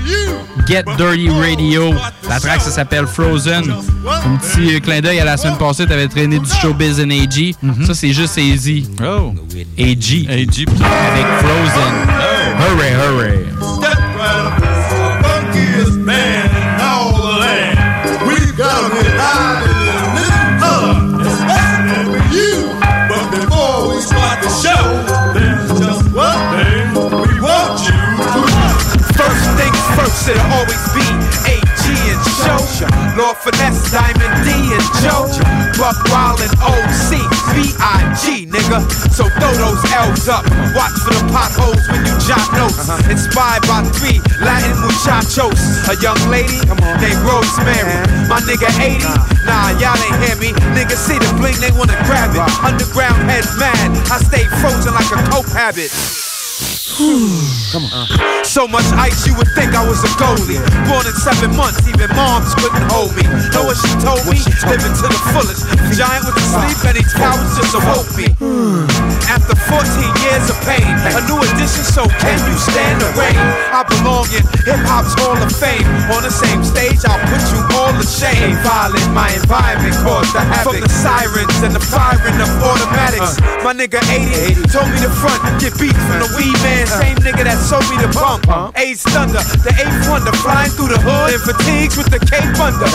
Get 0.67 0.85
Dirty 0.97 1.29
Radio. 1.29 1.93
La 2.29 2.41
track, 2.41 2.61
ça 2.61 2.71
s'appelle 2.71 3.07
Frozen. 3.07 3.75
Un 4.07 4.37
petit 4.37 4.77
euh, 4.77 4.81
clin 4.81 5.01
d'œil 5.01 5.21
à 5.21 5.25
la 5.25 5.37
semaine 5.37 5.57
passée, 5.59 5.87
t'avais 5.87 6.09
traîné 6.09 6.39
du 6.39 6.51
showbiz 6.61 7.01
and 7.01 7.11
AG. 7.11 7.55
Ça, 7.87 7.95
c'est 7.95 8.12
juste 8.12 8.39
AZ. 8.39 8.71
Oh. 9.03 9.35
AG. 9.79 10.27
AG. 10.29 10.67
Avec 10.67 11.27
Frozen. 11.41 11.95
Hurry, 12.59 12.91
hurry. 12.93 13.39
Step 13.39 13.54
it'll 30.29 30.53
always 30.57 30.85
be 30.97 31.05
AG 31.45 31.85
and 31.85 32.22
Show. 32.45 32.89
Lord 33.16 33.37
Finesse, 33.39 33.93
Diamond 33.93 34.35
D 34.45 34.51
and 34.72 34.89
Joe. 35.05 35.29
Buck 35.77 35.97
Wild 36.11 36.41
and 36.41 36.55
OC, 36.61 37.20
B-I-G, 37.53 38.47
nigga. 38.47 38.81
So 39.12 39.29
throw 39.29 39.53
those 39.53 39.83
L's 39.93 40.29
up. 40.29 40.45
Watch 40.75 40.97
for 41.05 41.14
the 41.14 41.25
potholes 41.31 41.85
when 41.89 42.05
you 42.07 42.14
jot 42.25 42.45
notes. 42.57 42.89
Inspired 43.09 43.62
by 43.68 43.85
three 43.97 44.20
Latin 44.41 44.77
muchachos. 44.81 45.61
A 45.89 45.95
young 46.01 46.18
lady 46.31 46.59
named 46.64 47.22
Rosemary. 47.22 47.97
My 48.29 48.41
nigga 48.49 48.68
80, 48.81 49.05
nah, 49.45 49.77
y'all 49.79 49.99
ain't 49.99 50.18
hear 50.25 50.37
me. 50.37 50.51
Nigga 50.75 50.97
see 50.97 51.18
the 51.18 51.31
bling, 51.37 51.59
they 51.61 51.72
wanna 51.77 51.97
grab 52.09 52.35
it. 52.35 52.43
Underground 52.64 53.31
heads 53.31 53.57
mad. 53.59 53.93
I 54.11 54.18
stay 54.25 54.45
frozen 54.61 54.95
like 54.95 55.11
a 55.12 55.20
coke 55.31 55.49
habit. 55.53 56.34
Come 57.75 57.91
on. 57.91 58.07
So 58.47 58.69
much 58.71 58.87
ice, 58.95 59.27
you 59.27 59.35
would 59.35 59.51
think 59.59 59.75
I 59.75 59.83
was 59.83 59.99
a 60.07 60.11
goalie. 60.15 60.63
Born 60.87 61.03
in 61.03 61.17
seven 61.19 61.51
months, 61.59 61.83
even 61.91 62.07
moms 62.15 62.55
couldn't 62.55 62.87
hold 62.87 63.11
me. 63.19 63.27
Know 63.51 63.67
what 63.67 63.75
she 63.75 63.91
told 63.99 64.23
me? 64.31 64.39
Living 64.71 64.95
to 64.95 65.07
the 65.11 65.21
fullest. 65.35 65.67
Giant 65.91 66.23
with 66.23 66.39
the 66.39 66.47
sleep, 66.47 66.79
and 66.87 66.95
these 66.95 67.11
powers 67.19 67.51
just 67.59 67.75
awoke 67.75 68.07
me. 68.15 68.31
After 69.27 69.59
14 69.59 69.83
years 70.23 70.47
of 70.55 70.59
pain, 70.63 70.87
a 70.87 71.21
new 71.27 71.43
addition, 71.43 71.83
so 71.83 72.07
can 72.23 72.39
you 72.47 72.55
stand 72.55 73.03
the 73.03 73.11
rain? 73.19 73.35
I 73.75 73.83
belong 73.91 74.31
in 74.31 74.47
hip 74.63 74.79
hop's 74.87 75.19
Hall 75.19 75.35
of 75.35 75.51
Fame. 75.51 75.83
On 76.15 76.23
the 76.23 76.31
same 76.31 76.63
stage, 76.63 77.03
I'll 77.11 77.19
put 77.27 77.43
you 77.51 77.59
all 77.75 77.91
to 77.91 78.07
shame. 78.07 78.55
Violent, 78.63 79.11
my 79.11 79.35
environment 79.35 79.99
caused 80.07 80.31
the 80.31 80.47
havoc. 80.47 80.79
From 80.79 80.81
the 80.85 80.93
sirens 80.95 81.59
and 81.67 81.75
the 81.75 81.83
firing 81.83 82.39
of 82.39 82.51
automatics. 82.63 83.43
Uh. 83.43 83.67
My 83.67 83.75
nigga 83.75 83.99
80 83.99 84.63
told 84.71 84.87
me 84.95 85.03
to 85.03 85.11
front, 85.11 85.43
get 85.59 85.75
beat 85.81 85.97
from 86.07 86.23
the 86.23 86.31
weed 86.39 86.54
man. 86.63 86.87
Uh. 86.87 87.01
Same 87.01 87.19
nigga 87.25 87.45
that 87.45 87.59
sold 87.59 87.87
me 87.91 87.97
the 87.99 88.11
bump. 88.13 88.47
Ace 88.77 89.03
Thunder, 89.03 89.43
the 89.65 89.73
eighth 89.75 90.09
wonder, 90.09 90.33
flying 90.45 90.71
through 90.71 90.93
the 90.95 91.01
hood 91.01 91.35
in 91.35 91.41
fatigues 91.41 91.97
with 91.97 92.11
the 92.11 92.21
Cape 92.21 92.55
Thunder. 92.55 92.87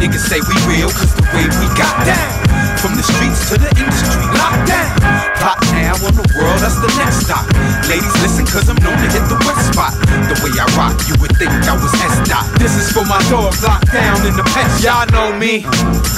Niggas 0.00 0.24
say 0.26 0.40
we 0.42 0.56
real, 0.66 0.90
cause 0.90 1.14
the 1.14 1.26
way 1.36 1.46
we 1.46 1.66
got 1.78 1.94
down. 2.06 2.32
From 2.78 2.94
the 2.94 3.02
streets 3.02 3.50
to 3.50 3.58
the 3.58 3.70
industry, 3.78 4.22
locked 4.38 4.66
down. 4.68 5.37
Plot 5.38 5.58
now 5.70 5.94
on 6.02 6.14
the 6.18 6.26
world, 6.34 6.58
that's 6.58 6.82
the 6.82 6.90
next 6.98 7.24
stop. 7.24 7.46
Ladies, 7.86 8.12
listen, 8.20 8.44
cause 8.44 8.68
I'm 8.68 8.76
known 8.82 8.98
to 8.98 9.08
hit 9.08 9.22
the 9.30 9.38
west 9.46 9.72
spot. 9.72 9.94
The 10.28 10.34
way 10.42 10.52
I 10.58 10.66
rock, 10.74 10.98
you 11.08 11.14
would 11.22 11.32
think 11.38 11.54
I 11.64 11.78
was 11.78 11.94
S 11.94 12.18
dot. 12.28 12.44
This 12.58 12.74
is 12.74 12.90
for 12.90 13.06
my 13.06 13.22
dogs 13.30 13.62
locked 13.62 13.94
down 13.94 14.18
in 14.26 14.34
the 14.34 14.44
pet 14.50 14.66
Y'all 14.82 15.06
know 15.14 15.30
me. 15.38 15.62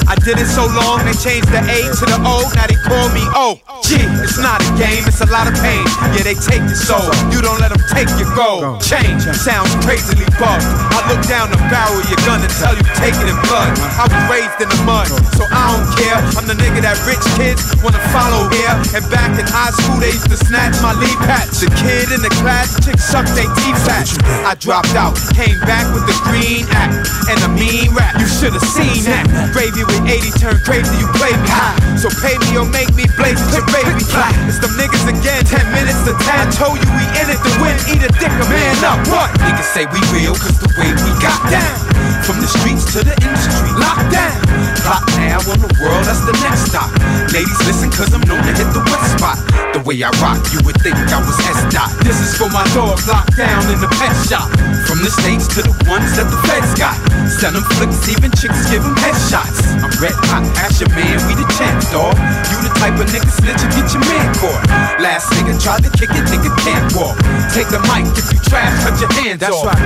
I 0.09 0.17
did 0.25 0.41
it 0.41 0.49
so 0.49 0.65
long, 0.73 1.05
they 1.05 1.13
changed 1.13 1.53
the 1.53 1.61
A 1.61 1.79
to 2.01 2.05
the 2.09 2.19
O, 2.25 2.49
now 2.57 2.65
they 2.65 2.81
call 2.81 3.13
me 3.13 3.23
O. 3.37 3.61
G, 3.85 4.01
it's 4.25 4.31
It's 4.31 4.39
not 4.39 4.65
a 4.65 4.71
game, 4.81 5.05
it's 5.05 5.21
a 5.21 5.29
lot 5.29 5.51
of 5.51 5.59
pain. 5.61 5.85
Yeah, 6.17 6.25
they 6.25 6.39
take 6.39 6.65
your 6.65 6.81
soul. 6.81 7.05
You 7.29 7.45
don't 7.45 7.61
let 7.61 7.77
them 7.77 7.83
take 7.93 8.09
your 8.17 8.31
gold. 8.33 8.81
Change 8.81 9.21
sounds 9.37 9.69
crazily 9.85 10.25
bugged. 10.41 10.65
I 10.97 11.05
look 11.11 11.21
down 11.27 11.51
the 11.53 11.61
barrel 11.69 12.01
of 12.01 12.07
your 12.09 12.23
gun 12.25 12.41
and 12.41 12.55
tell 12.57 12.73
you 12.73 12.81
take 12.97 13.13
it 13.21 13.29
in 13.29 13.37
blood. 13.45 13.69
I 14.01 14.09
was 14.09 14.23
raised 14.33 14.57
in 14.65 14.73
the 14.73 14.81
mud, 14.89 15.13
so 15.37 15.45
I 15.45 15.77
don't 15.77 15.89
care. 15.99 16.17
I'm 16.41 16.47
the 16.49 16.57
nigga 16.57 16.81
that 16.89 16.97
rich 17.05 17.21
kids 17.37 17.69
wanna 17.85 18.01
follow 18.15 18.49
here. 18.55 18.73
And 18.97 19.05
back 19.13 19.20
in 19.37 19.45
high 19.45 19.75
school, 19.75 20.01
they 20.01 20.13
used 20.15 20.31
to 20.33 20.39
snatch 20.41 20.81
my 20.81 20.97
lead 20.97 21.19
patch. 21.29 21.61
The 21.61 21.69
kid 21.77 22.09
in 22.15 22.25
the 22.25 22.33
class, 22.41 22.73
chick 22.81 22.97
sucked 22.97 23.37
they 23.37 23.45
teeth 23.61 23.81
fat. 23.85 24.09
I 24.47 24.57
dropped 24.57 24.97
out, 24.97 25.19
came 25.37 25.61
back 25.69 25.85
with 25.93 26.09
the 26.09 26.17
green 26.25 26.65
act 26.73 27.05
and 27.29 27.39
a 27.45 27.51
mean 27.53 27.93
rap. 27.93 28.17
You 28.17 28.27
should've 28.27 28.65
seen 28.65 29.05
that. 29.11 29.29
Gravy 29.53 29.85
with 29.85 30.01
80 30.09 30.33
turned 30.41 30.63
crazy, 30.65 30.95
you 30.97 31.09
played 31.21 31.37
me 31.37 31.51
high. 31.51 31.77
So 32.01 32.09
pay 32.25 32.41
me 32.49 32.57
or 32.57 32.65
make 32.65 32.89
me 32.97 33.05
blaze 33.21 33.37
with 33.37 33.61
your 33.61 33.67
baby. 33.69 34.01
It's 34.49 34.59
them 34.59 34.73
niggas 34.81 35.05
again, 35.05 35.45
10 35.45 35.69
minutes 35.77 36.01
to 36.09 36.17
10. 36.17 36.25
I 36.25 36.49
told 36.57 36.81
you 36.81 36.91
we 36.97 37.05
in 37.21 37.29
it 37.29 37.41
to 37.45 37.53
win, 37.61 37.77
eat 37.93 38.03
a 38.03 38.11
dick, 38.17 38.33
a 38.33 38.47
man 38.49 38.77
up. 38.89 39.05
What? 39.13 39.29
Niggas 39.45 39.69
say 39.77 39.85
we 39.93 40.01
real, 40.15 40.33
cause 40.33 40.57
the 40.57 40.71
way 40.81 40.89
we 40.89 41.13
got 41.21 41.41
down. 41.53 41.77
From 42.25 42.41
the 42.41 42.49
streets 42.49 42.89
to 42.97 43.05
the 43.05 43.15
industry, 43.21 43.69
locked 43.77 44.09
down. 44.13 44.80
Clock 44.81 45.05
now 45.21 45.39
on 45.45 45.59
the 45.61 45.71
world, 45.81 46.03
that's 46.09 46.25
the 46.25 46.35
next 46.43 46.73
stop. 46.73 46.89
Ladies, 47.31 47.61
listen, 47.69 47.91
cause 47.93 48.11
I'm 48.13 48.25
known 48.25 48.41
to 48.43 48.53
hit 48.57 48.69
the 48.73 48.83
west 48.89 49.19
spot. 49.19 49.37
The 49.77 49.81
way 49.87 50.03
I 50.03 50.11
rock, 50.19 50.41
you 50.51 50.59
would 50.67 50.77
think 50.83 50.97
I 50.97 51.21
was 51.23 51.37
S 51.47 51.63
dot. 51.71 51.93
This 52.03 52.19
is 52.19 52.35
for 52.35 52.51
my 52.51 52.65
dogs 52.75 53.07
locked 53.07 53.37
down 53.37 53.63
in 53.71 53.79
the 53.79 53.91
pet 54.01 54.15
shop. 54.27 54.51
From 54.89 54.99
the 55.05 55.13
states 55.13 55.47
to 55.55 55.63
the 55.63 55.75
ones 55.87 56.17
that 56.19 56.27
the 56.27 56.41
feds 56.49 56.75
got. 56.75 56.97
Send 57.31 57.55
them 57.55 57.63
flicks, 57.79 58.09
even 58.11 58.33
chicks 58.35 58.67
give 58.73 58.83
them 58.83 58.97
headshots. 58.99 59.63
I'm 59.79 59.93
red 60.03 60.17
hot, 60.27 60.43
ask 60.59 60.83
your 60.83 60.91
man, 60.97 61.23
we 61.31 61.39
the 61.39 61.47
champ, 61.55 61.79
dog. 61.95 62.17
You 62.51 62.59
the 62.67 62.73
type 62.81 62.99
of 62.99 63.07
nigga 63.13 63.31
snitch 63.31 63.63
and 63.63 63.71
get 63.71 63.87
your 63.95 64.03
man 64.11 64.27
caught. 64.41 64.65
Last 64.99 65.31
nigga 65.39 65.55
tried 65.63 65.87
to 65.87 65.91
kick 65.95 66.11
it, 66.11 66.27
nigga 66.33 66.51
can't 66.67 66.89
walk. 66.99 67.15
Take 67.55 67.71
the 67.71 67.79
mic 67.93 68.11
if 68.19 68.27
you 68.35 68.41
trash, 68.43 68.75
cut 68.83 68.99
your 68.99 69.13
hands 69.23 69.39
That's 69.45 69.55
off. 69.55 69.71
right. 69.71 69.79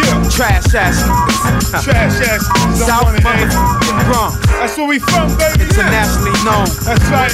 Yeah, 0.00 0.16
trash 0.32 0.72
ass 0.72 1.02
niggas. 1.04 1.84
Trash 1.84 2.16
ass 2.24 2.42
niggas 2.48 2.88
South 2.88 3.12
motherfucking 3.20 4.04
Bronx. 4.08 4.35
That's 4.58 4.76
where 4.76 4.88
we 4.88 4.98
from, 4.98 5.30
baby. 5.36 5.68
Internationally 5.68 6.34
known. 6.42 6.66
That's 6.82 7.06
right. 7.12 7.32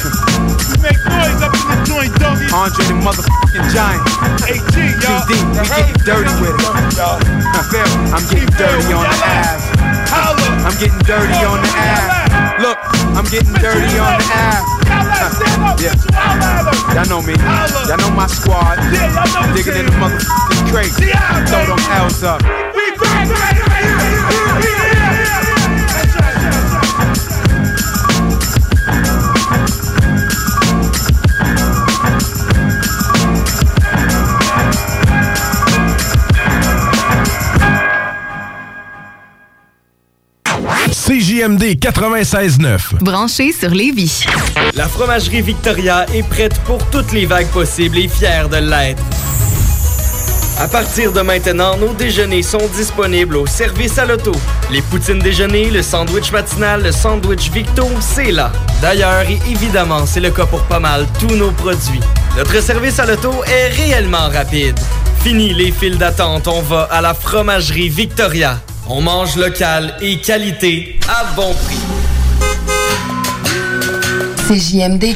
We 0.69 0.75
make 0.83 0.99
noise 1.07 1.39
up 1.41 1.53
in 1.55 1.65
the 1.71 1.77
joint, 1.87 2.13
doggy. 2.19 2.47
Andre 2.51 2.83
the 2.87 2.97
motherfucking 2.99 3.67
giant. 3.71 4.03
AG, 4.47 4.75
y'all. 5.01 5.23
GD, 5.25 5.31
we 5.31 5.65
getting 5.71 6.01
dirty 6.03 6.33
with 6.43 6.55
it. 6.55 6.63
I 6.63 7.61
feel 7.71 7.87
I'm 8.11 8.25
getting 8.29 8.53
dirty 8.55 8.91
on 8.93 9.05
the 9.07 9.19
ass. 9.23 9.73
I'm 10.63 10.75
getting 10.79 10.99
dirty 11.03 11.39
on 11.43 11.59
the 11.59 11.71
ass. 11.75 12.61
Look, 12.61 12.77
I'm 13.17 13.25
getting 13.31 13.53
dirty 13.59 13.97
on 13.99 14.15
the 14.19 14.27
ass. 14.31 14.63
Uh, 14.87 15.75
yeah. 15.79 15.95
Y'all 16.93 17.09
know 17.09 17.21
me. 17.21 17.33
Y'all 17.87 17.97
know 17.97 18.11
my 18.15 18.27
squad. 18.27 18.79
Digging 19.55 19.75
in 19.79 19.85
the 19.85 19.95
motherfucking 19.99 20.71
crate. 20.71 20.93
Throw 21.49 21.65
them 21.65 21.79
L's 21.91 22.23
up. 22.23 22.41
CJMD 41.13 41.77
96.9. 41.77 43.03
Branché 43.03 43.51
sur 43.51 43.69
Lévis. 43.69 44.25
La 44.73 44.87
fromagerie 44.87 45.43
Victoria 45.43 46.07
est 46.11 46.27
prête 46.27 46.59
pour 46.61 46.83
toutes 46.89 47.11
les 47.11 47.27
vagues 47.27 47.49
possibles 47.49 47.99
et 47.99 48.07
fière 48.07 48.49
de 48.49 48.57
l'être. 48.57 49.03
À 50.59 50.67
partir 50.67 51.11
de 51.13 51.21
maintenant, 51.21 51.77
nos 51.77 51.93
déjeuners 51.93 52.41
sont 52.41 52.67
disponibles 52.75 53.37
au 53.37 53.45
service 53.45 53.99
à 53.99 54.07
l'auto. 54.07 54.31
Les 54.71 54.81
poutines 54.81 55.19
déjeuner, 55.19 55.69
le 55.69 55.83
sandwich 55.83 56.31
matinal, 56.31 56.81
le 56.81 56.91
sandwich 56.91 57.51
Victo, 57.51 57.87
c'est 57.99 58.31
là. 58.31 58.51
D'ailleurs, 58.81 59.29
et 59.29 59.37
évidemment, 59.51 60.07
c'est 60.07 60.19
le 60.19 60.31
cas 60.31 60.47
pour 60.47 60.63
pas 60.63 60.79
mal 60.79 61.05
tous 61.19 61.35
nos 61.35 61.51
produits. 61.51 62.01
Notre 62.35 62.59
service 62.59 62.97
à 62.97 63.05
l'auto 63.05 63.31
est 63.45 63.67
réellement 63.67 64.29
rapide. 64.29 64.79
Fini 65.23 65.53
les 65.53 65.71
files 65.71 65.99
d'attente, 65.99 66.47
on 66.47 66.61
va 66.61 66.87
à 66.89 67.01
la 67.01 67.13
fromagerie 67.13 67.89
Victoria. 67.89 68.59
On 68.89 69.01
mange 69.01 69.37
local 69.37 69.95
et 70.01 70.17
qualité 70.19 70.99
à 71.07 71.33
bon 71.35 71.53
prix. 71.53 71.79
CJMD. 74.47 75.15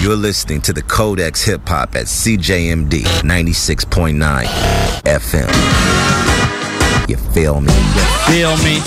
You're 0.00 0.16
listening 0.16 0.60
to 0.62 0.72
the 0.72 0.82
Codex 0.82 1.42
Hip 1.44 1.68
Hop 1.68 1.96
at 1.96 2.06
CJMD 2.06 3.02
96.9 3.24 4.46
FM. 5.04 6.21
You 7.08 7.16
feel 7.34 7.60
me? 7.60 7.70
Feel 8.26 8.56
me. 8.64 8.80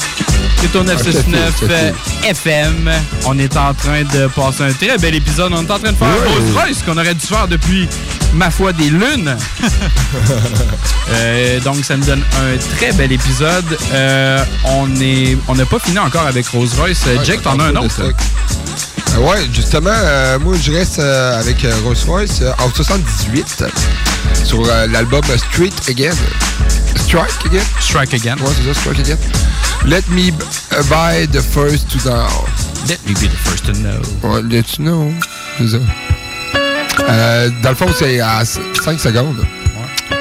C'est 0.61 0.75
au 0.75 0.83
969 0.83 1.63
euh, 1.69 1.91
FM. 2.23 2.91
On 3.25 3.37
est 3.37 3.55
en 3.57 3.73
train 3.73 4.03
de 4.03 4.27
passer 4.27 4.63
un 4.63 4.73
très 4.73 4.97
bel 4.97 5.15
épisode. 5.15 5.51
On 5.53 5.57
est 5.65 5.71
en 5.71 5.79
train 5.79 5.91
de 5.91 5.97
faire 5.97 6.07
un 6.07 6.29
Rolls 6.29 6.53
Royce 6.53 6.81
qu'on 6.83 6.97
aurait 6.97 7.13
dû 7.13 7.25
faire 7.25 7.47
depuis, 7.47 7.87
ma 8.33 8.49
foi, 8.49 8.73
des 8.73 8.89
lunes. 8.89 9.35
Euh, 11.11 11.59
donc, 11.59 11.85
ça 11.85 11.95
nous 11.95 12.03
donne 12.03 12.23
un 12.41 12.57
très 12.77 12.91
bel 12.93 13.11
épisode. 13.11 13.77
Euh, 13.93 14.43
on 14.63 14.89
est, 14.99 15.37
on 15.47 15.53
n'a 15.53 15.65
pas 15.65 15.77
fini 15.77 15.99
encore 15.99 16.25
avec 16.25 16.47
Rolls 16.47 16.67
Royce. 16.79 17.05
Ouais, 17.05 17.19
Jack, 17.23 17.43
t'en 17.43 17.59
as 17.59 17.65
un 17.65 17.75
autre? 17.75 18.01
Euh, 19.13 19.19
ouais, 19.19 19.47
justement, 19.53 19.91
euh, 19.93 20.39
moi 20.39 20.55
je 20.61 20.71
reste 20.71 20.99
euh, 20.99 21.39
avec 21.39 21.63
euh, 21.63 21.71
Rolls 21.83 21.95
Royce 22.07 22.41
euh, 22.41 22.51
en 22.59 22.69
78 22.69 23.63
sur 24.43 24.63
euh, 24.65 24.87
l'album 24.87 25.21
Street 25.37 25.71
Again. 25.89 26.13
Strike 26.95 27.45
Again? 27.45 27.63
Strike 27.79 28.13
Again. 28.13 28.35
Ouais, 28.41 28.51
c'est 28.57 28.73
ça, 28.73 28.79
Strike 28.79 28.99
Again. 28.99 29.17
Let 29.85 30.03
me 30.09 30.29
uh, 30.31 30.83
buy 30.89 31.27
the 31.27 31.41
first 31.41 31.89
to 31.91 31.99
know. 32.09 32.27
Let 32.87 32.99
me 33.07 33.13
be 33.13 33.27
the 33.29 33.37
first 33.37 33.65
to 33.65 33.73
know. 33.73 34.01
Ouais, 34.23 34.41
let 34.43 34.77
you 34.77 34.83
know. 34.85 35.11
C'est 35.57 35.67
ça. 35.69 35.77
Euh, 37.07 37.49
dans 37.61 37.69
le 37.69 37.75
fond, 37.75 37.87
c'est 37.97 38.19
à 38.19 38.43
5 38.45 38.99
secondes. 38.99 39.45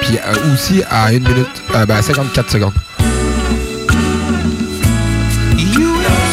Puis 0.01 0.17
euh, 0.17 0.53
aussi 0.53 0.83
à 0.89 1.05
1 1.05 1.11
minute, 1.19 1.47
euh, 1.73 1.85
ben 1.85 1.95
à 1.97 2.01
54 2.01 2.51
secondes. 2.51 2.73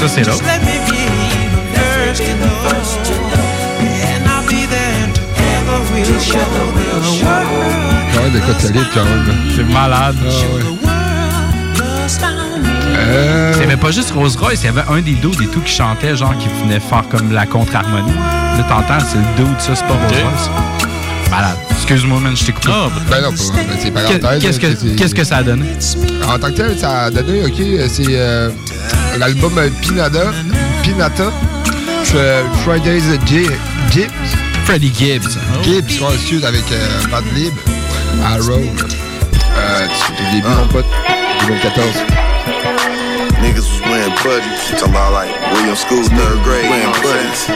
Ça, 0.01 0.09
c'est 0.09 0.25
l'autre. 0.25 0.43
Ouais, 8.15 8.41
quoi 8.45 8.55
solide 8.61 8.87
quand 8.95 9.05
même. 9.05 9.35
C'est 9.57 9.65
malade. 9.65 10.17
Euh, 12.95 13.53
Il 13.57 13.63
avait 13.65 13.77
pas 13.77 13.91
juste 13.91 14.13
Rose 14.13 14.37
Royce, 14.37 14.61
il 14.63 14.67
y 14.67 14.69
avait 14.69 14.85
un 14.89 15.01
des 15.01 15.15
dos 15.15 15.31
des 15.31 15.47
tout 15.49 15.61
qui 15.61 15.73
chantait, 15.75 16.15
genre 16.17 16.35
qui 16.39 16.49
venait 16.63 16.79
faire 16.81 17.05
comme 17.11 17.33
la 17.33 17.47
contre-harmonie. 17.47 18.13
Là, 18.13 18.65
t'entends, 18.69 18.99
c'est 19.01 19.17
le 19.19 19.25
dos 19.45 19.51
de 19.53 19.61
ça, 19.61 19.75
c'est 19.75 19.87
pas 19.87 19.95
Rose 19.95 20.13
Royce. 20.23 20.51
Malade. 21.31 21.57
Excuse-moi, 21.71 22.21
man, 22.21 22.37
je 22.37 22.45
t'ai 22.45 22.53
coupé. 22.53 22.69
ben 23.11 23.23
non, 23.23 23.31
pas- 23.31 23.37
ben, 23.55 23.77
c'est 23.81 23.91
parenthèse. 23.91 24.43
Qu'est-ce 24.43 24.61
que, 24.61 24.77
c'est- 24.77 24.95
qu'est-ce 24.97 25.15
que 25.15 25.25
ça 25.25 25.39
a 25.39 25.43
donné? 25.43 25.65
En 26.29 26.39
tant 26.39 26.49
que 26.49 26.53
tel, 26.57 26.79
ça 26.79 27.05
a 27.05 27.11
donné, 27.11 27.45
ok, 27.45 27.55
c'est 27.89 28.05
euh, 28.11 28.51
l'album 29.19 29.53
euh, 29.59 29.69
Pinada, 29.81 30.25
Pinata, 30.83 31.25
Fridays 32.65 33.19
Gi- 33.27 33.49
Gibbs. 33.91 34.11
Freddie 34.65 34.93
Gibbs. 34.95 35.39
Gibbs, 35.63 36.01
ouais, 36.01 36.15
excuse, 36.15 36.45
avec 36.45 36.65
euh, 36.73 37.07
Bad 37.11 37.25
Lib, 37.35 37.55
Arrow. 38.25 38.61
Euh, 39.57 39.87
début, 40.33 40.49
mon 40.49 40.69
pote, 40.69 40.87
2014. 41.47 41.87
Niggas 43.43 43.67
was 43.67 43.83
wearing 43.83 44.15
buddies. 44.23 44.63
Talking 44.79 44.95
about 44.95 45.13
like 45.13 45.35
William 45.53 45.75
School, 45.75 46.07
third 46.07 46.39
grade. 46.47 46.71
Wearing 46.71 46.95
buddies. 47.03 47.51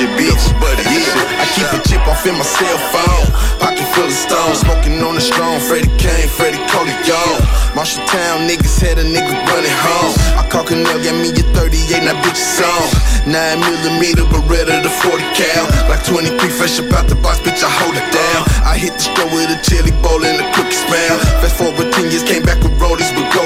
Get 0.00 0.10
beats, 0.18 0.48
buddy. 0.56 0.82
Yeah. 0.88 1.40
I 1.40 1.44
keep 1.52 1.68
a 1.76 1.78
chip 1.84 2.04
off 2.08 2.24
in 2.24 2.34
my 2.34 2.44
cell 2.44 2.78
phone. 2.88 3.26
Pocket 3.60 3.84
full 3.92 4.08
of 4.08 4.16
stones. 4.16 4.60
Smoking 4.64 5.00
on 5.04 5.14
the 5.14 5.20
strong. 5.20 5.60
Freddie 5.60 5.92
Kane, 6.00 6.28
Freddie 6.28 6.64
Cody, 6.72 6.96
y'all. 7.04 7.36
Marshalltown 7.76 8.48
niggas 8.48 8.80
had 8.80 8.98
a 8.98 9.04
nigga 9.04 9.36
running 9.52 9.76
home. 9.86 10.12
I 10.40 10.42
call 10.48 10.64
Canel, 10.64 10.98
got 11.04 11.14
me 11.14 11.30
a 11.30 11.44
38, 11.54 12.02
now 12.02 12.16
bitch 12.24 12.40
is 12.40 12.58
on. 12.58 12.88
9 13.28 13.60
millimeter 13.60 14.24
Beretta, 14.24 14.82
the 14.82 14.88
40 14.88 15.22
cal. 15.36 15.68
Like 15.86 16.02
23 16.02 16.48
fresh 16.48 16.80
up 16.80 16.90
out 16.96 17.06
the 17.06 17.14
box, 17.14 17.38
bitch, 17.44 17.62
I 17.62 17.68
hold 17.68 17.94
it 17.94 18.08
down. 18.10 18.40
I 18.64 18.74
hit 18.74 18.94
the 18.96 19.04
store 19.04 19.28
with 19.30 19.52
a 19.52 19.58
chili 19.62 19.92
bowl 20.02 20.24
and 20.24 20.40
a 20.40 20.46
cookie 20.56 20.74
smell. 20.74 21.20
Fast 21.38 21.54
forward 21.60 21.92
10 21.92 22.10
years, 22.10 22.24
came 22.24 22.42
back 22.42 22.58
with 22.64 22.72
rollies 22.80 23.12
with 23.14 23.28
crowns. 23.30 23.37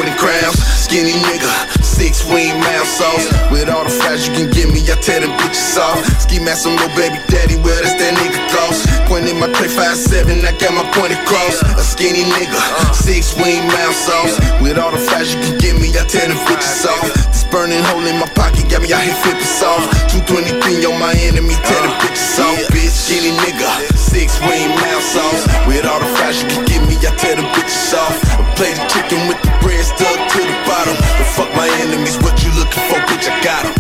Skinny 0.93 1.15
nigga, 1.25 1.82
six 2.13 2.29
wing 2.29 2.61
mouth 2.61 2.87
sauce. 2.87 3.25
With 3.51 3.69
all 3.73 3.85
the 3.85 3.91
fries 3.91 4.29
you 4.29 4.35
can 4.35 4.51
give 4.51 4.69
me, 4.69 4.85
I 4.85 4.97
tear 5.01 5.21
them 5.21 5.33
bitches 5.41 5.81
off. 5.81 5.97
Ski 6.21 6.39
mask 6.39 6.69
on 6.69 6.77
no 6.77 6.87
baby 6.93 7.17
daddy, 7.33 7.57
well, 7.65 7.81
that's 7.81 7.97
that 7.97 8.13
nigga 8.21 8.41
close. 8.53 8.85
Point 9.09 9.29
in 9.29 9.41
my 9.41 9.49
tray 9.57 9.69
five 9.73 9.97
seven, 9.97 10.45
I 10.45 10.53
got 10.61 10.77
my 10.77 10.85
point 10.93 11.17
across. 11.17 11.65
A 11.65 11.81
skinny 11.81 12.29
nigga, 12.29 12.61
six 12.93 13.33
wing 13.41 13.65
mouth 13.65 13.97
sauce. 13.97 14.37
With 14.61 14.77
all 14.77 14.93
the 14.93 15.01
flash 15.01 15.33
you 15.33 15.41
can 15.41 15.57
give 15.57 15.77
me, 15.81 15.89
I 15.97 16.05
tear 16.05 16.29
them 16.29 16.37
bitches 16.45 16.85
off. 16.85 17.09
This 17.33 17.45
burning 17.49 17.81
hole 17.89 18.05
in 18.05 18.21
my 18.21 18.29
pocket 18.37 18.69
got 18.69 18.85
me 18.85 18.93
out 18.93 19.01
here 19.01 19.17
flipping 19.25 19.49
soft. 19.49 20.13
223 20.13 20.85
on 20.85 21.01
my 21.01 21.17
enemy, 21.25 21.57
tear 21.65 21.81
them 21.81 21.97
bitches 22.05 22.37
off, 22.45 22.61
bitch. 22.77 22.93
Skinny 22.93 23.33
nigga, 23.41 23.69
six 23.97 24.37
wing 24.45 24.69
mouth 24.85 25.01
sauce. 25.01 25.49
With 25.65 25.89
all 25.89 26.01
the 26.01 26.11
flash 26.21 26.45
you 26.45 26.49
can 26.53 26.63
give 26.69 26.85
me, 26.85 27.01
I 27.01 27.13
tear 27.17 27.41
them 27.41 27.49
bitches 27.57 27.97
off. 27.97 28.13
I 28.37 28.45
play 28.53 28.77
the 28.77 28.85
chicken 28.93 29.21
with 29.33 29.41
the 29.41 29.53
bread 29.65 29.81
stuck 29.81 30.21
to 30.37 30.41
the 30.45 30.57
bottom. 30.69 30.97
But 31.17 31.29
fuck 31.33 31.51
my 31.57 31.69
enemies, 32.03 32.19
what 32.23 32.43
you 32.43 32.51
looking 32.59 32.83
for, 32.91 32.99
bitch? 33.07 33.31
I 33.31 33.41
got 33.43 33.65
'em. 33.65 33.75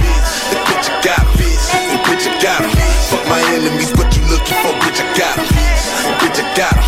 The 0.50 0.58
bitch 0.66 0.88
I 0.90 1.02
got 1.02 1.18
'em. 1.18 1.32
The 1.90 1.98
bitch 2.06 2.26
I 2.30 2.42
got 2.42 2.62
'em. 2.62 2.70
Fuck 3.10 3.26
my 3.26 3.40
enemies, 3.54 3.90
what 3.98 4.14
you 4.16 4.22
looking 4.30 4.56
for, 4.62 4.72
bitch? 4.82 5.00
I 5.02 5.06
got 5.18 5.38
'em. 5.38 5.46
The 6.06 6.12
bitch 6.20 6.38
I 6.38 6.54
got 6.54 6.76
'em. 6.76 6.84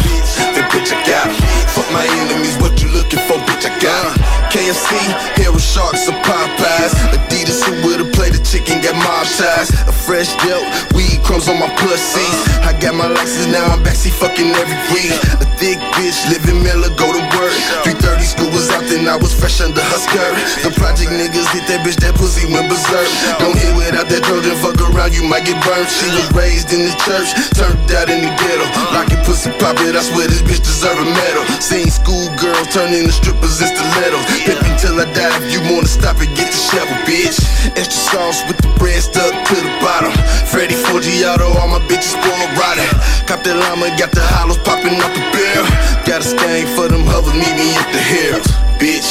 The 0.55 0.63
bitch 0.71 0.93
I 0.93 0.99
got 1.11 1.27
'em. 1.27 1.35
Fuck 1.75 1.91
my 1.91 2.07
enemies, 2.23 2.57
what 2.63 2.81
you 2.81 2.89
looking 2.89 3.23
for, 3.27 3.39
bitch? 3.47 3.67
I 3.67 3.73
got 3.83 4.07
'em. 4.07 4.15
KFC, 4.51 4.95
Hero 5.37 5.59
Sharks 5.59 6.07
or 6.09 6.15
Popeyes. 6.23 6.95
Adidas 7.17 7.61
who 7.65 7.73
would've 7.83 8.13
played 8.13 8.35
the 8.35 8.43
chicken, 8.51 8.81
got 8.85 8.97
mob 9.01 9.25
ties. 9.25 9.73
A 9.89 9.93
fresh 9.93 10.29
dealt, 10.45 10.69
weed 10.93 11.25
crumbs 11.25 11.49
on 11.49 11.57
my 11.57 11.73
pussy. 11.81 12.29
I 12.61 12.77
got 12.77 12.93
my 12.95 13.09
license 13.09 13.49
now, 13.49 13.73
I'm 13.73 13.81
backseat 13.81 14.13
fucking 14.21 14.53
every 14.53 14.77
week. 14.93 15.17
A 15.41 15.47
thick 15.57 15.81
bitch, 15.97 16.21
living 16.29 16.61
Miller, 16.61 16.93
go 17.01 17.09
to 17.09 17.23
work. 17.41 17.57
330 17.89 18.21
school 18.29 18.51
was 18.53 18.69
out, 18.69 18.85
then 18.85 19.09
I 19.09 19.17
was 19.17 19.33
fresh 19.33 19.65
under 19.65 19.81
her 19.81 20.01
skirt. 20.01 20.37
The 20.61 20.71
project 20.77 21.09
niggas 21.09 21.49
hit 21.57 21.65
that 21.73 21.81
bitch, 21.81 21.97
that 22.05 22.13
pussy 22.21 22.45
went 22.53 22.69
berserk. 22.69 23.09
Don't 23.41 23.57
hit 23.57 23.73
without 23.73 24.13
that 24.13 24.23
Trojan, 24.29 24.57
fuck 24.61 24.77
around, 24.85 25.17
you 25.17 25.25
might 25.25 25.49
get 25.49 25.57
burned. 25.65 25.89
She 25.89 26.13
was 26.13 26.29
raised 26.37 26.69
in 26.77 26.85
the 26.85 26.95
church, 27.09 27.33
turned 27.57 27.89
out 27.97 28.13
in 28.13 28.21
the 28.21 28.33
ghetto. 28.37 28.69
Lock 28.93 29.09
it, 29.09 29.21
pussy 29.25 29.49
pop 29.57 29.81
it, 29.81 29.97
I 29.97 30.05
swear 30.05 30.29
this 30.29 30.45
bitch 30.45 30.61
deserve 30.61 31.01
a 31.01 31.09
medal. 31.09 31.45
Seen 31.65 31.89
schoolgirls 31.89 32.69
turn 32.69 32.93
into 32.93 33.13
strippers 33.17 33.65
in 33.65 33.73
stilettos. 33.73 34.25
Pimp 34.45 34.61
until 34.69 35.01
I 35.01 35.09
die, 35.17 35.33
if 35.41 35.49
you 35.57 35.65
wanna 35.73 35.89
stop 35.89 36.21
it, 36.21 36.29
get 36.37 36.53
the 36.53 36.61
shovel, 36.61 37.01
bitch. 37.09 37.41
Extra 37.81 38.01
sauce 38.13 38.45
with 38.45 38.61
the 38.61 38.74
bread 38.79 39.03
stuck 39.03 39.33
to 39.33 39.57
the 39.57 39.73
bottom. 39.81 40.13
Freddy 40.49 40.75
Forgiato, 40.75 41.55
all 41.59 41.69
my 41.69 41.81
bitches 41.87 42.15
spoiled 42.15 42.53
rotten. 42.57 42.87
Cop 43.27 43.43
that 43.45 43.57
llama, 43.57 43.91
got 43.99 44.13
the 44.13 44.23
hollows 44.23 44.59
popping 44.63 44.97
out 45.01 45.13
the 45.13 45.25
barrel. 45.35 45.67
Got 46.07 46.23
a 46.23 46.27
stain 46.27 46.67
for 46.77 46.89
them 46.89 47.05
hovers, 47.05 47.35
meet 47.35 47.55
me 47.57 47.75
at 47.75 47.89
the 47.91 48.03
hills, 48.03 48.49
bitch. 48.79 49.09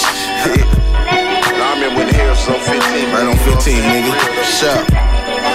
I 1.64 1.80
remember 1.80 2.06
when 2.06 2.07
the 2.11 2.23
was 2.30 2.45
on 2.48 2.60
15. 2.61 2.77
Right 3.11 3.26
on 3.26 3.38
15, 3.44 3.81
nigga. 3.81 4.14
Shop. 4.45 4.84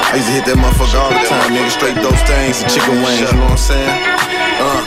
I 0.08 0.16
used 0.16 0.26
to 0.26 0.34
hit 0.34 0.44
that 0.48 0.56
motherfucker 0.56 0.98
all 0.98 1.12
the 1.14 1.22
time, 1.28 1.52
nigga. 1.52 1.70
Straight 1.70 1.98
those 2.00 2.18
things 2.26 2.62
and 2.64 2.68
chicken 2.72 2.98
wings, 3.04 3.22
you 3.22 3.38
know 3.38 3.46
what 3.46 3.54
I'm 3.54 3.68
saying? 3.70 3.96
Uh, 4.58 4.82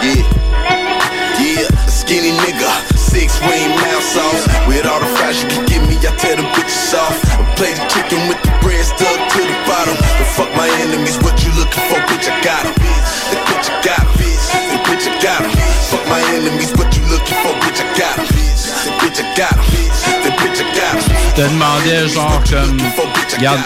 yeah. 0.00 0.44
Yeah, 1.36 1.68
skinny 1.90 2.30
nigga, 2.30 2.93
six 3.14 3.38
wing 3.46 3.70
mouth 3.78 4.02
sauce. 4.02 4.42
With 4.66 4.84
all 4.90 4.98
the 4.98 5.10
fries 5.16 5.38
you 5.42 5.48
can 5.48 5.64
give 5.70 5.82
me, 5.86 5.96
I 6.02 6.10
tear 6.18 6.36
them 6.36 6.48
bitches 6.54 6.94
off. 6.98 7.14
I 7.38 7.46
play 7.54 7.72
the 7.78 7.86
chicken 7.94 8.20
with 8.28 8.40
the 8.42 8.50
bread 8.62 8.82
stuck 8.84 9.18
to 9.32 9.40
the 9.50 9.58
bottom. 9.70 9.96
But 10.18 10.28
fuck 10.36 10.50
my 10.58 10.68
enemies, 10.82 11.16
what 11.22 11.38
you 11.44 11.50
looking 11.54 11.84
for, 11.88 12.00
bitch? 12.10 12.26
I 12.26 12.34
got 12.42 12.66
'em. 12.66 12.74
The 13.30 13.38
bitch 13.46 13.68
I 13.70 13.74
got 13.86 14.02
'em. 14.02 14.10
The 14.72 14.78
bitch 14.86 15.06
I 15.06 15.12
got 15.22 15.40
'em. 15.46 15.52
Fuck 15.90 16.04
my 16.14 16.22
enemies, 16.36 16.72
what 16.76 16.90
you 16.96 17.02
looking 17.12 17.38
for, 17.42 17.54
bitch? 17.62 17.80
I 17.84 17.86
got 18.02 18.18
'em. 18.18 18.26
The 18.84 18.92
bitch 19.00 19.18
I 19.22 19.26
got 19.38 19.56
'em. 19.56 19.64
The 20.24 20.30
bitch 20.40 20.60
I 20.62 20.66
got 20.78 20.94
'em. 20.94 21.02
Je 21.36 21.42
te 21.42 21.48
demandais, 21.48 22.08
genre, 22.08 22.42
comme. 22.50 22.78
Regarde, 23.36 23.60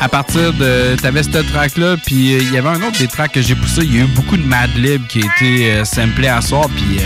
à 0.00 0.08
partir 0.08 0.52
de. 0.54 0.96
T'avais 1.02 1.22
cette 1.22 1.52
track-là, 1.52 1.96
puis 2.06 2.34
euh, 2.34 2.38
il 2.40 2.52
y 2.54 2.58
avait 2.58 2.68
un 2.68 2.82
autre 2.82 2.98
des 2.98 3.08
tracks 3.08 3.32
que 3.32 3.42
j'ai 3.42 3.54
poussé. 3.54 3.82
Il 3.82 3.96
y 3.96 4.00
a 4.00 4.04
eu 4.04 4.06
beaucoup 4.18 4.36
de 4.36 4.46
Madlib 4.46 5.06
qui 5.06 5.22
a 5.22 5.26
été 5.26 5.70
euh, 5.70 5.84
samplé 5.84 6.28
à 6.28 6.40
soir, 6.40 6.66
puis. 6.74 7.00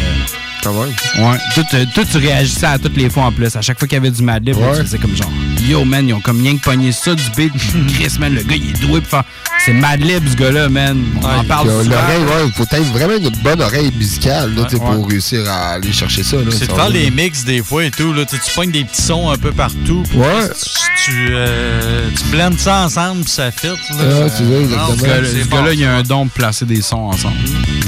Quand 0.63 0.73
même. 0.75 0.93
Ouais. 1.19 1.39
Tout, 1.55 1.65
euh, 1.75 1.85
tout, 1.95 2.05
tu 2.05 2.19
réagissais 2.19 2.67
à 2.67 2.79
toutes 2.79 2.97
les 2.97 3.09
fois 3.09 3.25
en 3.25 3.33
plus. 3.33 3.55
À 3.57 3.61
chaque 3.63 3.79
fois 3.79 3.89
qu'il 3.89 3.97
y 3.97 4.01
avait 4.01 4.11
du 4.11 4.23
Madlib, 4.23 4.59
là, 4.59 4.77
tu 4.77 4.83
faisais 4.83 4.99
comme 4.99 5.17
genre. 5.17 5.31
Yo, 5.67 5.85
man, 5.85 6.07
ils 6.09 6.15
ont 6.15 6.21
comme 6.21 6.41
rien 6.43 6.57
que 6.57 6.63
pogné 6.63 6.93
ça 6.93 7.15
du 7.15 7.23
beat, 7.37 7.53
Chris, 7.95 8.17
man, 8.19 8.35
le 8.35 8.43
gars, 8.43 8.57
il 8.57 8.71
est 8.71 8.81
doué 8.81 9.01
pour 9.01 9.11
faire. 9.11 9.25
C'est 9.65 9.73
Madlib, 9.73 10.27
ce 10.29 10.37
gars-là, 10.37 10.69
man. 10.69 11.03
On 11.23 11.25
en 11.25 11.45
parle 11.45 11.69
souvent. 11.69 11.83
L'oreille, 11.91 12.23
ouais, 12.23 12.51
faut 12.55 12.65
être 12.65 12.93
vraiment 12.93 13.17
une 13.17 13.31
bonne 13.43 13.61
oreille 13.61 13.93
musicale 13.97 14.55
là, 14.55 14.65
pour 14.65 15.09
réussir 15.09 15.49
à 15.51 15.73
aller 15.73 15.93
chercher 15.93 16.23
ça. 16.23 16.37
là. 16.37 16.45
C'est 16.51 16.67
de 16.67 16.71
Ça 16.71 16.77
faire 16.77 16.89
les 16.89 17.11
mix 17.11 17.45
des 17.45 17.63
fois 17.63 17.85
et 17.85 17.91
tout. 17.91 18.13
Là. 18.13 18.25
Tu, 18.25 18.37
pognes 18.55 18.71
des 18.71 18.85
petits 18.85 19.03
sons 19.03 19.31
un 19.31 19.37
peu 19.37 19.53
partout. 19.53 20.03
Ouais. 20.15 20.49
Tu, 20.49 21.05
tu, 21.05 21.29
euh, 21.31 22.09
tu 22.17 22.25
blends 22.31 22.57
ça 22.57 22.85
ensemble 22.85 23.23
puis 23.25 23.33
ça 23.33 23.51
fit. 23.51 23.67
Là. 23.67 23.73
Ouais, 23.75 24.31
tu 24.37 24.45
vois, 24.45 24.59
exactement. 24.61 24.97
Ce 24.99 25.49
gars-là, 25.49 25.73
il 25.73 25.81
y 25.81 25.85
a 25.85 25.89
ça. 25.89 25.97
un 25.97 26.03
don 26.03 26.25
de 26.27 26.31
placer 26.31 26.65
des 26.65 26.81
sons 26.83 26.97
ensemble. 26.97 27.37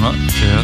Ouais. 0.01 0.62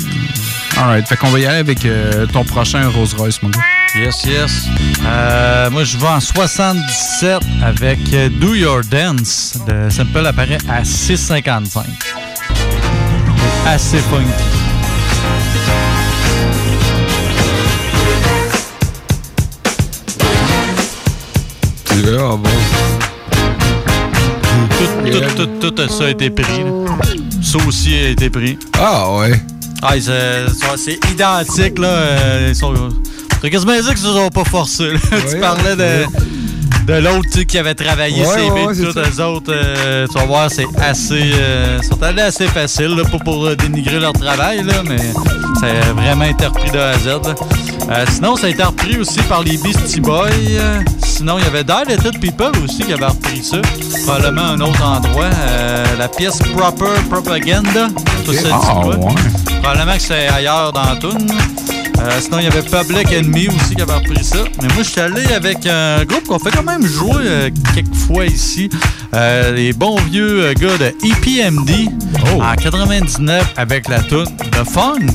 Alright, 0.78 1.08
fait 1.08 1.16
qu'on 1.16 1.28
va 1.30 1.40
y 1.40 1.46
aller 1.46 1.58
avec 1.58 1.84
euh, 1.84 2.26
ton 2.26 2.44
prochain 2.44 2.88
Rolls 2.88 3.08
Royce, 3.16 3.42
mon 3.42 3.48
gars. 3.50 3.60
Yes, 3.96 4.22
yes. 4.24 4.66
Euh, 5.04 5.70
moi, 5.70 5.82
je 5.82 5.96
vais 5.98 6.06
en 6.06 6.20
77 6.20 7.40
avec 7.64 7.98
euh, 8.12 8.28
Do 8.28 8.54
Your 8.54 8.82
Dance. 8.84 9.58
Le 9.66 9.90
sample 9.90 10.24
apparaît 10.26 10.58
à 10.68 10.82
6,55. 10.82 11.82
Assez 13.66 13.98
funky. 13.98 14.44
C'est 21.84 21.96
vraiment 22.02 22.38
bon? 22.38 22.50
Tout, 24.78 25.10
tout, 25.36 25.46
tout, 25.60 25.70
tout 25.70 25.88
ça 25.88 26.04
a 26.04 26.08
été 26.10 26.30
pris. 26.30 26.44
là. 26.64 26.70
Ça 27.42 27.58
aussi 27.66 27.94
a 27.94 28.08
été 28.10 28.30
pris. 28.30 28.58
Ah 28.78 29.10
ouais. 29.16 29.32
Ah, 29.82 29.94
c'est 30.00 30.46
c'est 30.76 30.98
identique, 31.12 31.78
là. 31.78 31.88
euh, 31.88 32.46
Ils 32.50 32.56
sont. 32.56 32.74
T'as 33.40 33.48
quasiment 33.50 33.74
dit 33.76 33.86
qu'ils 33.86 33.96
se 33.98 34.06
sont 34.12 34.28
pas 34.30 34.44
forcés. 34.44 34.90
là. 34.92 34.98
tu 35.30 35.38
parlais 35.38 35.76
de, 35.76 36.04
de 36.88 36.94
l'autre 36.94 37.28
tu 37.30 37.40
sais, 37.40 37.44
qui 37.44 37.58
avait 37.58 37.74
travaillé 37.74 38.22
Ouais, 38.24 38.34
ses 38.34 38.50
ouais, 38.50 38.74
tout, 38.74 38.92
ça. 38.92 39.02
eux 39.02 39.22
autres. 39.24 39.52
euh, 39.54 40.06
tu 40.10 40.14
vas 40.18 40.24
voir, 40.24 40.50
c'est 40.50 40.66
assez. 40.80 41.32
euh, 41.34 41.80
sont 41.82 42.02
allés 42.02 42.22
assez 42.22 42.46
facile, 42.48 42.96
là, 42.96 43.04
pas 43.04 43.18
pour 43.18 43.46
euh, 43.46 43.54
dénigrer 43.54 44.00
leur 44.00 44.12
travail, 44.14 44.62
là, 44.64 44.74
mais 44.88 44.96
c'est 45.60 45.80
vraiment 45.94 46.24
été 46.24 46.46
repris 46.46 46.70
de 46.70 46.78
A 46.78 46.90
à 46.90 46.98
Z. 46.98 47.08
Euh, 47.90 48.04
sinon, 48.10 48.36
ça 48.36 48.46
a 48.46 48.50
été 48.50 48.62
repris 48.62 48.98
aussi 48.98 49.20
par 49.22 49.42
les 49.42 49.56
Beastie 49.58 50.00
Boys. 50.00 50.28
Euh, 50.50 50.80
sinon, 51.04 51.38
il 51.38 51.44
y 51.44 51.46
avait 51.46 51.64
Dilated 51.64 52.18
People 52.20 52.52
aussi 52.64 52.78
qui 52.82 52.92
avait 52.92 53.06
repris 53.06 53.42
ça. 53.42 53.58
Probablement 54.06 54.42
un 54.42 54.60
autre 54.60 54.82
endroit. 54.84 55.24
Euh, 55.48 55.84
la 55.98 56.08
pièce 56.08 56.38
Proper 56.56 57.00
Propaganda. 57.10 57.88
Ça, 58.26 58.32
ça 58.34 58.48
quoi? 58.82 58.86
ouais. 58.96 59.14
Probablement 59.62 59.94
que 59.96 60.02
c'est 60.02 60.28
ailleurs 60.28 60.72
dans 60.72 60.96
toune. 60.98 61.28
Euh, 62.00 62.20
sinon, 62.20 62.38
il 62.38 62.44
y 62.44 62.46
avait 62.46 62.62
Public 62.62 63.08
Enemy 63.12 63.48
aussi 63.48 63.74
qui 63.74 63.82
avait 63.82 63.94
repris 63.94 64.22
ça. 64.24 64.38
Mais 64.62 64.68
moi, 64.68 64.82
je 64.82 64.90
suis 64.90 65.00
allé 65.00 65.26
avec 65.32 65.66
un 65.66 66.04
groupe 66.04 66.26
qu'on 66.26 66.38
fait 66.38 66.50
quand 66.50 66.62
même 66.62 66.86
jouer 66.86 67.22
euh, 67.24 67.50
quelques 67.74 67.94
fois 67.94 68.26
ici. 68.26 68.68
Euh, 69.14 69.52
les 69.52 69.72
bons 69.72 69.96
vieux 70.10 70.52
gars 70.54 70.78
de 70.78 70.94
EPMD 71.04 71.90
en 72.40 72.54
99 72.54 73.54
avec 73.56 73.88
la 73.88 74.00
toune 74.00 74.26
The 74.52 74.64
Funk. 74.64 75.06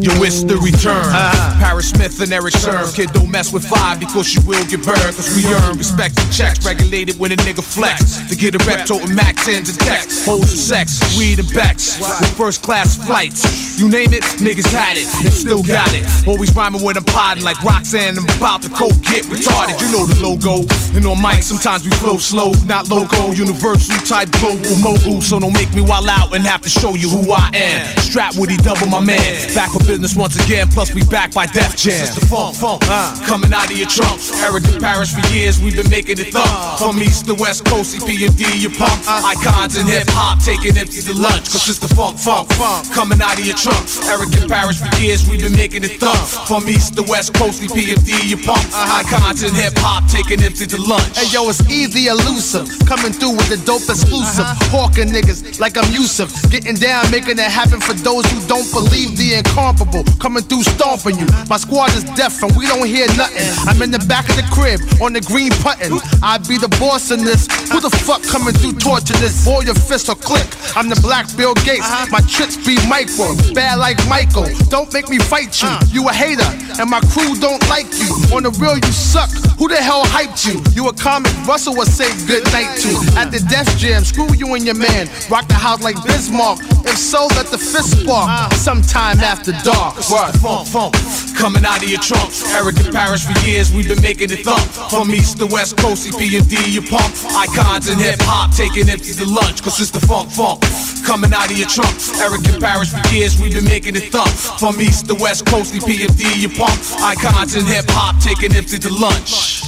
Yo, 0.00 0.12
it's 0.22 0.42
the 0.44 0.56
return. 0.58 1.00
Uh-huh. 1.00 1.60
Paris 1.60 1.90
Smith 1.90 2.20
and 2.20 2.32
Eric 2.32 2.54
Sherm. 2.54 2.84
Uh-huh. 2.84 2.92
Kid, 2.92 3.12
don't 3.12 3.30
mess 3.30 3.52
with 3.52 3.64
five 3.64 3.98
because 3.98 4.34
you 4.34 4.40
will 4.44 4.64
get 4.66 4.84
burned. 4.84 5.16
Cause 5.16 5.32
we 5.32 5.48
earn 5.48 5.78
respect 5.78 6.18
and 6.20 6.32
checks. 6.32 6.64
Regulated 6.66 7.18
when 7.18 7.32
a 7.32 7.36
nigga 7.36 7.64
flex. 7.64 8.20
To 8.28 8.36
get 8.36 8.54
a 8.54 8.60
rep, 8.68 8.86
toting 8.86 9.14
Mac 9.14 9.36
10s 9.36 9.72
and 9.72 9.78
decks. 9.80 10.26
Hoes 10.26 10.52
and 10.52 10.60
sex, 10.60 11.00
weed 11.16 11.38
and 11.38 11.48
becks. 11.54 11.96
With 11.98 12.36
first 12.36 12.62
class 12.62 12.96
flights. 13.00 13.80
You 13.80 13.88
name 13.88 14.12
it, 14.12 14.22
niggas 14.44 14.68
had 14.68 14.96
it. 15.00 15.08
And 15.24 15.32
still 15.32 15.62
got 15.62 15.88
it. 15.96 16.04
Always 16.28 16.54
rhyming 16.54 16.82
when 16.82 16.96
I'm 16.96 17.04
potting 17.04 17.44
like 17.44 17.62
Roxanne. 17.64 18.16
I'm 18.18 18.28
about 18.36 18.60
to 18.62 18.68
coke, 18.68 19.00
get 19.08 19.24
retarded. 19.32 19.80
You 19.80 19.88
know 19.92 20.04
the 20.04 20.20
logo. 20.20 20.68
And 20.92 21.04
on 21.06 21.20
mic, 21.20 21.42
sometimes 21.42 21.84
we 21.84 21.90
flow 21.96 22.18
slow. 22.18 22.52
Not 22.66 22.88
local, 22.90 23.32
universal 23.32 23.96
type 24.04 24.30
global 24.36 24.76
mogul. 24.84 25.20
So 25.22 25.40
don't 25.40 25.54
make 25.54 25.72
me 25.74 25.80
wild 25.80 26.08
out 26.08 26.34
and 26.34 26.44
have 26.44 26.60
to 26.62 26.68
show 26.68 26.94
you 26.94 27.08
who 27.08 27.32
I 27.32 27.50
am. 27.54 27.96
Strap 27.98 28.36
with 28.36 28.50
Woody 28.50 28.56
double 28.62 28.86
my 28.86 29.00
man. 29.00 29.54
Back 29.54 29.70
for 29.70 29.78
business 29.90 30.14
once 30.14 30.38
again. 30.46 30.68
Plus 30.68 30.94
we 30.94 31.02
back 31.10 31.34
by 31.34 31.46
Def 31.46 31.74
Jam. 31.74 31.98
It's 31.98 32.14
the 32.14 32.22
funk, 32.30 32.54
funk, 32.54 32.80
uh, 32.86 33.10
coming 33.26 33.52
out 33.52 33.66
of 33.66 33.76
your 33.76 33.90
trunks. 33.90 34.30
Arrogant 34.38 34.78
Paris 34.78 35.10
for 35.10 35.26
years, 35.34 35.58
we've 35.58 35.74
been 35.74 35.90
making 35.90 36.22
it 36.22 36.30
thump. 36.30 36.78
From 36.78 37.02
east 37.02 37.26
to 37.26 37.34
west 37.34 37.66
coast, 37.66 37.98
CPMD, 37.98 38.54
you 38.62 38.70
punk. 38.70 39.02
Uh. 39.02 39.34
Icons 39.34 39.74
in 39.76 39.90
hip 39.90 40.06
hop, 40.14 40.38
taking 40.38 40.78
empty 40.78 41.02
to 41.02 41.14
lunch. 41.18 41.50
Cause 41.50 41.66
it's 41.66 41.82
the 41.82 41.90
funk, 41.90 42.18
funk, 42.18 42.46
funk, 42.54 42.86
coming 42.94 43.18
out 43.20 43.34
of 43.34 43.44
your 43.44 43.58
trunks. 43.58 43.98
Arrogant 44.06 44.46
Paris 44.46 44.78
for 44.78 44.94
years, 45.02 45.26
we've 45.28 45.42
been 45.42 45.58
making 45.58 45.82
it 45.82 45.98
thump. 45.98 46.22
From 46.46 46.68
east 46.70 46.94
to 46.94 47.02
west 47.10 47.34
coast, 47.34 47.58
CPMD, 47.58 48.30
you 48.30 48.38
punk. 48.38 48.62
Uh-huh. 48.70 49.02
Icons 49.02 49.42
in 49.42 49.50
hip 49.58 49.74
hop, 49.82 50.06
taking 50.06 50.38
empty 50.38 50.70
to 50.70 50.78
lunch. 50.78 51.18
Hey 51.18 51.26
yo, 51.34 51.50
it's 51.50 51.66
easy 51.66 52.06
elusive. 52.06 52.70
Coming 52.86 53.10
through 53.10 53.34
with 53.34 53.50
the 53.50 53.58
dope 53.66 53.90
exclusive. 53.90 54.46
Uh-huh. 54.46 54.86
Hawking 54.86 55.10
niggas 55.10 55.58
like 55.58 55.74
I'm 55.74 55.90
Yusuf. 55.90 56.30
Getting 56.46 56.78
down, 56.78 57.10
making 57.10 57.42
it 57.42 57.50
happen 57.50 57.82
for 57.82 57.94
those 58.06 58.22
who 58.30 58.38
don't 58.46 58.70
believe 58.70 59.18
the 59.18 59.34
incomparable. 59.34 59.79
Unstoppable, 59.80 60.04
coming 60.20 60.42
through 60.42 60.62
stomping 60.62 61.18
you. 61.18 61.26
My 61.48 61.56
squad 61.56 61.94
is 61.94 62.04
deaf 62.14 62.42
and 62.42 62.54
we 62.56 62.66
don't 62.66 62.86
hear 62.86 63.06
nothing. 63.16 63.48
I'm 63.68 63.80
in 63.82 63.90
the 63.90 63.98
back 64.06 64.28
of 64.28 64.36
the 64.36 64.46
crib 64.52 64.80
on 65.00 65.12
the 65.12 65.20
green 65.20 65.50
button. 65.62 65.98
I 66.22 66.38
be 66.38 66.58
the 66.58 66.68
boss 66.80 67.10
in 67.10 67.24
this. 67.24 67.46
Who 67.70 67.80
the 67.80 67.90
fuck 67.90 68.22
coming 68.22 68.54
through 68.54 68.78
torturing 68.78 69.20
this? 69.20 69.44
Boy, 69.44 69.62
your 69.62 69.74
fist 69.74 70.08
or 70.08 70.16
click. 70.16 70.46
I'm 70.76 70.88
the 70.88 71.00
black 71.00 71.26
Bill 71.36 71.54
Gates. 71.66 71.86
Uh-huh. 71.86 72.06
My 72.10 72.20
tricks 72.28 72.56
be 72.56 72.76
micro, 72.88 73.34
bad 73.54 73.78
like 73.78 73.98
Michael. 74.08 74.46
Don't 74.68 74.92
make 74.92 75.08
me 75.08 75.18
fight 75.18 75.60
you. 75.62 75.68
Uh. 75.68 75.80
You 75.90 76.08
a 76.08 76.12
hater, 76.12 76.46
and 76.80 76.90
my 76.90 77.00
crew 77.12 77.34
don't 77.40 77.62
like 77.68 77.88
you. 77.98 78.10
On 78.34 78.42
the 78.42 78.50
real, 78.60 78.76
you 78.76 78.92
suck. 78.92 79.30
Who 79.58 79.68
the 79.68 79.76
hell 79.76 80.04
hyped 80.04 80.46
you? 80.46 80.60
You 80.72 80.88
a 80.88 80.92
comic. 80.92 81.32
Russell 81.46 81.76
would 81.76 81.88
say 81.88 82.08
good 82.26 82.44
night 82.52 82.78
to. 82.80 82.90
At 83.18 83.30
the 83.30 83.40
Death 83.50 83.76
Jam, 83.76 84.04
screw 84.04 84.32
you 84.34 84.54
and 84.54 84.64
your 84.64 84.76
man. 84.76 85.08
Rock 85.30 85.48
the 85.48 85.54
house 85.54 85.82
like 85.82 85.96
Bismarck. 86.04 86.60
If 86.84 86.96
so, 86.96 87.26
let 87.36 87.46
the 87.46 87.58
fist 87.58 88.00
spark. 88.00 88.28
Uh. 88.30 88.50
Sometime 88.56 89.20
after 89.20 89.52
dark. 89.64 89.69
What? 89.70 90.34
Funk, 90.36 90.66
funk, 90.66 90.94
coming 91.36 91.64
out 91.64 91.82
of 91.82 91.88
your 91.88 92.00
trunk. 92.00 92.32
Eric 92.54 92.80
in 92.84 92.92
Paris 92.92 93.24
for 93.24 93.38
years, 93.46 93.72
we've 93.72 93.86
been 93.86 94.02
making 94.02 94.30
it 94.30 94.44
thump. 94.44 94.60
From 94.90 95.10
east 95.12 95.38
to 95.38 95.46
west 95.46 95.76
coast, 95.76 96.06
CP&D, 96.06 96.70
you 96.70 96.82
pump. 96.82 97.14
Icons 97.36 97.88
in 97.88 97.98
hip 97.98 98.18
hop, 98.22 98.50
taking 98.54 98.88
empty 98.88 99.12
to 99.12 99.26
lunch, 99.26 99.62
cause 99.62 99.80
it's 99.80 99.90
the 99.90 100.00
funk, 100.00 100.30
funk. 100.30 100.60
Coming 101.06 101.32
out 101.32 101.50
of 101.50 101.56
your 101.56 101.68
trunk. 101.68 101.94
Eric 102.18 102.46
in 102.48 102.60
Paris 102.60 102.90
for 102.92 103.14
years, 103.14 103.40
we've 103.40 103.54
been 103.54 103.64
making 103.64 103.94
it 103.96 104.10
thump. 104.10 104.30
From 104.58 104.80
east 104.80 105.06
to 105.08 105.14
west 105.14 105.46
coast, 105.46 105.72
CP&D, 105.72 106.40
you 106.40 106.48
pump. 106.48 106.78
Icons 107.00 107.54
in 107.54 107.64
hip 107.66 107.86
hop, 107.90 108.20
taking 108.20 108.54
empty 108.56 108.78
to 108.78 108.90
lunch. 108.92 109.62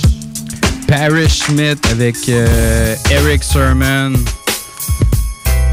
Parrish 0.88 1.44
Smith 1.46 1.78
avec 1.90 2.16
euh, 2.28 2.96
Eric 3.10 3.42
Sermon. 3.42 4.14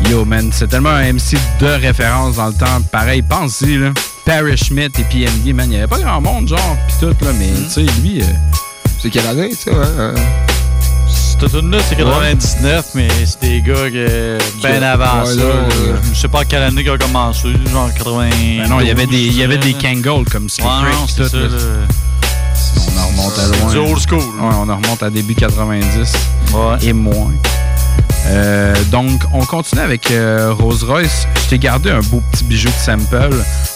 Yo, 0.09 0.23
man, 0.25 0.49
c'est 0.53 0.67
tellement 0.67 0.89
un 0.89 1.13
MC 1.13 1.37
de 1.59 1.67
référence 1.67 2.37
dans 2.37 2.47
le 2.47 2.53
temps. 2.53 2.81
Pareil, 2.91 3.21
pense-y, 3.21 3.77
là. 3.77 3.91
Parrish 4.29 4.65
Smith 4.65 4.93
et 4.99 5.03
PMD, 5.05 5.55
man, 5.55 5.65
il 5.65 5.69
n'y 5.69 5.77
avait 5.77 5.87
pas 5.87 5.97
grand 5.97 6.21
monde, 6.21 6.47
genre, 6.47 6.77
pis 6.87 6.93
tout, 6.99 7.07
là, 7.25 7.31
mais, 7.39 7.49
tu 7.63 7.69
sais, 7.71 7.81
lui... 7.99 8.21
euh, 8.21 8.25
c'est 9.01 9.09
quelle 9.09 9.25
année, 9.25 9.51
ça, 9.55 9.71
hein? 9.71 10.13
Cette 11.07 11.49
tune 11.49 11.71
là 11.71 11.77
c'est 11.87 11.95
99, 11.95 12.85
mais 12.93 13.07
c'est 13.25 13.41
des 13.41 13.61
gars 13.61 13.89
que 13.89 14.37
ben 14.61 14.83
avant 14.83 15.23
Ouais, 15.23 15.35
ça. 15.35 15.41
ouais. 15.45 15.95
Je 16.13 16.19
sais 16.19 16.27
pas 16.27 16.41
à 16.41 16.45
quelle 16.45 16.61
année 16.61 16.83
qu'ils 16.83 16.91
ont 16.91 16.97
commencé, 16.99 17.47
genre 17.71 17.89
80. 17.97 18.29
Ben 18.59 18.67
non, 18.69 18.81
il 18.81 18.87
y 18.87 18.91
avait 18.91 19.07
des, 19.07 19.17
il 19.17 19.35
y 19.35 19.41
avait 19.41 19.57
des 19.57 19.73
Kangol 19.73 20.25
comme 20.25 20.47
Slick 20.47 20.67
Ouais, 20.67 20.89
Rick 20.91 21.15
tout, 21.15 21.27
ça. 21.27 21.37
On 22.91 22.99
en 22.99 23.07
remonte 23.07 23.39
à 23.39 23.47
loin. 23.47 23.71
du 23.71 23.77
old 23.79 23.99
school, 24.07 24.19
Ouais, 24.19 24.53
on 24.59 24.69
en 24.69 24.75
remonte 24.75 25.01
à 25.01 25.09
début 25.09 25.33
90 25.33 26.13
et 26.83 26.93
moins. 26.93 27.31
Euh, 28.27 28.75
donc, 28.91 29.21
on 29.33 29.43
continue 29.45 29.81
avec 29.81 30.11
euh, 30.11 30.53
Rose 30.53 30.83
Royce. 30.83 31.27
Je 31.43 31.49
t'ai 31.49 31.59
gardé 31.59 31.89
un 31.89 32.01
beau 32.01 32.21
petit 32.31 32.43
bijou 32.43 32.69
de 32.69 32.73
sample. 32.73 33.29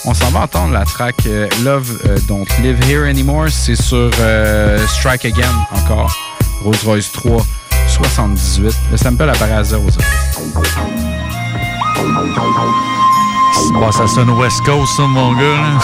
On 0.05 0.13
s'en 0.13 0.29
va 0.29 0.41
entendre 0.41 0.73
la 0.73 0.85
track 0.85 1.15
euh, 1.25 1.47
Love 1.63 1.99
euh, 2.05 2.17
Don't 2.27 2.45
Live 2.61 2.79
Here 2.89 3.07
Anymore. 3.07 3.47
C'est 3.49 3.75
sur 3.75 4.11
euh, 4.19 4.85
Strike 4.87 5.25
Again 5.25 5.51
encore. 5.71 6.15
Rose 6.63 6.83
Royce 6.85 7.11
3, 7.11 7.45
78. 7.87 8.73
Le 8.91 8.97
sample 8.97 9.29
apparaît 9.29 9.53
à 9.53 9.63
0 9.63 9.83
Bon, 13.73 13.91
ça 13.91 14.07
sonne 14.07 14.29
West 14.31 14.61
Coast, 14.65 14.93
ça, 14.97 15.03
mon 15.03 15.33
gars. 15.33 15.41
là. 15.41 15.79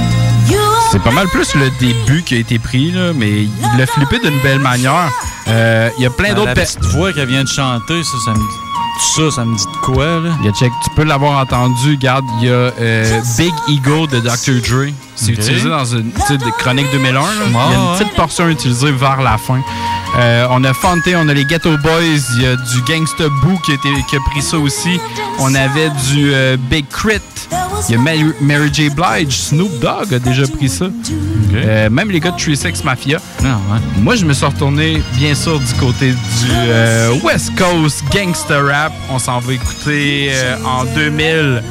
C'est 0.94 1.02
pas 1.02 1.10
mal 1.10 1.26
plus 1.26 1.56
le 1.56 1.70
début 1.80 2.22
qui 2.22 2.36
a 2.36 2.38
été 2.38 2.60
pris, 2.60 2.92
là, 2.92 3.12
mais 3.12 3.28
il 3.42 3.50
l'a 3.76 3.84
flippé 3.84 4.20
d'une 4.20 4.38
belle 4.42 4.60
manière. 4.60 5.10
Euh, 5.48 5.90
Il 5.98 6.04
y 6.04 6.06
a 6.06 6.10
plein 6.10 6.28
La 6.28 6.34
d'autres... 6.34 6.54
petite 6.54 6.84
voix 6.84 7.12
qu'elle 7.12 7.26
vient 7.26 7.42
de 7.42 7.48
chanter, 7.48 8.00
ça, 8.04 8.12
ça 8.26 8.30
me 8.30 8.36
dit. 8.36 8.44
Ça, 9.16 9.28
ça 9.32 9.44
me 9.44 9.56
dit 9.56 9.64
de 9.64 9.76
quoi, 9.82 10.04
là? 10.20 10.30
Il 10.38 10.46
y 10.46 10.48
a 10.48 10.52
check, 10.52 10.70
tu 10.84 10.90
peux 10.94 11.02
l'avoir 11.02 11.40
entendu. 11.40 11.90
Regarde, 11.90 12.24
il 12.40 12.46
y 12.46 12.48
a 12.48 12.52
euh, 12.52 13.20
Big 13.36 13.52
Ego 13.68 14.06
de 14.06 14.20
Dr. 14.20 14.60
Dre. 14.62 14.92
C'est 15.16 15.32
utilisé 15.32 15.68
dans 15.68 15.84
une 15.84 16.12
petite 16.12 16.48
chronique 16.58 16.86
2001. 16.92 17.12
là. 17.12 17.28
Il 17.44 17.52
y 17.52 17.56
a 17.56 17.90
une 17.92 17.98
petite 17.98 18.14
portion 18.14 18.48
utilisée 18.48 18.92
vers 18.92 19.20
la 19.20 19.36
fin. 19.36 19.60
Euh, 20.16 20.46
on 20.50 20.62
a 20.62 20.72
Fonte, 20.74 21.02
on 21.08 21.28
a 21.28 21.34
les 21.34 21.44
Ghetto 21.44 21.76
Boys, 21.78 22.22
il 22.36 22.42
y 22.42 22.46
a 22.46 22.54
du 22.54 22.82
Gangsta 22.86 23.24
Boo 23.42 23.58
qui 23.64 23.72
a, 23.72 23.74
été- 23.74 24.04
qui 24.08 24.14
a 24.14 24.20
pris 24.30 24.42
ça 24.42 24.58
aussi. 24.58 25.00
On 25.40 25.52
avait 25.56 25.90
du 26.12 26.32
euh, 26.32 26.56
Big 26.56 26.86
Crit. 26.88 27.18
Il 27.88 27.92
y 27.92 27.94
a 27.96 28.00
Mary, 28.00 28.24
Mary 28.40 28.70
J. 28.72 28.88
Blige, 28.88 29.36
Snoop 29.36 29.78
Dogg 29.80 30.14
a 30.14 30.18
déjà 30.18 30.46
pris 30.46 30.68
ça. 30.68 30.86
Euh, 31.54 31.90
même 31.90 32.10
les 32.10 32.20
gars 32.20 32.30
de 32.30 32.38
36 32.40 32.82
Mafia. 32.84 33.18
Moi, 33.98 34.16
je 34.16 34.24
me 34.24 34.32
suis 34.32 34.46
retourné, 34.46 35.02
bien 35.14 35.34
sûr, 35.34 35.58
du 35.60 35.74
côté 35.74 36.12
du 36.12 36.50
euh, 36.50 37.14
West 37.22 37.52
Coast 37.56 38.02
Gangsta 38.12 38.60
Rap. 38.62 38.92
On 39.10 39.18
s'en 39.18 39.38
va 39.40 39.52
écouter 39.52 40.30
euh, 40.32 40.56
en 40.64 40.84
2000 40.84 41.62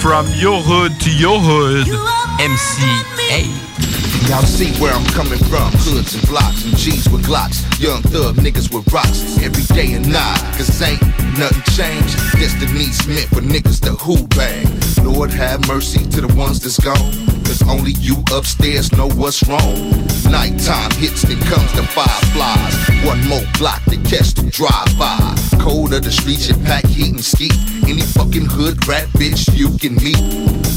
From 0.00 0.26
Your 0.40 0.66
Hood 0.68 0.92
to 0.98 1.10
Your 1.10 1.40
Hood, 1.40 1.86
MCA. 2.38 3.44
Y'all 4.28 4.42
see 4.42 4.70
where 4.78 4.92
I'm 4.92 5.06
coming 5.06 5.38
from. 5.48 5.72
Hoods 5.88 6.14
and 6.14 6.28
blocks 6.28 6.62
and 6.66 6.76
G's 6.76 7.08
with 7.08 7.24
Glocks. 7.24 7.64
Young 7.80 8.02
thug 8.02 8.36
niggas 8.36 8.68
with 8.72 8.92
rocks. 8.92 9.24
Every 9.42 9.64
day 9.74 9.94
and 9.94 10.06
night. 10.12 10.38
Cause 10.54 10.82
ain't 10.82 11.00
nothing 11.38 11.62
changed. 11.72 12.14
Destiny's 12.36 13.08
meant 13.08 13.28
for 13.32 13.40
niggas 13.40 13.80
to 13.84 13.92
who 13.92 14.26
bang. 14.36 14.68
Lord 15.02 15.30
have 15.30 15.66
mercy 15.66 16.04
to 16.10 16.20
the 16.20 16.34
ones 16.36 16.60
that's 16.60 16.78
gone. 16.78 17.10
Cause 17.48 17.62
only 17.66 17.92
you 17.92 18.22
upstairs 18.30 18.92
know 18.92 19.08
what's 19.08 19.42
wrong. 19.48 20.04
Nighttime 20.28 20.90
hits, 21.00 21.22
then 21.22 21.40
comes 21.48 21.72
the 21.72 21.82
fireflies. 21.96 22.76
One 23.08 23.26
more 23.28 23.40
block 23.56 23.82
to 23.84 23.96
catch 23.96 24.34
the 24.34 24.44
drive-by. 24.52 25.36
Cold 25.58 25.94
of 25.94 26.04
the 26.04 26.12
streets, 26.12 26.50
you 26.50 26.54
pack 26.68 26.84
heat 26.84 27.14
and 27.14 27.24
ski. 27.24 27.48
Any 27.88 28.02
fucking 28.02 28.44
hood 28.44 28.86
rat 28.86 29.08
bitch 29.16 29.48
you 29.56 29.72
can 29.80 29.96
meet. 30.04 30.20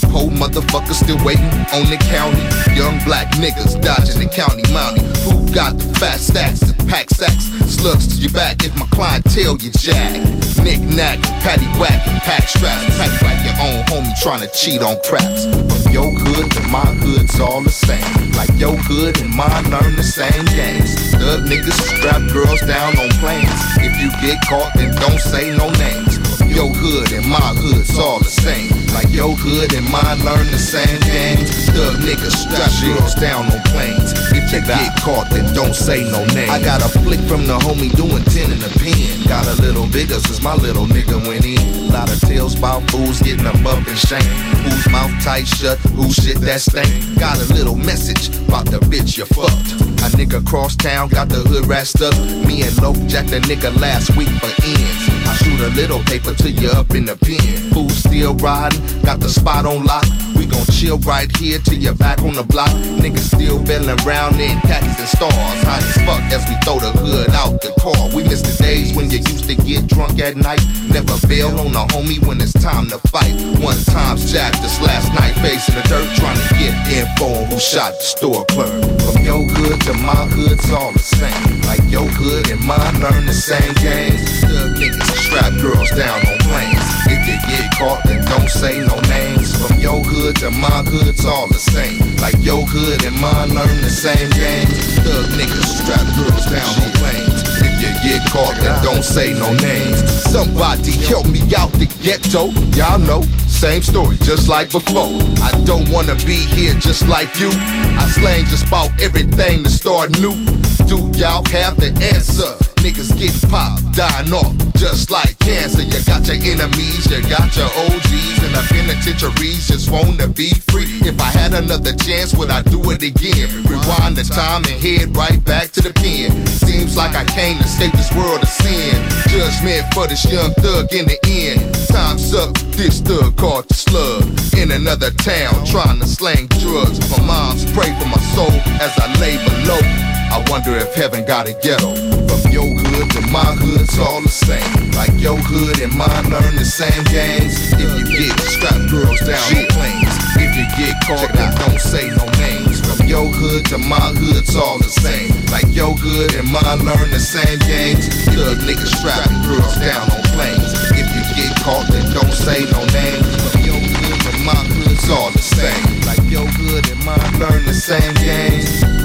Whole 0.07 0.31
motherfuckers 0.31 1.03
still 1.03 1.19
waiting 1.25 1.51
on 1.75 1.91
the 1.91 1.99
county. 2.07 2.39
Young 2.71 3.03
black 3.03 3.27
niggas 3.35 3.75
dodging 3.83 4.23
the 4.23 4.31
county 4.31 4.63
mountie. 4.71 5.03
Who 5.27 5.43
got 5.53 5.77
the 5.77 5.91
fat 5.99 6.21
stacks 6.23 6.61
to 6.61 6.73
pack 6.87 7.09
sacks? 7.09 7.51
Slugs 7.67 8.07
to 8.07 8.15
your 8.15 8.31
back 8.31 8.63
if 8.63 8.73
my 8.79 8.87
clientele 8.95 9.57
you 9.59 9.71
jack. 9.75 10.15
Knick 10.63 10.79
knack, 10.79 11.19
patty 11.43 11.67
whack, 11.75 11.99
pack 12.23 12.47
straps. 12.47 12.95
Pack 12.95 13.11
like 13.27 13.43
your 13.43 13.59
own 13.59 13.83
homie 13.91 14.15
trying 14.23 14.39
to 14.39 14.49
cheat 14.55 14.81
on 14.81 14.95
craps. 15.03 15.51
From 15.83 15.91
your 15.91 16.07
hood 16.15 16.49
to 16.51 16.61
my 16.71 16.87
hood's 17.03 17.37
all 17.41 17.61
the 17.61 17.75
same. 17.75 18.31
Like 18.39 18.55
your 18.55 18.77
hood 18.87 19.19
and 19.19 19.35
mine 19.35 19.67
learn 19.67 19.97
the 19.97 20.07
same 20.07 20.45
games. 20.55 20.95
Thug 21.11 21.43
niggas 21.43 21.75
strap 21.91 22.23
girls 22.31 22.61
down 22.61 22.95
on 22.95 23.09
planes. 23.19 23.51
If 23.83 23.99
you 23.99 24.07
get 24.23 24.39
caught, 24.47 24.71
then 24.75 24.95
don't 24.95 25.19
say 25.19 25.51
no 25.57 25.67
names. 25.75 26.20
Your 26.53 26.69
hood 26.73 27.13
and 27.13 27.25
my 27.29 27.39
hood's 27.55 27.97
all 27.97 28.19
the 28.19 28.25
same. 28.25 28.80
Like 28.93 29.09
your 29.09 29.35
hood 29.35 29.73
and 29.73 29.87
mine 29.89 30.19
learn 30.23 30.47
the 30.51 30.59
same 30.59 30.99
games. 31.07 31.49
Thug 31.71 31.95
niggas 32.03 32.35
strap 32.35 32.71
girls 32.83 33.15
down 33.15 33.45
on 33.47 33.61
planes. 33.71 34.11
If 34.35 34.51
you 34.51 34.61
get 34.61 34.99
caught, 35.01 35.29
then 35.29 35.53
don't 35.53 35.75
say 35.75 36.03
no 36.11 36.25
name. 36.35 36.49
I 36.49 36.61
got 36.61 36.83
a 36.83 36.89
flick 36.99 37.19
from 37.21 37.47
the 37.47 37.57
homie 37.57 37.95
doing 37.95 38.23
10 38.23 38.51
in 38.51 38.59
the 38.59 38.71
pen. 38.79 39.27
Got 39.27 39.47
a 39.47 39.61
little 39.61 39.87
bigger 39.87 40.19
since 40.19 40.41
my 40.41 40.55
little 40.55 40.85
nigga 40.85 41.25
went 41.25 41.45
in. 41.45 41.91
Lot 41.91 42.11
of 42.11 42.19
tales 42.19 42.57
about 42.57 42.89
fools 42.91 43.21
getting 43.21 43.43
them 43.43 43.65
up 43.65 43.79
and 43.87 43.97
shank. 43.97 44.25
Whose 44.67 44.89
mouth 44.89 45.11
tight 45.23 45.47
shut, 45.47 45.79
who 45.95 46.11
shit 46.11 46.37
that 46.41 46.61
stank. 46.61 46.91
Got 47.19 47.37
a 47.37 47.53
little 47.53 47.75
message 47.75 48.27
about 48.47 48.65
the 48.65 48.79
bitch 48.79 49.17
you 49.17 49.25
fucked. 49.25 49.79
A 50.01 50.09
nigga 50.17 50.43
cross 50.45 50.75
town, 50.75 51.09
got 51.09 51.29
the 51.29 51.35
hood 51.47 51.67
rat 51.67 51.87
stuck. 51.87 52.17
Me 52.45 52.63
and 52.63 52.75
Loke 52.81 52.97
jacked 53.07 53.31
a 53.31 53.39
nigga 53.41 53.69
last 53.79 54.09
week 54.17 54.29
for 54.41 54.51
ends. 54.65 55.09
I 55.29 55.35
shoot 55.35 55.61
a 55.61 55.69
little 55.75 55.99
paper 56.03 56.33
till 56.33 56.51
you 56.51 56.69
up 56.71 56.91
in 56.91 57.05
the 57.05 57.15
pen. 57.15 57.71
Fool 57.71 57.89
still 57.89 58.33
riding, 58.35 58.80
got 59.03 59.19
the 59.19 59.29
spot 59.29 59.65
on 59.65 59.85
lock. 59.85 60.05
We 60.35 60.45
gon' 60.45 60.65
chill 60.71 60.97
right 60.99 61.29
here 61.37 61.59
till 61.59 61.77
you're 61.77 61.95
back 61.95 62.21
on 62.21 62.33
the 62.33 62.43
block. 62.43 62.69
Niggas 62.97 63.35
still 63.35 63.61
bailing 63.63 63.99
around 64.01 64.39
in 64.39 64.59
khakis 64.61 64.97
and 64.99 65.07
stars. 65.07 65.61
High 65.63 65.77
as 65.77 65.97
fuck 66.05 66.23
as 66.31 66.43
we 66.49 66.55
throw 66.65 66.79
the 66.79 66.91
hood 66.97 67.29
out 67.31 67.61
the 67.61 67.73
car. 67.79 68.09
We 68.15 68.23
miss 68.23 68.41
the 68.41 68.55
days 68.61 68.95
when 68.95 69.09
you 69.09 69.19
used 69.19 69.47
to 69.49 69.55
get 69.55 69.87
drunk 69.87 70.19
at 70.19 70.35
night. 70.35 70.61
Never 70.89 71.15
bail 71.27 71.49
on 71.59 71.75
a 71.75 71.85
homie 71.93 72.19
when 72.25 72.41
it's 72.41 72.53
time 72.53 72.87
to 72.89 72.97
fight. 73.09 73.33
One 73.61 73.77
time's 73.85 74.31
jacked 74.31 74.61
this 74.61 74.79
last 74.81 75.13
night, 75.13 75.35
facing 75.43 75.75
the 75.75 75.83
dirt, 75.87 76.09
trying 76.17 76.39
to 76.39 76.53
get 76.55 76.73
info 76.89 77.25
on 77.25 77.45
who 77.51 77.59
shot 77.59 77.93
the 77.97 78.03
store 78.03 78.45
clerk. 78.45 78.81
From 79.01 79.23
your 79.23 79.43
hood 79.43 79.81
to 79.81 79.93
my 79.93 80.25
hood's 80.33 80.71
all 80.71 80.91
the 80.93 80.99
same. 80.99 81.61
Like 81.69 81.83
your 81.91 82.07
hood 82.07 82.49
and 82.49 82.61
mine 82.65 82.99
learn 82.99 83.25
the 83.25 83.33
same 83.33 83.73
games. 83.83 84.41
Thug 84.41 84.75
niggas 84.77 85.05
strap 85.27 85.53
girls 85.61 85.89
down 85.91 86.19
on 86.25 86.37
planes. 86.39 87.00
You 87.21 87.37
get 87.47 87.71
caught, 87.77 88.03
then 88.03 88.25
don't 88.25 88.49
say 88.49 88.79
no 88.79 88.99
names. 89.01 89.53
From 89.55 89.79
your 89.79 90.03
hood 90.03 90.37
to 90.37 90.49
my 90.49 90.81
hood's 90.83 91.23
all 91.25 91.47
the 91.47 91.59
same. 91.59 92.15
Like 92.17 92.37
your 92.39 92.65
hood 92.65 93.03
and 93.05 93.15
mine 93.21 93.53
learn 93.53 93.81
the 93.81 93.89
same 93.89 94.29
games. 94.31 94.73
Thug 95.05 95.29
niggas 95.37 95.69
strap 95.81 96.01
girls 96.17 96.45
down 96.49 96.71
on 96.81 96.91
planes. 96.97 97.41
If 97.61 97.77
you 97.77 97.91
get 98.01 98.25
caught, 98.31 98.55
then 98.57 98.83
don't 98.83 99.03
say 99.03 99.33
no 99.33 99.53
names. 99.53 100.01
Somebody 100.31 100.91
help 100.91 101.27
me 101.27 101.41
out 101.55 101.71
the 101.73 101.85
ghetto. 102.01 102.49
Y'all 102.75 102.97
know, 102.97 103.21
same 103.47 103.83
story, 103.83 104.17
just 104.17 104.49
like 104.49 104.71
before. 104.71 105.13
I 105.45 105.51
don't 105.63 105.87
wanna 105.89 106.15
be 106.25 106.41
here 106.49 106.73
just 106.75 107.07
like 107.07 107.39
you. 107.39 107.49
I 107.53 108.09
slang 108.09 108.45
just 108.45 108.67
about 108.67 108.89
everything 108.99 109.63
to 109.63 109.69
start 109.69 110.19
new. 110.19 110.60
Do 110.91 111.07
y'all 111.15 111.39
have 111.55 111.79
the 111.79 111.87
answer? 112.11 112.51
Niggas 112.83 113.15
get 113.15 113.31
popped, 113.47 113.95
dying 113.95 114.27
off, 114.35 114.51
just 114.75 115.09
like 115.09 115.39
cancer. 115.39 115.87
You 115.87 116.03
got 116.03 116.27
your 116.27 116.35
enemies, 116.35 117.07
you 117.07 117.23
got 117.31 117.47
your 117.55 117.71
OGs, 117.87 118.43
and 118.43 118.51
the 118.51 118.59
penitentiaries 118.67 119.71
just 119.71 119.89
wanna 119.89 120.27
be 120.27 120.51
free. 120.67 120.99
If 121.07 121.15
I 121.21 121.31
had 121.31 121.53
another 121.53 121.95
chance, 121.95 122.35
would 122.35 122.51
I 122.51 122.61
do 122.63 122.83
it 122.91 123.03
again? 123.03 123.47
Rewind 123.71 124.19
the 124.19 124.27
time 124.27 124.67
and 124.67 124.75
head 124.83 125.15
right 125.15 125.39
back 125.45 125.71
to 125.79 125.81
the 125.81 125.93
pen. 125.95 126.45
Seems 126.59 126.97
like 126.97 127.15
I 127.15 127.23
came 127.23 127.57
to 127.59 127.63
escape 127.63 127.93
this 127.93 128.11
world 128.11 128.43
of 128.43 128.49
sin. 128.49 128.91
Judgment 129.31 129.87
for 129.95 130.07
this 130.11 130.27
young 130.27 130.51
thug 130.59 130.91
in 130.91 131.07
the 131.07 131.19
end. 131.23 131.71
Time's 131.87 132.35
up, 132.35 132.51
this 132.75 132.99
thug 132.99 133.37
called 133.37 133.63
the 133.69 133.75
slug. 133.75 134.27
In 134.59 134.71
another 134.71 135.11
town, 135.23 135.55
trying 135.63 136.03
to 136.03 136.05
slang 136.05 136.47
drugs. 136.59 136.99
My 137.15 137.23
mom's 137.23 137.63
pray 137.71 137.95
for 137.95 138.11
my 138.11 138.19
soul 138.35 138.51
as 138.83 138.91
I 138.99 139.07
lay 139.23 139.39
below. 139.39 140.19
I 140.31 140.39
wonder 140.47 140.71
if 140.77 140.95
heaven 140.95 141.25
got 141.25 141.49
a 141.49 141.53
ghetto. 141.59 141.91
From 141.91 142.51
your 142.55 142.71
hood 142.71 143.11
to 143.19 143.21
my 143.35 143.51
hood, 143.59 143.83
it's 143.83 143.99
all 143.99 144.21
the 144.23 144.31
same. 144.31 144.63
Like 144.95 145.11
your 145.19 145.35
hood 145.35 145.83
and 145.83 145.91
mine 145.91 146.31
learn 146.31 146.55
the 146.55 146.63
same 146.63 147.03
games. 147.11 147.51
If 147.75 147.83
you 147.83 148.07
get 148.07 148.39
strapped 148.39 148.87
girls 148.87 149.19
down 149.27 149.43
on 149.59 149.67
planes. 149.75 150.15
If 150.39 150.55
you 150.55 150.63
get 150.79 150.95
caught, 151.03 151.27
then 151.35 151.51
don't 151.59 151.83
say 151.83 152.07
no 152.15 152.23
names. 152.39 152.79
From 152.79 153.07
your 153.11 153.27
hood 153.27 153.67
to 153.75 153.77
my 153.77 153.99
hood, 154.15 154.39
it's 154.39 154.55
all 154.55 154.79
the 154.79 154.87
same. 154.87 155.35
Like 155.51 155.67
your 155.75 155.91
hood 155.99 156.31
and 156.39 156.47
mine 156.47 156.79
learn 156.87 157.11
the 157.11 157.19
same 157.19 157.59
games. 157.67 158.07
Thug 158.31 158.63
niggas 158.63 158.87
strapping 159.03 159.43
girls 159.43 159.75
down 159.83 160.07
on 160.15 160.23
planes. 160.31 160.71
If 160.95 161.11
you 161.11 161.23
get 161.35 161.59
caught, 161.59 161.91
then 161.91 162.07
don't 162.15 162.31
say 162.31 162.63
no 162.71 162.79
names. 162.95 163.27
From 163.51 163.67
your 163.67 163.83
hood 163.83 164.19
to 164.31 164.33
my 164.47 164.55
hood, 164.55 164.95
it's 164.95 165.11
all 165.11 165.31
the 165.35 165.43
same. 165.43 166.07
Like 166.07 166.23
your 166.31 166.47
hood 166.47 166.87
and 166.87 167.03
mine 167.03 167.35
learn 167.35 167.67
the 167.67 167.75
same 167.75 168.15
games. 168.15 169.00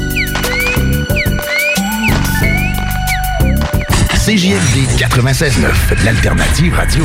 CJMD 4.56 4.96
96.9, 4.96 6.02
l'alternative 6.02 6.74
radio. 6.74 7.04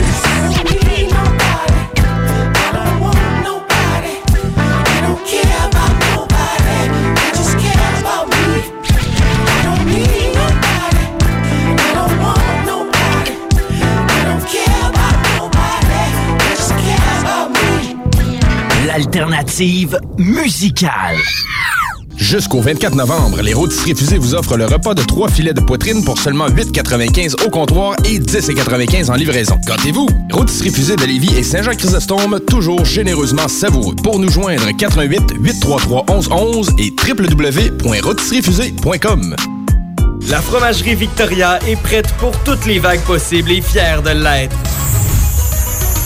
L'alternative 18.86 20.00
musicale. 20.18 21.18
Jusqu'au 22.22 22.62
24 22.62 22.96
novembre, 22.96 23.42
les 23.42 23.54
rôtisseries 23.56 23.96
fusées 23.96 24.20
vous 24.20 24.36
offrent 24.36 24.56
le 24.56 24.66
repas 24.66 24.94
de 24.94 25.02
trois 25.02 25.28
filets 25.28 25.56
de 25.56 25.60
poitrine 25.60 26.06
pour 26.06 26.20
seulement 26.20 26.48
8,95 26.48 27.44
au 27.44 27.50
comptoir 27.50 27.96
et 28.06 28.20
10,95 28.20 29.10
en 29.10 29.16
livraison. 29.16 29.58
Gâtez-vous! 29.66 30.08
Rôtisserie 30.32 30.70
fusée 30.70 30.96
de 30.96 31.04
Lévis 31.04 31.36
et 31.36 31.42
Saint-Jean-Chrysostome, 31.42 32.40
toujours 32.42 32.86
généreusement 32.86 33.48
savoureux. 33.48 33.96
Pour 34.04 34.20
nous 34.20 34.30
joindre, 34.30 34.70
88 34.78 35.34
833 35.42 36.06
1111 36.10 36.70
et 36.78 36.92
www.rôtisseriefusée.com. 36.92 39.36
La 40.30 40.42
fromagerie 40.42 40.94
Victoria 40.94 41.58
est 41.68 41.82
prête 41.82 42.14
pour 42.20 42.38
toutes 42.44 42.68
les 42.68 42.78
vagues 42.78 43.02
possibles 43.02 43.52
et 43.52 43.62
fière 43.62 44.04
de 44.04 44.12
l'être. 44.12 44.56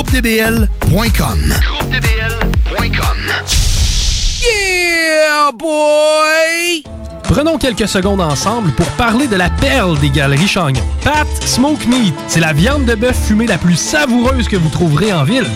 GroupeDBL.com. 0.00 1.38
GroupeDBL.com. 1.60 3.18
Yeah, 4.40 5.52
boy! 5.52 7.09
Prenons 7.24 7.58
quelques 7.58 7.88
secondes 7.88 8.20
ensemble 8.20 8.72
pour 8.72 8.86
parler 8.92 9.26
de 9.26 9.36
la 9.36 9.50
perle 9.50 9.98
des 9.98 10.10
galeries 10.10 10.48
Chagnon. 10.48 10.82
Pat 11.04 11.26
Smoke 11.44 11.86
Meat, 11.86 12.14
c'est 12.28 12.40
la 12.40 12.52
viande 12.52 12.84
de 12.84 12.94
bœuf 12.94 13.16
fumée 13.26 13.46
la 13.46 13.58
plus 13.58 13.76
savoureuse 13.76 14.48
que 14.48 14.56
vous 14.56 14.68
trouverez 14.68 15.12
en 15.12 15.24
ville. 15.24 15.46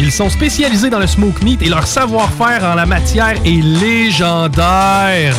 Ils 0.00 0.12
sont 0.12 0.28
spécialisés 0.28 0.90
dans 0.90 0.98
le 0.98 1.06
smoke 1.06 1.42
meat 1.44 1.62
et 1.62 1.68
leur 1.68 1.86
savoir-faire 1.86 2.64
en 2.64 2.74
la 2.74 2.84
matière 2.84 3.36
est 3.44 3.62
légendaire. 3.62 5.34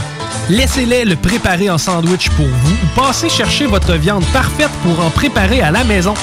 Laissez-les 0.50 1.06
le 1.06 1.16
préparer 1.16 1.70
en 1.70 1.78
sandwich 1.78 2.30
pour 2.32 2.46
vous 2.46 2.74
ou 2.74 3.00
passez 3.00 3.30
chercher 3.30 3.66
votre 3.66 3.94
viande 3.96 4.24
parfaite 4.32 4.70
pour 4.84 5.04
en 5.04 5.10
préparer 5.10 5.62
à 5.62 5.72
la 5.72 5.84
maison, 5.84 6.14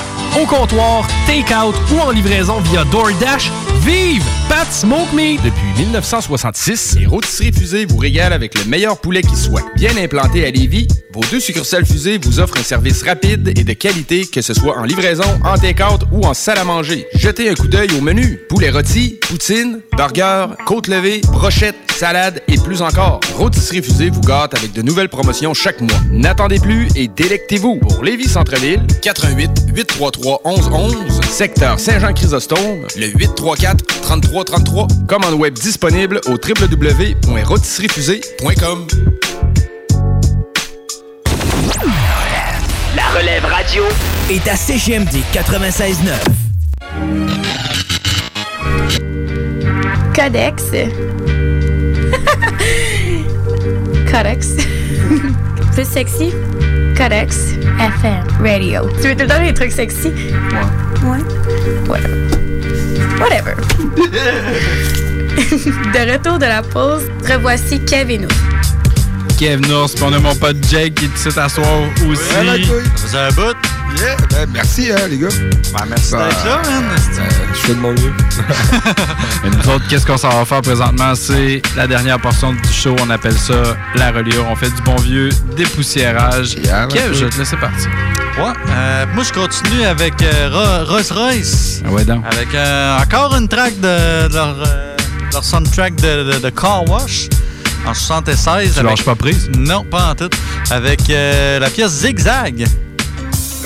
au 0.40 0.46
comptoir, 0.46 1.06
take-out 1.26 1.74
ou 1.92 2.00
en 2.00 2.10
livraison 2.10 2.60
via 2.60 2.84
DoorDash. 2.84 3.50
Vive 3.84 4.24
Pat 4.48 4.70
Smoke 4.72 5.12
Meat! 5.12 5.42
Depuis 5.42 5.84
1966, 5.84 6.96
les 7.00 7.06
rôtisseries 7.06 7.52
fusées 7.52 7.84
vous 7.84 7.98
régalent 7.98 8.34
avec 8.34 8.56
le 8.56 8.64
meilleur 8.64 8.96
poulet 8.98 9.22
qui 9.22 9.36
soit. 9.36 9.51
Bien 9.76 9.96
implanté 9.96 10.46
à 10.46 10.50
Lévis, 10.50 10.86
vos 11.12 11.22
deux 11.30 11.40
succursales 11.40 11.84
fusées 11.84 12.18
vous 12.22 12.38
offrent 12.38 12.58
un 12.58 12.62
service 12.62 13.02
rapide 13.02 13.48
et 13.48 13.64
de 13.64 13.72
qualité, 13.72 14.26
que 14.26 14.40
ce 14.40 14.54
soit 14.54 14.78
en 14.78 14.84
livraison, 14.84 15.24
en 15.44 15.58
take-out 15.58 16.02
ou 16.12 16.24
en 16.24 16.34
salle 16.34 16.58
à 16.58 16.64
manger. 16.64 17.08
Jetez 17.14 17.48
un 17.48 17.54
coup 17.54 17.66
d'œil 17.66 17.88
au 17.98 18.00
menu. 18.00 18.38
Poulet 18.48 18.70
rôti, 18.70 19.18
poutine, 19.20 19.80
burger, 19.96 20.46
côte 20.66 20.86
levée, 20.86 21.20
brochette, 21.32 21.74
salade 21.92 22.40
et 22.48 22.58
plus 22.58 22.80
encore. 22.80 23.18
Rôtisserie 23.36 23.82
fusée 23.82 24.10
vous 24.10 24.20
gâte 24.20 24.54
avec 24.56 24.72
de 24.72 24.82
nouvelles 24.82 25.08
promotions 25.08 25.52
chaque 25.52 25.80
mois. 25.80 25.98
N'attendez 26.10 26.60
plus 26.60 26.86
et 26.94 27.08
délectez-vous. 27.08 27.80
Pour 27.80 28.04
Lévis 28.04 28.28
Centre-Ville, 28.28 28.86
88 29.02 29.50
833 29.74 30.42
1111, 30.44 31.20
secteur 31.28 31.80
Saint-Jean-Chrysostome, 31.80 32.86
le 32.96 33.06
834 33.08 33.84
3333. 34.02 34.86
Commande 35.08 35.34
web 35.34 35.54
disponible 35.54 36.20
au 36.26 36.32
www.rôtisseriefusée.com. 36.32 38.86
relève 43.14 43.44
radio 43.44 43.84
est 44.30 44.48
à 44.48 44.56
CGMD 44.56 45.16
96.9. 45.34 46.14
Codex. 50.14 50.64
Codex. 54.10 54.56
Plus 55.74 55.84
sexy? 55.84 56.32
Codex 56.96 57.36
FM 57.78 58.24
Radio. 58.40 58.88
Tu 59.00 59.08
veux 59.08 59.16
tout 59.16 59.22
le 59.22 59.28
temps 59.28 59.42
des 59.42 59.52
trucs 59.52 59.72
sexy? 59.72 60.08
Ouais. 60.08 60.14
Ouais. 61.04 61.18
Whatever. 61.88 62.16
Whatever. 63.20 63.54
de 65.36 66.12
retour 66.12 66.38
de 66.38 66.46
la 66.46 66.62
pause, 66.62 67.02
revoici 67.28 67.80
Kevin 67.84 68.26
Kev 69.42 69.60
puis 69.60 70.02
on 70.04 70.12
a 70.12 70.18
mon 70.20 70.36
pote 70.36 70.56
Jake 70.70 70.94
qui 70.94 71.06
est 71.06 71.08
ici 71.28 71.36
à 71.36 71.48
soir 71.48 71.66
aussi. 72.08 72.22
Ouais. 72.32 72.62
Ça 72.94 73.02
faisait 73.06 73.18
un 73.18 73.30
bout. 73.32 73.56
Yeah, 73.98 74.16
ben, 74.30 74.48
merci, 74.54 74.90
hein, 74.92 75.08
les 75.10 75.18
gars. 75.18 75.26
merci 75.90 76.12
Ben, 76.12 76.28
d'être 76.28 76.44
là, 76.44 76.62
man. 76.64 76.84
ben, 77.16 77.28
je 77.52 77.58
fais 77.58 77.74
de 77.74 77.80
mon 77.80 77.90
mieux. 77.90 78.12
Et 79.44 79.50
nous 79.50 79.68
autres, 79.72 79.84
qu'est-ce 79.88 80.06
qu'on 80.06 80.16
s'en 80.16 80.28
va 80.30 80.44
faire 80.44 80.62
présentement? 80.62 81.14
C'est 81.16 81.60
la 81.76 81.88
dernière 81.88 82.20
portion 82.20 82.52
du 82.52 82.68
show. 82.72 82.94
On 83.02 83.10
appelle 83.10 83.36
ça 83.36 83.54
la 83.96 84.12
reliure. 84.12 84.46
On 84.48 84.54
fait 84.54 84.70
du 84.70 84.80
bon 84.82 84.94
vieux 84.96 85.30
dépoussiérage. 85.56 86.54
Kev, 86.54 87.12
je 87.12 87.24
vais 87.24 87.30
te 87.30 87.38
laisser 87.38 87.56
partir. 87.56 87.90
Ouais. 88.38 88.52
euh, 88.70 89.06
moi, 89.12 89.24
je 89.24 89.32
continue 89.32 89.82
avec 89.84 90.22
euh, 90.22 90.50
Ro- 90.52 90.86
Rolls 90.94 91.12
Royce. 91.12 91.82
Ah 91.84 91.90
ouais, 91.90 92.04
donc. 92.04 92.24
Avec 92.32 92.54
euh, 92.54 92.96
encore 92.98 93.34
une 93.36 93.48
track 93.48 93.74
de, 93.80 94.28
de 94.28 94.34
leur, 94.34 94.56
euh, 94.66 94.96
leur 95.32 95.44
soundtrack 95.44 95.96
de, 95.96 96.32
de- 96.32 96.38
de 96.38 96.50
Car 96.50 96.88
Wash 96.88 97.28
en 97.86 97.94
76. 97.94 98.72
Tu 98.74 98.78
avec- 98.78 98.90
lâches 98.90 99.04
pas 99.04 99.14
prise? 99.14 99.50
Non, 99.56 99.84
pas 99.84 100.10
en 100.10 100.14
tout. 100.14 100.30
Avec 100.70 101.08
euh, 101.10 101.58
la 101.58 101.70
pièce 101.70 101.90
Zigzag. 101.90 102.66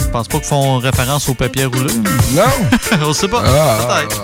Je 0.00 0.04
pense 0.12 0.28
pas 0.28 0.38
qu'ils 0.38 0.46
font 0.46 0.78
référence 0.78 1.28
au 1.28 1.34
papier 1.34 1.64
roulé. 1.66 1.92
Non! 2.32 2.42
On 3.02 3.12
sait 3.12 3.28
pas. 3.28 3.42
Ah, 3.44 3.78
Peut-être. 4.06 4.22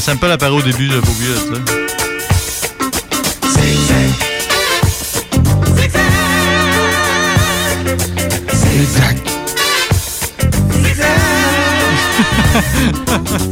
C'est 0.00 0.10
un 0.10 0.16
peu 0.16 0.26
l'appareil 0.28 0.56
au 0.58 0.62
début, 0.62 0.88
j'avais 0.88 1.08
oublié 1.08 1.34
ça. 1.36 1.82
Exact. 8.74 9.20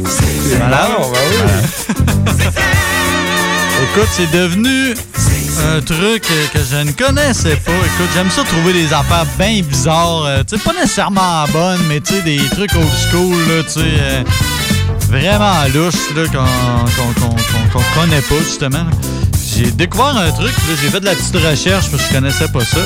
C'est 0.07 0.59
malade. 0.59 0.91
ben 2.25 2.51
Écoute, 3.83 4.07
c'est 4.11 4.31
devenu 4.31 4.93
un 5.75 5.81
truc 5.81 6.23
que 6.53 6.59
je 6.59 6.77
ne 6.77 6.91
connaissais 6.93 7.57
pas. 7.57 7.71
Écoute, 7.71 8.09
j'aime 8.13 8.31
ça 8.31 8.43
trouver 8.43 8.71
des 8.71 8.93
affaires 8.93 9.25
bien 9.37 9.61
bizarres. 9.61 10.25
euh, 10.25 10.43
pas 10.43 10.73
nécessairement 10.73 11.45
bonnes, 11.51 11.81
mais 11.89 11.99
des 11.99 12.37
trucs 12.51 12.73
old 12.75 12.87
school, 13.11 13.35
euh, 13.77 14.23
vraiment 15.09 15.63
louches, 15.73 16.15
là, 16.15 16.23
qu'on 16.27 17.29
qu'on 17.71 17.99
connaît 17.99 18.21
pas, 18.21 18.39
justement. 18.39 18.85
J'ai 19.55 19.69
découvert 19.71 20.17
un 20.17 20.31
truc, 20.31 20.53
j'ai 20.81 20.89
fait 20.89 21.01
de 21.01 21.05
la 21.05 21.15
petite 21.15 21.35
recherche 21.35 21.91
parce 21.91 22.03
que 22.03 22.09
je 22.09 22.13
connaissais 22.13 22.47
pas 22.47 22.63
ça. 22.65 22.79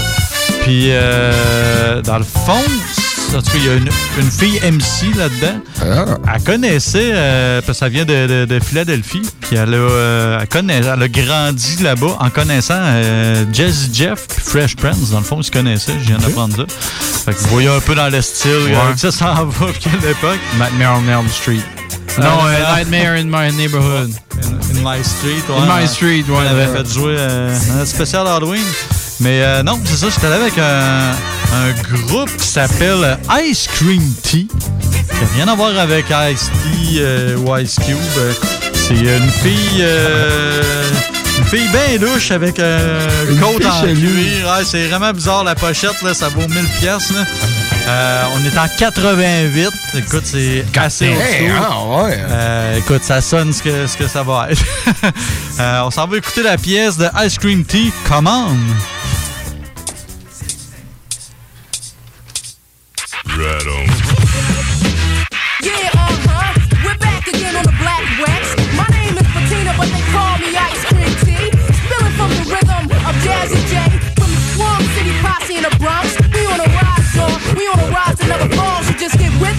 Puis, 0.63 0.87
euh, 0.87 2.01
dans 2.01 2.17
le 2.17 2.25
fond, 2.25 2.63
en 3.35 3.41
tout 3.41 3.51
cas, 3.51 3.57
il 3.57 3.65
y 3.65 3.69
a 3.69 3.73
une, 3.75 3.89
une 4.19 4.31
fille 4.31 4.59
MC 4.63 5.15
là-dedans. 5.15 5.61
Elle 6.33 6.43
connaissait, 6.43 7.11
euh, 7.13 7.61
parce 7.61 7.79
que 7.79 7.85
ça 7.85 7.89
vient 7.89 8.05
de, 8.05 8.27
de- 8.27 8.45
de 8.45 8.59
Philadelphie, 8.63 9.21
puis 9.41 9.55
elle 9.57 9.73
a, 9.73 9.77
euh, 9.77 10.39
elle 10.41 10.47
connaît- 10.47 10.81
elle 10.81 11.01
a 11.03 11.07
grandi 11.07 11.83
là-bas 11.83 12.17
en 12.19 12.29
connaissant 12.29 12.79
euh, 12.79 13.43
Jazzy 13.53 13.89
Jeff 13.93 14.27
puis 14.27 14.41
Fresh 14.43 14.75
Prince. 14.75 15.09
Dans 15.11 15.19
le 15.19 15.23
fond, 15.25 15.37
ils 15.39 15.43
se 15.43 15.51
connaissaient, 15.51 15.93
je 16.01 16.07
viens 16.07 16.17
d'apprendre 16.17 16.55
ça. 16.55 16.63
Fait 17.25 17.33
que 17.33 17.39
vous 17.39 17.47
voyez 17.49 17.67
un 17.69 17.79
peu 17.79 17.95
dans 17.95 18.09
le 18.09 18.21
style, 18.21 18.51
Ouais. 18.51 18.73
euh, 18.75 18.93
que 18.93 18.99
ça 18.99 19.11
s'en 19.11 19.45
va, 19.45 19.65
puis 19.67 19.89
à 19.91 20.07
l'époque. 20.07 20.39
Nightmare 20.59 20.99
on 21.03 21.07
Elm 21.09 21.27
Street. 21.29 21.61
Non, 22.19 22.45
euh, 22.47 22.75
Nightmare 22.77 23.13
in 23.17 23.25
my 23.25 23.55
neighborhood. 23.55 24.11
In 24.43 24.79
My 24.83 25.03
Street, 25.03 25.43
ouais. 25.49 25.55
In 25.55 25.79
My 25.81 25.87
Street, 25.87 26.23
ouais. 26.27 26.35
On 26.35 26.39
avait 26.51 26.67
fait 26.67 26.91
jouer 26.93 27.15
un 27.19 27.85
spécial 27.85 28.25
Halloween. 28.27 28.63
Mais 29.19 29.41
euh, 29.41 29.63
non, 29.63 29.79
c'est 29.83 29.97
ça, 29.97 30.07
j'étais 30.13 30.27
allé 30.27 30.35
avec 30.43 30.57
un, 30.57 31.11
un 31.55 31.71
groupe 32.07 32.35
qui 32.37 32.47
s'appelle 32.47 33.17
Ice 33.43 33.67
Cream 33.67 34.03
Tea. 34.23 34.47
Qui 34.47 35.21
n'a 35.21 35.27
rien 35.35 35.47
à 35.47 35.55
voir 35.55 35.77
avec 35.77 36.05
Ice 36.31 36.51
Tea 36.63 36.97
euh, 36.99 37.37
ou 37.37 37.55
Ice 37.57 37.75
Cube. 37.83 37.97
Euh, 38.17 38.33
C'est 38.73 38.93
une 38.95 39.29
fille. 39.31 39.79
euh, 39.81 40.61
une 41.39 41.45
fille 41.45 41.67
bien 41.69 41.97
douche 41.99 42.31
avec 42.31 42.59
un 42.59 42.77
Une 43.29 43.39
côte 43.39 43.65
en 43.65 43.81
cuir. 43.81 43.95
Ouais, 44.47 44.63
c'est 44.65 44.87
vraiment 44.87 45.11
bizarre 45.11 45.43
la 45.43 45.55
pochette, 45.55 46.01
là, 46.03 46.13
ça 46.13 46.29
vaut 46.29 46.47
1000 46.47 46.49
pièces. 46.79 47.11
on 47.87 48.45
est 48.45 48.57
en 48.57 48.67
88. 48.77 49.69
Écoute, 49.95 50.23
c'est 50.25 50.65
assez 50.75 51.05
Hey, 51.05 51.49
ah, 51.59 52.03
ouais. 52.03 52.17
Euh, 52.29 52.77
écoute, 52.77 53.03
ça 53.03 53.21
sonne 53.21 53.51
ce 53.53 53.63
que, 53.63 53.87
ce 53.87 53.97
que 53.97 54.07
ça 54.07 54.21
va 54.23 54.47
être. 54.51 54.61
Euh, 55.59 55.81
on 55.85 55.89
s'en 55.89 56.05
va 56.05 56.17
écouter 56.17 56.43
la 56.43 56.55
pièce 56.55 56.97
de 56.97 57.07
Ice 57.25 57.39
Cream 57.39 57.65
Tea, 57.65 57.91
Command. 58.07 58.55
Yeah, 63.37 63.53
uh-huh. 65.93 66.57
We're 66.81 66.97
back 66.97 67.27
again 67.27 67.53
on 67.53 67.61
the 67.69 67.75
Black 67.77 68.01
Wax. 68.17 68.57
My 68.73 68.89
name 68.89 69.13
is 69.13 69.29
Patina, 69.29 69.77
but 69.77 69.85
they 69.93 70.01
call 70.09 70.41
me 70.41 70.57
Ice. 70.57 70.81
Spilling 70.89 72.17
from 72.17 72.33
the 72.33 72.49
rhythm 72.49 72.89
of 72.89 73.13
Jazzy 73.21 73.61
J. 73.69 73.77
From 74.17 74.33
the 74.33 74.41
City 74.97 75.13
posse 75.21 75.53
in 75.53 75.69
the 75.69 75.73
Bronx. 75.77 76.17
We 76.33 76.49
on 76.49 76.65
a 76.65 76.69
rise, 76.81 77.13
y'all. 77.13 77.29
We 77.53 77.69
on 77.69 77.77
a 77.77 77.85
rise 77.93 78.17
so 78.17 78.93
just 78.97 79.19
get 79.21 79.29
with. 79.37 79.53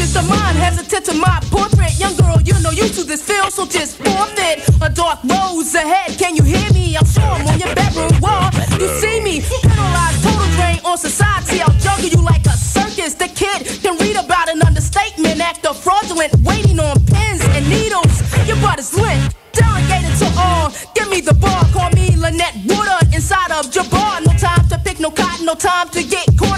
Is 0.00 0.16
hesitant 0.56 1.04
to 1.04 1.14
my 1.20 1.38
portrait? 1.52 1.92
Young 2.00 2.16
girl, 2.16 2.25
you 2.46 2.54
know 2.62 2.70
you 2.70 2.88
to 2.88 3.02
this 3.02 3.22
feel, 3.22 3.50
so 3.50 3.66
just 3.66 3.98
forfeit. 3.98 4.62
A 4.80 4.88
dark 4.88 5.18
rose 5.24 5.74
ahead, 5.74 6.16
can 6.16 6.36
you 6.36 6.44
hear 6.44 6.70
me? 6.72 6.96
I'm 6.96 7.04
sure 7.04 7.22
I'm 7.22 7.46
on 7.46 7.58
your 7.58 7.74
bedroom 7.74 8.14
wall. 8.22 8.48
You 8.78 8.88
see 9.02 9.20
me, 9.20 9.42
penalized, 9.42 10.22
total 10.22 10.48
drain 10.54 10.78
on 10.84 10.96
society. 10.96 11.60
I'll 11.60 11.76
juggle 11.78 12.08
you 12.08 12.22
like 12.22 12.46
a 12.46 12.56
circus. 12.56 13.14
The 13.14 13.28
kid 13.28 13.66
can 13.82 13.98
read 13.98 14.16
about 14.16 14.48
an 14.48 14.62
understatement, 14.62 15.40
act 15.40 15.66
fraudulent, 15.74 16.32
waiting 16.42 16.78
on 16.78 16.94
pins 17.06 17.42
and 17.56 17.68
needles. 17.68 18.14
Your 18.46 18.56
butt 18.62 18.78
is 18.78 18.94
lit, 18.94 19.18
delegated 19.52 20.14
to 20.22 20.28
all. 20.38 20.72
Give 20.94 21.08
me 21.10 21.20
the 21.20 21.34
bar, 21.34 21.64
call 21.72 21.90
me 21.90 22.14
Lynette 22.16 22.56
Water 22.66 22.98
inside 23.12 23.50
of 23.50 23.74
your 23.74 23.84
Jabbar. 23.84 24.24
No 24.24 24.32
time 24.38 24.68
to 24.68 24.78
pick 24.78 25.00
no 25.00 25.10
cotton, 25.10 25.46
no 25.46 25.54
time 25.54 25.88
to 25.90 26.02
get 26.02 26.26
caught. 26.38 26.55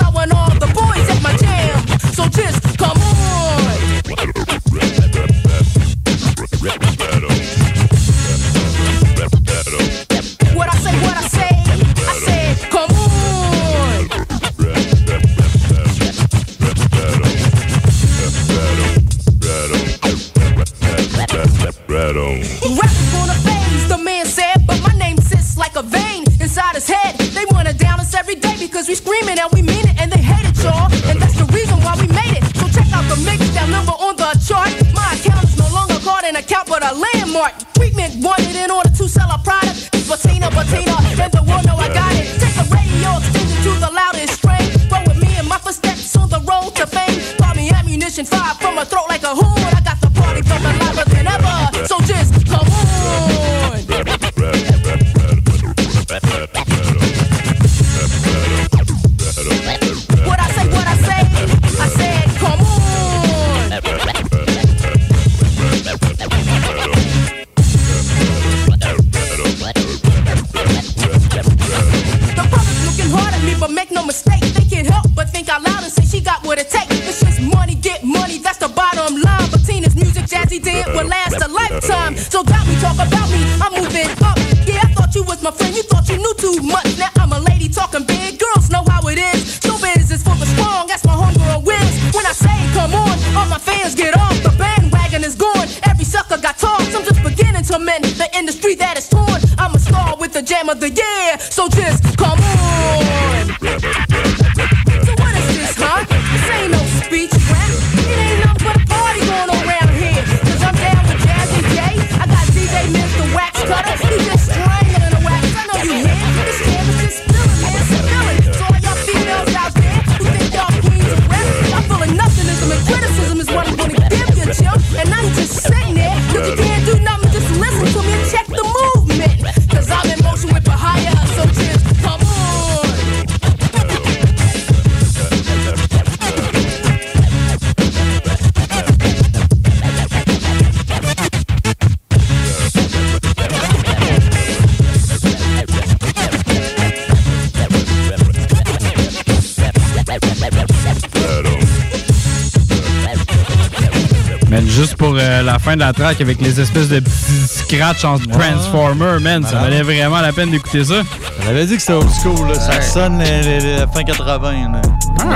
De 155.79 155.85
la 155.85 155.93
track 155.93 156.21
avec 156.21 156.41
les 156.41 156.61
espèces 156.61 156.89
de 156.89 156.99
petits 157.01 157.47
scratchs 157.47 158.05
en 158.05 158.19
Transformer, 158.19 159.21
man, 159.21 159.45
ça 159.45 159.57
valait 159.61 159.83
vraiment 159.83 160.21
la 160.21 160.33
peine 160.33 160.51
d'écouter 160.51 160.85
ça. 160.85 161.03
J'avais 161.45 161.67
dit 161.67 161.77
que 161.77 161.81
c'était 161.81 161.93
old 161.95 162.09
school, 162.23 162.49
là. 162.49 162.55
ça 162.55 162.71
Ouais. 162.71 162.83
sonne 162.83 163.19
les, 163.21 163.43
les- 163.43 163.61
les 163.61 163.77
fin 163.95 164.03
80. 164.05 164.53
Là. 164.73 164.81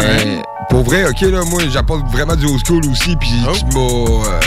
Mais 0.00 0.42
pour 0.68 0.82
vrai, 0.82 1.04
ok, 1.08 1.20
là, 1.22 1.40
moi, 1.48 1.62
j'apporte 1.72 2.06
vraiment 2.10 2.34
du 2.36 2.46
old 2.46 2.60
school 2.66 2.82
aussi, 2.90 3.14
puis 3.16 3.30
tu 3.30 3.64
m'as. 3.76 3.80
euh, 3.80 4.40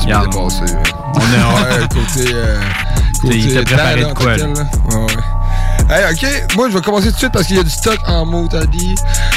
tu 0.00 0.08
m'as 0.08 0.20
dépassé. 0.26 0.74
On 1.14 1.20
est 1.20 1.80
ouais, 1.80 1.88
côté. 1.88 2.30
euh, 2.34 2.60
côté 3.20 3.36
Il 3.38 3.54
t'a 3.54 3.62
préparé 3.62 4.04
de 4.04 4.12
quoi, 4.14 4.32
en 4.32 4.36
là. 4.36 4.44
Ouais, 4.46 4.96
ouais. 4.96 5.22
Hey, 5.90 6.12
ok, 6.12 6.56
moi 6.56 6.68
je 6.70 6.76
vais 6.76 6.82
commencer 6.82 7.08
tout 7.08 7.12
de 7.12 7.18
suite 7.18 7.32
parce 7.32 7.46
qu'il 7.46 7.56
y 7.56 7.60
a 7.60 7.62
du 7.62 7.70
stock 7.70 7.98
en 8.06 8.24
mot, 8.24 8.48
t'as 8.50 8.64
dit. 8.64 8.94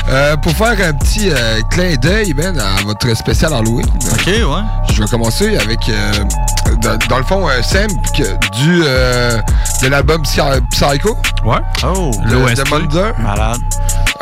Euh, 0.09 0.37
pour 0.37 0.53
faire 0.53 0.75
un 0.87 0.93
petit 0.93 1.29
euh, 1.29 1.61
clin 1.69 1.95
d'œil, 1.97 2.33
man, 2.33 2.57
à 2.59 2.81
votre 2.85 3.13
spécial 3.15 3.53
Halloween. 3.53 3.85
Ok, 4.13 4.27
ouais. 4.27 4.43
Je 4.93 5.01
vais 5.01 5.09
commencer 5.09 5.57
avec, 5.57 5.79
euh, 5.89 6.11
dans, 6.81 6.97
dans 7.09 7.17
le 7.17 7.23
fond, 7.25 7.47
un 7.49 7.61
simple 7.61 7.93
que- 8.15 8.37
du, 8.63 8.81
euh, 8.85 9.37
de 9.83 9.87
l'album 9.89 10.21
Psy- 10.23 10.61
Psycho. 10.71 11.17
Ouais. 11.43 11.57
Oh, 11.83 12.11
le. 12.25 12.55
Demonder. 12.55 13.11
Malade. 13.19 13.59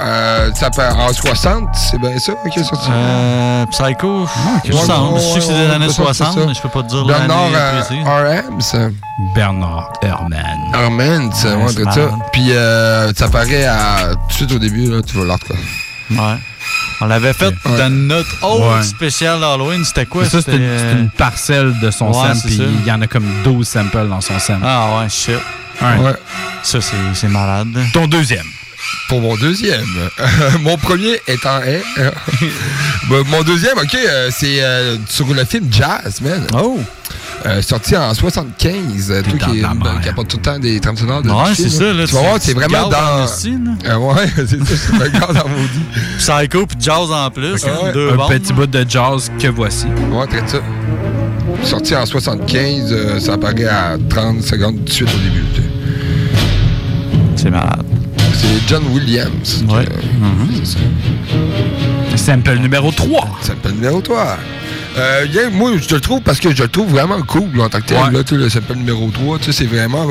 Euh, 0.06 0.52
ça 0.54 0.70
fait 0.72 0.88
en 0.88 1.12
60, 1.12 1.70
c'est 1.74 1.98
bien 2.00 2.18
ça 2.20 2.34
qui 2.52 2.60
est 2.60 2.64
sorti? 2.64 2.90
Euh, 2.92 3.66
Psycho, 3.72 4.22
ouais, 4.24 4.28
Je 4.66 4.72
sais 4.72 5.36
que 5.36 5.42
c'est 5.42 5.54
des 5.54 5.72
années 5.74 5.88
ouais, 5.88 5.94
c'est 5.94 6.04
60, 6.04 6.34
ça. 6.34 6.46
mais 6.46 6.54
je 6.54 6.62
peux 6.62 6.70
pas 6.70 6.84
te 6.84 6.90
dire 6.90 7.06
Bernard 7.06 7.50
l'année 7.50 8.04
euh. 8.08 8.90
Bernard 9.34 9.92
Herman. 10.04 10.40
Armand, 10.74 11.32
c'est 11.34 11.48
Ouais, 11.56 11.64
ouais, 11.64 11.70
c'est 11.76 11.84
ça. 11.92 12.10
Puis 12.32 12.52
euh, 12.52 13.12
ça 13.16 13.30
paraît 13.30 13.66
à, 13.66 14.12
tout 14.14 14.28
de 14.28 14.34
suite 14.34 14.52
au 14.52 14.60
début, 14.60 14.92
là, 14.92 15.02
tu 15.02 15.18
vas 15.18 15.26
l'art 15.26 15.40
quoi. 15.40 15.56
Ouais. 16.12 16.38
On 17.02 17.06
l'avait 17.08 17.34
fait 17.34 17.48
Ouais. 17.66 17.78
dans 17.78 17.90
notre 17.92 18.44
autre 18.44 18.78
Ouais. 18.78 18.84
spécial 18.84 19.40
d'Halloween. 19.40 19.84
C'était 19.84 20.06
quoi? 20.06 20.26
Ça, 20.26 20.38
une, 20.38 20.44
C'était, 20.44 20.92
une 20.92 21.10
parcelle 21.10 21.80
de 21.80 21.90
son 21.90 22.08
Ouais, 22.12 22.34
sample, 22.36 22.48
il 22.52 22.86
y 22.86 22.92
en 22.92 23.02
a 23.02 23.08
comme 23.08 23.26
12 23.44 23.68
samples 23.68 24.08
dans 24.08 24.22
son 24.22 24.38
sample. 24.38 24.62
Ah 24.64 25.00
ouais, 25.00 25.10
shit. 25.10 25.36
Ouais. 25.82 25.98
Ouais. 25.98 26.14
Ça, 26.62 26.80
c'est 26.80 26.96
c'est 27.16 27.28
malade. 27.28 27.68
Ton 27.92 28.06
deuxième. 28.08 28.46
Pour 29.10 29.22
mon 29.22 29.36
deuxième. 29.38 29.86
mon 30.62 30.78
premier 30.78 31.20
étant 31.28 31.62
est. 31.62 31.84
Bah, 33.08 33.18
mon 33.28 33.44
deuxième, 33.44 33.78
ok, 33.78 33.96
euh, 33.96 34.30
c'est 34.36 34.64
euh, 34.64 34.98
sur 35.08 35.32
le 35.32 35.46
film 35.46 35.68
Jazz, 35.72 36.22
man. 36.22 36.44
Oh! 36.60 36.80
Euh, 37.46 37.62
sorti 37.62 37.96
en 37.96 38.12
75. 38.16 39.12
euh, 39.12 39.22
toi 39.22 39.32
dans 39.40 39.46
qui, 39.52 39.62
mère. 39.62 40.02
qui 40.02 40.10
apporte 40.10 40.28
tout 40.30 40.38
le 40.38 40.42
temps 40.42 40.58
des 40.58 40.80
trames 40.80 40.98
sonores 40.98 41.22
de 41.22 41.30
Ouais, 41.30 41.54
c'est 41.54 41.70
ça, 41.70 41.94
là, 41.94 42.08
Tu 42.08 42.16
vas 42.16 42.22
voir, 42.22 42.38
c'est 42.42 42.54
vraiment 42.56 42.90
dans. 42.90 42.98
Euh, 42.98 43.96
ouais, 43.98 44.26
c'est 44.38 44.66
ça, 44.66 44.76
je 44.92 45.00
me 45.00 45.08
garde 45.10 45.38
en 45.38 45.48
maudit. 45.50 45.86
Psycho 46.18 46.66
puis 46.66 46.78
Jazz 46.80 47.12
en 47.12 47.30
plus. 47.30 47.64
Hein, 47.66 47.92
Deux 47.94 48.10
Un 48.14 48.16
bandes. 48.16 48.32
petit 48.32 48.54
bout 48.54 48.66
de 48.66 48.84
jazz 48.90 49.32
que 49.40 49.48
voici. 49.50 49.86
Ouais, 50.12 50.26
très 50.26 50.48
ça. 50.48 50.58
Sorti 51.64 51.96
en 51.96 52.08
75, 52.08 52.92
euh, 52.92 53.20
ça 53.20 53.34
apparaît 53.34 53.66
à 53.66 53.98
30 54.10 54.42
secondes 54.42 54.78
tout 54.78 54.84
de 54.86 54.90
suite 54.92 55.10
au 55.14 55.18
début. 55.20 55.44
tu 55.54 55.62
sais. 55.62 55.68
C'est 57.44 57.52
malade. 57.52 57.86
C'est 58.46 58.68
John 58.70 58.84
Williams. 58.94 59.64
Ouais. 59.68 59.80
euh, 59.80 60.56
c'est 60.64 60.74
ça. 60.74 60.80
Sample 62.16 62.58
numéro 62.58 62.92
3. 62.92 63.28
Sample 63.42 63.72
numéro 63.72 64.02
3. 64.02 64.38
Euh, 64.98 65.26
yeah, 65.34 65.50
moi, 65.50 65.72
je 65.78 65.94
le 65.94 66.00
trouve 66.00 66.22
parce 66.22 66.40
que 66.40 66.56
je 66.56 66.64
le 66.64 66.70
trouve 66.70 66.90
vraiment 66.90 67.22
cool 67.24 67.60
en 67.60 67.68
tant 67.68 67.82
que 67.82 67.88
tel. 67.88 67.98
Ouais. 67.98 68.12
Là, 68.12 68.20
le 68.32 68.50
sample 68.50 68.76
numéro 68.76 69.10
3, 69.12 69.40
tu 69.40 69.46
sais, 69.46 69.52
c'est 69.52 69.66
vraiment. 69.66 70.08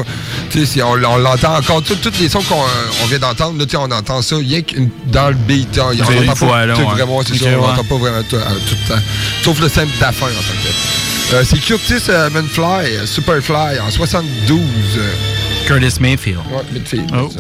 tu 0.51 0.61
sais, 0.61 0.67
c'est- 0.67 0.83
on, 0.83 0.93
on 0.93 1.17
l'entend 1.17 1.57
encore. 1.57 1.83
Tous 1.83 1.97
les 2.21 2.29
sons 2.29 2.43
qu'on 2.43 2.57
euh, 2.61 3.03
on 3.03 3.07
vient 3.07 3.19
d'entendre, 3.19 3.65
on 3.79 3.91
entend 3.91 4.21
ça 4.21 4.37
rien 4.37 4.61
que 4.63 4.77
dans 5.07 5.29
le 5.29 5.35
beat. 5.35 5.79
hein, 5.79 5.85
on 5.91 5.93
C'est 5.97 6.03
entend 6.03 6.23
une 6.23 6.49
pas 6.51 6.67
là, 6.67 6.77
ouais. 6.77 6.85
vraiment, 6.85 7.21
c'est 7.25 7.33
Ok, 7.33 7.39
ça, 7.39 7.47
on 7.59 7.67
n'entend 7.67 7.85
pas 7.85 7.97
vraiment 7.97 8.23
tout, 8.29 8.37
le 8.37 8.89
temps. 8.95 9.01
Sauf 9.43 9.61
le 9.61 9.69
sample 9.69 9.89
fin 10.01 10.07
en 10.09 10.11
tant 10.13 10.27
que 10.27 10.63
tel. 10.63 11.39
Euh, 11.39 11.43
c'est 11.49 11.59
Curtis 11.59 12.03
euh, 12.11 12.29
Manfly, 12.29 13.07
Superfly, 13.07 13.81
en 13.81 13.91
72. 13.91 14.61
euh, 14.99 15.13
Curtis 15.67 15.99
Mayfield. 15.99 16.37
Ouais, 16.53 16.61
Midfield. 16.75 17.11
Oh. 17.17 17.31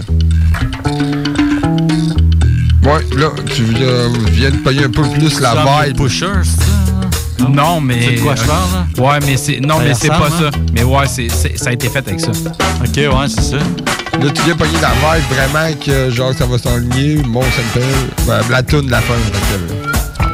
Ouais, 2.84 3.00
là, 3.16 3.28
tu 3.54 3.64
euh, 3.80 4.08
viens 4.30 4.50
de 4.50 4.56
payer 4.58 4.84
un 4.84 4.90
peu 4.90 5.02
plus 5.08 5.40
la 5.40 5.54
vibe. 5.86 5.96
Pusher, 5.96 6.26
c'est 6.42 6.60
ça? 6.64 7.48
Non, 7.48 7.80
mais. 7.80 8.00
C'est 8.02 8.14
de 8.16 8.20
quoi 8.20 8.34
je 8.36 8.42
parle, 8.42 8.68
là? 8.96 9.02
Ouais, 9.02 9.18
mais 9.26 9.36
c'est. 9.36 9.58
Non, 9.60 9.78
Ça 9.78 9.84
mais 9.84 9.94
c'est 9.94 10.08
pas 10.08 10.28
ça. 10.30 10.50
Mais 10.72 10.82
ouais, 10.84 11.06
c'est, 11.06 11.28
c'est- 11.30 11.56
ça 11.58 11.70
a 11.70 11.72
été 11.72 11.88
fait 11.88 12.06
avec 12.06 12.20
ça. 12.20 12.28
Ok, 12.30 12.96
ouais, 12.96 13.28
c'est 13.28 13.42
ça. 13.42 13.56
Là, 13.56 14.30
tu 14.32 14.42
viens 14.42 14.54
pogner 14.54 14.78
la 14.80 14.90
vibe 14.90 15.24
vraiment 15.30 15.80
que 15.84 16.10
genre 16.10 16.32
ça 16.34 16.46
va 16.46 16.58
s'enligner. 16.58 17.22
Mon 17.26 17.42
sample. 17.42 17.84
Ben, 18.26 18.40
la 18.50 18.62
tune 18.62 18.82
de 18.86 18.90
la 18.90 19.00
fin. 19.00 19.14
donc, 19.14 19.42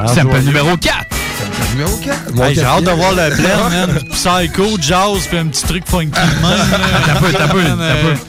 euh, 0.03 0.07
Sample 0.13 0.39
numéro 0.41 0.77
4. 0.77 0.95
Sample 1.39 1.71
numéro 1.71 1.97
4. 1.97 2.33
Mon 2.35 2.43
Hey, 2.45 2.55
J'ai 2.55 2.63
hâte 2.63 2.83
de 2.83 2.91
voir 2.91 3.11
le 3.13 3.35
blend, 3.35 3.69
man. 3.71 3.99
Psycho, 4.11 4.77
Jazz, 4.79 5.27
puis 5.29 5.37
un 5.39 5.47
petit 5.47 5.63
truc 5.63 5.83
funky 5.87 6.11
de 6.11 6.47
même. 6.47 6.67
T'as 7.05 7.15
peu, 7.15 7.31
t'as 7.31 7.47
peu, 7.47 7.61
Man, 7.63 7.77
t'as 7.79 7.83
euh, 7.83 8.13
peu. 8.13 8.19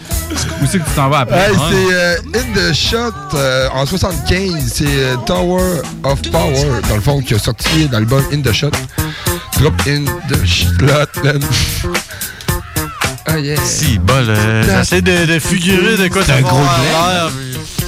Où 0.62 0.66
c'est 0.70 0.78
que 0.78 0.84
tu 0.88 0.94
t'en 0.94 1.08
vas 1.08 1.20
après? 1.20 1.50
Hey, 1.50 1.54
c'est 1.70 1.94
euh, 1.94 2.16
In 2.34 2.70
the 2.70 2.72
Shot 2.74 3.12
euh, 3.34 3.68
en 3.74 3.84
75. 3.86 4.72
C'est 4.72 4.84
euh, 4.86 5.16
Tower 5.26 5.82
of 6.04 6.22
Power, 6.30 6.80
dans 6.88 6.94
le 6.96 7.00
fond, 7.00 7.20
qui 7.20 7.34
a 7.34 7.38
sorti 7.38 7.88
l'album 7.90 8.22
In 8.32 8.40
the 8.40 8.52
Shot. 8.52 8.70
Drop 9.58 9.74
In 9.86 10.04
the 10.28 10.44
Shot, 10.46 11.22
man. 11.22 11.40
Ah, 13.26 13.38
yeah. 13.38 13.56
Si, 13.64 13.98
euh, 14.10 14.62
J'essaie 14.64 15.00
de, 15.02 15.26
de 15.26 15.38
figurer 15.38 15.96
de 15.96 16.08
quoi 16.08 16.22
C'est 16.24 16.32
ça 16.32 16.38
un 16.38 16.42
gros 16.42 16.58
l'air, 16.60 17.30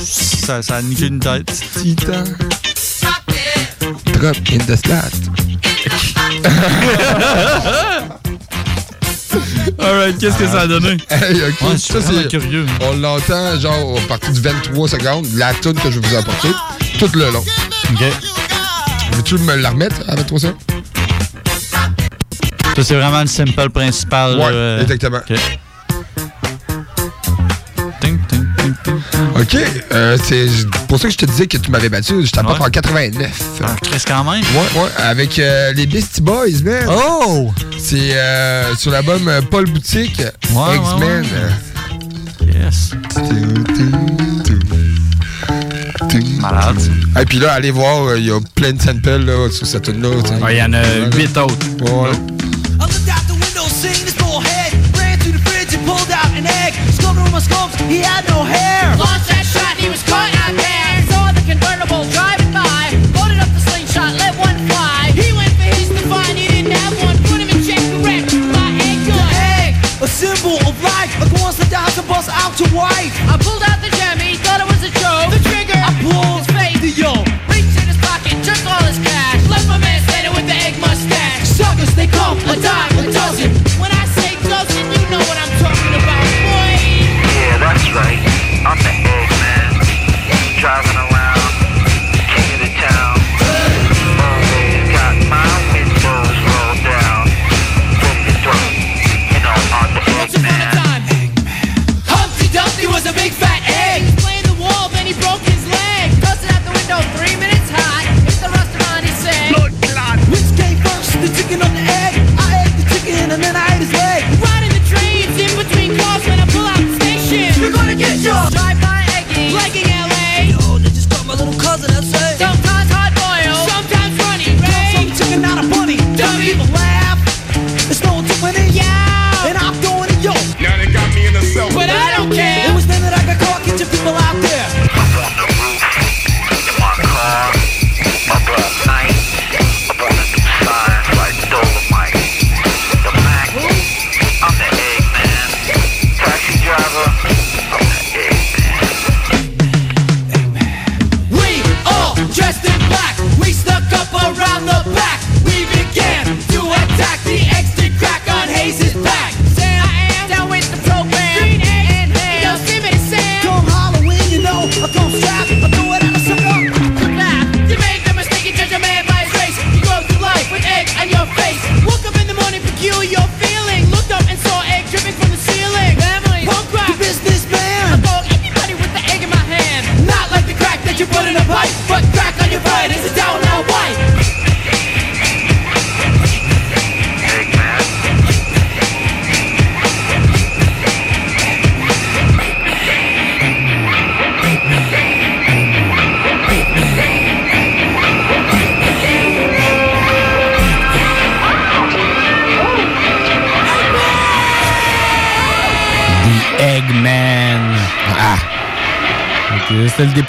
Ça, 0.05 0.63
ça 0.63 0.77
a 0.77 0.83
niqué 0.83 1.07
une 1.07 1.21
tête. 1.21 1.53
Titan. 1.77 2.25
Drop 4.21 4.37
In 4.53 4.59
the 4.67 4.77
Slot. 4.77 5.31
Alright, 9.79 10.19
qu'est-ce 10.19 10.39
que 10.39 10.47
ça 10.47 10.61
a 10.63 10.67
donné? 10.67 10.97
Hey, 11.11 11.35
ok, 11.43 11.69
Ouais, 11.69 11.77
ça 11.79 12.01
c'est. 12.01 12.29
curieux. 12.29 12.65
On 12.81 12.97
l'entend 12.97 13.59
genre 13.59 13.99
à 13.99 14.07
partir 14.09 14.33
du 14.33 14.41
23 14.41 14.89
secondes, 14.89 15.27
la 15.35 15.53
tune 15.55 15.75
que 15.75 15.91
je 15.91 15.99
vais 16.01 16.09
vous 16.09 16.17
apporter, 16.17 16.49
tout 16.99 17.11
le 17.15 17.31
long. 17.31 17.45
Ok. 17.93 18.03
Veux-tu 19.13 19.39
me 19.39 19.57
la 19.57 19.71
remettre 19.71 19.97
à 20.09 20.15
23 20.17 20.39
secondes? 20.39 20.57
Ça, 22.77 22.83
c'est 22.83 22.95
vraiment 22.95 23.21
le 23.21 23.27
sample 23.27 23.71
principal. 23.71 24.37
Ouais, 24.39 24.53
là. 24.53 24.81
exactement. 24.83 25.19
Ok. 25.29 25.37
Ok, 29.39 29.57
euh, 29.93 30.17
c'est 30.23 30.47
pour 30.89 30.99
ça 30.99 31.09
que 31.09 31.13
je 31.13 31.19
te 31.19 31.27
disais 31.27 31.47
que 31.47 31.57
tu 31.57 31.71
m'avais 31.71 31.89
battu. 31.89 32.25
Je 32.25 32.31
t'apporte 32.31 32.61
Ouais. 32.61 32.67
en 32.67 32.71
89. 32.71 33.31
Ah, 33.63 33.77
je 33.83 34.05
quand 34.07 34.25
même. 34.25 34.43
Ouais, 34.43 34.81
ouais, 34.83 34.89
avec 34.99 35.39
euh, 35.39 35.73
les 35.73 35.87
Beastie 35.87 36.21
Boys, 36.21 36.63
man. 36.63 36.87
Oh! 36.89 37.53
C'est 37.79 38.15
euh, 38.17 38.75
sur 38.77 38.91
l'album 38.91 39.27
euh, 39.29 39.41
Paul 39.51 39.67
Boutique, 39.71 40.19
Ouais, 40.53 40.77
X-Men. 40.77 41.23
ouais, 41.23 42.61
Yes. 42.63 42.91
Malade. 46.41 46.77
Et 47.21 47.25
puis 47.25 47.39
là, 47.39 47.53
allez 47.53 47.71
voir, 47.71 48.05
euh, 48.07 48.19
il 48.19 48.27
y 48.27 48.31
a 48.31 48.39
plein 48.55 48.73
de 48.73 48.81
samples 48.81 49.25
là, 49.25 49.51
sur 49.51 49.67
cette 49.67 49.83
tune 49.85 50.03
là 50.03 50.11
Ouais, 50.43 50.57
Il 50.57 50.59
y 50.59 50.63
en 50.63 50.73
a 50.75 50.83
8 51.17 51.37
autres. 51.39 51.67
Ouais. 51.81 52.11
old 57.19 57.33
room 57.33 57.41
scopes, 57.41 57.75
he 57.87 58.01
had 58.01 58.27
no 58.29 58.43
hair. 58.43 58.97
Lost 58.99 59.29
that 59.31 59.45
shot, 59.47 59.77
he 59.79 59.89
was 59.89 60.03
caught 60.03 60.31
out 60.43 60.55
there. 60.55 60.95
Saw 61.11 61.31
the 61.33 61.43
convertible 61.47 62.05
driving 62.11 62.51
by, 62.51 62.91
loaded 63.15 63.39
up 63.39 63.51
the 63.55 63.63
slingshot, 63.63 64.15
let 64.19 64.35
one 64.39 64.57
fly. 64.71 65.13
He 65.15 65.31
went 65.35 65.53
for 65.55 65.69
his 65.69 65.89
divine, 65.91 66.37
he 66.37 66.47
didn't 66.49 66.75
have 66.75 66.95
one. 67.03 67.17
Put 67.29 67.39
him 67.43 67.51
in 67.51 67.61
check, 67.63 67.83
correct, 67.99 68.31
My 68.55 68.71
egg 68.83 68.99
good. 69.07 69.31
egg, 69.59 69.73
a 70.03 70.09
symbol 70.09 70.59
of 70.67 70.75
life, 70.83 71.13
a 71.23 71.27
course 71.39 71.57
that 71.63 71.71
dies 71.71 71.95
and 71.99 72.07
bust 72.09 72.31
out 72.31 72.55
to 72.61 72.67
wife. 72.75 73.15
I 73.31 73.39
pulled 73.39 73.63
out 73.63 73.79
the 73.83 73.91
gem, 73.95 74.19
he 74.19 74.37
thought 74.39 74.61
it 74.63 74.69
was 74.69 74.83
a 74.83 74.93
joke. 74.99 75.31
The 75.31 75.43
trigger, 75.51 75.79
I 75.79 75.93
pulled 76.03 76.43
his 76.43 76.51
face, 76.51 76.81
the 76.83 76.93
yo. 76.95 77.13
Reached 77.51 77.77
in 77.79 77.87
his 77.91 78.01
pocket, 78.01 78.35
took 78.43 78.61
all 78.67 78.83
his 78.87 78.99
cash. 79.03 79.41
Left 79.51 79.67
my 79.69 79.79
man 79.79 80.03
standing 80.09 80.35
with 80.35 80.47
the 80.47 80.57
egg 80.67 80.79
mustache. 80.81 81.47
Suckers, 81.47 81.93
they 81.95 82.07
come 82.07 82.39
a 82.51 82.57
die. 82.59 82.94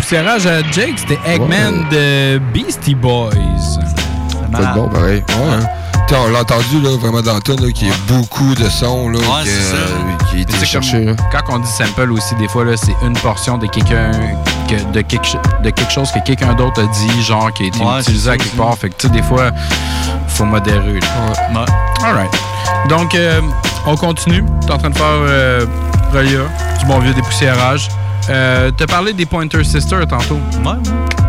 Dépoussiérage 0.09 0.45
à 0.45 0.61
Jake, 0.71 0.93
c'était 0.99 1.19
Eggman 1.25 1.89
de 1.89 2.37
Beastie 2.53 2.93
Boys. 2.93 3.31
C'est 3.57 4.73
bon, 4.75 4.87
pareil. 4.89 5.23
Ouais, 5.29 5.35
hein. 5.51 5.65
On 6.11 6.31
l'a 6.31 6.41
entendu 6.41 6.79
là, 6.83 6.91
vraiment 6.99 7.21
dans 7.23 7.33
le 7.33 7.41
ton, 7.41 7.55
là, 7.55 7.71
qu'il 7.71 7.87
y 7.87 7.91
a 7.91 7.95
beaucoup 8.07 8.53
de 8.53 8.69
sons 8.69 9.09
là, 9.09 9.17
Ouais, 9.17 9.25
ça. 9.45 9.75
euh, 9.75 10.25
qui 10.29 10.37
a 10.37 10.39
été 10.41 10.53
C'est 10.59 10.65
cherché. 10.65 10.91
comme- 11.05 11.05
là. 11.07 11.13
Quand 11.31 11.55
on 11.55 11.59
dit 11.59 11.67
sample 11.67 12.11
aussi, 12.11 12.35
des 12.35 12.47
fois, 12.47 12.63
là, 12.65 12.73
c'est 12.77 12.95
une 13.03 13.17
portion 13.17 13.57
de 13.57 13.65
quelqu'un 13.65 14.11
que- 14.69 14.91
de, 14.93 15.01
quelque, 15.01 15.27
de 15.63 15.69
quelque 15.71 15.91
chose 15.91 16.11
que 16.11 16.19
quelqu'un 16.19 16.53
d'autre 16.53 16.83
a 16.83 16.85
dit, 16.85 17.23
genre 17.23 17.51
qui 17.53 17.63
a 17.63 17.67
été 17.67 17.79
Ouais, 17.79 17.99
utilisé 18.01 18.29
à 18.29 18.33
quelque 18.37 18.49
aussi. 18.49 18.55
part. 18.57 18.77
Fait 18.77 18.89
que 18.89 18.95
tu 18.99 19.07
sais, 19.07 19.13
des 19.13 19.23
fois, 19.23 19.49
faut 20.27 20.45
modérer. 20.45 20.99
là. 20.99 21.65
Alright. 22.03 22.31
Donc, 22.87 23.15
euh, 23.15 23.41
on 23.87 23.95
continue. 23.97 24.43
T'es 24.67 24.71
en 24.73 24.77
train 24.77 24.91
de 24.91 24.95
faire 24.97 25.05
euh, 25.09 25.65
du 26.79 26.85
bon 26.85 26.99
vieux 26.99 27.13
dépoussiérage. 27.13 27.89
Euh, 28.29 28.71
T'as 28.75 28.87
parlé 28.87 29.13
des 29.13 29.25
Pointer 29.25 29.63
Sisters 29.63 30.07
tantôt. 30.07 30.39
Ouais. 30.63 30.73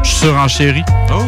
Je 0.03 0.09
suis 0.09 0.17
surenchéri. 0.27 0.83
Oh! 1.13 1.23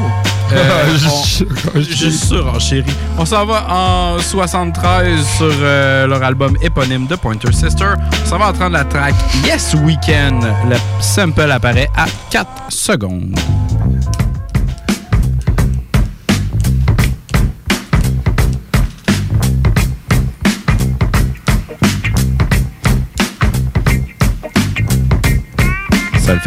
Euh, 0.53 0.97
Je 0.97 1.07
on- 1.09 1.23
suis 1.25 1.47
je 1.77 1.81
suis 1.95 2.13
surenchéri. 2.13 2.91
On 3.19 3.27
s'en 3.27 3.45
va 3.45 3.67
en 3.71 4.19
73 4.19 5.27
sur 5.37 5.47
euh, 5.61 6.07
leur 6.07 6.23
album 6.23 6.57
éponyme 6.63 7.07
de 7.07 7.17
Pointer 7.17 7.53
Sister. 7.53 7.91
On 8.25 8.29
s'en 8.29 8.39
va 8.39 8.49
entendre 8.49 8.73
la 8.73 8.85
track 8.85 9.15
Yes 9.45 9.75
Weekend. 9.85 10.43
Le 10.71 10.77
sample 11.01 11.51
apparaît 11.51 11.91
à 11.95 12.07
4 12.31 12.49
secondes. 12.71 13.39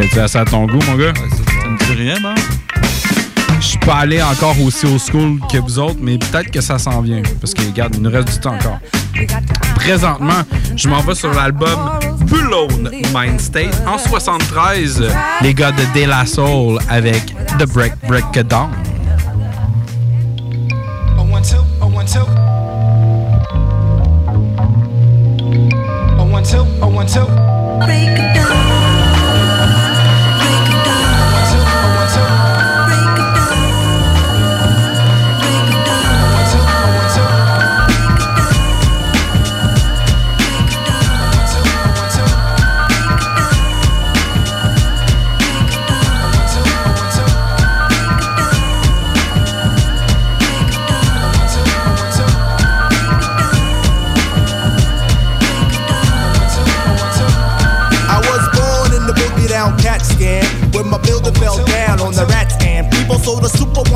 Ça 0.01 0.05
le 0.05 0.09
fait-tu 0.09 0.19
assez 0.19 0.37
à 0.39 0.45
ton 0.45 0.65
goût, 0.65 0.79
mon 0.87 0.95
gars? 0.95 1.13
Ça 1.15 1.69
me 1.69 1.77
dit 1.77 2.01
rien, 2.01 2.15
ben? 2.23 2.33
Je 3.59 3.65
suis 3.65 3.77
pas 3.77 3.97
allé 3.97 4.19
encore 4.21 4.59
aussi 4.61 4.87
au 4.87 4.97
school 4.97 5.39
que 5.51 5.59
vous 5.59 5.77
autres, 5.77 5.99
mais 6.01 6.17
peut-être 6.17 6.49
que 6.49 6.59
ça 6.59 6.79
s'en 6.79 7.01
vient. 7.01 7.21
Parce 7.39 7.53
que, 7.53 7.61
regarde, 7.61 7.93
il 7.95 8.01
nous 8.01 8.09
reste 8.09 8.31
du 8.31 8.39
temps 8.39 8.55
encore. 8.55 8.79
Présentement, 9.75 10.41
je 10.75 10.89
m'en 10.89 11.01
vais 11.01 11.13
sur 11.13 11.31
l'album 11.31 11.91
Blown 12.21 12.89
Mind 13.13 13.39
State. 13.39 13.79
En 13.85 13.99
73, 13.99 15.03
les 15.43 15.53
gars 15.53 15.71
de 15.71 15.99
De 15.99 16.07
La 16.07 16.25
Soul 16.25 16.79
avec 16.89 17.35
The 17.59 17.67
Break 17.71 17.93
Break 18.07 18.39
Down. 18.47 18.71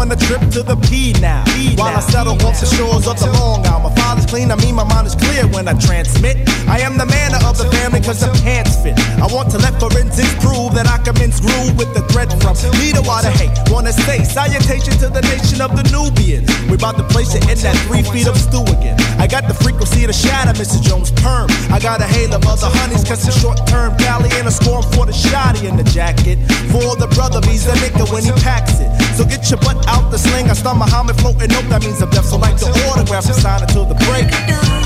One 0.07 0.17
a 0.17 0.21
trip 0.21 0.41
to 0.51 0.61
the 0.63 0.75
P 0.87 1.13
now. 1.21 1.43
While 1.75 1.95
I 1.95 1.99
settle 1.99 2.33
off 2.45 2.59
the 2.59 2.65
shores 2.65 3.07
of 3.07 3.19
the 3.19 3.31
Long 3.33 3.65
Island. 3.65 3.85
My 3.85 3.95
father's 3.95 4.25
clean, 4.25 4.51
I 4.51 4.55
mean 4.55 4.75
my 4.75 4.83
mind 4.83 5.07
is 5.07 5.15
clear 5.15 5.47
when 5.47 5.67
I 5.67 5.73
transmit. 5.73 6.37
I 6.67 6.79
am 6.79 6.97
the 6.97 7.05
man 7.05 7.33
of 7.33 7.57
the 7.57 7.65
family 7.71 8.01
cause 8.01 8.21
the 8.21 8.31
pants 8.43 8.81
fit. 8.81 8.97
I 9.21 9.27
want 9.33 9.49
to 9.51 9.57
let 9.57 9.79
forensics 9.79 10.33
prove 10.41 10.73
that 10.73 10.87
I 10.87 10.97
can 11.03 11.13
mince 11.15 11.39
groove 11.39 11.77
with 11.77 11.93
the 11.93 12.01
thread 12.09 12.29
from 12.41 12.55
Leader 12.81 13.01
water 13.01 13.29
hate. 13.29 13.53
Wanna 13.69 13.93
say 13.93 14.23
salutation 14.23 14.93
to 15.01 15.09
the 15.09 15.21
nation 15.21 15.61
of 15.61 15.75
the 15.75 15.85
Nubians. 15.89 16.49
We 16.69 16.75
about 16.75 16.97
to 16.97 17.05
place 17.09 17.33
it 17.35 17.43
in 17.49 17.57
that 17.65 17.77
three 17.85 18.03
feet 18.03 18.27
of 18.27 18.37
stew 18.37 18.65
again. 18.77 18.97
I 19.19 19.27
got 19.27 19.47
the 19.47 19.53
frequency 19.53 20.01
to 20.01 20.07
the 20.07 20.13
shadow, 20.13 20.53
Mrs. 20.53 20.81
Jones 20.81 21.11
perm. 21.11 21.49
I 21.69 21.79
got 21.79 22.01
a 22.01 22.07
hail 22.07 22.33
of 22.33 22.45
other 22.45 22.69
honeys, 22.69 23.03
cause 23.03 23.25
it's 23.27 23.37
short 23.39 23.65
term 23.67 23.97
Cali 23.97 24.29
and 24.37 24.47
a 24.47 24.51
storm 24.51 24.83
for 24.93 25.05
the 25.05 25.13
shotty 25.13 25.67
in 25.69 25.77
the 25.77 25.87
jacket. 25.89 26.37
For 26.73 26.95
the 26.95 27.09
brother, 27.13 27.41
he's 27.49 27.65
a 27.67 27.73
nigga 27.81 28.05
when 28.11 28.23
he 28.23 28.31
packs 28.41 28.79
it. 28.79 28.94
So 29.15 29.23
get 29.23 29.49
your 29.49 29.59
butt 29.59 29.87
out 29.87 30.11
the 30.11 30.17
sling. 30.17 30.49
I 30.49 30.53
start 30.53 30.77
Muhammad 30.77 31.15
floating 31.21 31.51
up, 31.53 31.63
that 31.69 31.81
means 31.81 32.01
I'm 32.01 32.09
deaf. 32.09 32.25
So 32.25 32.37
like 32.37 32.57
the 32.57 32.67
autograph 32.91 33.25
and 33.25 33.35
sign 33.35 33.61
until 33.61 33.85
the 33.85 33.95
break. 33.95 34.84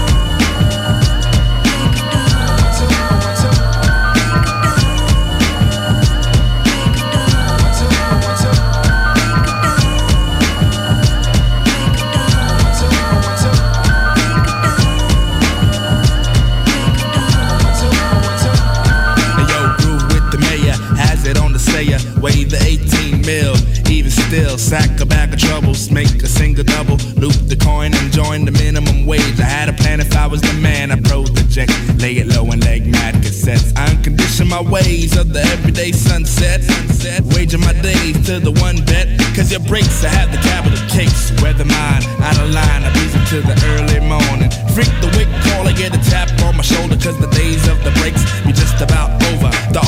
Single 26.59 26.75
double, 26.75 26.97
loop 27.19 27.35
the 27.47 27.55
coin 27.55 27.93
and 27.93 28.11
join 28.11 28.45
the 28.45 28.51
minimum 28.51 29.05
wage. 29.05 29.39
I 29.39 29.43
had 29.43 29.69
a 29.69 29.73
plan 29.73 29.99
if 29.99 30.15
I 30.15 30.27
was 30.27 30.41
the 30.41 30.53
man, 30.53 30.91
I 30.91 30.99
project, 30.99 31.71
lay 31.99 32.17
it 32.17 32.27
low 32.27 32.51
and 32.51 32.63
leg 32.63 32.85
mad 32.87 33.15
cassettes. 33.15 33.75
I 33.77 33.87
uncondition 33.89 34.47
my 34.47 34.61
ways 34.61 35.17
of 35.17 35.31
the 35.33 35.41
everyday 35.41 35.91
sunset, 35.91 36.63
sunset, 36.63 37.23
waging 37.35 37.61
my 37.61 37.73
days 37.81 38.25
to 38.27 38.39
the 38.39 38.51
one 38.51 38.77
bet, 38.85 39.07
cause 39.35 39.51
your 39.51 39.61
breaks, 39.61 40.03
I 40.03 40.09
have 40.09 40.31
the 40.31 40.37
capital 40.37 40.79
case. 40.89 41.31
Weather 41.41 41.65
mine, 41.65 42.03
out 42.23 42.39
of 42.39 42.51
line, 42.51 42.83
I 42.83 42.91
breeze 42.93 43.15
into 43.15 43.41
the 43.41 43.55
early 43.75 43.99
morning. 43.99 44.49
Freak 44.75 44.91
the 44.99 45.11
wick 45.15 45.29
call, 45.47 45.67
I 45.67 45.73
get 45.73 45.95
a 45.95 46.01
tap 46.09 46.29
on 46.43 46.57
my 46.57 46.63
shoulder, 46.63 46.95
cause 46.95 47.17
the 47.19 47.31
days 47.31 47.67
of 47.67 47.83
the 47.83 47.91
breaks 47.99 48.23
be 48.43 48.51
just 48.51 48.81
about 48.81 49.11
over. 49.31 49.51
The 49.71 49.81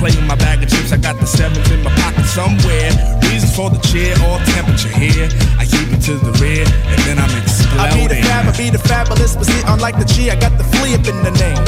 arts 0.00 0.16
of 0.16 0.16
the 0.16 0.16
six 0.16 0.16
won't 0.16 0.16
play 0.16 0.20
in 0.20 0.26
my 0.26 0.36
bag 0.36 0.62
of 0.62 0.68
chips. 0.68 0.92
I 0.92 0.96
got 0.96 1.18
the 1.20 1.26
sevens 1.26 1.70
in 1.70 1.82
my 1.82 1.92
pocket 2.00 2.26
somewhere. 2.26 2.90
Reasons 3.28 3.54
for 3.54 3.70
the 3.70 3.80
cheer 3.88 4.14
or 4.26 4.38
temperature 4.56 4.92
here. 4.92 5.28
I 5.58 5.64
keep 5.64 5.88
it 5.92 6.02
to 6.08 6.14
the 6.18 6.32
rear, 6.40 6.64
and 6.64 7.00
then 7.06 7.18
I'm 7.18 7.30
I 7.78 7.88
be 7.94 8.08
the 8.08 8.18
fab, 8.20 8.48
I 8.48 8.52
be 8.56 8.70
the 8.70 8.82
fabulous, 8.82 9.36
but 9.36 9.46
see, 9.46 9.62
unlike 9.66 9.96
the 9.98 10.04
G, 10.04 10.30
I 10.30 10.36
got 10.36 10.58
the 10.58 10.64
flea 10.64 10.94
up 10.98 11.06
in 11.06 11.22
the 11.22 11.32
name. 11.38 11.60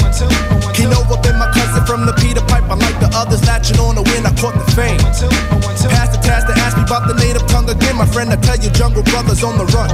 Keno 0.75 0.99
up 1.09 1.25
in 1.25 1.39
my 1.39 1.49
cousin 1.55 1.85
from 1.87 2.05
the 2.05 2.13
Peter 2.19 2.43
Pipe, 2.51 2.67
I 2.69 2.75
like 2.75 2.99
the 2.99 3.09
others, 3.15 3.41
latching 3.47 3.79
on 3.79 3.95
the 3.95 4.03
win, 4.03 4.27
I 4.27 4.35
caught 4.35 4.59
the 4.59 4.67
fame. 4.75 4.99
Pass 4.99 6.11
the 6.11 6.21
task 6.21 6.51
to 6.51 6.55
ask 6.61 6.77
me 6.77 6.83
about 6.83 7.07
the 7.07 7.15
native 7.15 7.47
tongue 7.47 7.71
again, 7.71 7.97
my 7.97 8.07
friend, 8.07 8.33
I 8.33 8.37
tell 8.37 8.59
you, 8.59 8.71
jungle 8.75 9.05
brothers 9.05 9.45
on 9.45 9.57
the 9.57 9.67
run. 9.71 9.89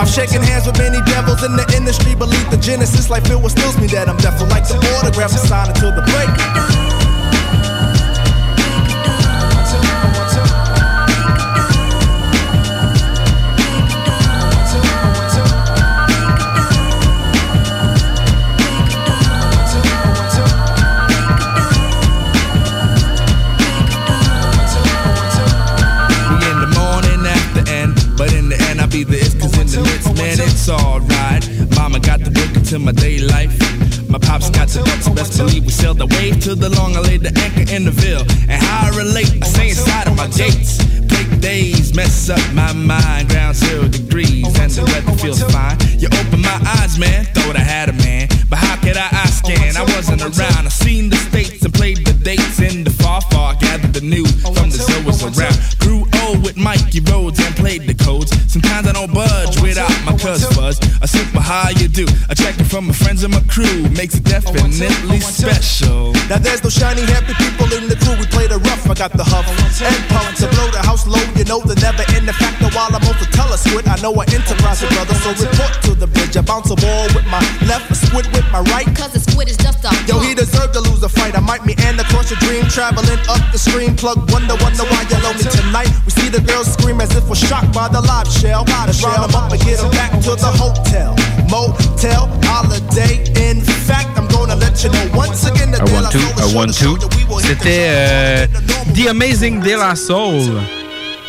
I've 0.00 0.08
shaken 0.08 0.42
hands 0.42 0.66
with 0.66 0.78
many 0.78 0.98
devils 1.04 1.44
in 1.44 1.54
the 1.54 1.66
industry, 1.76 2.14
believe 2.14 2.48
the 2.50 2.58
genesis, 2.58 3.10
like 3.10 3.26
Phil 3.26 3.40
what 3.40 3.52
stills 3.52 3.76
me 3.78 3.86
that 3.92 4.08
I'm 4.08 4.16
deaf, 4.18 4.40
like 4.48 4.66
the 4.66 4.80
autograph, 4.98 5.36
and 5.36 5.44
sign 5.44 5.68
until 5.68 5.92
the 5.92 6.02
break. 6.08 7.01
It's 30.62 30.68
alright. 30.70 31.42
Mama 31.74 31.98
got 31.98 32.20
the 32.20 32.30
book 32.30 32.54
into 32.54 32.78
my 32.78 32.92
day 32.92 33.18
life. 33.18 33.50
My 34.08 34.18
pops 34.18 34.48
got 34.50 34.68
the 34.68 34.82
ducks, 34.84 35.08
best 35.08 35.36
believe 35.36 35.64
we 35.64 35.72
sailed 35.72 35.98
the 35.98 36.06
wave 36.06 36.40
to 36.44 36.54
the 36.54 36.68
long. 36.70 36.94
I 36.94 37.00
laid 37.00 37.22
the 37.22 37.34
anchor 37.34 37.66
in 37.74 37.84
the 37.84 37.90
ville. 37.90 38.22
And 38.46 38.62
how 38.62 38.86
I 38.86 38.96
relate, 38.96 39.32
I 39.42 39.46
say 39.46 39.70
inside 39.70 40.06
of 40.06 40.16
my 40.16 40.28
gates. 40.28 40.78
Break 41.10 41.40
days, 41.40 41.94
mess 41.94 42.30
up 42.30 42.42
my 42.54 42.72
mind. 42.72 43.30
Ground 43.30 43.56
zero 43.56 43.88
degrees, 43.88 44.46
and 44.60 44.70
the 44.70 44.84
weather 44.86 45.18
feels 45.18 45.42
fine. 45.50 45.78
You 45.98 46.06
open 46.06 46.40
my 46.40 46.58
eyes, 46.78 46.96
man, 46.96 47.24
thought 47.34 47.56
I 47.56 47.64
had 47.66 47.88
a 47.88 47.94
man. 47.94 48.28
But 48.48 48.58
how 48.58 48.76
could 48.76 48.96
I 48.96 49.08
eye 49.10 49.34
scan? 49.34 49.76
I 49.76 49.82
wasn't 49.96 50.22
around. 50.22 50.62
I 50.62 50.70
seen 50.70 51.10
the 51.10 51.16
states 51.16 51.64
and 51.64 51.74
played 51.74 52.06
the 52.06 52.14
dates 52.22 52.60
in 52.60 52.84
the 52.84 52.90
far, 52.90 53.20
far. 53.32 53.56
Gathered 53.56 53.94
the 53.94 54.02
news 54.02 54.30
from 54.42 54.70
the 54.70 54.78
zoas 54.78 55.26
around. 55.26 55.58
Grew 56.42 56.48
old 56.48 56.56
with 56.56 56.56
Mikey 56.56 57.00
Rhodes 57.00 57.38
and 57.40 57.54
played 57.56 57.82
the 57.82 57.94
codes. 57.94 58.30
Sometimes 58.50 58.88
I 58.88 58.92
don't 58.92 59.12
budge 59.12 59.60
without 59.60 59.90
my 60.04 60.12
cuz 60.18 60.44
buzz. 60.56 60.80
I 61.00 61.06
super 61.06 61.40
high 61.40 61.62
how 61.62 61.70
you 61.70 61.88
do? 61.88 62.06
I 62.28 62.34
check 62.34 62.58
it 62.58 62.64
from 62.66 62.88
my 62.88 62.94
friends 62.94 63.22
and 63.22 63.32
my 63.32 63.44
crew. 63.46 63.86
Makes 63.94 64.16
it 64.16 64.24
definitely 64.24 65.20
special. 65.20 66.12
Now 66.26 66.38
there's 66.38 66.64
no 66.64 66.70
shiny 66.70 67.02
happy 67.02 67.34
people 67.38 67.70
in 67.76 67.86
the 67.86 67.96
crew. 67.96 68.16
We 68.18 68.26
play 68.26 68.46
the 68.48 68.58
rough. 68.58 68.88
I 68.90 68.94
got 68.94 69.12
the 69.12 69.22
huff 69.22 69.46
and 69.46 69.98
pump 70.10 70.34
to 70.42 70.48
blow 70.56 70.68
the 70.74 70.82
house 70.82 71.06
low. 71.06 71.22
You 71.38 71.44
know 71.44 71.60
the 71.60 71.76
never 71.78 72.02
end 72.16 72.26
the 72.26 72.32
factor 72.32 72.72
while 72.74 72.90
I'm 72.90 73.04
on 73.04 73.16
the 73.22 73.28
telesquid. 73.30 73.86
I 73.86 74.00
know 74.02 74.12
I 74.18 74.24
enterprise 74.32 74.82
it, 74.82 74.90
brother. 74.90 75.14
So 75.22 75.30
report 75.38 75.72
to 75.86 75.94
the 75.94 76.08
bridge. 76.08 76.36
I 76.36 76.42
bounce 76.42 76.70
a 76.70 76.76
ball 76.76 77.06
with 77.14 77.26
my 77.30 77.42
left, 77.68 77.90
a 77.90 77.94
squid 77.94 78.26
with 78.34 78.48
my 78.50 78.64
right. 78.74 78.88
Cause 78.96 79.12
the 79.12 79.20
squid 79.20 79.48
is 79.48 79.56
just 79.56 79.84
a 79.84 79.92
Yo, 80.08 80.18
he 80.18 80.34
deserved 80.34 80.74
to 80.74 80.80
lose 80.80 81.02
a 81.02 81.08
fight. 81.08 81.36
I 81.36 81.40
might 81.40 81.64
meander 81.68 82.02
across 82.02 82.32
your 82.32 82.40
dream, 82.40 82.64
traveling 82.66 83.20
up 83.28 83.42
the 83.52 83.60
stream. 83.60 83.94
Plug 83.94 84.18
wonder, 84.32 84.56
wonder 84.58 84.84
why 84.88 85.04
you 85.06 85.18
love 85.22 85.36
me 85.36 85.46
tonight. 85.46 85.92
We 86.08 86.10
see 86.16 86.31
the 86.32 86.40
girls 86.40 86.72
scream 86.72 87.00
as 87.00 87.14
if 87.14 87.28
we're 87.28 87.34
shocked 87.36 87.72
by 87.72 87.88
the 87.88 88.00
live 88.00 88.26
shell. 88.28 88.64
Round 88.64 88.90
them 89.30 89.34
up 89.36 89.52
and 89.52 89.60
get 89.62 89.78
them 89.78 89.90
back 89.90 90.10
to 90.24 90.34
the 90.34 90.52
hotel, 90.56 91.14
motel, 91.50 92.26
holiday. 92.44 93.20
In 93.50 93.60
fact, 93.60 94.18
I'm 94.18 94.26
gonna 94.28 94.56
let 94.56 94.82
you 94.82 94.90
know 94.90 95.10
once 95.14 95.44
again 95.46 95.70
La 95.72 96.10
two, 96.10 96.18
Soul 96.18 96.40
a 96.40 96.46
is 96.48 96.54
one 96.54 96.72
two. 96.72 96.98
C'était 97.40 97.86
euh, 97.90 98.46
The 98.94 99.08
Amazing 99.08 99.60
De 99.60 99.76
La 99.76 99.94
Soul, 99.94 100.60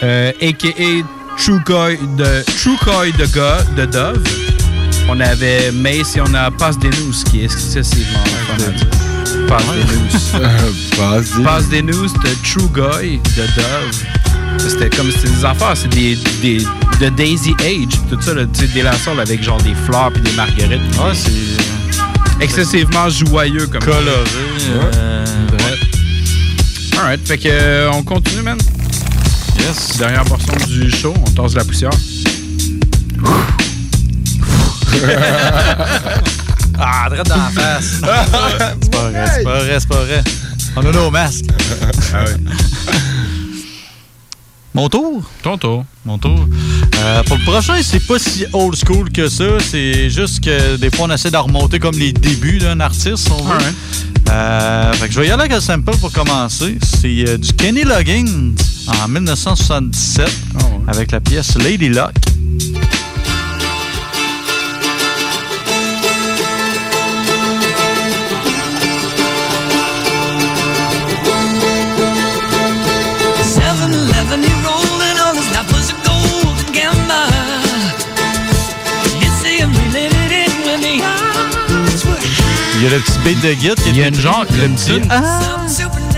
euh, 0.03 0.31
aka 0.41 1.03
True 1.37 1.59
Coy 1.65 1.97
de 2.17 2.43
True 2.61 2.77
Coy 2.83 3.11
de, 3.17 3.25
Go- 3.27 3.73
de 3.75 3.85
Dove. 3.85 4.23
On 5.09 5.19
avait 5.19 5.71
Mace 5.71 6.15
et 6.15 6.21
on 6.21 6.33
a 6.33 6.49
Pass 6.51 6.77
des 6.79 6.89
News 6.89 7.13
qui 7.29 7.41
est 7.41 7.45
excessivement 7.45 8.19
fun 8.47 8.53
à 8.53 8.69
dire. 8.71 8.87
Pass 9.47 9.63
des 9.65 9.83
News. 9.83 10.39
Pass 10.97 11.37
des- 11.37 11.43
Pass 11.43 11.69
des 11.69 11.81
News 11.81 12.07
de 12.07 12.29
True 12.43 12.69
Guy 12.73 13.19
de 13.35 13.45
Dove. 13.55 14.05
C'était 14.57 14.89
comme 14.89 15.11
c'était 15.11 15.29
des 15.29 15.45
affaires, 15.45 15.73
c'est 15.75 15.89
des, 15.89 16.17
des 16.41 16.57
de 16.99 17.09
Daisy 17.09 17.53
Age, 17.61 17.99
tout 18.09 18.21
ça, 18.21 18.33
là, 18.33 18.43
tu 18.53 18.61
sais, 18.61 18.67
des 18.73 18.81
la 18.81 18.93
Soul 18.97 19.19
avec 19.19 19.43
genre 19.43 19.61
des 19.61 19.73
fleurs 19.85 20.11
puis 20.13 20.21
des 20.21 20.31
marguerites. 20.33 20.81
Ouais, 20.97 21.13
c'est 21.13 22.43
excessivement 22.43 23.09
joyeux 23.09 23.67
comme 23.67 23.81
coloré. 23.83 24.23
Euh, 24.69 25.25
Ouais. 25.51 26.97
Alright, 26.99 27.27
fait 27.27 27.37
que 27.37 27.49
euh, 27.51 27.91
on 27.93 28.03
continue, 28.03 28.41
man. 28.43 28.57
Yes. 29.59 29.97
Dernière 29.97 30.23
portion 30.25 30.53
du 30.67 30.89
show, 30.91 31.13
on 31.25 31.29
tasse 31.31 31.55
la 31.55 31.63
poussière. 31.63 31.91
Ah, 36.79 37.07
direct 37.09 37.27
dans 37.29 37.35
la 37.37 37.49
face. 37.49 37.85
c'est 38.81 38.91
pas 38.91 39.09
vrai, 39.09 39.25
c'est 39.35 39.43
pas 39.43 39.59
vrai, 39.59 39.77
c'est 39.79 39.87
pas 39.87 40.03
vrai. 40.03 40.23
On 40.75 40.85
a 40.85 40.91
nos 40.91 41.11
masques. 41.11 41.45
Ah 42.13 42.25
oui. 42.25 42.33
Mon 44.73 44.89
tour? 44.89 45.21
Ton 45.43 45.57
tour. 45.57 45.85
Mon 46.03 46.17
tour. 46.17 46.47
Euh, 46.99 47.23
pour 47.23 47.37
le 47.37 47.43
prochain, 47.43 47.75
c'est 47.83 48.05
pas 48.05 48.17
si 48.17 48.45
old 48.53 48.75
school 48.75 49.11
que 49.11 49.29
ça. 49.29 49.59
C'est 49.59 50.09
juste 50.09 50.43
que 50.43 50.77
des 50.77 50.89
fois, 50.89 51.05
on 51.07 51.11
essaie 51.11 51.29
de 51.29 51.37
remonter 51.37 51.77
comme 51.77 51.97
les 51.97 52.11
débuts 52.11 52.57
d'un 52.57 52.79
artiste, 52.79 53.29
on 53.31 53.43
veut. 53.43 53.73
Euh, 54.31 54.93
fait 54.93 55.07
que 55.07 55.13
je 55.13 55.19
vais 55.19 55.27
y 55.27 55.31
aller 55.31 55.41
avec 55.41 55.53
un 55.53 55.61
sample 55.61 55.95
pour 55.97 56.11
commencer. 56.11 56.79
C'est 56.81 57.29
euh, 57.29 57.37
du 57.37 57.53
Kenny 57.53 57.83
Loggins 57.83 58.55
en 58.87 59.07
1977 59.07 60.27
avec 60.87 61.11
la 61.11 61.19
pièce 61.19 61.55
Lady 61.55 61.89
Luck. 61.89 62.13
Il 82.83 82.89
y 82.89 82.93
a 82.93 82.97
le 82.97 83.01
petit 83.01 83.17
beat 83.19 83.41
de 83.41 83.53
guide 83.53 83.75
qui 83.75 83.89
Il 83.91 83.97
y 83.97 84.03
a 84.03 84.09
une 84.09 84.19
genre, 84.19 84.43
il 84.49 84.57
y 84.57 84.61
a 84.61 84.65
une 84.65 84.75
tune. 84.75 85.07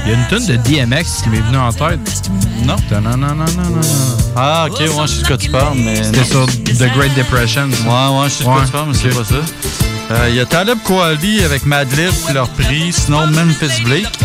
Il 0.03 0.11
y 0.11 0.15
a 0.15 0.17
une 0.17 0.25
tune 0.27 0.47
de 0.47 0.55
DMX 0.55 1.21
qui 1.21 1.29
m'est 1.29 1.41
venue 1.41 1.57
en 1.57 1.71
tête. 1.71 1.99
Non. 2.65 2.75
Ah, 4.35 4.65
ok, 4.67 4.79
ouais, 4.79 4.87
je 5.05 5.11
sais 5.13 5.21
de 5.21 5.27
quoi 5.27 5.37
tu 5.37 5.49
parles, 5.51 5.77
mais. 5.77 6.03
C'était 6.03 6.23
sur 6.23 6.47
The 6.47 6.91
Great 6.97 7.13
Depression. 7.15 7.65
Ouais, 7.67 8.19
ouais, 8.19 8.29
je 8.29 8.33
sais 8.33 8.43
de 8.45 8.49
quoi 8.49 8.63
tu 8.65 8.71
parles, 8.71 8.87
mais 8.87 8.97
c'est 8.99 9.09
pas 9.15 9.23
ça. 9.23 9.35
Euh, 10.09 10.25
Il 10.29 10.35
y 10.35 10.39
a 10.39 10.45
Taleb 10.47 10.79
Kweli 10.83 11.43
avec 11.43 11.67
Madlib 11.67 12.09
qui 12.25 12.33
leur 12.33 12.49
pris, 12.49 12.91
sinon 12.91 13.27
Memphis 13.27 13.83
Blake. 13.83 14.19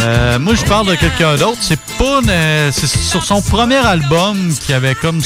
Euh, 0.00 0.38
moi, 0.38 0.54
je 0.54 0.64
parle 0.64 0.88
de 0.88 0.94
quelqu'un 0.94 1.36
d'autre. 1.36 1.56
C'est 1.62 1.80
pas. 1.98 2.20
euh, 2.28 2.70
c'est 2.70 2.86
sur 2.86 3.24
son 3.24 3.40
premier 3.40 3.76
album 3.76 4.36
qui 4.66 4.74
avait 4.74 4.94
comme. 4.94 5.22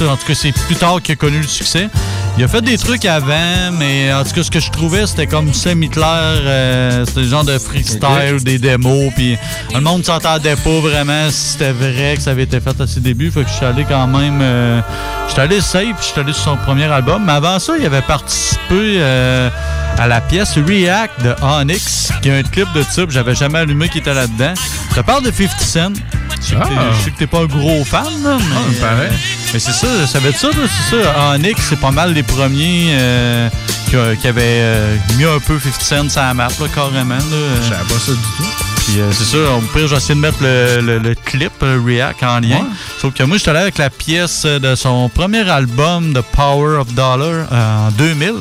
En 0.00 0.16
tout 0.16 0.26
cas, 0.26 0.34
c'est 0.34 0.52
plus 0.52 0.76
tard 0.76 1.02
qu'il 1.02 1.12
a 1.12 1.16
connu 1.16 1.40
le 1.40 1.46
succès. 1.46 1.90
Il 2.38 2.44
a 2.44 2.46
fait 2.46 2.62
des 2.62 2.78
trucs 2.78 3.04
avant, 3.04 3.72
mais 3.76 4.12
en 4.12 4.22
tout 4.22 4.30
cas, 4.32 4.44
ce 4.44 4.50
que 4.50 4.60
je 4.60 4.70
trouvais, 4.70 5.08
c'était 5.08 5.26
comme 5.26 5.52
semi-clair. 5.52 6.06
euh, 6.06 7.04
c'était 7.04 7.22
le 7.22 7.26
genre 7.28 7.42
de 7.44 7.58
freestyle, 7.58 8.36
des 8.44 8.60
démos, 8.60 9.12
puis 9.16 9.36
le 9.74 9.80
monde 9.80 10.04
s'entendait 10.04 10.54
pas 10.54 10.78
vraiment 10.80 11.28
si 11.30 11.52
c'était 11.54 11.72
vrai 11.72 12.14
que 12.16 12.22
ça 12.22 12.30
avait 12.30 12.44
été 12.44 12.60
fait 12.60 12.80
à 12.80 12.86
ses 12.86 13.00
débuts. 13.00 13.32
Fait 13.32 13.42
que 13.42 13.48
je 13.48 13.54
suis 13.54 13.66
allé 13.66 13.84
quand 13.88 14.06
même. 14.06 14.38
euh, 14.40 14.80
je 15.26 15.32
suis 15.32 15.40
allé 15.40 15.60
safe, 15.60 15.96
je 16.00 16.04
suis 16.04 16.20
allé 16.20 16.32
sur 16.32 16.44
son 16.44 16.56
premier 16.58 16.84
album. 16.84 17.24
Mais 17.26 17.32
avant 17.32 17.58
ça, 17.58 17.72
il 17.76 17.84
avait 17.84 18.02
participé 18.02 18.60
euh, 18.70 19.50
à 19.98 20.06
la 20.06 20.20
pièce 20.20 20.56
React 20.58 21.24
de 21.24 21.34
Onyx, 21.42 22.12
qui 22.22 22.30
a 22.30 22.36
un 22.36 22.42
clip 22.44 22.68
de 22.72 22.84
type, 22.84 23.10
j'avais 23.10 23.34
jamais 23.34 23.58
allumé 23.58 23.88
qui 23.88 23.98
était 23.98 24.14
là-dedans. 24.14 24.54
Te 24.94 25.00
parle 25.00 25.24
de 25.24 25.32
50 25.32 25.60
Cent. 25.60 25.92
Je 26.40 26.46
sais 26.46 26.54
que 26.56 26.60
t'es- 26.62 26.74
Ah. 26.78 26.92
je 26.98 27.04
sais 27.04 27.10
que 27.10 27.18
t'es 27.18 27.26
pas 27.26 27.40
un 27.40 27.46
gros 27.46 27.84
fan, 27.84 28.04
là, 28.22 28.36
mais, 28.38 28.44
Ah, 28.56 28.60
il 28.70 28.76
paraît. 28.76 29.06
euh, 29.06 29.52
mais 29.52 29.58
c'est 29.58 29.72
ça, 29.72 30.06
ça 30.06 30.18
veut 30.20 30.30
être 30.30 30.38
ça, 30.38 30.48
là, 30.48 30.54
c'est 30.90 31.02
ça. 31.02 31.30
Onyx, 31.34 31.60
c'est 31.68 31.80
pas 31.80 31.90
mal 31.90 32.12
les 32.14 32.22
premiers 32.22 32.88
euh, 32.92 33.48
qui, 33.88 33.96
avaient 34.28 34.42
euh, 34.60 34.96
mis 35.16 35.24
un 35.24 35.38
peu 35.40 35.58
50 35.58 35.82
Cent 35.82 36.08
sur 36.10 36.20
la 36.22 36.34
map, 36.34 36.48
là, 36.48 36.66
carrément. 36.74 37.18
Je 37.18 37.68
savais 37.68 37.84
pas 37.84 37.98
ça 37.98 38.12
du 38.12 38.18
tout. 38.36 38.64
Puis 38.86 39.00
euh, 39.00 39.10
c'est 39.12 39.24
ça, 39.24 39.52
au 39.52 39.60
pire, 39.60 39.86
j'ai 39.88 39.96
essayé 39.96 40.14
de 40.14 40.20
mettre 40.20 40.38
le, 40.42 40.80
le- 40.80 40.98
le 40.98 41.14
clip 41.14 41.52
euh, 41.62 41.78
React 41.84 42.22
en 42.22 42.40
lien. 42.40 42.56
Ouais. 42.56 42.64
Sauf 43.00 43.12
que 43.12 43.22
moi, 43.24 43.36
je 43.36 43.42
suis 43.42 43.50
allé 43.50 43.58
avec 43.60 43.76
la 43.76 43.90
pièce 43.90 44.44
de 44.46 44.74
son 44.74 45.08
premier 45.10 45.48
album, 45.50 46.14
The 46.14 46.22
Power 46.22 46.76
of 46.78 46.94
Dollar, 46.94 47.46
euh, 47.52 47.88
en 47.88 47.90
2000. 47.90 48.32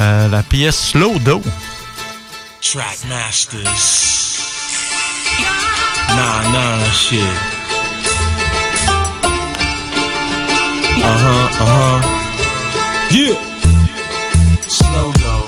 euh, 0.00 0.28
la 0.28 0.42
pièce 0.42 0.90
Slow 0.92 1.18
Do. 1.18 1.42
Track 2.62 2.98
Masters. 3.08 4.31
Nah, 6.16 6.42
nah, 6.54 6.84
shit. 6.92 7.20
Uh 11.02 11.16
huh, 11.24 11.64
uh 11.64 11.72
huh. 11.72 11.98
Yeah. 13.10 13.36
Slow 14.68 15.08
though 15.22 15.46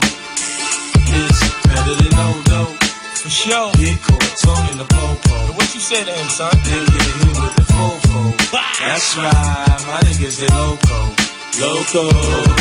is 1.21 1.39
better 1.69 1.95
than 2.01 2.13
no 2.17 2.29
though. 2.51 2.73
For 3.21 3.31
sure. 3.31 3.73
Get 3.77 4.01
caught 4.03 4.25
talking 4.41 4.79
the 4.79 4.85
popo. 4.85 5.53
What 5.57 5.69
you 5.75 5.81
say 5.81 6.03
to 6.05 6.13
him, 6.13 6.29
son? 6.29 6.53
Then 6.65 6.85
get 6.87 7.09
hit 7.13 7.37
with 7.41 7.55
the 7.57 7.65
fofo. 7.73 8.21
That's 8.81 9.17
right, 9.17 9.81
my 9.87 10.01
niggas 10.09 10.41
they 10.41 10.49
loco. 10.49 10.99
Loco. 11.61 12.03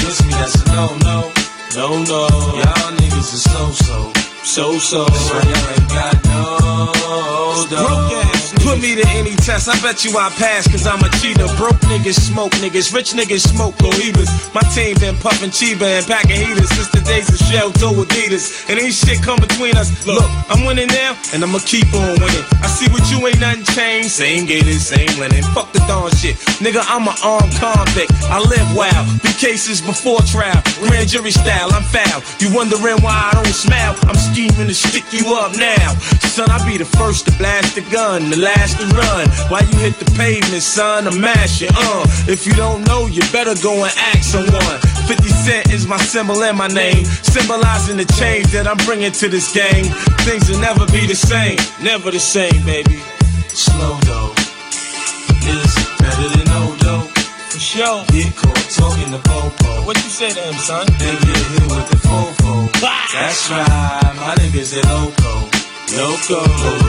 This 0.03 0.23
me, 0.25 0.31
that's 0.31 0.55
a 0.61 0.65
no 0.75 0.85
no. 1.07 1.31
No 1.75 1.87
no. 2.03 2.27
Y'all 2.59 2.91
niggas 2.99 3.33
is 3.33 3.43
so 3.43 3.71
so. 3.71 4.11
So 4.43 4.77
so. 4.77 5.05
So 5.07 5.35
y'all 5.35 5.69
ain't 5.73 5.89
got 5.89 6.15
no 6.25 7.32
hold 7.53 7.73
up. 7.73 8.32
Put 8.73 8.81
me 8.81 8.95
to 8.95 9.07
any 9.09 9.35
test, 9.35 9.69
I 9.69 9.79
bet 9.85 10.03
you 10.03 10.17
I 10.17 10.33
pass, 10.33 10.65
cause 10.65 10.87
I'm 10.87 10.97
a 11.05 11.09
cheater. 11.21 11.45
Broke 11.61 11.77
niggas 11.93 12.17
smoke 12.17 12.53
niggas, 12.53 12.89
rich 12.89 13.13
niggas 13.13 13.45
smoke 13.45 13.75
cohibas. 13.75 14.33
My 14.49 14.65
team 14.73 14.97
been 14.97 15.13
puffin' 15.13 15.51
Chiba 15.51 15.85
and 16.01 16.05
packin' 16.07 16.41
heaters 16.41 16.73
since 16.73 16.89
the 16.89 17.05
days 17.05 17.29
of 17.29 17.37
Shell 17.37 17.69
to 17.85 18.01
Adidas. 18.01 18.67
And 18.67 18.79
ain't 18.81 18.95
shit 18.95 19.21
come 19.21 19.37
between 19.37 19.77
us. 19.77 19.93
Look, 20.07 20.25
I'm 20.49 20.65
winning 20.65 20.87
now, 20.87 21.13
and 21.37 21.43
I'ma 21.43 21.59
keep 21.69 21.85
on 21.93 22.17
winning. 22.17 22.45
I 22.65 22.67
see 22.67 22.89
what 22.89 23.05
you 23.13 23.21
ain't 23.27 23.39
nothing 23.39 23.61
changed. 23.77 24.09
Same 24.09 24.47
gators, 24.47 24.81
same 24.81 25.21
linen. 25.21 25.43
Fuck 25.53 25.71
the 25.71 25.77
dawn 25.85 26.09
shit. 26.17 26.33
Nigga, 26.57 26.81
I'm 26.89 27.05
an 27.05 27.13
armed 27.21 27.53
convict. 27.61 28.09
I 28.33 28.41
live 28.41 28.73
wild. 28.73 29.05
Be 29.21 29.37
cases 29.37 29.85
before 29.85 30.25
trial. 30.25 30.57
Grand 30.81 31.13
jury 31.13 31.29
style, 31.29 31.69
I'm 31.69 31.85
foul. 31.93 32.25
You 32.41 32.49
wondering 32.49 32.97
why 33.05 33.29
I 33.29 33.37
don't 33.37 33.53
smile? 33.53 33.93
I'm 34.09 34.17
scheming 34.17 34.65
to 34.65 34.73
stick 34.73 35.05
you 35.13 35.37
up 35.37 35.53
now. 35.61 35.93
Son, 36.33 36.49
I 36.49 36.57
be 36.65 36.81
the 36.81 36.89
first 36.97 37.27
to 37.27 37.31
blast 37.37 37.75
the 37.75 37.85
gun, 37.93 38.31
the 38.31 38.37
last 38.37 38.62
to 38.71 38.85
run. 38.95 39.27
Why 39.51 39.59
you 39.59 39.77
hit 39.79 39.99
the 39.99 40.05
pavement, 40.15 40.63
son? 40.63 41.07
I'm 41.07 41.19
mashing, 41.19 41.69
uh. 41.75 42.05
If 42.27 42.47
you 42.47 42.53
don't 42.53 42.87
know, 42.87 43.07
you 43.07 43.21
better 43.31 43.55
go 43.61 43.83
and 43.83 43.93
ask 44.15 44.23
someone. 44.23 44.79
50 45.07 45.27
Cent 45.27 45.73
is 45.73 45.85
my 45.85 45.97
symbol 45.97 46.41
and 46.43 46.57
my 46.57 46.67
name, 46.67 47.03
symbolizing 47.05 47.97
the 47.97 48.05
change 48.15 48.47
that 48.55 48.67
I'm 48.67 48.77
bringing 48.85 49.11
to 49.11 49.27
this 49.27 49.53
game. 49.53 49.85
Things 50.23 50.49
will 50.49 50.59
never 50.59 50.85
be 50.87 51.05
the 51.05 51.15
same, 51.15 51.57
never 51.81 52.09
the 52.11 52.19
same, 52.19 52.63
baby. 52.65 52.99
Slow 53.49 53.99
though 54.07 54.33
is 55.43 55.75
better 55.99 56.27
than 56.31 56.45
no 56.47 56.75
dough. 56.79 57.07
For 57.51 57.59
sure. 57.59 58.05
Get 58.07 58.35
caught 58.35 58.63
talking 58.71 59.11
the 59.11 59.19
popo. 59.19 59.85
What 59.85 59.97
you 59.97 60.09
say 60.09 60.31
to 60.31 60.39
him, 60.39 60.55
son? 60.55 60.87
Then 60.97 61.15
get 61.27 61.43
hit 61.51 61.65
with 61.67 61.87
the 61.91 61.97
fofo. 62.07 62.71
That's 63.13 63.51
right, 63.51 64.13
my 64.17 64.35
niggas 64.39 64.71
they 64.73 64.81
loco. 64.87 65.33
Loco. 65.99 66.39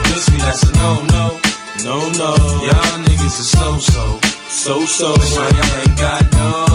This 0.09 0.31
me, 0.31 0.37
that's 0.37 0.63
a 0.63 0.71
no, 0.77 1.03
no 1.11 1.54
no. 1.83 2.09
No. 2.11 2.35
Y'all 2.63 3.03
niggas 3.03 3.39
is 3.39 3.49
so 3.51 3.77
so. 3.79 4.44
So 4.55 4.85
so. 4.85 5.09
Y'all 5.09 5.51
ain't 5.83 5.99
got 5.99 6.23
no 6.31 6.65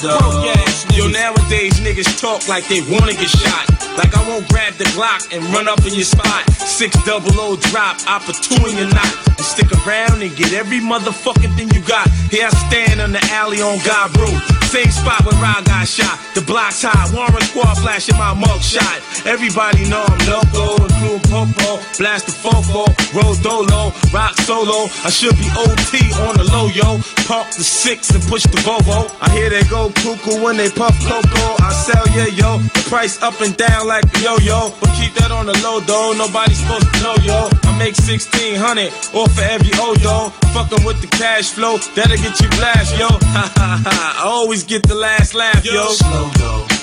Broke 0.00 0.56
ass 0.56 0.86
niggas. 0.86 0.96
Yo, 0.96 1.08
nowadays 1.08 1.78
niggas 1.80 2.18
talk 2.18 2.48
like 2.48 2.66
they 2.68 2.80
wanna 2.80 3.12
get 3.12 3.28
shot. 3.28 3.68
Like 3.98 4.16
I 4.16 4.26
won't 4.26 4.48
grab 4.48 4.72
the 4.74 4.84
Glock 4.96 5.28
and 5.30 5.44
run 5.52 5.68
up 5.68 5.84
in 5.84 5.92
your 5.92 6.08
spot. 6.08 6.48
Six 6.50 6.96
double 7.04 7.38
O 7.38 7.56
drop, 7.68 8.00
opportune 8.08 8.76
you're 8.76 8.88
not. 8.88 9.12
And 9.28 9.44
stick 9.44 9.70
around 9.84 10.22
and 10.22 10.34
get 10.34 10.54
every 10.54 10.80
motherfucking 10.80 11.54
thing 11.54 11.70
you 11.70 11.82
got. 11.82 12.08
Here 12.32 12.48
I 12.48 12.50
stand 12.70 13.02
on 13.02 13.12
the 13.12 13.20
alley 13.30 13.60
on 13.60 13.78
God 13.84 14.12
Brew. 14.14 14.32
Same 14.70 14.88
spot 14.88 15.26
where 15.26 15.34
I 15.34 15.60
got 15.66 15.86
shot. 15.86 16.16
The 16.34 16.40
block's 16.40 16.82
hot. 16.86 17.10
Warren 17.12 17.42
Squad 17.42 17.74
flashing 17.82 18.16
my 18.16 18.32
mug 18.32 18.62
shot. 18.62 19.02
Everybody 19.26 19.82
know 19.90 20.06
I'm 20.06 20.22
loco, 20.30 20.78
including 20.86 21.26
Popo. 21.26 21.82
Blast 21.98 22.30
the 22.30 22.34
fofo, 22.38 22.86
roll 23.10 23.34
dolo, 23.42 23.90
rock 24.14 24.38
solo. 24.46 24.86
I 25.02 25.10
should 25.10 25.34
be 25.36 25.50
OT 25.58 26.14
on 26.22 26.38
the 26.38 26.46
low, 26.54 26.69
yo. 26.74 26.98
Park 27.26 27.50
the 27.54 27.64
six 27.64 28.10
and 28.10 28.22
push 28.24 28.42
the 28.44 28.58
Volvo. 28.66 29.10
I 29.20 29.30
hear 29.30 29.50
they 29.50 29.62
go 29.64 29.90
cuckoo 29.90 30.42
when 30.42 30.56
they 30.56 30.70
puff 30.70 30.96
cocoa. 31.06 31.56
I 31.62 31.72
sell, 31.72 32.06
yeah, 32.16 32.26
yo. 32.26 32.58
The 32.58 32.84
price 32.88 33.20
up 33.22 33.40
and 33.40 33.56
down 33.56 33.86
like 33.86 34.04
a 34.04 34.18
yo-yo. 34.20 34.72
But 34.80 34.90
keep 34.94 35.14
that 35.14 35.30
on 35.30 35.46
the 35.46 35.56
low, 35.62 35.80
though. 35.80 36.12
Nobody's 36.16 36.58
supposed 36.58 36.88
to 36.94 37.00
know, 37.02 37.16
yo. 37.22 37.48
I 37.64 37.76
make 37.78 37.96
1600 37.96 38.90
off 39.14 39.32
for 39.34 39.42
every 39.42 39.72
Odo. 39.78 40.30
Fucking 40.54 40.84
with 40.84 41.00
the 41.00 41.08
cash 41.08 41.50
flow, 41.50 41.78
that'll 41.94 42.16
get 42.16 42.40
you 42.40 42.48
blast, 42.58 42.98
yo. 42.98 43.08
Ha 43.30 43.46
ha 43.56 43.82
ha. 43.84 44.22
I 44.22 44.28
always 44.28 44.64
get 44.64 44.82
the 44.82 44.94
last 44.94 45.34
laugh, 45.34 45.64
yo. 45.64 45.86
Slow 45.92 46.30
dough 46.34 46.80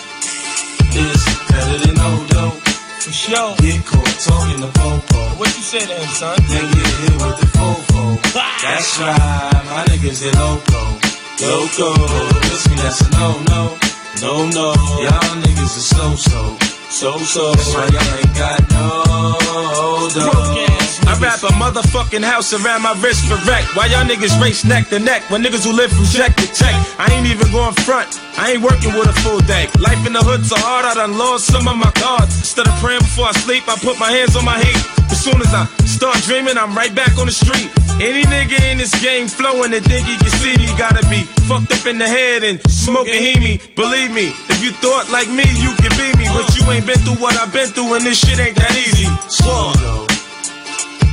is 0.97 1.25
better 1.49 1.77
than 1.85 1.95
no 1.95 2.25
dough. 2.27 2.66
For 3.07 3.13
sure. 3.13 3.55
Get 3.63 3.85
caught 3.85 4.19
talking 4.19 4.59
to 4.59 4.67
popo. 4.67 5.39
What 5.39 5.47
you 5.55 5.63
say 5.63 5.79
to 5.79 5.93
him, 5.95 6.09
son? 6.09 6.35
Then 6.49 6.67
get 6.75 6.87
hit 6.99 7.15
with 7.23 7.39
the 7.39 7.47
fofo. 7.55 8.19
That's 8.61 8.99
right, 8.99 9.63
my 9.63 9.85
niggas 9.87 10.19
they 10.19 10.31
loco. 10.35 10.83
Loco, 11.39 11.95
me 12.67 12.75
that's 12.75 12.99
a 12.99 13.09
no 13.15 13.31
no. 13.47 13.77
No 14.19 14.49
no, 14.49 14.73
y'all 14.99 15.39
niggas 15.39 15.77
are 15.79 15.87
so 15.95 16.15
so. 16.15 16.57
So 16.89 17.17
so, 17.19 17.51
that's 17.53 17.73
why 17.73 17.87
y'all 17.95 18.17
ain't 18.19 18.35
got 18.35 18.59
no 18.71 20.09
dough. 20.13 20.56
Motherfucking 21.57 22.21
house 22.21 22.53
around 22.53 22.83
my 22.83 22.93
wrist 23.01 23.25
for 23.25 23.33
wreck. 23.49 23.65
Why 23.73 23.87
y'all 23.87 24.05
niggas 24.05 24.39
race 24.39 24.63
neck 24.63 24.89
to 24.89 24.99
neck 24.99 25.25
when 25.31 25.41
niggas 25.41 25.65
who 25.65 25.73
live 25.73 25.89
from 25.89 26.05
check 26.05 26.35
to 26.37 26.45
check? 26.53 26.73
I 27.01 27.09
ain't 27.09 27.25
even 27.25 27.51
going 27.51 27.73
front. 27.81 28.21
I 28.37 28.53
ain't 28.53 28.61
working 28.61 28.93
with 28.93 29.09
a 29.09 29.17
full 29.25 29.41
deck. 29.49 29.73
Life 29.81 30.05
in 30.05 30.13
the 30.13 30.21
hood 30.21 30.45
so 30.45 30.53
hard, 30.55 30.85
I 30.85 30.93
done 30.93 31.17
lost 31.17 31.49
some 31.49 31.67
of 31.67 31.75
my 31.75 31.89
cards. 31.97 32.37
Instead 32.37 32.69
of 32.69 32.77
praying 32.77 33.01
before 33.01 33.25
I 33.25 33.35
sleep, 33.41 33.65
I 33.65 33.73
put 33.81 33.97
my 33.97 34.13
hands 34.13 34.37
on 34.37 34.45
my 34.45 34.61
heat. 34.61 34.77
As 35.09 35.17
soon 35.17 35.41
as 35.41 35.49
I 35.49 35.65
start 35.89 36.21
dreaming, 36.29 36.61
I'm 36.61 36.77
right 36.77 36.93
back 36.93 37.17
on 37.17 37.25
the 37.25 37.33
street. 37.33 37.73
Any 37.97 38.21
nigga 38.29 38.61
in 38.69 38.77
this 38.77 38.93
game 39.01 39.25
flowing 39.25 39.73
and 39.73 39.81
think 39.81 40.05
he 40.05 40.13
can 40.21 40.29
see 40.37 40.53
me, 40.61 40.69
gotta 40.77 41.01
be 41.09 41.25
fucked 41.49 41.73
up 41.73 41.89
in 41.89 41.97
the 41.97 42.05
head 42.05 42.45
and 42.45 42.61
smoking 42.69 43.17
heemy. 43.17 43.57
Believe 43.73 44.13
me, 44.13 44.29
if 44.53 44.61
you 44.61 44.77
thought 44.77 45.09
like 45.09 45.27
me, 45.33 45.49
you 45.57 45.73
can 45.81 45.89
be 45.97 46.13
me. 46.21 46.29
But 46.29 46.53
you 46.53 46.69
ain't 46.69 46.85
been 46.85 47.01
through 47.01 47.17
what 47.17 47.33
I've 47.33 47.49
been 47.49 47.73
through, 47.73 47.97
and 47.97 48.05
this 48.05 48.21
shit 48.21 48.37
ain't 48.37 48.55
that 48.61 48.77
easy. 48.77 49.09
Slow 49.25 50.07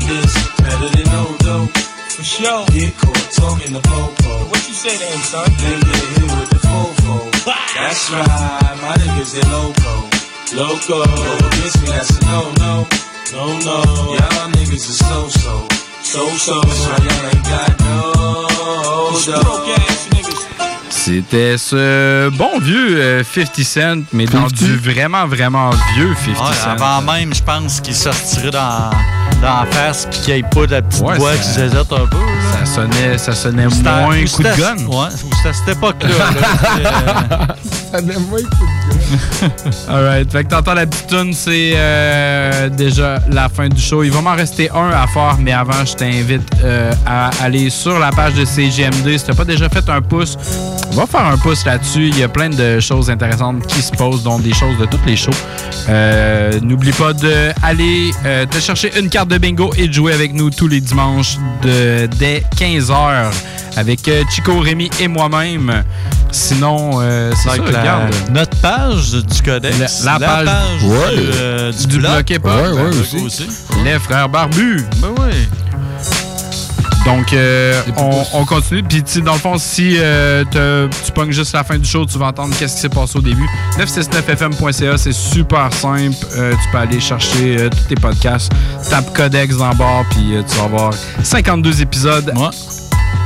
dough 0.09 0.24
is 0.24 0.35
better 0.60 0.89
than 0.97 1.06
no 1.12 1.22
dough. 1.39 1.66
For 2.14 2.22
sure. 2.22 2.66
Get 2.70 2.97
caught 2.98 3.26
talking 3.32 3.72
to 3.74 3.81
popo. 3.81 4.32
What 4.51 4.62
you 4.68 4.74
say 4.74 4.97
to 4.97 5.05
him, 5.05 5.22
son? 5.22 5.48
Then 5.59 5.81
get 5.81 6.05
hit 6.14 6.31
with 6.39 6.51
the 6.51 6.60
fofo. 6.62 7.35
That's 7.74 8.10
right, 8.10 8.76
my 8.81 8.94
niggas 9.02 9.35
they 9.35 9.44
loco. 9.51 9.94
Loco, 10.55 11.02
against 11.02 11.82
me 11.82 11.89
that's 11.89 12.10
a 12.10 12.24
no 12.26 12.52
no. 12.62 12.86
No 13.32 13.59
no, 13.66 13.78
y'all 14.14 14.51
niggas 14.55 14.89
are 14.90 14.98
so 15.05 15.28
so. 15.28 15.68
So 16.02 16.28
so, 16.36 16.60
that's 16.60 16.86
why 16.86 16.98
y'all 17.02 17.26
ain't 17.26 17.44
got 17.44 17.81
no 17.81 18.14
dough. 19.26 19.94
C'était 21.05 21.59
ce 21.59 22.31
bon 22.31 22.59
vieux 22.62 22.97
euh, 22.98 23.22
50 23.24 23.60
Cent, 23.62 24.02
mais 24.14 24.24
dans 24.24 24.47
du 24.47 24.74
vraiment, 24.78 25.26
vraiment 25.26 25.68
vieux 25.94 26.14
50 26.24 26.48
Ouais, 26.48 26.55
Cent. 26.56 26.70
avant 26.82 27.02
même, 27.12 27.35
je 27.35 27.43
pense 27.43 27.81
qu'il 27.82 27.94
sortirait 27.94 28.51
dans, 28.51 28.89
dans 29.43 29.60
la 29.60 29.66
face 29.70 30.09
puis 30.10 30.20
qu'il 30.20 30.35
n'y 30.35 30.40
ait 30.40 30.43
pas 30.44 30.64
de 30.66 30.70
la 30.72 30.81
petite 30.81 31.02
Ouais, 31.05 31.18
voix 31.18 31.32
ça- 31.32 31.39
qui 31.43 31.48
zézote 31.51 31.93
un 31.93 32.06
peu. 32.06 32.16
là. 32.16 32.59
Ça 32.59 32.64
sonnait, 32.74 33.18
ça 33.18 33.32
sonnait 33.35 33.66
moins 33.66 34.16
ou 34.18 34.28
coup 34.31 34.43
de 34.43 34.56
gun. 34.59 34.76
Ouais, 34.86 35.09
ou 35.09 35.35
c'était 35.36 35.48
à 35.48 35.52
cette 35.52 35.76
époque-là. 35.76 36.09
là, 36.09 37.47
Ça 37.93 38.01
n'aime 38.01 38.24
moins 38.28 38.40
que 38.40 39.90
Alright, 39.93 40.32
fait 40.32 40.43
que 40.44 40.48
t'entends 40.48 40.74
la 40.74 40.86
petite 40.86 41.06
tune, 41.06 41.32
c'est 41.32 41.74
euh, 41.76 42.68
déjà 42.70 43.20
la 43.31 43.48
fin 43.48 43.68
du 43.68 43.81
show. 43.81 44.02
Il 44.02 44.10
va 44.10 44.20
m'en 44.22 44.35
rester 44.35 44.68
un 44.70 44.89
à 44.90 45.06
faire, 45.06 45.36
mais 45.39 45.52
avant, 45.52 45.85
je 45.85 45.94
t'invite 45.94 46.43
euh, 46.64 46.93
à 47.06 47.31
aller 47.43 47.68
sur 47.70 47.98
la 48.01 48.10
page 48.10 48.35
de 48.35 48.44
CGMD. 48.44 49.16
Si 49.18 49.24
t'as 49.26 49.35
pas 49.35 49.44
déjà 49.44 49.68
fait 49.68 49.89
un 49.89 50.01
pouce, 50.02 50.36
va 50.95 51.07
faire 51.07 51.27
un 51.27 51.37
pouce 51.37 51.65
là-dessus. 51.65 52.09
Il 52.09 52.19
y 52.19 52.23
a 52.23 52.29
plein 52.29 52.51
de 52.51 52.81
choses 52.81 53.11
intéressantes 53.11 53.66
qui 53.66 53.83
se 53.83 53.91
posent, 53.93 54.23
dont 54.23 54.39
des 54.39 54.53
choses 54.55 54.79
de 54.79 54.87
toutes 54.87 55.05
les 55.07 55.16
shows. 55.16 55.31
Euh, 55.89 56.59
N'oublie 56.61 56.93
pas 56.93 57.12
d'aller 57.12 58.11
euh, 58.25 58.47
te 58.47 58.59
chercher 58.59 58.93
une 58.99 59.09
carte 59.09 59.29
de 59.29 59.39
bingo 59.39 59.73
et 59.77 59.89
de 59.89 59.93
jouer 59.93 60.12
avec 60.12 60.33
nous 60.33 60.51
tous 60.51 60.69
les 60.69 60.81
dimanches 60.81 61.37
de, 61.62 62.07
dès 62.19 62.43
15h 62.57 63.31
avec 63.77 64.07
euh, 64.09 64.23
Chico, 64.31 64.59
Rémi 64.61 64.89
et 65.01 65.09
moi-même. 65.09 65.83
Sinon, 66.31 67.01
euh, 67.01 67.33
c'est 67.37 67.49
ça, 67.57 67.62
regarde. 67.62 68.15
notre 68.33 68.57
page 68.59 69.12
du 69.12 69.43
Codex. 69.43 70.05
La, 70.05 70.19
la 70.19 70.27
page, 70.29 70.79
du, 70.81 70.87
Ouais. 70.87 70.97
euh, 71.37 71.73
du, 71.73 71.99
bloc 71.99 72.31
hip-hop. 72.31 72.45
Ouais, 72.47 72.71
ouais, 72.83 72.91
Ben, 72.91 73.25
aussi. 73.25 73.47
Les 73.85 73.99
frères 73.99 74.29
barbus. 74.29 74.85
Ben 75.01 75.09
oui. 75.19 75.33
Donc, 77.05 77.32
euh, 77.35 77.82
on, 77.98 78.22
on 78.32 78.44
continue. 78.47 78.82
Puis, 78.82 79.02
dans 79.22 79.35
le 79.35 79.39
fond, 79.39 79.59
si 79.59 79.97
euh, 79.98 80.43
tu 81.05 81.12
pognes 81.12 81.32
juste 81.32 81.52
la 81.52 81.62
fin 81.62 81.76
du 81.76 81.86
show, 81.89 82.06
tu 82.06 82.16
vas 82.18 82.26
entendre 82.28 82.55
qu'est-ce 82.59 82.76
qui 82.76 82.81
s'est 82.81 82.89
passé 82.89 83.18
au 83.18 83.22
début. 83.22 83.47
969fm.ca, 83.78 84.97
c'est 84.97 85.12
super 85.12 85.72
simple. 85.72 86.16
Euh, 86.36 86.52
tu 86.52 86.68
peux 86.70 86.78
aller 86.78 87.01
chercher 87.01 87.59
euh, 87.59 87.68
tous 87.68 87.89
tes 87.89 87.94
podcasts. 87.94 88.51
Tape 88.89 89.12
Codex 89.14 89.56
dans 89.56 89.68
le 89.70 89.74
bar, 89.76 90.05
puis 90.10 90.35
tu 90.48 90.56
vas 90.56 90.64
avoir 90.64 90.93
52 91.22 91.82
épisodes 91.82 92.32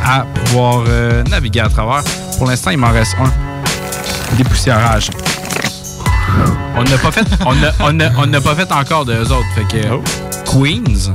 à 0.05 0.25
pouvoir 0.45 0.83
naviguer 1.31 1.61
à 1.61 1.69
travers. 1.69 2.03
Pour 2.37 2.49
l'instant, 2.49 2.71
il 2.73 2.79
m'en 2.79 2.91
reste 2.91 3.15
un. 3.21 3.33
Dépoussiérage. 4.37 5.11
On 6.77 6.85
n'a 6.85 6.99
pas 6.99 7.11
fait, 7.11 7.27
on 7.47 7.55
n'a- 7.55 7.73
on 7.81 7.99
on 8.23 8.27
n'a 8.27 8.41
pas 8.41 8.55
fait 8.55 8.71
encore 8.73 9.05
de 9.05 9.13
eux 9.15 9.33
autres. 9.33 9.47
Fait 9.55 9.65
que 9.65 10.51
Queens. 10.51 11.13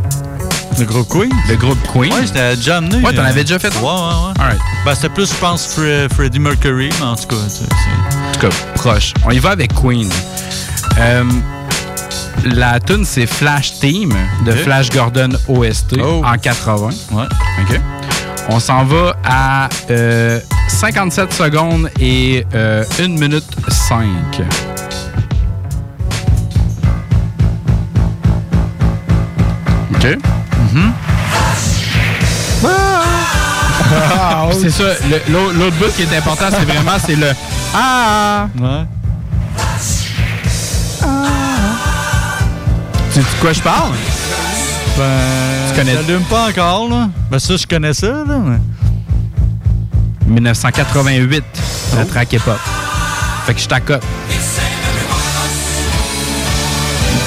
Le 0.79 0.85
groupe 0.85 1.07
Queens? 1.09 1.29
Le 1.49 1.55
groupe 1.55 1.77
Queens. 1.93 2.01
Ouais, 2.15 2.25
j'étais 2.25 2.55
déjà 2.55 2.77
amené. 2.77 2.97
Ouais, 2.97 3.13
t'en 3.13 3.21
euh, 3.21 3.27
avais 3.29 3.43
déjà 3.43 3.59
fait? 3.59 3.73
Ouais, 3.77 3.83
ouais, 3.83 3.89
ouais. 3.89 4.41
Alright. 4.41 4.59
Ben, 4.85 4.95
c'était 4.95 5.09
plus, 5.09 5.29
je 5.29 5.35
pense, 5.35 5.67
Fre- 5.77 6.09
Freddie 6.13 6.39
Mercury, 6.39 6.89
mais 6.99 7.05
en 7.05 7.15
tout 7.15 7.27
cas, 7.27 7.35
En 7.35 8.31
tout 8.33 8.39
cas, 8.39 8.55
proche. 8.75 9.13
On 9.25 9.31
y 9.31 9.39
va 9.39 9.51
avec 9.51 9.73
Queen. 9.73 10.09
Euh, 10.99 11.23
la 12.45 12.79
tune 12.79 13.05
c'est 13.05 13.25
Flash 13.25 13.79
Team 13.79 14.13
de. 14.45 14.51
Flash 14.51 14.89
Gordon 14.89 15.29
OST 15.47 15.97
en 16.01 16.37
80. 16.37 16.89
Ouais. 17.11 17.23
OK. 17.61 17.79
On 18.49 18.59
s'en 18.59 18.83
va 18.83 19.15
à 19.23 19.69
euh, 19.89 20.39
57 20.67 21.31
secondes 21.33 21.89
et 21.99 22.45
euh, 22.53 22.83
1 22.99 23.07
minute 23.09 23.45
5. 23.69 24.05
OK. 29.95 30.17
Ah, 33.95 34.47
c'est 34.59 34.69
ça. 34.71 34.83
L'autre 35.29 35.75
bout 35.77 35.91
qui 35.95 36.03
est 36.03 36.17
important, 36.17 36.45
c'est 36.49 36.65
vraiment 36.65 36.97
c'est 37.05 37.15
le 37.15 37.31
Ah. 37.73 38.47
Ouais. 38.59 38.85
Tu 43.13 43.19
sais 43.19 43.19
de 43.19 43.25
quoi 43.41 43.53
je 43.53 43.61
parle? 43.61 43.91
Ben, 44.97 45.03
Tu 45.69 45.75
connais- 45.79 45.93
J'allume 45.93 46.23
pas 46.23 46.47
encore, 46.49 46.89
là. 46.89 47.09
Ben, 47.29 47.39
ça, 47.39 47.55
je 47.57 47.65
connais 47.67 47.93
ça, 47.93 48.07
là. 48.07 48.37
Mais... 48.43 48.57
1988, 50.27 51.43
la 51.97 52.05
track 52.05 52.33
hip-hop. 52.33 52.59
Fait 53.45 53.53
que 53.53 53.59
je 53.59 53.67
t'accote. 53.67 54.01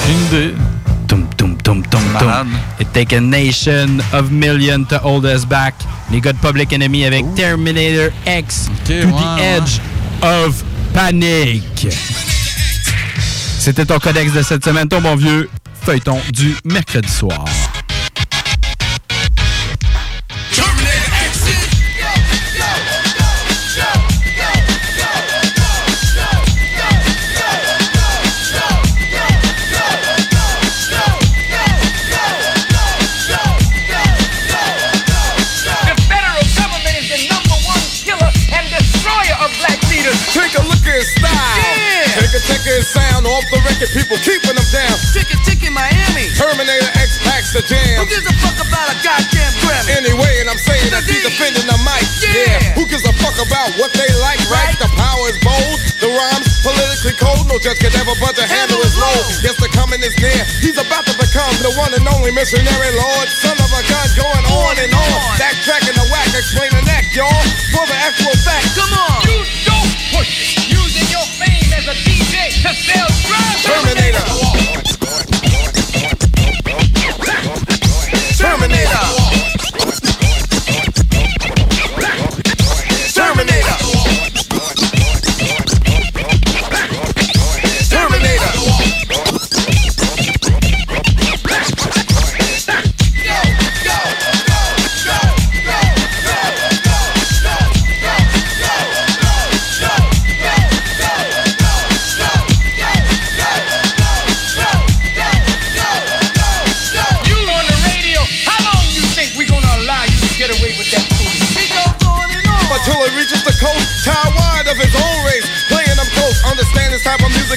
Tum, 0.05 0.15
tum, 0.31 0.51
Malade. 1.67 2.47
It 2.79 2.87
take 2.93 3.11
a 3.11 3.19
nation 3.19 4.01
of 4.13 4.31
millions 4.31 4.87
to 4.87 4.97
hold 4.99 5.25
us 5.25 5.45
back. 5.45 5.73
Les 6.11 6.21
gars 6.21 6.33
de 6.33 6.39
Public 6.39 6.71
Enemy 6.71 7.05
avec 7.05 7.25
Terminator 7.35 8.09
X 8.25 8.69
to 8.85 8.93
ouais, 8.93 9.05
the 9.05 9.13
ouais. 9.13 9.57
edge 9.57 9.81
of 10.21 10.63
panic. 10.93 11.87
C'était 13.59 13.85
ton 13.85 13.99
codex 13.99 14.31
de 14.31 14.41
cette 14.41 14.63
semaine, 14.63 14.87
ton 14.87 15.01
bon 15.01 15.15
vieux 15.15 15.49
feuilleton 15.81 16.17
du 16.33 16.55
mercredi 16.63 17.09
soir. 17.11 17.43
Off 43.37 43.45
the 43.53 43.61
record, 43.61 43.89
people 43.93 44.17
keeping 44.25 44.57
them 44.57 44.69
down. 44.73 44.95
Chicken, 45.13 45.37
chicken, 45.45 45.69
Miami. 45.69 46.33
Terminator 46.33 46.89
X 46.97 47.21
packs 47.21 47.53
the 47.53 47.61
jam. 47.69 48.01
Who 48.01 48.09
gives 48.09 48.25
a 48.25 48.33
fuck 48.41 48.57
about 48.57 48.89
a 48.89 48.97
goddamn 49.05 49.53
Grammy? 49.61 49.93
Anyway, 49.93 50.41
and 50.41 50.49
I'm 50.49 50.57
saying 50.57 50.89
that 50.89 51.05
he's 51.05 51.21
defending 51.21 51.69
the 51.69 51.77
mic. 51.85 52.01
Yeah. 52.25 52.73
Who 52.73 52.89
gives 52.89 53.05
a 53.05 53.13
fuck 53.21 53.37
about 53.37 53.77
what 53.77 53.93
they 53.93 54.09
like, 54.25 54.41
right? 54.49 54.73
The 54.81 54.89
power 54.97 55.25
is 55.29 55.37
bold, 55.45 55.77
the 56.01 56.09
rhymes 56.09 56.49
politically 56.65 57.13
cold. 57.21 57.45
No 57.45 57.61
judge 57.61 57.77
can 57.77 57.93
ever 58.01 58.17
but 58.17 58.33
to 58.41 58.45
handle 58.49 58.81
his 58.81 58.97
load. 58.97 59.25
Yes, 59.45 59.53
the 59.61 59.69
coming 59.69 60.01
is 60.01 60.17
near. 60.17 60.41
He's 60.65 60.81
about 60.81 61.05
to 61.05 61.13
become 61.21 61.53
the 61.61 61.77
one 61.77 61.93
and 61.93 62.05
only 62.09 62.33
missionary 62.33 62.91
lord. 62.97 63.27
Son 63.29 63.53
of 63.53 63.69
a 63.69 63.81
gun 63.85 64.07
going 64.17 64.45
on 64.49 64.73
and 64.81 64.91
on. 64.97 65.17
That 65.37 65.53
track 65.61 65.85
in 65.85 65.93
the 65.93 66.07
whack, 66.09 66.33
explain 66.33 66.73
that, 66.73 67.05
y'all. 67.13 67.29
For 67.69 67.85
the 67.85 67.97
actual 68.01 68.33
fact. 68.41 68.65
Come 68.73 68.93
on. 68.97 69.21
You 69.29 69.37
don't 69.69 69.93
push 70.09 70.73
myself, 72.77 73.63
Terminator. 73.63 74.46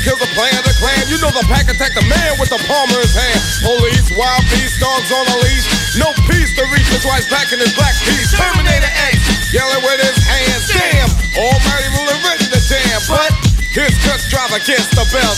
Of 0.01 0.05
kills 0.09 0.23
a 0.25 0.31
plan 0.33 0.57
the 0.65 0.75
clan. 0.81 1.05
You 1.13 1.21
know 1.21 1.31
the 1.31 1.45
pack 1.49 1.69
attack 1.69 1.93
the 1.93 2.05
man 2.09 2.41
with 2.41 2.49
the 2.49 2.61
palm 2.65 2.89
in 2.91 3.01
his 3.01 3.13
hand. 3.13 3.41
Police, 3.61 4.09
wild 4.17 4.45
beast, 4.49 4.81
dogs 4.81 5.13
on 5.13 5.25
a 5.29 5.37
leash. 5.45 5.69
No 6.01 6.13
peace 6.29 6.53
to 6.57 6.65
reach 6.73 6.89
his 6.89 7.05
wife's 7.05 7.29
back 7.29 7.53
in 7.53 7.61
his 7.61 7.73
black 7.77 7.95
piece. 8.09 8.33
Terminator 8.33 8.93
X, 9.13 9.53
yelling 9.53 9.83
with 9.85 10.01
his 10.01 10.19
hands. 10.25 10.65
Damn, 10.73 11.11
almighty 11.37 11.89
ruler 11.93 12.19
ready 12.25 12.49
to 12.49 12.61
jam. 12.65 13.01
But 13.09 13.33
his 13.77 13.93
cuts 14.03 14.29
drive 14.33 14.53
against 14.57 14.97
the 14.97 15.05
belt. 15.13 15.37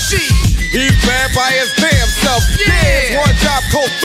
He's 0.72 0.96
bad 1.04 1.34
by 1.36 1.52
his 1.52 1.68
damn 1.76 2.08
self. 2.24 2.42
Yeah, 2.56 3.20
one 3.20 3.34
job, 3.42 3.62
cold. 3.68 3.92